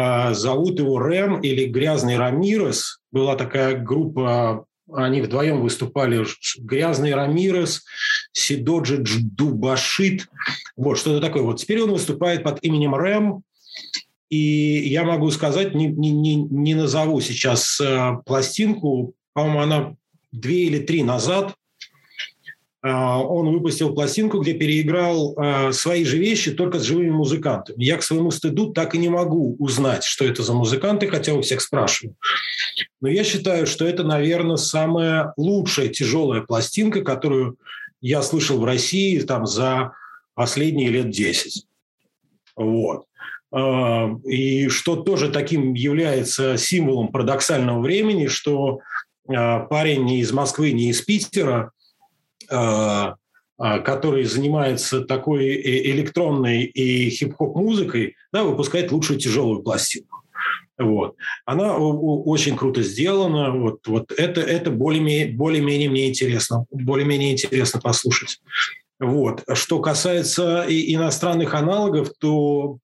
А, 0.00 0.32
зовут 0.32 0.78
его 0.78 1.00
Рэм 1.00 1.40
или 1.40 1.64
Грязный 1.64 2.16
Рамирес. 2.16 3.00
Была 3.10 3.34
такая 3.34 3.76
группа, 3.76 4.64
они 4.92 5.20
вдвоем 5.20 5.60
выступали. 5.60 6.24
Грязный 6.58 7.14
Рамирес, 7.14 7.82
Сидоджи 8.30 8.98
Дубашит. 8.98 10.28
Вот, 10.76 10.98
что-то 10.98 11.20
такое. 11.20 11.42
Вот 11.42 11.58
теперь 11.58 11.82
он 11.82 11.90
выступает 11.90 12.44
под 12.44 12.62
именем 12.62 12.94
Рэм. 12.94 13.42
И 14.30 14.88
я 14.88 15.02
могу 15.02 15.32
сказать, 15.32 15.74
не, 15.74 15.88
не, 15.88 16.36
не, 16.36 16.74
назову 16.74 17.20
сейчас 17.20 17.80
э, 17.80 18.18
пластинку, 18.24 19.14
по-моему, 19.32 19.60
она 19.60 19.96
две 20.30 20.66
или 20.66 20.78
три 20.78 21.02
назад 21.02 21.54
он 22.82 23.50
выпустил 23.50 23.92
пластинку, 23.92 24.38
где 24.38 24.54
переиграл 24.54 25.34
а, 25.36 25.72
свои 25.72 26.04
же 26.04 26.18
вещи 26.18 26.52
только 26.52 26.78
с 26.78 26.82
живыми 26.82 27.10
музыкантами. 27.10 27.82
Я 27.82 27.96
к 27.96 28.04
своему 28.04 28.30
стыду 28.30 28.72
так 28.72 28.94
и 28.94 28.98
не 28.98 29.08
могу 29.08 29.56
узнать, 29.58 30.04
что 30.04 30.24
это 30.24 30.44
за 30.44 30.54
музыканты, 30.54 31.08
хотя 31.08 31.34
у 31.34 31.42
всех 31.42 31.60
спрашиваю. 31.60 32.14
Но 33.00 33.08
я 33.08 33.24
считаю, 33.24 33.66
что 33.66 33.84
это, 33.84 34.04
наверное, 34.04 34.56
самая 34.56 35.32
лучшая 35.36 35.88
тяжелая 35.88 36.42
пластинка, 36.42 37.02
которую 37.02 37.56
я 38.00 38.22
слышал 38.22 38.60
в 38.60 38.64
России 38.64 39.18
там, 39.20 39.46
за 39.46 39.92
последние 40.34 40.90
лет 40.90 41.10
10. 41.10 41.66
Вот. 42.54 43.06
А, 43.50 44.08
и 44.24 44.68
что 44.68 44.94
тоже 44.94 45.30
таким 45.30 45.74
является 45.74 46.56
символом 46.56 47.08
парадоксального 47.08 47.80
времени, 47.80 48.28
что 48.28 48.78
парень 49.26 50.04
не 50.04 50.20
из 50.20 50.32
Москвы, 50.32 50.72
не 50.72 50.90
из 50.90 51.02
Питера, 51.02 51.52
а, 51.52 51.66
а, 51.66 51.77
который 52.48 54.24
занимается 54.24 55.00
такой 55.00 55.46
э, 55.46 55.90
электронной 55.90 56.62
и 56.62 57.10
хип-хоп 57.10 57.56
музыкой, 57.56 58.16
да, 58.32 58.44
выпускает 58.44 58.92
лучшую 58.92 59.18
тяжелую 59.18 59.62
пластинку. 59.62 60.22
Вот. 60.78 61.16
Она 61.44 61.76
очень 61.76 62.56
круто 62.56 62.82
сделана. 62.82 63.50
Вот, 63.50 63.86
вот 63.88 64.12
это, 64.12 64.40
это 64.40 64.70
более-менее, 64.70 65.34
более-менее 65.34 65.90
мне 65.90 66.08
интересно. 66.08 66.66
Более-менее 66.70 67.32
интересно 67.32 67.80
послушать. 67.80 68.40
Вот. 69.00 69.42
Что 69.54 69.80
касается 69.80 70.64
иностранных 70.68 71.54
аналогов, 71.54 72.10
то 72.20 72.78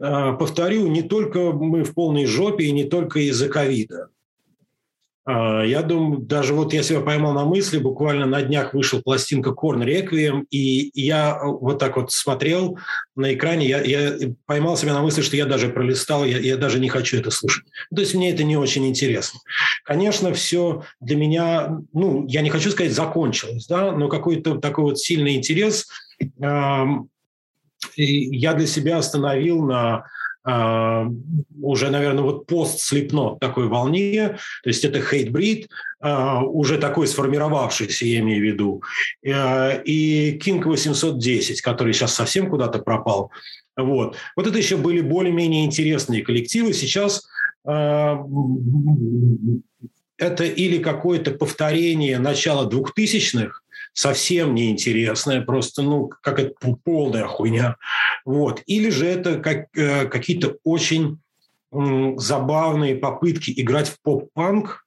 а, 0.00 0.32
повторю, 0.34 0.86
не 0.88 1.02
только 1.02 1.52
мы 1.52 1.84
в 1.84 1.94
полной 1.94 2.26
жопе 2.26 2.64
и 2.64 2.72
не 2.72 2.84
только 2.84 3.20
из-за 3.20 3.48
ковида. 3.48 4.08
А, 5.30 5.62
я 5.62 5.82
думаю, 5.82 6.20
даже 6.20 6.54
вот 6.54 6.72
я 6.72 6.82
себя 6.82 7.02
поймал 7.02 7.34
на 7.34 7.44
мысли, 7.44 7.76
буквально 7.76 8.24
на 8.24 8.40
днях 8.40 8.72
вышел 8.72 9.02
пластинка 9.02 9.52
Корн 9.52 9.82
Реквием, 9.82 10.46
и 10.50 10.90
я 10.98 11.38
вот 11.42 11.78
так 11.78 11.98
вот 11.98 12.10
смотрел 12.12 12.78
на 13.14 13.34
экране, 13.34 13.68
я, 13.68 13.82
я 13.82 14.16
поймал 14.46 14.78
себя 14.78 14.94
на 14.94 15.02
мысли, 15.02 15.20
что 15.20 15.36
я 15.36 15.44
даже 15.44 15.68
пролистал, 15.68 16.24
я, 16.24 16.38
я 16.38 16.56
даже 16.56 16.80
не 16.80 16.88
хочу 16.88 17.18
это 17.18 17.30
слушать. 17.30 17.66
То 17.94 18.00
есть 18.00 18.14
мне 18.14 18.32
это 18.32 18.42
не 18.42 18.56
очень 18.56 18.86
интересно. 18.86 19.40
Конечно, 19.84 20.32
все 20.32 20.84
для 20.98 21.16
меня, 21.16 21.78
ну, 21.92 22.26
я 22.26 22.40
не 22.40 22.48
хочу 22.48 22.70
сказать 22.70 22.94
закончилось, 22.94 23.66
да, 23.66 23.92
но 23.92 24.08
какой-то 24.08 24.56
такой 24.56 24.84
вот 24.84 24.98
сильный 24.98 25.36
интерес 25.36 25.88
э, 26.20 26.84
я 27.96 28.54
для 28.54 28.66
себя 28.66 28.96
остановил 28.96 29.62
на 29.62 30.06
уже, 30.48 31.90
наверное, 31.90 32.22
вот 32.22 32.46
пост 32.46 32.80
слепно 32.80 33.36
такой 33.38 33.68
волне, 33.68 34.38
то 34.62 34.70
есть 34.70 34.84
это 34.84 35.00
хейтбрид, 35.00 35.68
а, 36.00 36.42
уже 36.42 36.78
такой 36.78 37.06
сформировавшийся, 37.06 38.06
я 38.06 38.20
имею 38.20 38.40
в 38.40 38.46
виду, 38.46 38.82
и 39.22 40.38
King 40.42 40.62
810, 40.62 41.60
который 41.60 41.92
сейчас 41.92 42.14
совсем 42.14 42.48
куда-то 42.48 42.78
пропал. 42.78 43.30
Вот. 43.76 44.16
вот 44.34 44.46
это 44.46 44.58
еще 44.58 44.76
были 44.76 45.00
более-менее 45.00 45.64
интересные 45.64 46.22
коллективы. 46.22 46.72
Сейчас 46.72 47.28
а, 47.64 48.18
это 50.16 50.44
или 50.44 50.78
какое-то 50.78 51.30
повторение 51.30 52.18
начала 52.18 52.66
двухтысячных, 52.66 53.62
совсем 53.98 54.54
неинтересная, 54.54 55.40
просто, 55.40 55.82
ну, 55.82 56.08
как 56.22 56.38
это 56.38 56.54
полная 56.84 57.26
хуйня. 57.26 57.76
Вот. 58.24 58.62
Или 58.66 58.90
же 58.90 59.06
это 59.06 59.40
как, 59.40 59.66
э, 59.76 60.06
какие-то 60.06 60.56
очень 60.62 61.18
забавные 61.70 62.94
попытки 62.94 63.52
играть 63.56 63.88
в 63.88 64.00
поп-панк, 64.00 64.86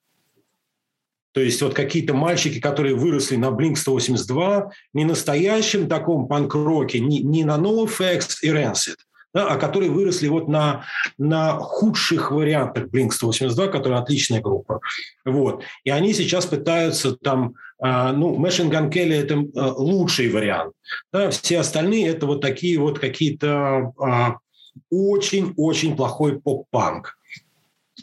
то 1.33 1.41
есть 1.41 1.61
вот 1.61 1.73
какие-то 1.73 2.13
мальчики, 2.13 2.59
которые 2.59 2.95
выросли 2.95 3.35
на 3.35 3.47
Blink-182, 3.47 4.69
не 4.93 5.05
настоящем 5.05 5.87
таком 5.87 6.27
панк-роке, 6.27 6.99
не, 6.99 7.19
не 7.19 7.43
на 7.43 7.57
NoFX 7.57 8.37
и 8.41 8.49
Rancid, 8.49 8.95
да, 9.33 9.47
а 9.47 9.57
которые 9.57 9.91
выросли 9.91 10.27
вот 10.27 10.47
на, 10.47 10.85
на 11.17 11.59
худших 11.59 12.31
вариантах 12.31 12.85
Blink-182, 12.85 13.69
которая 13.69 14.01
отличная 14.01 14.41
группа. 14.41 14.79
Вот. 15.23 15.63
И 15.83 15.89
они 15.89 16.13
сейчас 16.13 16.45
пытаются 16.47 17.15
там, 17.15 17.53
ну, 17.81 18.37
Machine 18.37 18.69
Gun 18.69 18.91
Kelly– 18.91 19.13
это 19.23 19.33
э, 19.33 19.73
лучший 19.75 20.29
вариант. 20.29 20.73
Да, 21.11 21.31
все 21.31 21.59
остальные– 21.59 22.07
это 22.09 22.27
вот 22.27 22.39
такие 22.39 22.77
вот 22.79 22.99
какие-то 22.99 23.91
э, 23.99 24.75
очень-очень 24.91 25.95
плохой 25.95 26.39
поп-панк. 26.39 27.17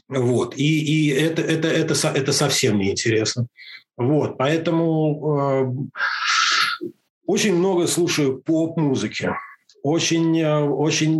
Вот. 0.08 0.56
И, 0.56 0.62
и 0.62 1.10
это, 1.10 1.42
это, 1.42 1.68
это, 1.68 1.94
это 2.08 2.32
совсем 2.32 2.78
неинтересно. 2.78 3.46
Вот. 3.96 4.36
Поэтому 4.36 5.90
очень 7.26 7.54
много 7.54 7.86
слушаю 7.86 8.42
поп-музыки. 8.42 9.30
Очень, 9.82 10.44
очень 10.44 11.18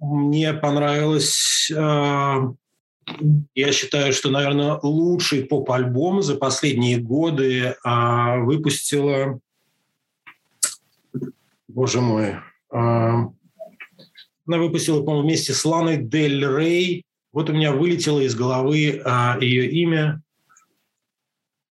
мне 0.00 0.54
понравилось 0.54 1.70
я 3.54 3.72
считаю, 3.72 4.12
что, 4.12 4.30
наверное, 4.30 4.78
лучший 4.82 5.44
поп-альбом 5.44 6.22
за 6.22 6.36
последние 6.36 6.98
годы 6.98 7.76
выпустила, 7.84 9.38
боже 11.68 12.00
мой, 12.00 12.36
она 12.70 13.32
выпустила, 14.46 15.02
по-моему, 15.02 15.28
вместе 15.28 15.52
с 15.52 15.64
Ланой 15.64 15.98
Дель 15.98 16.44
Рей. 16.44 17.04
Вот 17.32 17.50
у 17.50 17.52
меня 17.52 17.72
вылетело 17.72 18.20
из 18.20 18.34
головы 18.34 19.02
ее 19.40 19.70
имя. 19.70 20.22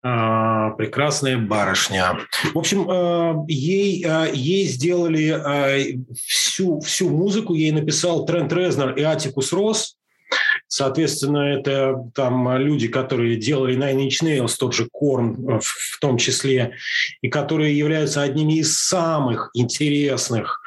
А, 0.01 0.71
прекрасная 0.71 1.37
барышня. 1.39 2.19
В 2.55 2.59
общем, 2.59 2.89
а, 2.89 3.45
ей, 3.49 4.05
а, 4.07 4.27
ей 4.27 4.67
сделали 4.67 6.01
всю, 6.25 6.81
всю 6.81 7.11
музыку, 7.11 7.55
ей 7.55 7.73
написал 7.73 8.25
Трент 8.25 8.53
Резнер 8.53 8.95
и 8.95 9.03
Атикус 9.03 9.53
Росс. 9.53 9.98
Соответственно, 10.69 11.39
это 11.39 11.97
там 12.15 12.57
люди, 12.59 12.89
которые 12.89 13.37
делали 13.37 13.77
Nine 13.77 14.09
Inch 14.09 14.23
Nails, 14.23 14.55
тот 14.59 14.75
же 14.75 14.89
Корн 14.93 15.61
в 15.61 15.99
том 16.01 16.19
числе, 16.19 16.75
и 17.23 17.29
которые 17.29 17.77
являются 17.77 18.23
одними 18.23 18.59
из 18.59 18.79
самых 18.79 19.51
интересных 19.55 20.61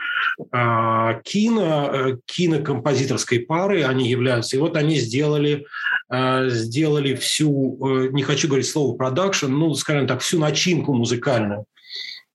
кино, 1.24 2.18
кинокомпозиторской 2.26 3.40
пары 3.42 3.84
они 3.84 4.10
являются. 4.10 4.56
И 4.56 4.60
вот 4.60 4.76
они 4.76 4.96
сделали 4.96 5.66
а, 6.14 6.50
сделали 6.50 7.16
всю, 7.16 7.78
э, 7.80 8.10
не 8.12 8.22
хочу 8.22 8.50
говорить 8.50 8.68
слово 8.68 8.98
продакшн, 8.98 9.48
ну, 9.48 9.74
скажем 9.76 10.08
так, 10.08 10.20
всю 10.20 10.40
начинку 10.40 10.94
музыкальную 10.94 11.64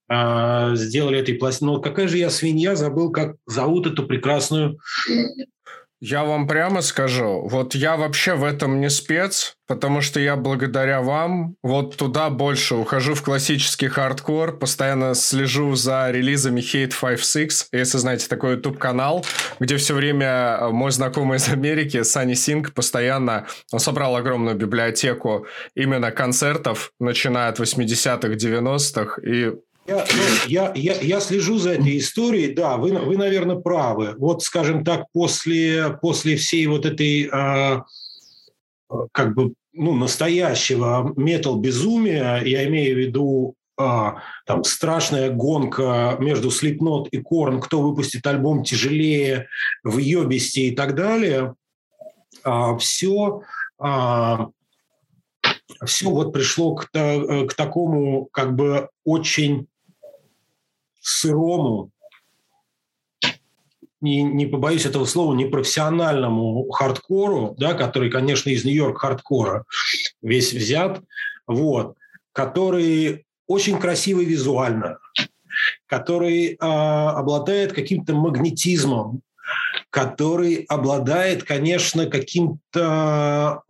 а, 0.09 0.73
сделали 0.73 1.19
этой 1.19 1.35
пластинки. 1.35 1.71
Но 1.73 1.79
какая 1.79 2.07
же 2.07 2.17
я 2.17 2.31
свинья, 2.31 2.75
забыл, 2.75 3.11
как 3.11 3.35
зовут 3.45 3.85
эту 3.85 4.07
прекрасную 4.07 4.79
Я 5.99 6.23
вам 6.23 6.47
прямо 6.47 6.81
скажу, 6.81 7.47
вот 7.49 7.73
я 7.73 7.97
вообще 7.97 8.35
в 8.35 8.43
этом 8.43 8.79
не 8.79 8.89
спец, 8.89 9.55
потому 9.67 10.01
что 10.01 10.19
я 10.19 10.35
благодаря 10.35 11.01
вам 11.01 11.55
вот 11.63 11.97
туда 11.97 12.29
больше 12.29 12.75
ухожу 12.75 13.15
в 13.15 13.23
классический 13.23 13.87
хардкор, 13.87 14.59
постоянно 14.59 15.15
слежу 15.15 15.73
за 15.73 16.11
релизами 16.11 16.61
Hate 16.61 16.93
5.6, 16.93 17.69
если 17.71 17.97
знаете 17.97 18.27
такой 18.27 18.53
YouTube-канал, 18.53 19.25
где 19.59 19.77
все 19.77 19.95
время 19.95 20.57
э, 20.59 20.69
мой 20.69 20.91
знакомый 20.91 21.37
из 21.37 21.49
Америки, 21.49 22.03
Сани 22.03 22.35
Синг, 22.35 22.73
постоянно, 22.73 23.47
он 23.71 23.79
собрал 23.79 24.15
огромную 24.15 24.55
библиотеку 24.55 25.47
именно 25.75 26.11
концертов, 26.11 26.91
начиная 26.99 27.49
от 27.49 27.59
80-х, 27.59 28.27
90-х, 28.27 29.21
и 29.23 29.51
я, 29.87 29.95
ну, 29.95 30.23
я, 30.47 30.71
я, 30.75 30.99
я 30.99 31.19
слежу 31.21 31.57
за 31.57 31.71
этой 31.71 31.97
историей, 31.97 32.53
да, 32.53 32.77
вы, 32.77 32.91
вы, 32.91 33.15
наверное, 33.17 33.55
правы. 33.55 34.15
Вот, 34.17 34.43
скажем 34.43 34.83
так, 34.83 35.05
после, 35.13 35.97
после 36.01 36.35
всей 36.35 36.67
вот 36.67 36.85
этой, 36.85 37.29
э, 37.31 37.81
как 39.13 39.33
бы, 39.33 39.53
ну, 39.71 39.95
настоящего 39.95 41.13
метал-безумия, 41.15 42.41
я 42.43 42.67
имею 42.67 42.95
в 42.95 42.99
виду 42.99 43.55
э, 43.79 44.11
там 44.45 44.63
страшная 44.65 45.31
гонка 45.31 46.17
между 46.19 46.49
Slipknot 46.49 47.07
и 47.11 47.21
Korn, 47.21 47.61
кто 47.61 47.81
выпустит 47.81 48.27
альбом 48.27 48.63
тяжелее, 48.63 49.47
в 49.83 49.99
Йобисте 49.99 50.63
и 50.63 50.75
так 50.75 50.95
далее, 50.95 51.55
э, 52.43 52.77
все, 52.79 53.41
э, 53.81 54.37
все 55.85 56.09
вот 56.09 56.33
пришло 56.33 56.75
к, 56.75 56.89
к 56.91 57.53
такому 57.55 58.27
как 58.33 58.53
бы 58.53 58.89
очень 59.05 59.67
сырому, 61.07 61.91
не, 64.01 64.21
не 64.21 64.45
побоюсь 64.45 64.85
этого 64.85 65.05
слова, 65.05 65.33
непрофессиональному 65.33 66.69
хардкору, 66.69 67.55
да, 67.57 67.73
который, 67.73 68.11
конечно, 68.11 68.49
из 68.49 68.65
Нью-Йорк 68.65 68.99
хардкора 68.99 69.65
весь 70.21 70.53
взят, 70.53 71.01
вот, 71.47 71.95
который 72.33 73.25
очень 73.47 73.79
красивый 73.79 74.25
визуально, 74.25 74.99
который 75.85 76.53
э, 76.53 76.55
обладает 76.59 77.73
каким-то 77.73 78.13
магнетизмом, 78.13 79.21
который 79.89 80.65
обладает, 80.67 81.43
конечно, 81.43 82.07
каким-то 82.07 83.63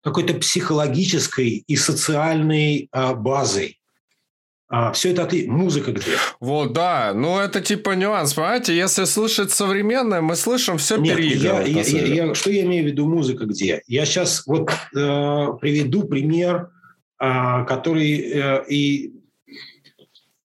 какой-то 0.00 0.34
психологической 0.34 1.64
и 1.66 1.76
социальной 1.76 2.88
э, 2.90 3.14
базой. 3.14 3.77
А, 4.70 4.92
все 4.92 5.12
это 5.12 5.24
ты 5.24 5.46
музыка 5.48 5.92
где? 5.92 6.12
Вот, 6.40 6.74
да. 6.74 7.12
Ну, 7.14 7.38
это 7.38 7.62
типа 7.62 7.92
нюанс, 7.92 8.34
понимаете? 8.34 8.76
Если 8.76 9.04
слышать 9.04 9.50
современное, 9.50 10.20
мы 10.20 10.36
слышим 10.36 10.76
все 10.76 10.98
Нет, 10.98 11.18
я, 11.18 11.62
я, 11.62 11.82
я, 11.82 12.26
я, 12.26 12.34
Что 12.34 12.50
я 12.50 12.64
имею 12.64 12.84
в 12.84 12.86
виду 12.88 13.06
музыка 13.06 13.46
где? 13.46 13.82
Я 13.86 14.04
сейчас 14.04 14.46
вот 14.46 14.70
э, 14.70 15.46
приведу 15.60 16.04
пример, 16.04 16.68
э, 17.18 17.64
который 17.66 18.18
э, 18.18 18.64
и 18.68 19.14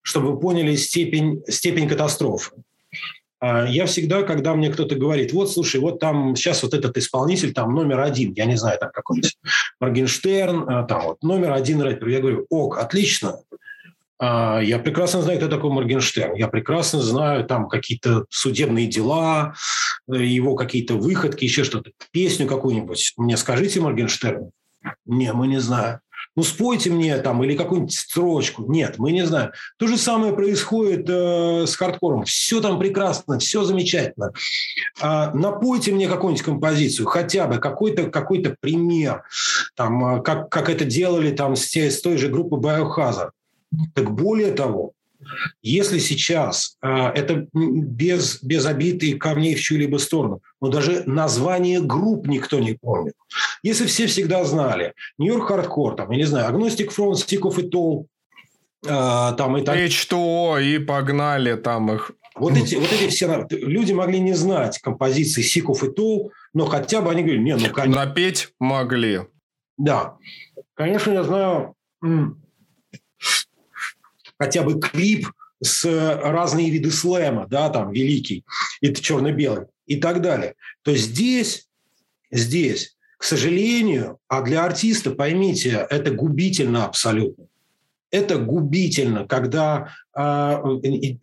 чтобы 0.02 0.34
вы 0.34 0.40
поняли 0.40 0.76
степень, 0.76 1.44
степень 1.50 1.90
катастрофы. 1.90 2.52
Э, 3.42 3.66
я 3.68 3.86
всегда, 3.88 4.24
когда 4.24 4.56
мне 4.56 4.70
кто-то 4.70 4.96
говорит, 4.96 5.34
вот, 5.34 5.52
слушай, 5.52 5.82
вот 5.82 6.00
там 6.00 6.38
сейчас 6.38 6.64
вот 6.64 6.74
этот 6.74 6.96
исполнитель 6.98 7.54
там 7.54 7.76
номер 7.76 8.00
один, 8.00 8.32
я 8.38 8.46
не 8.46 8.56
знаю, 8.56 8.80
там 8.80 8.90
какой-нибудь 8.94 9.38
Моргенштерн, 9.82 10.70
э, 10.70 10.88
там 10.88 11.04
вот 11.04 11.24
номер 11.24 11.52
один 11.52 11.82
рэпер, 11.82 12.08
я 12.08 12.22
говорю, 12.22 12.46
ок, 12.50 12.78
отлично, 12.78 13.40
я 14.62 14.80
прекрасно 14.80 15.22
знаю, 15.22 15.40
кто 15.40 15.48
такой 15.48 15.72
Моргенштерн. 15.72 16.36
Я 16.36 16.48
прекрасно 16.48 17.02
знаю 17.02 17.46
там 17.46 17.68
какие-то 17.68 18.26
судебные 18.30 18.88
дела, 18.88 19.56
э, 20.12 20.24
его 20.24 20.56
какие-то 20.56 20.96
выходки, 20.96 21.46
еще 21.46 21.64
что-то. 21.64 21.92
Песню 22.12 22.48
какую-нибудь. 22.48 23.14
Мне 23.18 23.38
скажите, 23.38 23.82
Моргенштерн. 23.82 24.52
Не, 25.06 25.34
мы 25.34 25.48
не 25.48 25.60
знаем. 25.60 26.00
Ну, 26.36 26.44
спойте 26.44 26.90
мне 26.90 27.18
там 27.18 27.44
или 27.44 27.56
какую-нибудь 27.56 27.94
строчку. 27.94 28.66
Нет, 28.68 28.96
мы 28.98 29.12
не 29.12 29.26
знаем. 29.26 29.52
То 29.78 29.88
же 29.88 29.98
самое 29.98 30.34
происходит 30.34 31.08
э, 31.08 31.66
с 31.68 31.76
хардкором. 31.76 32.24
Все 32.24 32.60
там 32.60 32.80
прекрасно, 32.80 33.38
все 33.38 33.64
замечательно. 33.64 34.34
А, 35.00 35.32
напойте 35.34 35.92
мне 35.92 36.08
какую-нибудь 36.08 36.44
композицию, 36.44 37.06
хотя 37.06 37.48
бы 37.48 37.60
какой-то 37.60 38.10
какой 38.10 38.44
пример, 38.60 39.24
там, 39.76 40.18
э, 40.18 40.22
как, 40.24 40.50
как 40.50 40.70
это 40.70 40.86
делали 40.86 41.32
там 41.32 41.56
с, 41.56 41.68
те, 41.68 41.92
с 41.92 42.02
той 42.02 42.18
же 42.18 42.30
группы 42.30 42.56
Biohazard. 42.56 43.32
Так 43.94 44.14
более 44.14 44.52
того, 44.52 44.94
если 45.62 46.00
сейчас 46.00 46.78
э, 46.82 46.88
это 46.88 47.48
без, 47.54 48.42
без 48.44 48.66
обиды 48.66 49.18
камней 49.18 49.56
в 49.56 49.62
чью-либо 49.62 49.98
сторону, 49.98 50.42
но 50.62 50.70
даже 50.70 51.04
название 51.06 51.82
групп 51.82 52.28
никто 52.28 52.60
не 52.60 52.74
помнит. 52.74 53.14
Если 53.62 53.86
все 53.86 54.08
всегда 54.08 54.44
знали, 54.44 54.94
Нью-Йорк 55.18 55.48
Хардкор, 55.48 55.96
там, 55.96 56.12
я 56.12 56.18
не 56.18 56.26
знаю, 56.26 56.48
Агностик 56.48 56.92
Фронт, 56.92 57.20
Стиков 57.20 57.58
и 57.60 57.64
Тол, 57.64 58.08
э, 58.86 58.90
там 58.90 59.58
и 59.58 59.64
так. 59.64 59.78
H2O, 59.78 60.64
и 60.64 60.80
погнали 60.80 61.56
там 61.56 61.92
их. 61.92 62.12
Вот 62.36 62.58
эти, 62.58 62.76
вот 62.76 62.92
эти 62.92 63.10
все 63.10 63.48
люди 63.52 63.94
могли 63.94 64.20
не 64.20 64.34
знать 64.34 64.80
композиции 64.80 65.42
Сиков 65.42 65.84
и 65.84 65.92
Тол, 65.92 66.32
но 66.54 66.66
хотя 66.66 67.02
бы 67.02 67.12
они 67.12 67.22
говорили, 67.22 67.44
не, 67.44 67.56
ну 67.56 67.70
конечно. 67.70 68.06
Напеть 68.06 68.50
могли. 68.60 69.22
Да. 69.78 70.18
Конечно, 70.76 71.12
я 71.12 71.24
знаю 71.24 71.76
хотя 74.40 74.64
бы 74.64 74.80
клип 74.80 75.28
с 75.62 75.86
разные 75.86 76.70
виды 76.70 76.92
слэма, 76.92 77.48
да, 77.48 77.70
там, 77.70 77.92
великий, 77.92 78.44
это 78.82 79.02
черно-белый 79.02 79.68
и 79.86 79.98
так 79.98 80.22
далее, 80.22 80.56
то 80.82 80.96
здесь, 80.96 81.68
здесь, 82.32 82.98
к 83.18 83.24
сожалению, 83.24 84.20
а 84.28 84.42
для 84.42 84.66
артиста, 84.66 85.12
поймите, 85.12 85.88
это 85.90 86.12
губительно 86.12 86.86
абсолютно 86.86 87.48
это 88.14 88.38
губительно, 88.38 89.28
когда 89.28 89.90
э, 90.16 90.58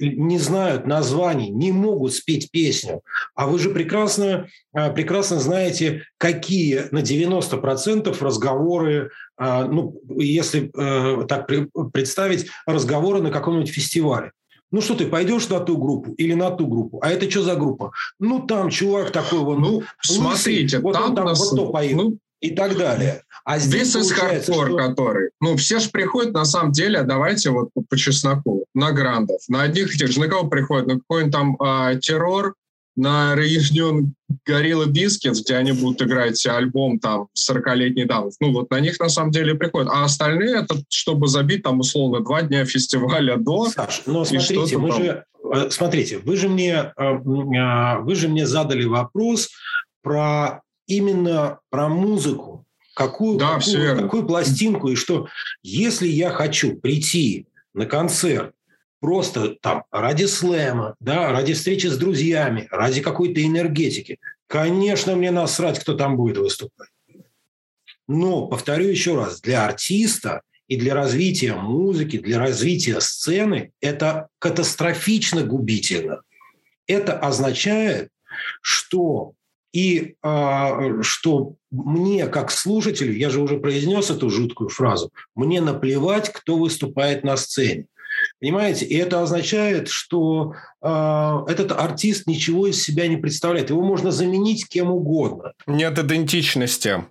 не 0.01 0.39
знают 0.39 0.89
названий, 0.89 1.49
не 1.49 1.71
могут 1.71 2.13
спеть 2.15 2.51
песню. 2.51 3.03
А 3.37 3.47
вы 3.47 3.61
же 3.61 3.71
прекрасно, 3.71 4.49
э, 4.75 4.93
прекрасно 4.93 5.39
знаете, 5.39 6.03
какие 6.19 6.89
на 6.91 6.99
90% 6.99 8.21
разговоры, 8.21 9.11
э, 9.39 9.65
ну, 9.67 10.03
если 10.19 10.73
э, 10.77 11.27
так 11.29 11.49
представить, 11.93 12.49
разговоры 12.67 13.23
на 13.23 13.31
каком-нибудь 13.31 13.71
фестивале. 13.71 14.33
Ну 14.73 14.81
что 14.81 14.97
ты, 14.97 15.07
пойдешь 15.07 15.49
на 15.49 15.61
ту 15.61 15.79
группу 15.79 16.13
или 16.15 16.35
на 16.35 16.51
ту 16.51 16.67
группу? 16.67 17.01
А 17.03 17.11
это 17.11 17.31
что 17.31 17.43
за 17.43 17.55
группа? 17.55 17.93
Ну 18.19 18.41
там 18.41 18.71
чувак 18.71 19.13
такой 19.13 19.41
вот. 19.41 19.59
Ну, 19.59 19.85
смотрите, 20.01 20.81
вот 20.81 20.95
там, 20.95 21.11
он 21.11 21.15
там 21.15 21.27
нас... 21.27 21.39
вот 21.39 21.57
то 21.57 21.71
поет. 21.71 21.97
Ну, 21.97 22.19
и 22.41 22.51
так 22.51 22.77
далее. 22.77 23.23
А 23.45 23.59
здесь 23.59 23.95
This 23.95 24.13
hardcore, 24.17 24.67
что... 24.67 24.77
который... 24.77 25.31
Ну, 25.41 25.57
все 25.57 25.79
же 25.79 25.91
приходят, 25.91 26.33
на 26.33 26.45
самом 26.45 26.73
деле, 26.73 27.03
давайте 27.03 27.51
вот 27.51 27.71
по, 27.75 27.83
по 27.83 27.97
чесноку, 27.97 28.65
на 28.75 28.93
грандов. 28.93 29.41
На 29.49 29.63
одних 29.63 29.95
этих 29.95 30.09
же, 30.09 30.21
на 30.21 30.29
кого 30.29 30.49
приходят? 30.49 30.87
На 30.87 30.95
какой-нибудь 30.95 31.33
там 31.33 31.57
а, 31.61 31.95
террор, 31.97 32.55
на 32.97 33.35
Reunion 33.35 34.11
Gorilla 34.49 34.87
Biscuits, 34.87 35.41
где 35.43 35.57
они 35.57 35.73
будут 35.73 36.03
играть 36.03 36.45
альбом 36.47 36.99
там 36.99 37.29
40-летней 37.37 38.05
давности. 38.05 38.39
Ну, 38.43 38.53
вот 38.53 38.71
на 38.71 38.81
них 38.81 38.99
на 39.01 39.09
самом 39.09 39.31
деле 39.31 39.55
приходят. 39.55 39.91
А 39.93 40.05
остальные 40.05 40.57
это, 40.57 40.77
чтобы 40.89 41.29
забить 41.29 41.63
там 41.63 41.81
условно 41.81 42.21
два 42.21 42.43
дня 42.43 42.65
фестиваля 42.65 43.37
до. 43.37 43.67
Саш, 43.67 44.03
но 44.07 44.25
смотрите, 44.25 44.79
мы 44.79 44.89
там... 44.91 45.03
же, 45.03 45.25
э, 45.55 45.71
смотрите, 45.71 46.19
вы 46.19 46.37
же 46.37 46.49
мне, 46.49 46.93
э, 46.97 47.03
э, 47.03 47.99
вы 48.01 48.15
же 48.15 48.29
мне 48.29 48.47
задали 48.47 48.85
вопрос 48.85 49.49
про 50.03 50.63
именно 50.91 51.61
про 51.71 51.89
музыку. 51.89 52.67
Какую, 52.95 53.39
да, 53.39 53.59
какую, 53.59 53.97
какую 53.97 54.27
пластинку 54.27 54.89
и 54.89 54.97
что. 54.97 55.29
Если 55.63 56.09
я 56.09 56.31
хочу 56.31 56.77
прийти 56.77 57.47
на 57.73 57.87
концерт 57.87 58.53
просто 59.01 59.55
там 59.63 59.85
ради 59.91 60.25
слэма, 60.25 60.97
да, 61.01 61.31
ради 61.31 61.55
встречи 61.55 61.87
с 61.87 61.97
друзьями, 61.97 62.69
ради 62.71 63.01
какой-то 63.01 63.43
энергетики, 63.43 64.19
конечно, 64.49 65.15
мне 65.17 65.31
насрать, 65.31 65.79
кто 65.79 65.95
там 65.95 66.17
будет 66.17 66.37
выступать. 66.37 66.89
Но, 68.09 68.49
повторю 68.49 68.89
еще 68.89 69.15
раз, 69.15 69.41
для 69.41 69.65
артиста 69.65 70.43
и 70.67 70.77
для 70.77 70.95
развития 70.95 71.55
музыки, 71.55 72.19
для 72.19 72.41
развития 72.41 73.01
сцены 73.01 73.73
это 73.81 74.29
катастрофично 74.41 75.45
губительно. 75.45 76.23
Это 76.87 77.17
означает, 77.19 78.11
что 78.61 79.33
и 79.73 80.15
э, 80.23 81.03
что 81.03 81.55
мне, 81.71 82.27
как 82.27 82.51
слушателю, 82.51 83.15
я 83.15 83.31
же 83.31 83.41
уже 83.41 83.59
произнес 83.59 84.11
эту 84.11 84.31
жуткую 84.31 84.69
фразу, 84.69 85.13
мне 85.35 85.61
наплевать, 85.61 86.33
кто 86.33 86.57
выступает 86.57 87.25
на 87.25 87.37
сцене. 87.37 87.87
Понимаете? 88.41 88.87
И 88.87 88.97
это 88.97 89.23
означает, 89.23 89.89
что 89.89 90.55
э, 90.83 91.39
этот 91.49 91.73
артист 91.73 92.27
ничего 92.27 92.67
из 92.67 92.83
себя 92.83 93.07
не 93.07 93.17
представляет. 93.17 93.71
Его 93.71 93.83
можно 93.83 94.11
заменить 94.11 94.69
кем 94.69 94.91
угодно. 94.91 95.53
Нет 95.67 95.99
идентичности. 95.99 97.05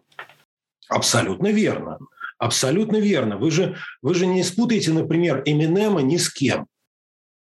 Абсолютно 0.87 1.47
верно. 1.47 1.99
Абсолютно 2.37 2.97
верно. 2.97 3.37
Вы 3.37 3.51
же, 3.51 3.77
вы 4.01 4.15
же 4.15 4.25
не 4.25 4.43
спутаете, 4.43 4.91
например, 4.91 5.43
Эминема 5.45 6.01
ни 6.01 6.17
с 6.17 6.29
кем. 6.29 6.67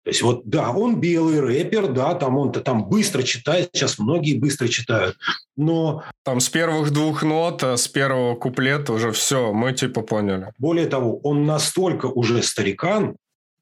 То 0.09 0.11
есть 0.11 0.23
вот, 0.23 0.41
да, 0.45 0.71
он 0.71 0.99
белый 0.99 1.39
рэпер, 1.39 1.93
да, 1.93 2.15
там 2.15 2.35
он-то 2.39 2.61
там 2.61 2.89
быстро 2.89 3.21
читает, 3.21 3.69
сейчас 3.73 3.99
многие 3.99 4.39
быстро 4.39 4.67
читают, 4.67 5.15
но... 5.55 6.01
Там 6.23 6.39
с 6.39 6.49
первых 6.49 6.89
двух 6.89 7.21
нот, 7.21 7.63
а 7.63 7.77
с 7.77 7.87
первого 7.87 8.33
куплета 8.33 8.91
уже 8.93 9.11
все, 9.11 9.53
мы 9.53 9.71
типа 9.71 10.01
поняли. 10.01 10.51
Более 10.57 10.87
того, 10.87 11.19
он 11.19 11.45
настолько 11.45 12.07
уже 12.07 12.41
старикан, 12.41 13.17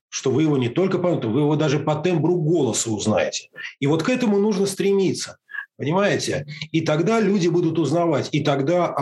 что 0.07 0.31
вы 0.31 0.43
его 0.43 0.57
не 0.57 0.69
только 0.69 0.99
поймете, 0.99 1.27
вы 1.27 1.41
его 1.41 1.57
даже 1.57 1.79
по 1.79 1.95
тембру 1.95 2.37
голоса 2.37 2.91
узнаете. 2.91 3.49
И 3.81 3.87
вот 3.87 4.03
к 4.03 4.09
этому 4.09 4.39
нужно 4.39 4.67
стремиться. 4.67 5.39
Понимаете? 5.77 6.47
И 6.71 6.81
тогда 6.81 7.19
люди 7.19 7.47
будут 7.47 7.77
узнавать. 7.77 8.29
И 8.31 8.41
тогда, 8.41 8.95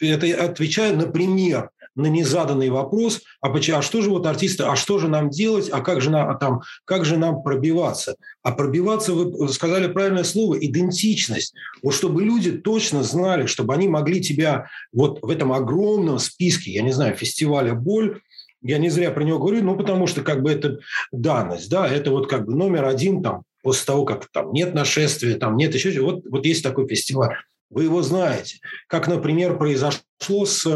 это 0.00 0.44
отвечая, 0.44 0.94
например, 0.94 1.70
на 1.98 2.06
незаданный 2.06 2.70
вопрос, 2.70 3.22
а, 3.40 3.50
почему, 3.50 3.78
а 3.78 3.82
что 3.82 4.02
же 4.02 4.10
вот 4.10 4.24
артисты, 4.24 4.62
а 4.62 4.76
что 4.76 4.98
же 4.98 5.08
нам 5.08 5.30
делать, 5.30 5.68
а 5.70 5.80
как 5.80 6.00
же 6.00 6.10
нам, 6.10 6.28
а 6.30 6.34
там, 6.34 6.62
как 6.84 7.04
же 7.04 7.16
нам 7.16 7.42
пробиваться? 7.42 8.16
А 8.42 8.52
пробиваться, 8.52 9.12
вы 9.12 9.48
сказали 9.48 9.88
правильное 9.88 10.22
слово, 10.22 10.58
идентичность. 10.64 11.54
Вот 11.82 11.94
чтобы 11.94 12.22
люди 12.22 12.52
точно 12.52 13.02
знали, 13.02 13.46
чтобы 13.46 13.74
они 13.74 13.88
могли 13.88 14.20
тебя 14.20 14.68
вот 14.92 15.20
в 15.22 15.28
этом 15.28 15.52
огромном 15.52 16.20
списке, 16.20 16.70
я 16.70 16.82
не 16.82 16.92
знаю, 16.92 17.16
фестиваля 17.16 17.74
«Боль», 17.74 18.20
я 18.62 18.78
не 18.78 18.90
зря 18.90 19.10
про 19.10 19.22
него 19.22 19.38
говорю, 19.38 19.62
ну, 19.62 19.76
потому 19.76 20.06
что 20.06 20.22
как 20.22 20.42
бы 20.42 20.50
это 20.50 20.78
данность, 21.12 21.70
да, 21.70 21.86
это 21.86 22.10
вот 22.10 22.28
как 22.28 22.44
бы 22.44 22.54
номер 22.54 22.86
один 22.86 23.22
там 23.22 23.42
после 23.62 23.86
того, 23.86 24.04
как 24.04 24.28
там 24.32 24.52
нет 24.52 24.74
нашествия, 24.74 25.36
там 25.36 25.56
нет 25.56 25.74
еще 25.74 25.92
чего. 25.92 26.12
Вот, 26.12 26.24
вот 26.28 26.46
есть 26.46 26.62
такой 26.62 26.86
фестиваль. 26.88 27.36
Вы 27.70 27.84
его 27.84 28.02
знаете. 28.02 28.58
Как, 28.86 29.08
например, 29.08 29.58
произошло 29.58 30.46
с... 30.46 30.66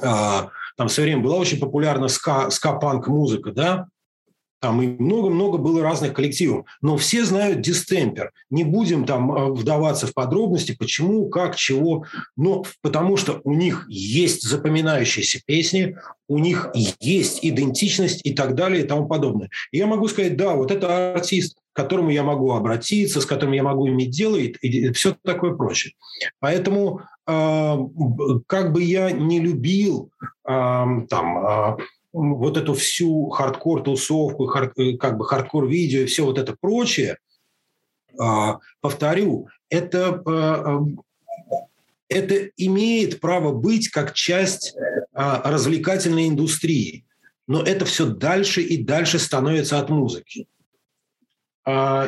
А, 0.00 0.48
там 0.76 0.88
в 0.88 0.92
свое 0.92 1.10
время 1.10 1.22
была 1.22 1.36
очень 1.36 1.58
популярна 1.58 2.08
ска, 2.08 2.50
ска-панк 2.50 3.06
музыка, 3.06 3.52
да, 3.52 3.86
там 4.64 4.80
и 4.80 4.86
много-много 4.86 5.58
было 5.58 5.82
разных 5.82 6.14
коллективов. 6.14 6.64
Но 6.80 6.96
все 6.96 7.26
знают 7.26 7.60
дистемпер. 7.60 8.32
Не 8.48 8.64
будем 8.64 9.04
там 9.04 9.30
э, 9.30 9.52
вдаваться 9.52 10.06
в 10.06 10.14
подробности, 10.14 10.74
почему, 10.74 11.28
как, 11.28 11.54
чего. 11.54 12.06
Но 12.34 12.64
потому 12.80 13.18
что 13.18 13.42
у 13.44 13.52
них 13.52 13.84
есть 13.90 14.40
запоминающиеся 14.40 15.42
песни, 15.44 15.98
у 16.28 16.38
них 16.38 16.70
есть 16.98 17.40
идентичность 17.42 18.22
и 18.24 18.32
так 18.32 18.54
далее 18.54 18.84
и 18.84 18.86
тому 18.86 19.06
подобное. 19.06 19.50
И 19.70 19.76
я 19.76 19.86
могу 19.86 20.08
сказать, 20.08 20.38
да, 20.38 20.54
вот 20.54 20.70
это 20.70 21.12
артист, 21.12 21.58
к 21.74 21.76
которому 21.76 22.08
я 22.08 22.22
могу 22.22 22.52
обратиться, 22.52 23.20
с 23.20 23.26
которым 23.26 23.52
я 23.52 23.62
могу 23.62 23.86
иметь 23.88 24.10
дело 24.10 24.36
и, 24.36 24.46
и 24.46 24.92
все 24.92 25.14
такое 25.22 25.54
прочее. 25.54 25.94
Поэтому 26.38 27.02
э, 27.26 27.76
как 28.46 28.72
бы 28.72 28.82
я 28.82 29.10
не 29.10 29.40
любил 29.40 30.10
э, 30.22 30.48
там 30.48 31.46
э, 31.46 31.76
вот 32.12 32.56
эту 32.56 32.74
всю 32.74 33.28
хардкор-тусовку, 33.30 34.46
хард, 34.46 34.72
как 35.00 35.18
бы 35.18 35.26
хардкор-видео 35.26 36.02
и 36.02 36.06
все 36.06 36.24
вот 36.24 36.38
это 36.38 36.56
прочее, 36.58 37.18
а, 38.18 38.60
повторю, 38.80 39.48
это, 39.68 40.22
а, 40.24 40.80
это 42.08 42.50
имеет 42.56 43.18
право 43.20 43.52
быть 43.52 43.88
как 43.88 44.14
часть 44.14 44.76
а, 45.12 45.50
развлекательной 45.50 46.28
индустрии. 46.28 47.04
Но 47.48 47.62
это 47.62 47.84
все 47.84 48.06
дальше 48.06 48.62
и 48.62 48.82
дальше 48.82 49.18
становится 49.18 49.80
от 49.80 49.90
музыки. 49.90 50.46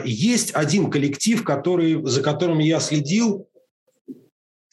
Есть 0.05 0.55
один 0.55 0.91
коллектив, 0.91 1.43
который, 1.43 2.05
за 2.05 2.23
которым 2.23 2.59
я 2.59 2.79
следил, 2.79 3.49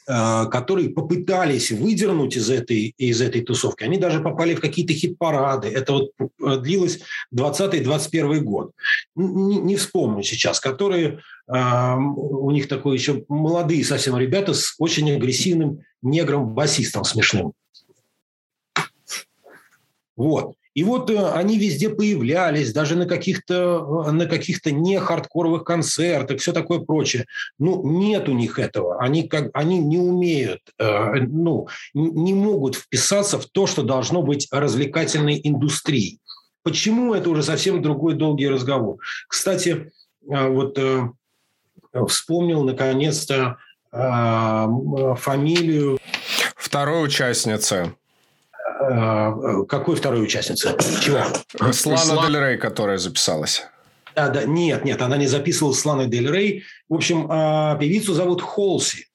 Э, 0.06 0.48
которые 0.52 0.90
попытались 0.90 1.72
выдернуть 1.72 2.36
из 2.36 2.50
этой, 2.50 2.94
из 2.98 3.22
этой 3.22 3.42
тусовки. 3.42 3.86
Они 3.86 3.98
даже 3.98 4.20
попали 4.20 4.54
в 4.54 4.60
какие-то 4.60 4.92
хит-парады. 4.92 5.70
Это 5.70 5.94
вот 5.94 6.12
э, 6.20 6.58
длилось 6.58 7.00
20-21 7.34 8.40
год. 8.40 8.72
Не, 9.16 9.60
не 9.60 9.78
вспомню 9.78 10.22
сейчас. 10.24 10.60
Которые, 10.60 11.20
э, 11.48 11.96
у 11.96 12.52
них 12.52 12.68
такой 12.68 12.98
еще 12.98 13.24
молодые 13.30 13.86
совсем 13.86 14.18
ребята 14.18 14.54
с 14.54 14.76
очень 14.78 15.10
агрессивным 15.10 15.80
негром-басистом 16.02 17.06
смешным. 17.06 17.54
Вот. 20.18 20.56
И 20.74 20.84
вот 20.84 21.10
э, 21.10 21.32
они 21.32 21.58
везде 21.58 21.90
появлялись, 21.90 22.74
даже 22.74 22.96
на 22.96 23.06
каких-то, 23.06 24.06
э, 24.08 24.12
на 24.12 24.26
каких-то 24.26 24.72
не 24.72 25.00
хардкоровых 25.00 25.64
концертах, 25.64 26.40
все 26.40 26.52
такое 26.52 26.80
прочее. 26.80 27.26
Ну, 27.60 27.84
нет 28.02 28.28
у 28.28 28.34
них 28.34 28.58
этого. 28.58 29.00
Они, 29.00 29.28
как, 29.28 29.50
они 29.54 29.80
не 29.80 29.98
умеют, 29.98 30.62
э, 30.80 31.14
ну, 31.22 31.68
не 31.94 32.34
могут 32.34 32.76
вписаться 32.76 33.40
в 33.40 33.46
то, 33.46 33.68
что 33.68 33.84
должно 33.84 34.24
быть 34.24 34.48
развлекательной 34.52 35.40
индустрией. 35.44 36.20
Почему? 36.64 37.14
Это 37.14 37.30
уже 37.30 37.44
совсем 37.44 37.82
другой 37.82 38.16
долгий 38.16 38.48
разговор. 38.48 38.98
Кстати, 39.28 39.92
вот 40.22 40.80
вспомнил 42.08 42.64
наконец-то 42.64 43.58
фамилию... 43.92 46.00
Второй 46.56 47.06
участницы 47.06 47.84
Э, 47.84 47.92
какой 49.68 49.96
второй 49.96 50.24
участницы? 50.24 50.76
Чего? 51.02 51.24
Слана 51.72 52.28
Дель 52.28 52.40
Рей, 52.40 52.58
которая 52.58 52.98
записалась. 52.98 53.64
Да, 54.16 54.30
да, 54.30 54.44
нет, 54.44 54.86
нет, 54.86 55.02
она 55.02 55.18
не 55.18 55.28
записывала 55.28 55.74
с 55.74 55.84
Ланой 55.86 56.08
Дель 56.08 56.32
Рей. 56.32 56.64
В 56.88 56.94
общем, 56.94 57.28
а, 57.30 57.76
певицу 57.78 58.14
зовут 58.14 58.42
Холси. 58.42 59.08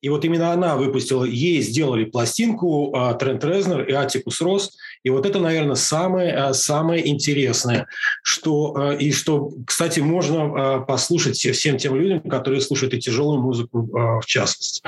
И 0.00 0.08
вот 0.08 0.24
именно 0.24 0.52
она 0.52 0.76
выпустила, 0.76 1.24
ей 1.24 1.60
сделали 1.60 2.04
пластинку 2.04 2.94
а, 2.94 3.14
Трент 3.14 3.44
Резнер 3.44 3.82
и 3.82 3.92
Атикус 3.92 4.40
Рос. 4.40 4.76
И 5.02 5.10
вот 5.10 5.26
это, 5.26 5.40
наверное, 5.40 5.74
самое, 5.74 6.34
а, 6.34 6.54
самое 6.54 7.06
интересное, 7.06 7.86
что, 8.22 8.74
а, 8.76 8.94
и 8.94 9.12
что, 9.12 9.52
кстати, 9.66 10.00
можно 10.00 10.80
послушать 10.86 11.36
всем 11.36 11.76
тем 11.76 11.96
людям, 11.96 12.20
которые 12.20 12.60
слушают 12.60 12.94
и 12.94 13.00
тяжелую 13.00 13.40
музыку 13.40 13.88
в 14.20 14.24
частности. 14.26 14.82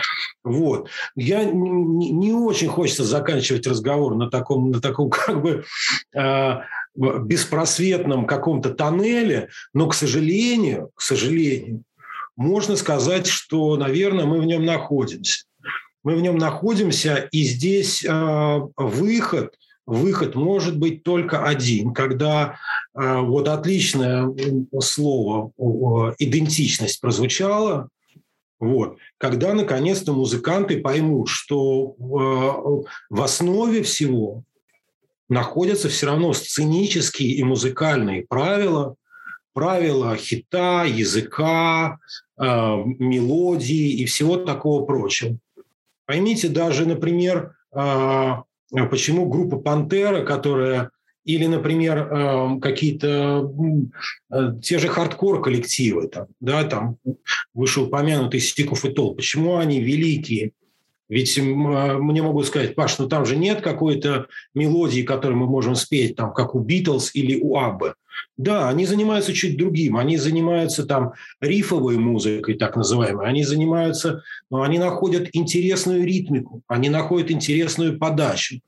Вот. 0.45 0.89
Я 1.15 1.45
не 1.45 2.33
очень 2.33 2.69
хочется 2.69 3.05
заканчивать 3.05 3.67
разговор 3.67 4.15
на 4.15 4.31
таком, 4.31 4.71
на 4.71 4.81
таком 4.81 5.11
как 5.11 5.43
бы 5.43 5.65
беспросветном 6.95 8.27
каком-то 8.27 8.71
тоннеле, 8.71 9.49
но, 9.73 9.89
к 9.89 9.95
сожалению, 9.95 10.91
к 10.95 11.01
сожалению, 11.01 11.83
можно 12.37 12.77
сказать, 12.77 13.27
что, 13.27 13.77
наверное, 13.77 14.25
мы 14.25 14.41
в 14.41 14.45
нем 14.45 14.65
находимся. 14.65 15.45
Мы 16.03 16.17
в 16.17 16.21
нем 16.21 16.37
находимся, 16.37 17.29
и 17.31 17.43
здесь 17.43 18.05
э, 18.05 18.61
выход, 18.77 19.55
выход 19.87 20.35
может 20.35 20.77
быть 20.77 21.05
только 21.05 21.45
один, 21.45 21.95
когда 21.95 22.57
э, 22.95 23.19
вот 23.21 23.47
отличное 23.49 24.29
слово 24.81 25.53
э, 25.57 26.15
идентичность 26.19 27.01
прозвучало, 27.01 27.89
вот, 28.59 28.99
когда 29.19 29.55
наконец-то 29.55 30.13
музыканты 30.13 30.81
поймут, 30.81 31.29
что 31.29 31.97
э, 31.99 32.89
в 33.11 33.23
основе 33.23 33.83
всего 33.83 34.45
находятся 35.29 35.89
все 35.89 36.07
равно 36.07 36.33
сценические 36.33 37.33
и 37.33 37.43
музыкальные 37.43 38.27
правила, 38.27 38.95
правила 39.53 40.17
хита, 40.17 40.85
языка, 40.85 41.99
э, 42.39 42.45
мелодии 42.45 43.93
и 44.01 44.05
всего 44.07 44.37
такого 44.37 44.85
прочего. 44.85 45.39
Поймите 46.07 46.49
даже, 46.49 46.87
например, 46.87 47.55
э, 47.75 48.35
почему 48.91 49.29
группа 49.29 49.59
«Pantera», 49.59 50.25
которая 50.25 50.91
или, 51.25 51.47
например, 51.47 51.99
э, 51.99 52.61
какие-то 52.61 53.53
те 54.61 54.79
же 54.79 54.89
хардкор-коллективы, 54.89 56.09
там, 56.09 56.27
да, 56.41 56.65
там 56.65 56.97
вышеупомянутый 57.55 58.41
Sick 58.41 58.70
of 58.70 58.85
It 58.85 58.91
All, 58.91 59.15
почему 59.15 59.57
они 59.57 59.81
великие? 59.81 60.53
Ведь 61.13 61.39
мне 61.39 62.23
могут 62.23 62.47
сказать, 62.47 62.75
Паш, 62.75 62.99
ну 62.99 63.07
там 63.07 63.27
же 63.27 63.37
нет 63.37 63.61
какой-то 63.61 64.29
мелодии, 64.55 65.03
которую 65.03 65.39
мы 65.41 65.47
можем 65.47 65.75
спеть, 65.75 66.17
там, 66.17 66.33
как 66.33 66.55
у 66.55 66.61
Битлз 66.61 67.11
или 67.15 67.39
у 67.39 67.59
Аббы. 67.59 67.97
Да, 68.39 68.71
они 68.71 68.87
занимаются 68.87 69.35
чуть 69.35 69.59
другим. 69.59 69.99
Они 69.99 70.17
занимаются 70.17 70.87
там 70.87 71.13
рифовой 71.43 71.99
музыкой, 71.99 72.55
так 72.55 72.77
называемой. 72.77 73.27
Они 73.27 73.45
занимаются, 73.45 74.23
ну, 74.49 74.63
они 74.63 74.79
находят 74.79 75.29
интересную 75.35 76.03
ритмику, 76.03 76.63
они 76.67 76.89
находят 76.89 77.31
интересную 77.31 77.99
подачу. 77.99 78.61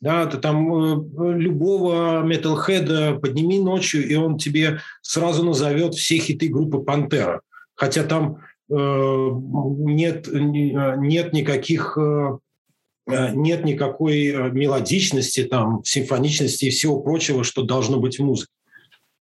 Да, 0.00 0.26
ты 0.26 0.38
там 0.38 0.72
э, 0.72 1.38
любого 1.38 2.22
металлхеда 2.22 3.14
подними 3.14 3.58
ночью, 3.58 4.06
и 4.06 4.14
он 4.14 4.38
тебе 4.38 4.78
сразу 5.02 5.42
назовет 5.42 5.94
все 5.94 6.18
хиты 6.18 6.46
группы 6.46 6.78
«Пантера». 6.78 7.40
Хотя 7.74 8.04
там 8.04 8.38
нет, 8.68 10.28
нет 10.32 11.32
никаких 11.32 11.98
э, 11.98 12.38
нет 13.06 13.64
никакой 13.64 14.50
мелодичности, 14.50 15.44
там, 15.44 15.84
симфоничности 15.84 16.66
и 16.66 16.70
всего 16.70 17.00
прочего, 17.00 17.44
что 17.44 17.62
должно 17.62 18.00
быть 18.00 18.18
в 18.18 18.24
музыке. 18.24 18.50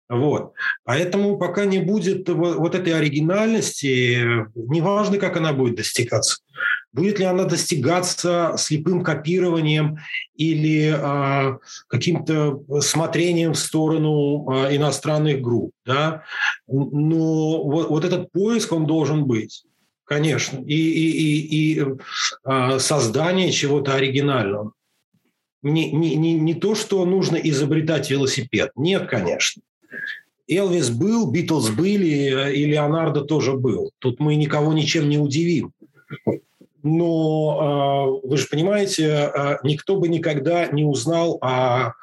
Вот. 0.09 0.53
Поэтому 0.85 1.37
пока 1.37 1.65
не 1.65 1.79
будет 1.79 2.29
вот 2.29 2.75
этой 2.75 2.95
оригинальности, 2.95 4.47
неважно, 4.55 5.19
как 5.19 5.37
она 5.37 5.53
будет 5.53 5.77
достигаться. 5.77 6.39
Будет 6.97 7.19
ли 7.19 7.27
она 7.27 7.45
достигаться 7.45 8.55
слепым 8.57 9.05
копированием 9.05 9.99
или 10.35 10.95
э, 10.97 11.59
каким-то 11.89 12.63
смотрением 12.81 13.53
в 13.53 13.59
сторону 13.59 14.51
э, 14.51 14.77
иностранных 14.77 15.43
групп? 15.43 15.73
Да? 15.85 16.23
Но 16.67 17.63
вот, 17.65 17.91
вот 17.91 18.05
этот 18.07 18.33
поиск, 18.33 18.73
он 18.73 18.87
должен 18.87 19.27
быть. 19.27 19.65
Конечно. 20.05 20.65
И, 20.65 20.75
и, 20.75 21.11
и, 21.11 21.81
и 21.81 21.85
э, 22.47 22.79
создание 22.79 23.53
чего-то 23.53 23.95
оригинального. 23.95 24.73
Не, 25.63 25.93
не, 25.93 26.17
не, 26.17 26.33
не 26.33 26.55
то, 26.55 26.75
что 26.75 27.05
нужно 27.05 27.37
изобретать 27.37 28.09
велосипед. 28.11 28.71
Нет, 28.75 29.07
конечно. 29.07 29.61
Элвис 30.49 30.89
был, 30.89 31.31
Битлз 31.31 31.69
были, 31.69 32.55
и 32.55 32.65
Леонардо 32.65 33.21
тоже 33.21 33.53
был. 33.53 33.91
Тут 33.99 34.19
мы 34.19 34.37
никого 34.37 34.73
ничем 34.73 35.11
не 35.11 35.19
удивим. 35.19 35.73
Но 36.89 38.21
э, 38.23 38.29
вы 38.29 38.37
же 38.37 38.47
понимаете, 38.47 39.09
э, 39.09 39.57
никто 39.65 39.97
бы 39.97 40.07
никогда 40.09 40.67
не 40.69 40.85
узнал 40.85 41.39
о 41.41 41.95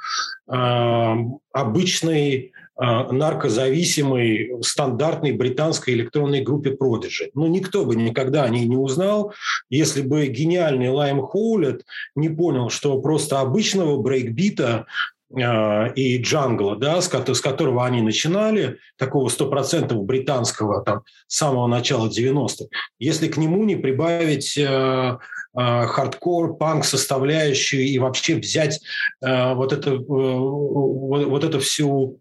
э, 0.51 1.15
обычной 1.53 2.51
наркозависимой 2.75 4.51
стандартной 4.63 5.33
британской 5.33 5.93
электронной 5.93 6.41
группе 6.41 6.71
Prodigy. 6.71 7.29
Ну, 7.35 7.45
никто 7.45 7.85
бы 7.85 7.95
никогда 7.95 8.45
о 8.45 8.49
ней 8.49 8.65
не 8.65 8.75
узнал, 8.75 9.31
если 9.69 10.01
бы 10.01 10.25
гениальный 10.25 10.89
Лайм 10.89 11.21
Хоулет 11.21 11.85
не 12.15 12.29
понял, 12.29 12.71
что 12.71 12.99
просто 12.99 13.41
обычного 13.41 14.01
брейкбита 14.01 14.87
а, 14.87 14.87
и 15.35 16.17
джангла, 16.21 16.75
да, 16.75 17.01
с, 17.01 17.07
которого 17.07 17.85
они 17.85 18.01
начинали, 18.01 18.77
такого 18.97 19.29
стопроцентного 19.29 20.03
британского 20.03 20.83
там, 20.83 21.01
с 21.27 21.37
самого 21.37 21.65
начала 21.65 22.07
90-х, 22.07 22.65
если 22.99 23.27
к 23.27 23.37
нему 23.37 23.63
не 23.63 23.75
прибавить 23.75 24.55
э, 24.57 24.61
э, 24.63 25.17
хардкор, 25.53 26.55
панк 26.57 26.85
составляющую 26.85 27.83
и 27.83 27.97
вообще 27.97 28.35
взять 28.35 28.79
э, 29.25 29.53
вот, 29.55 29.73
это, 29.73 29.91
э, 29.91 29.97
вот, 29.97 31.25
вот 31.25 31.43
эту 31.43 31.59
всю 31.59 32.19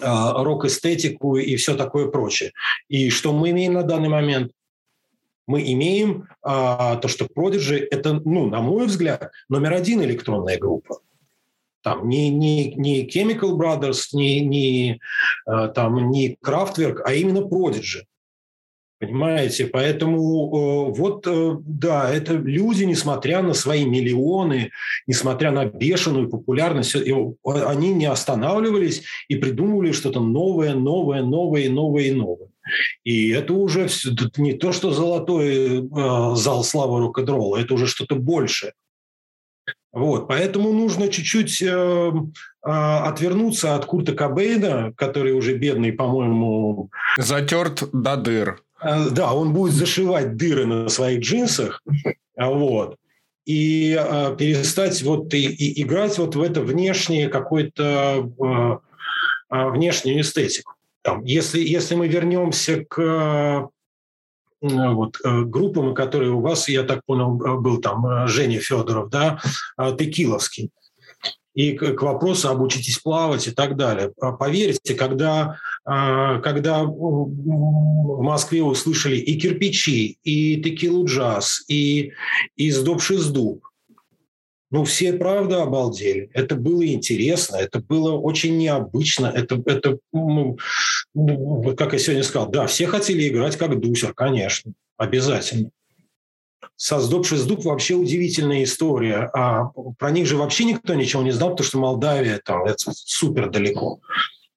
э, 0.00 0.04
рок-эстетику 0.04 1.36
и 1.36 1.56
все 1.56 1.74
такое 1.74 2.06
прочее. 2.06 2.52
И 2.88 3.10
что 3.10 3.32
мы 3.32 3.50
имеем 3.50 3.72
на 3.72 3.82
данный 3.82 4.10
момент? 4.10 4.52
Мы 5.48 5.72
имеем 5.72 6.28
а, 6.42 6.96
то, 6.96 7.08
что 7.08 7.24
Prodigy– 7.24 7.78
это, 7.90 8.20
ну, 8.22 8.50
на 8.50 8.60
мой 8.60 8.84
взгляд, 8.84 9.30
номер 9.48 9.72
один 9.72 10.02
электронная 10.02 10.58
группа 10.58 11.00
там 11.88 12.06
не, 12.06 12.28
не, 12.28 12.74
не 12.74 13.06
Chemical 13.06 13.56
Brothers, 13.56 14.08
не, 14.12 14.40
не, 14.40 15.00
э, 15.46 15.68
там, 15.74 16.10
не 16.10 16.36
Kraftwerk, 16.44 16.98
а 17.02 17.14
именно 17.14 17.38
Prodigy. 17.38 18.02
Понимаете? 19.00 19.66
Поэтому 19.66 20.18
э, 20.20 20.98
вот, 20.98 21.26
э, 21.26 21.56
да, 21.64 22.10
это 22.12 22.34
люди, 22.34 22.84
несмотря 22.84 23.40
на 23.40 23.54
свои 23.54 23.86
миллионы, 23.86 24.70
несмотря 25.06 25.50
на 25.50 25.64
бешеную 25.64 26.28
популярность, 26.28 26.94
они 26.94 27.94
не 27.94 28.04
останавливались 28.04 29.04
и 29.28 29.36
придумывали 29.36 29.92
что-то 29.92 30.20
новое, 30.20 30.74
новое, 30.74 31.22
новое, 31.22 31.70
новое 31.70 32.02
и 32.02 32.10
новое. 32.10 32.48
И 33.02 33.30
это 33.30 33.54
уже 33.54 33.88
не 34.36 34.52
то, 34.52 34.72
что 34.72 34.90
золотой 34.90 35.88
зал 36.36 36.64
славы 36.64 37.00
рок-н-ролла, 37.00 37.56
это 37.56 37.72
уже 37.72 37.86
что-то 37.86 38.16
большее. 38.16 38.74
Вот, 39.98 40.28
поэтому 40.28 40.72
нужно 40.72 41.08
чуть-чуть 41.08 41.60
э, 41.60 42.12
отвернуться 42.62 43.74
от 43.74 43.84
Курта 43.84 44.14
Кобейна, 44.14 44.92
который 44.96 45.32
уже 45.32 45.56
бедный, 45.56 45.92
по-моему... 45.92 46.90
Затерт 47.16 47.88
до 47.92 48.16
дыр. 48.16 48.62
Э, 48.80 49.10
да, 49.10 49.32
он 49.32 49.52
будет 49.52 49.74
зашивать 49.74 50.36
дыры 50.36 50.66
на 50.66 50.88
своих 50.88 51.20
джинсах. 51.20 51.82
Вот. 52.36 52.96
И 53.44 53.98
э, 53.98 54.36
перестать 54.38 55.02
вот 55.02 55.34
и, 55.34 55.46
и 55.46 55.82
играть 55.82 56.16
вот 56.18 56.36
в 56.36 56.42
это 56.42 56.60
внешнее 56.60 57.28
какое-то 57.28 58.30
э, 58.38 59.56
э, 59.56 59.70
внешнюю 59.70 60.20
эстетику. 60.20 60.74
Там, 61.02 61.24
если, 61.24 61.60
если 61.60 61.96
мы 61.96 62.06
вернемся 62.06 62.84
к 62.84 63.68
вот, 64.60 65.16
э, 65.24 65.42
группам, 65.42 65.94
которые 65.94 66.32
у 66.32 66.40
вас, 66.40 66.68
я 66.68 66.82
так 66.82 67.04
понял, 67.06 67.40
э, 67.42 67.60
был 67.60 67.80
там 67.80 68.26
Женя 68.26 68.58
Федоров, 68.58 69.10
да, 69.10 69.40
Текиловский. 69.98 70.70
И 71.54 71.72
к 71.72 72.00
вопросу 72.02 72.48
обучитесь 72.50 72.98
плавать 72.98 73.48
и 73.48 73.50
так 73.50 73.76
далее. 73.76 74.12
А 74.20 74.30
поверьте, 74.30 74.94
когда, 74.94 75.56
когда 75.84 76.84
в 76.84 78.22
Москве 78.22 78.62
услышали 78.62 79.16
и 79.16 79.36
кирпичи, 79.40 80.18
и 80.22 80.62
текилу 80.62 81.04
джаз, 81.04 81.64
и, 81.66 82.12
и 82.54 82.70
сдобший 82.70 83.16
сдуб, 83.16 83.67
ну, 84.70 84.84
все, 84.84 85.14
правда, 85.14 85.62
обалдели. 85.62 86.30
Это 86.34 86.54
было 86.54 86.86
интересно, 86.86 87.56
это 87.56 87.80
было 87.80 88.12
очень 88.12 88.58
необычно. 88.58 89.26
Это, 89.26 89.62
это 89.64 89.98
ну, 90.12 90.56
как 91.76 91.94
я 91.94 91.98
сегодня 91.98 92.22
сказал, 92.22 92.50
да, 92.50 92.66
все 92.66 92.86
хотели 92.86 93.28
играть 93.28 93.56
как 93.56 93.80
Дусер, 93.80 94.12
конечно, 94.12 94.72
обязательно. 94.98 95.70
Создобший 96.76 97.38
сдуб 97.38 97.64
вообще 97.64 97.94
удивительная 97.94 98.62
история. 98.62 99.30
А 99.34 99.70
про 99.98 100.10
них 100.10 100.26
же 100.26 100.36
вообще 100.36 100.64
никто 100.64 100.94
ничего 100.94 101.22
не 101.22 101.32
знал, 101.32 101.50
потому 101.50 101.66
что 101.66 101.78
Молдавия 101.78 102.40
там 102.44 102.64
это 102.64 102.92
супер 102.92 103.50
далеко. 103.50 104.00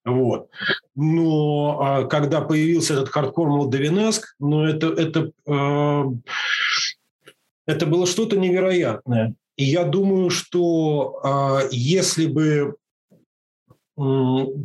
Вот. 0.03 0.49
Но 0.95 1.79
а, 1.81 2.03
когда 2.05 2.41
появился 2.41 2.93
этот 2.93 3.09
хардкор 3.09 3.47
молдавинеск, 3.47 4.35
ну 4.39 4.65
это, 4.65 4.87
это, 4.87 5.31
э, 5.45 6.03
это 7.67 7.85
было 7.85 8.07
что-то 8.07 8.37
невероятное. 8.37 9.35
И 9.61 9.63
я 9.63 9.83
думаю, 9.83 10.31
что 10.31 11.21
э, 11.23 11.69
если 11.71 12.25
бы 12.25 12.77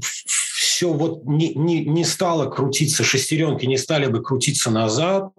все 0.01 0.91
вот 0.91 1.25
не, 1.27 1.53
не, 1.55 1.85
не 1.85 2.03
стало 2.03 2.49
крутиться, 2.49 3.05
шестеренки 3.05 3.67
не 3.67 3.77
стали 3.77 4.07
бы 4.07 4.23
крутиться 4.23 4.71
назад, 4.71 5.33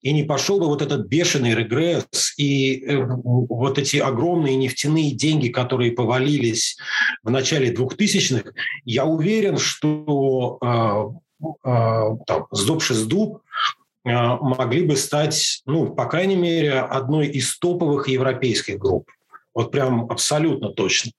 и 0.00 0.12
не 0.12 0.22
пошел 0.22 0.60
бы 0.60 0.66
вот 0.66 0.80
этот 0.80 1.08
бешеный 1.08 1.56
регресс, 1.56 2.34
и 2.36 2.84
э, 2.86 3.04
вот 3.04 3.78
эти 3.78 3.96
огромные 3.96 4.54
нефтяные 4.54 5.10
деньги, 5.10 5.48
которые 5.48 5.90
повалились 5.90 6.76
в 7.24 7.30
начале 7.32 7.74
2000-х, 7.74 8.52
я 8.84 9.06
уверен, 9.06 9.58
что 9.58 10.58
э, 10.62 11.48
э, 11.68 12.16
там, 12.28 12.46
сдобший 12.52 12.94
сдуб 12.94 13.38
а, 13.38 13.83
могли 14.04 14.84
бы 14.84 14.96
стать, 14.96 15.62
ну, 15.66 15.94
по 15.94 16.06
крайней 16.06 16.36
мере, 16.36 16.80
одной 16.80 17.28
из 17.28 17.58
топовых 17.58 18.08
европейских 18.08 18.78
групп. 18.78 19.08
Вот 19.54 19.70
прям 19.70 20.10
абсолютно 20.10 20.70
точно. 20.70 21.12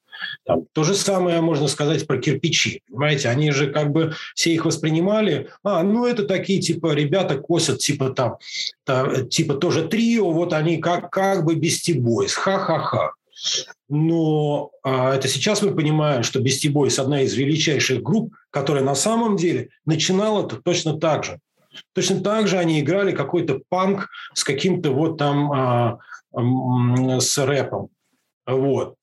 Там, 0.46 0.66
то 0.74 0.84
же 0.84 0.96
самое 0.96 1.42
можно 1.42 1.68
сказать 1.68 2.06
про 2.06 2.18
кирпичи. 2.18 2.82
Понимаете, 2.88 3.30
они 3.30 3.52
же 3.52 3.72
как 3.72 3.92
бы 3.92 4.14
все 4.34 4.54
их 4.54 4.66
воспринимали. 4.66 5.50
А, 5.64 5.84
ну 5.84 6.06
это 6.06 6.26
такие 6.26 6.62
типа 6.62 6.94
ребята 6.94 7.38
косят, 7.38 7.80
типа 7.80 8.10
там, 8.10 8.38
там 8.84 9.28
типа 9.28 9.56
тоже 9.56 9.88
трио, 9.88 10.32
вот 10.32 10.54
они 10.54 10.78
как, 10.78 11.12
как 11.12 11.46
бы 11.46 11.56
Beastie 11.56 11.96
Boys, 11.96 12.32
ха-ха-ха. 12.32 13.12
Но 13.90 14.72
а, 14.84 15.16
это 15.16 15.28
сейчас 15.28 15.62
мы 15.62 15.76
понимаем, 15.76 16.24
что 16.24 16.40
Boys 16.40 17.00
одна 17.00 17.22
из 17.22 17.34
величайших 17.34 18.02
групп, 18.02 18.34
которая 18.50 18.84
на 18.84 18.96
самом 18.96 19.36
деле 19.38 19.70
начинала 19.86 20.48
-то 20.48 20.60
точно 20.64 21.00
так 21.00 21.24
же. 21.24 21.40
Точно 21.94 22.22
так 22.22 22.48
же 22.48 22.58
они 22.58 22.80
играли 22.80 23.12
какой-то 23.12 23.62
панк 23.70 24.10
с 24.34 24.44
каким-то 24.44 24.92
вот 24.92 25.18
там 25.18 25.52
а, 25.52 26.00
с 26.34 27.38
рэпом. 27.38 27.90
Вот. 28.46 28.96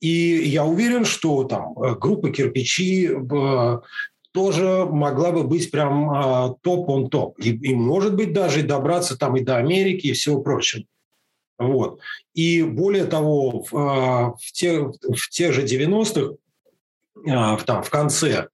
И 0.00 0.08
я 0.08 0.64
уверен, 0.64 1.04
что 1.04 1.44
там 1.44 1.78
э, 1.78 1.94
группа 1.94 2.30
«Кирпичи» 2.30 3.10
тоже 4.32 4.86
могла 4.86 5.32
бы 5.32 5.44
быть 5.44 5.70
прям 5.70 6.10
а, 6.10 6.54
топ-он-топ. 6.62 7.38
И, 7.38 7.50
и, 7.50 7.74
может 7.74 8.14
быть, 8.14 8.32
даже 8.32 8.62
добраться 8.62 9.18
там 9.18 9.36
и 9.36 9.44
до 9.44 9.56
Америки 9.56 10.08
и 10.08 10.12
всего 10.12 10.40
прочего. 10.40 10.84
Вот. 11.58 12.00
И 12.32 12.62
более 12.62 13.04
того, 13.04 13.64
в, 13.64 13.76
а, 13.76 14.34
в, 14.40 14.52
те, 14.52 14.80
в 14.80 15.30
тех 15.30 15.52
же 15.52 15.64
90-х, 15.64 16.36
а, 17.28 17.56
там, 17.58 17.82
в 17.82 17.90
конце 17.90 18.48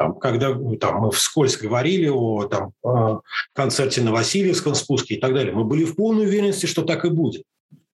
там, 0.00 0.14
когда 0.14 0.56
там, 0.80 1.02
мы 1.02 1.10
вскользь 1.10 1.58
говорили 1.58 2.08
о 2.08 2.44
там, 2.44 3.20
концерте 3.52 4.00
на 4.00 4.12
Васильевском 4.12 4.74
спуске 4.74 5.16
и 5.16 5.20
так 5.20 5.34
далее, 5.34 5.52
мы 5.52 5.64
были 5.64 5.84
в 5.84 5.94
полной 5.94 6.24
уверенности, 6.24 6.64
что 6.64 6.84
так 6.84 7.04
и 7.04 7.10
будет. 7.10 7.42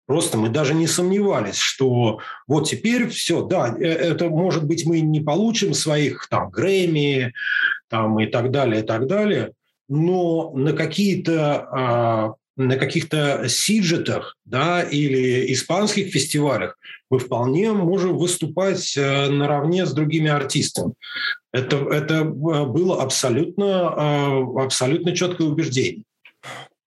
Просто 0.06 0.38
мы 0.38 0.48
даже 0.48 0.72
не 0.72 0.86
сомневались, 0.86 1.56
что 1.56 2.20
вот 2.46 2.68
теперь 2.68 3.08
все, 3.08 3.42
да, 3.42 3.74
э, 3.76 3.82
это 3.86 4.28
может 4.28 4.64
быть 4.64 4.86
мы 4.86 5.00
не 5.00 5.20
получим 5.20 5.74
своих 5.74 6.28
там 6.28 6.48
Грэмми 6.50 7.32
там 7.88 8.20
и 8.20 8.26
так 8.26 8.52
далее, 8.52 8.84
и 8.84 8.86
так 8.86 9.08
далее, 9.08 9.50
но 9.88 10.52
на 10.52 10.74
какие-то 10.74 11.68
а, 11.72 12.34
на 12.56 12.76
каких-то 12.76 13.48
сиджетах 13.48 14.36
да, 14.44 14.82
или 14.82 15.52
испанских 15.52 16.12
фестивалях 16.12 16.78
мы 17.10 17.18
вполне 17.18 17.72
можем 17.72 18.16
выступать 18.16 18.96
э, 18.96 19.28
наравне 19.28 19.86
с 19.86 19.92
другими 19.92 20.30
артистами. 20.30 20.94
Это, 21.52 21.76
это 21.90 22.14
э, 22.14 22.24
было 22.24 23.02
абсолютно, 23.02 24.62
абсолютно 24.62 25.14
четкое 25.14 25.48
убеждение. 25.48 26.04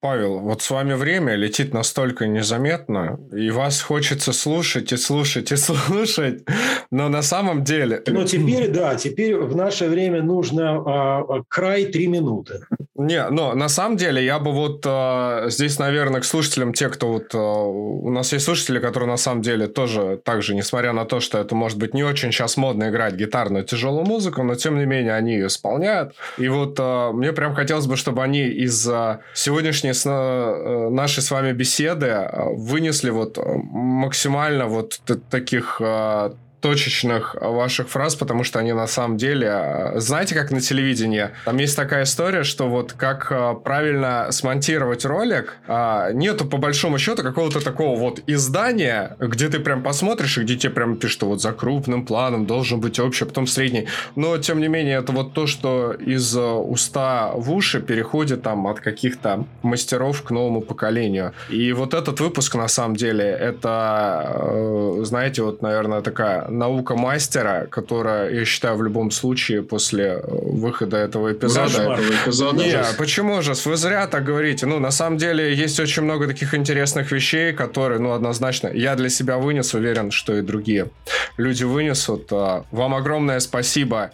Павел, 0.01 0.39
вот 0.39 0.61
с 0.61 0.69
вами 0.69 0.93
время 0.93 1.35
летит 1.35 1.73
настолько 1.73 2.25
незаметно, 2.25 3.19
и 3.33 3.49
вас 3.49 3.81
хочется 3.81 4.31
слушать 4.31 4.93
и 4.93 4.97
слушать 4.97 5.51
и 5.51 5.55
слушать, 5.57 6.43
но 6.89 7.09
на 7.09 7.21
самом 7.21 7.65
деле... 7.65 8.01
Но 8.07 8.23
теперь, 8.23 8.69
да, 8.69 8.95
теперь 8.95 9.35
в 9.35 9.57
наше 9.57 9.89
время 9.89 10.23
нужно 10.23 10.77
а 10.77 11.43
край 11.49 11.85
три 11.85 12.07
минуты. 12.07 12.61
Не, 12.99 13.29
но 13.29 13.53
на 13.53 13.69
самом 13.69 13.95
деле 13.95 14.25
я 14.25 14.39
бы 14.39 14.51
вот 14.51 14.83
э, 14.85 15.45
здесь, 15.47 15.79
наверное, 15.79 16.19
к 16.19 16.25
слушателям, 16.25 16.73
те, 16.73 16.89
кто 16.89 17.07
вот... 17.13 17.33
Э, 17.33 17.37
у 17.37 18.09
нас 18.09 18.33
есть 18.33 18.43
слушатели, 18.43 18.79
которые 18.79 19.09
на 19.09 19.15
самом 19.15 19.41
деле 19.41 19.67
тоже 19.67 20.19
так 20.21 20.43
же, 20.43 20.53
несмотря 20.53 20.91
на 20.91 21.05
то, 21.05 21.21
что 21.21 21.37
это 21.37 21.55
может 21.55 21.77
быть 21.77 21.93
не 21.93 22.03
очень 22.03 22.33
сейчас 22.33 22.57
модно 22.57 22.89
играть 22.89 23.13
гитарную 23.13 23.63
тяжелую 23.63 24.05
музыку, 24.05 24.43
но 24.43 24.55
тем 24.55 24.77
не 24.77 24.85
менее 24.85 25.13
они 25.13 25.35
ее 25.35 25.47
исполняют. 25.47 26.13
И 26.37 26.49
вот 26.49 26.77
э, 26.77 27.11
мне 27.13 27.31
прям 27.31 27.55
хотелось 27.55 27.87
бы, 27.87 27.95
чтобы 27.95 28.21
они 28.21 28.41
из 28.41 28.85
э, 28.85 29.19
сегодняшней 29.33 29.93
с, 29.93 30.05
э, 30.05 30.89
нашей 30.89 31.23
с 31.23 31.31
вами 31.31 31.53
беседы 31.53 32.07
э, 32.07 32.53
вынесли 32.53 33.11
вот 33.11 33.37
максимально 33.45 34.65
вот 34.65 34.99
таких 35.29 35.77
э, 35.79 36.31
точечных 36.61 37.35
ваших 37.39 37.89
фраз, 37.89 38.15
потому 38.15 38.43
что 38.43 38.59
они 38.59 38.73
на 38.73 38.87
самом 38.87 39.17
деле... 39.17 39.47
Э, 39.47 39.99
знаете, 39.99 40.35
как 40.35 40.51
на 40.51 40.61
телевидении? 40.61 41.29
Там 41.45 41.57
есть 41.57 41.75
такая 41.75 42.03
история, 42.03 42.43
что 42.43 42.69
вот 42.69 42.93
как 42.93 43.31
э, 43.31 43.55
правильно 43.63 44.27
смонтировать 44.31 45.05
ролик, 45.05 45.57
а, 45.67 46.11
нету 46.11 46.45
по 46.45 46.57
большому 46.57 46.99
счету 46.99 47.23
какого-то 47.23 47.63
такого 47.63 47.97
вот 47.97 48.21
издания, 48.27 49.15
где 49.19 49.47
ты 49.47 49.59
прям 49.59 49.83
посмотришь, 49.83 50.37
и 50.37 50.41
где 50.41 50.57
тебе 50.57 50.73
прям 50.73 50.97
пишут, 50.97 51.13
что 51.13 51.27
вот 51.27 51.41
за 51.41 51.51
крупным 51.51 52.05
планом 52.05 52.45
должен 52.45 52.79
быть 52.79 52.99
общий, 52.99 53.23
а 53.23 53.27
потом 53.27 53.47
средний. 53.47 53.87
Но, 54.15 54.37
тем 54.37 54.59
не 54.59 54.67
менее, 54.67 54.99
это 54.99 55.11
вот 55.11 55.33
то, 55.33 55.47
что 55.47 55.93
из 55.93 56.35
э, 56.35 56.41
уста 56.41 57.31
в 57.35 57.51
уши 57.51 57.81
переходит 57.81 58.43
там 58.43 58.67
от 58.67 58.79
каких-то 58.79 59.45
мастеров 59.63 60.23
к 60.23 60.31
новому 60.31 60.61
поколению. 60.61 61.33
И 61.49 61.71
вот 61.73 61.93
этот 61.93 62.19
выпуск, 62.19 62.55
на 62.55 62.67
самом 62.67 62.95
деле, 62.95 63.25
это, 63.25 64.95
знаете, 65.03 65.43
вот, 65.43 65.61
наверное, 65.61 66.01
такая 66.01 66.48
наука 66.49 66.95
мастера, 66.95 67.67
которая, 67.69 68.31
я 68.31 68.45
считаю, 68.45 68.75
в 68.75 68.83
любом 68.83 69.11
случае 69.11 69.61
после 69.61 70.05
э, 70.05 70.21
выхода 70.23 70.97
этого 70.97 71.31
эпизода... 71.31 71.97
эпизода 72.23 72.63
Не, 72.63 72.75
ужас. 72.75 72.95
почему 72.97 73.41
же? 73.41 73.53
Вы 73.65 73.77
зря 73.77 74.07
так 74.07 74.23
говорите. 74.23 74.65
Ну, 74.65 74.79
на 74.79 74.91
самом 74.91 75.17
деле, 75.17 75.53
есть 75.53 75.79
очень 75.79 76.03
много 76.03 76.27
таких 76.27 76.53
интересных 76.53 77.11
вещей, 77.11 77.53
которые, 77.53 77.99
ну, 77.99 78.13
однозначно, 78.13 78.67
я 78.67 78.95
для 78.95 79.09
себя 79.09 79.37
вынес, 79.37 79.73
уверен, 79.73 80.11
что 80.11 80.37
и 80.37 80.41
другие 80.41 80.89
люди 81.37 81.63
вынесут. 81.63 82.27
А, 82.31 82.65
вам 82.71 82.95
огромное 82.95 83.39
спасибо 83.39 84.11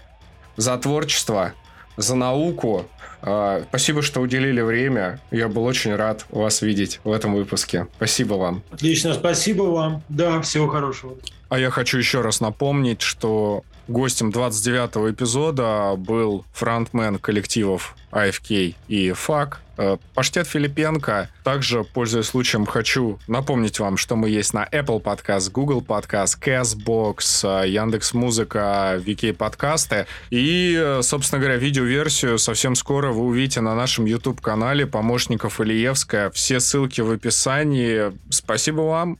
за 0.57 0.77
творчество, 0.77 1.53
за 1.97 2.15
науку. 2.15 2.85
А, 3.21 3.63
спасибо, 3.69 4.01
что 4.01 4.21
уделили 4.21 4.61
время. 4.61 5.19
Я 5.31 5.47
был 5.47 5.65
очень 5.65 5.95
рад 5.95 6.25
вас 6.29 6.61
видеть 6.61 6.99
в 7.03 7.11
этом 7.11 7.33
выпуске. 7.33 7.87
Спасибо 7.97 8.35
вам. 8.35 8.63
Отлично, 8.71 9.13
спасибо 9.13 9.63
вам. 9.63 10.03
Да, 10.09 10.41
всего 10.41 10.67
хорошего. 10.67 11.15
А 11.49 11.59
я 11.59 11.69
хочу 11.69 11.97
еще 11.97 12.21
раз 12.21 12.41
напомнить, 12.41 13.01
что 13.01 13.63
гостем 13.87 14.29
29-го 14.29 15.11
эпизода 15.11 15.93
был 15.97 16.45
фронтмен 16.53 17.19
коллективов 17.19 17.95
AFK 18.11 18.75
и 18.87 19.09
FAK, 19.09 19.57
э, 19.77 19.97
Паштет 20.13 20.47
Филипенко. 20.47 21.29
Также, 21.43 21.83
пользуясь 21.83 22.27
случаем, 22.27 22.65
хочу 22.65 23.19
напомнить 23.27 23.79
вам, 23.79 23.97
что 23.97 24.15
мы 24.15 24.29
есть 24.29 24.53
на 24.53 24.65
Apple 24.65 25.03
Podcast, 25.03 25.51
Google 25.51 25.81
Podcast, 25.81 26.39
CastBox, 26.41 27.63
э, 27.63 27.69
Яндекс 27.69 28.13
Музыка, 28.13 29.01
VK 29.05 29.33
подкасты. 29.33 30.07
И, 30.29 30.99
собственно 31.01 31.39
говоря, 31.39 31.57
видеоверсию 31.57 32.39
совсем 32.39 32.75
скоро 32.75 33.11
вы 33.11 33.23
увидите 33.23 33.61
на 33.61 33.75
нашем 33.75 34.05
YouTube-канале 34.05 34.87
«Помощников 34.87 35.61
Ильевская». 35.61 36.31
Все 36.31 36.59
ссылки 36.59 37.01
в 37.01 37.11
описании. 37.11 38.13
Спасибо 38.29 38.81
вам 38.81 39.19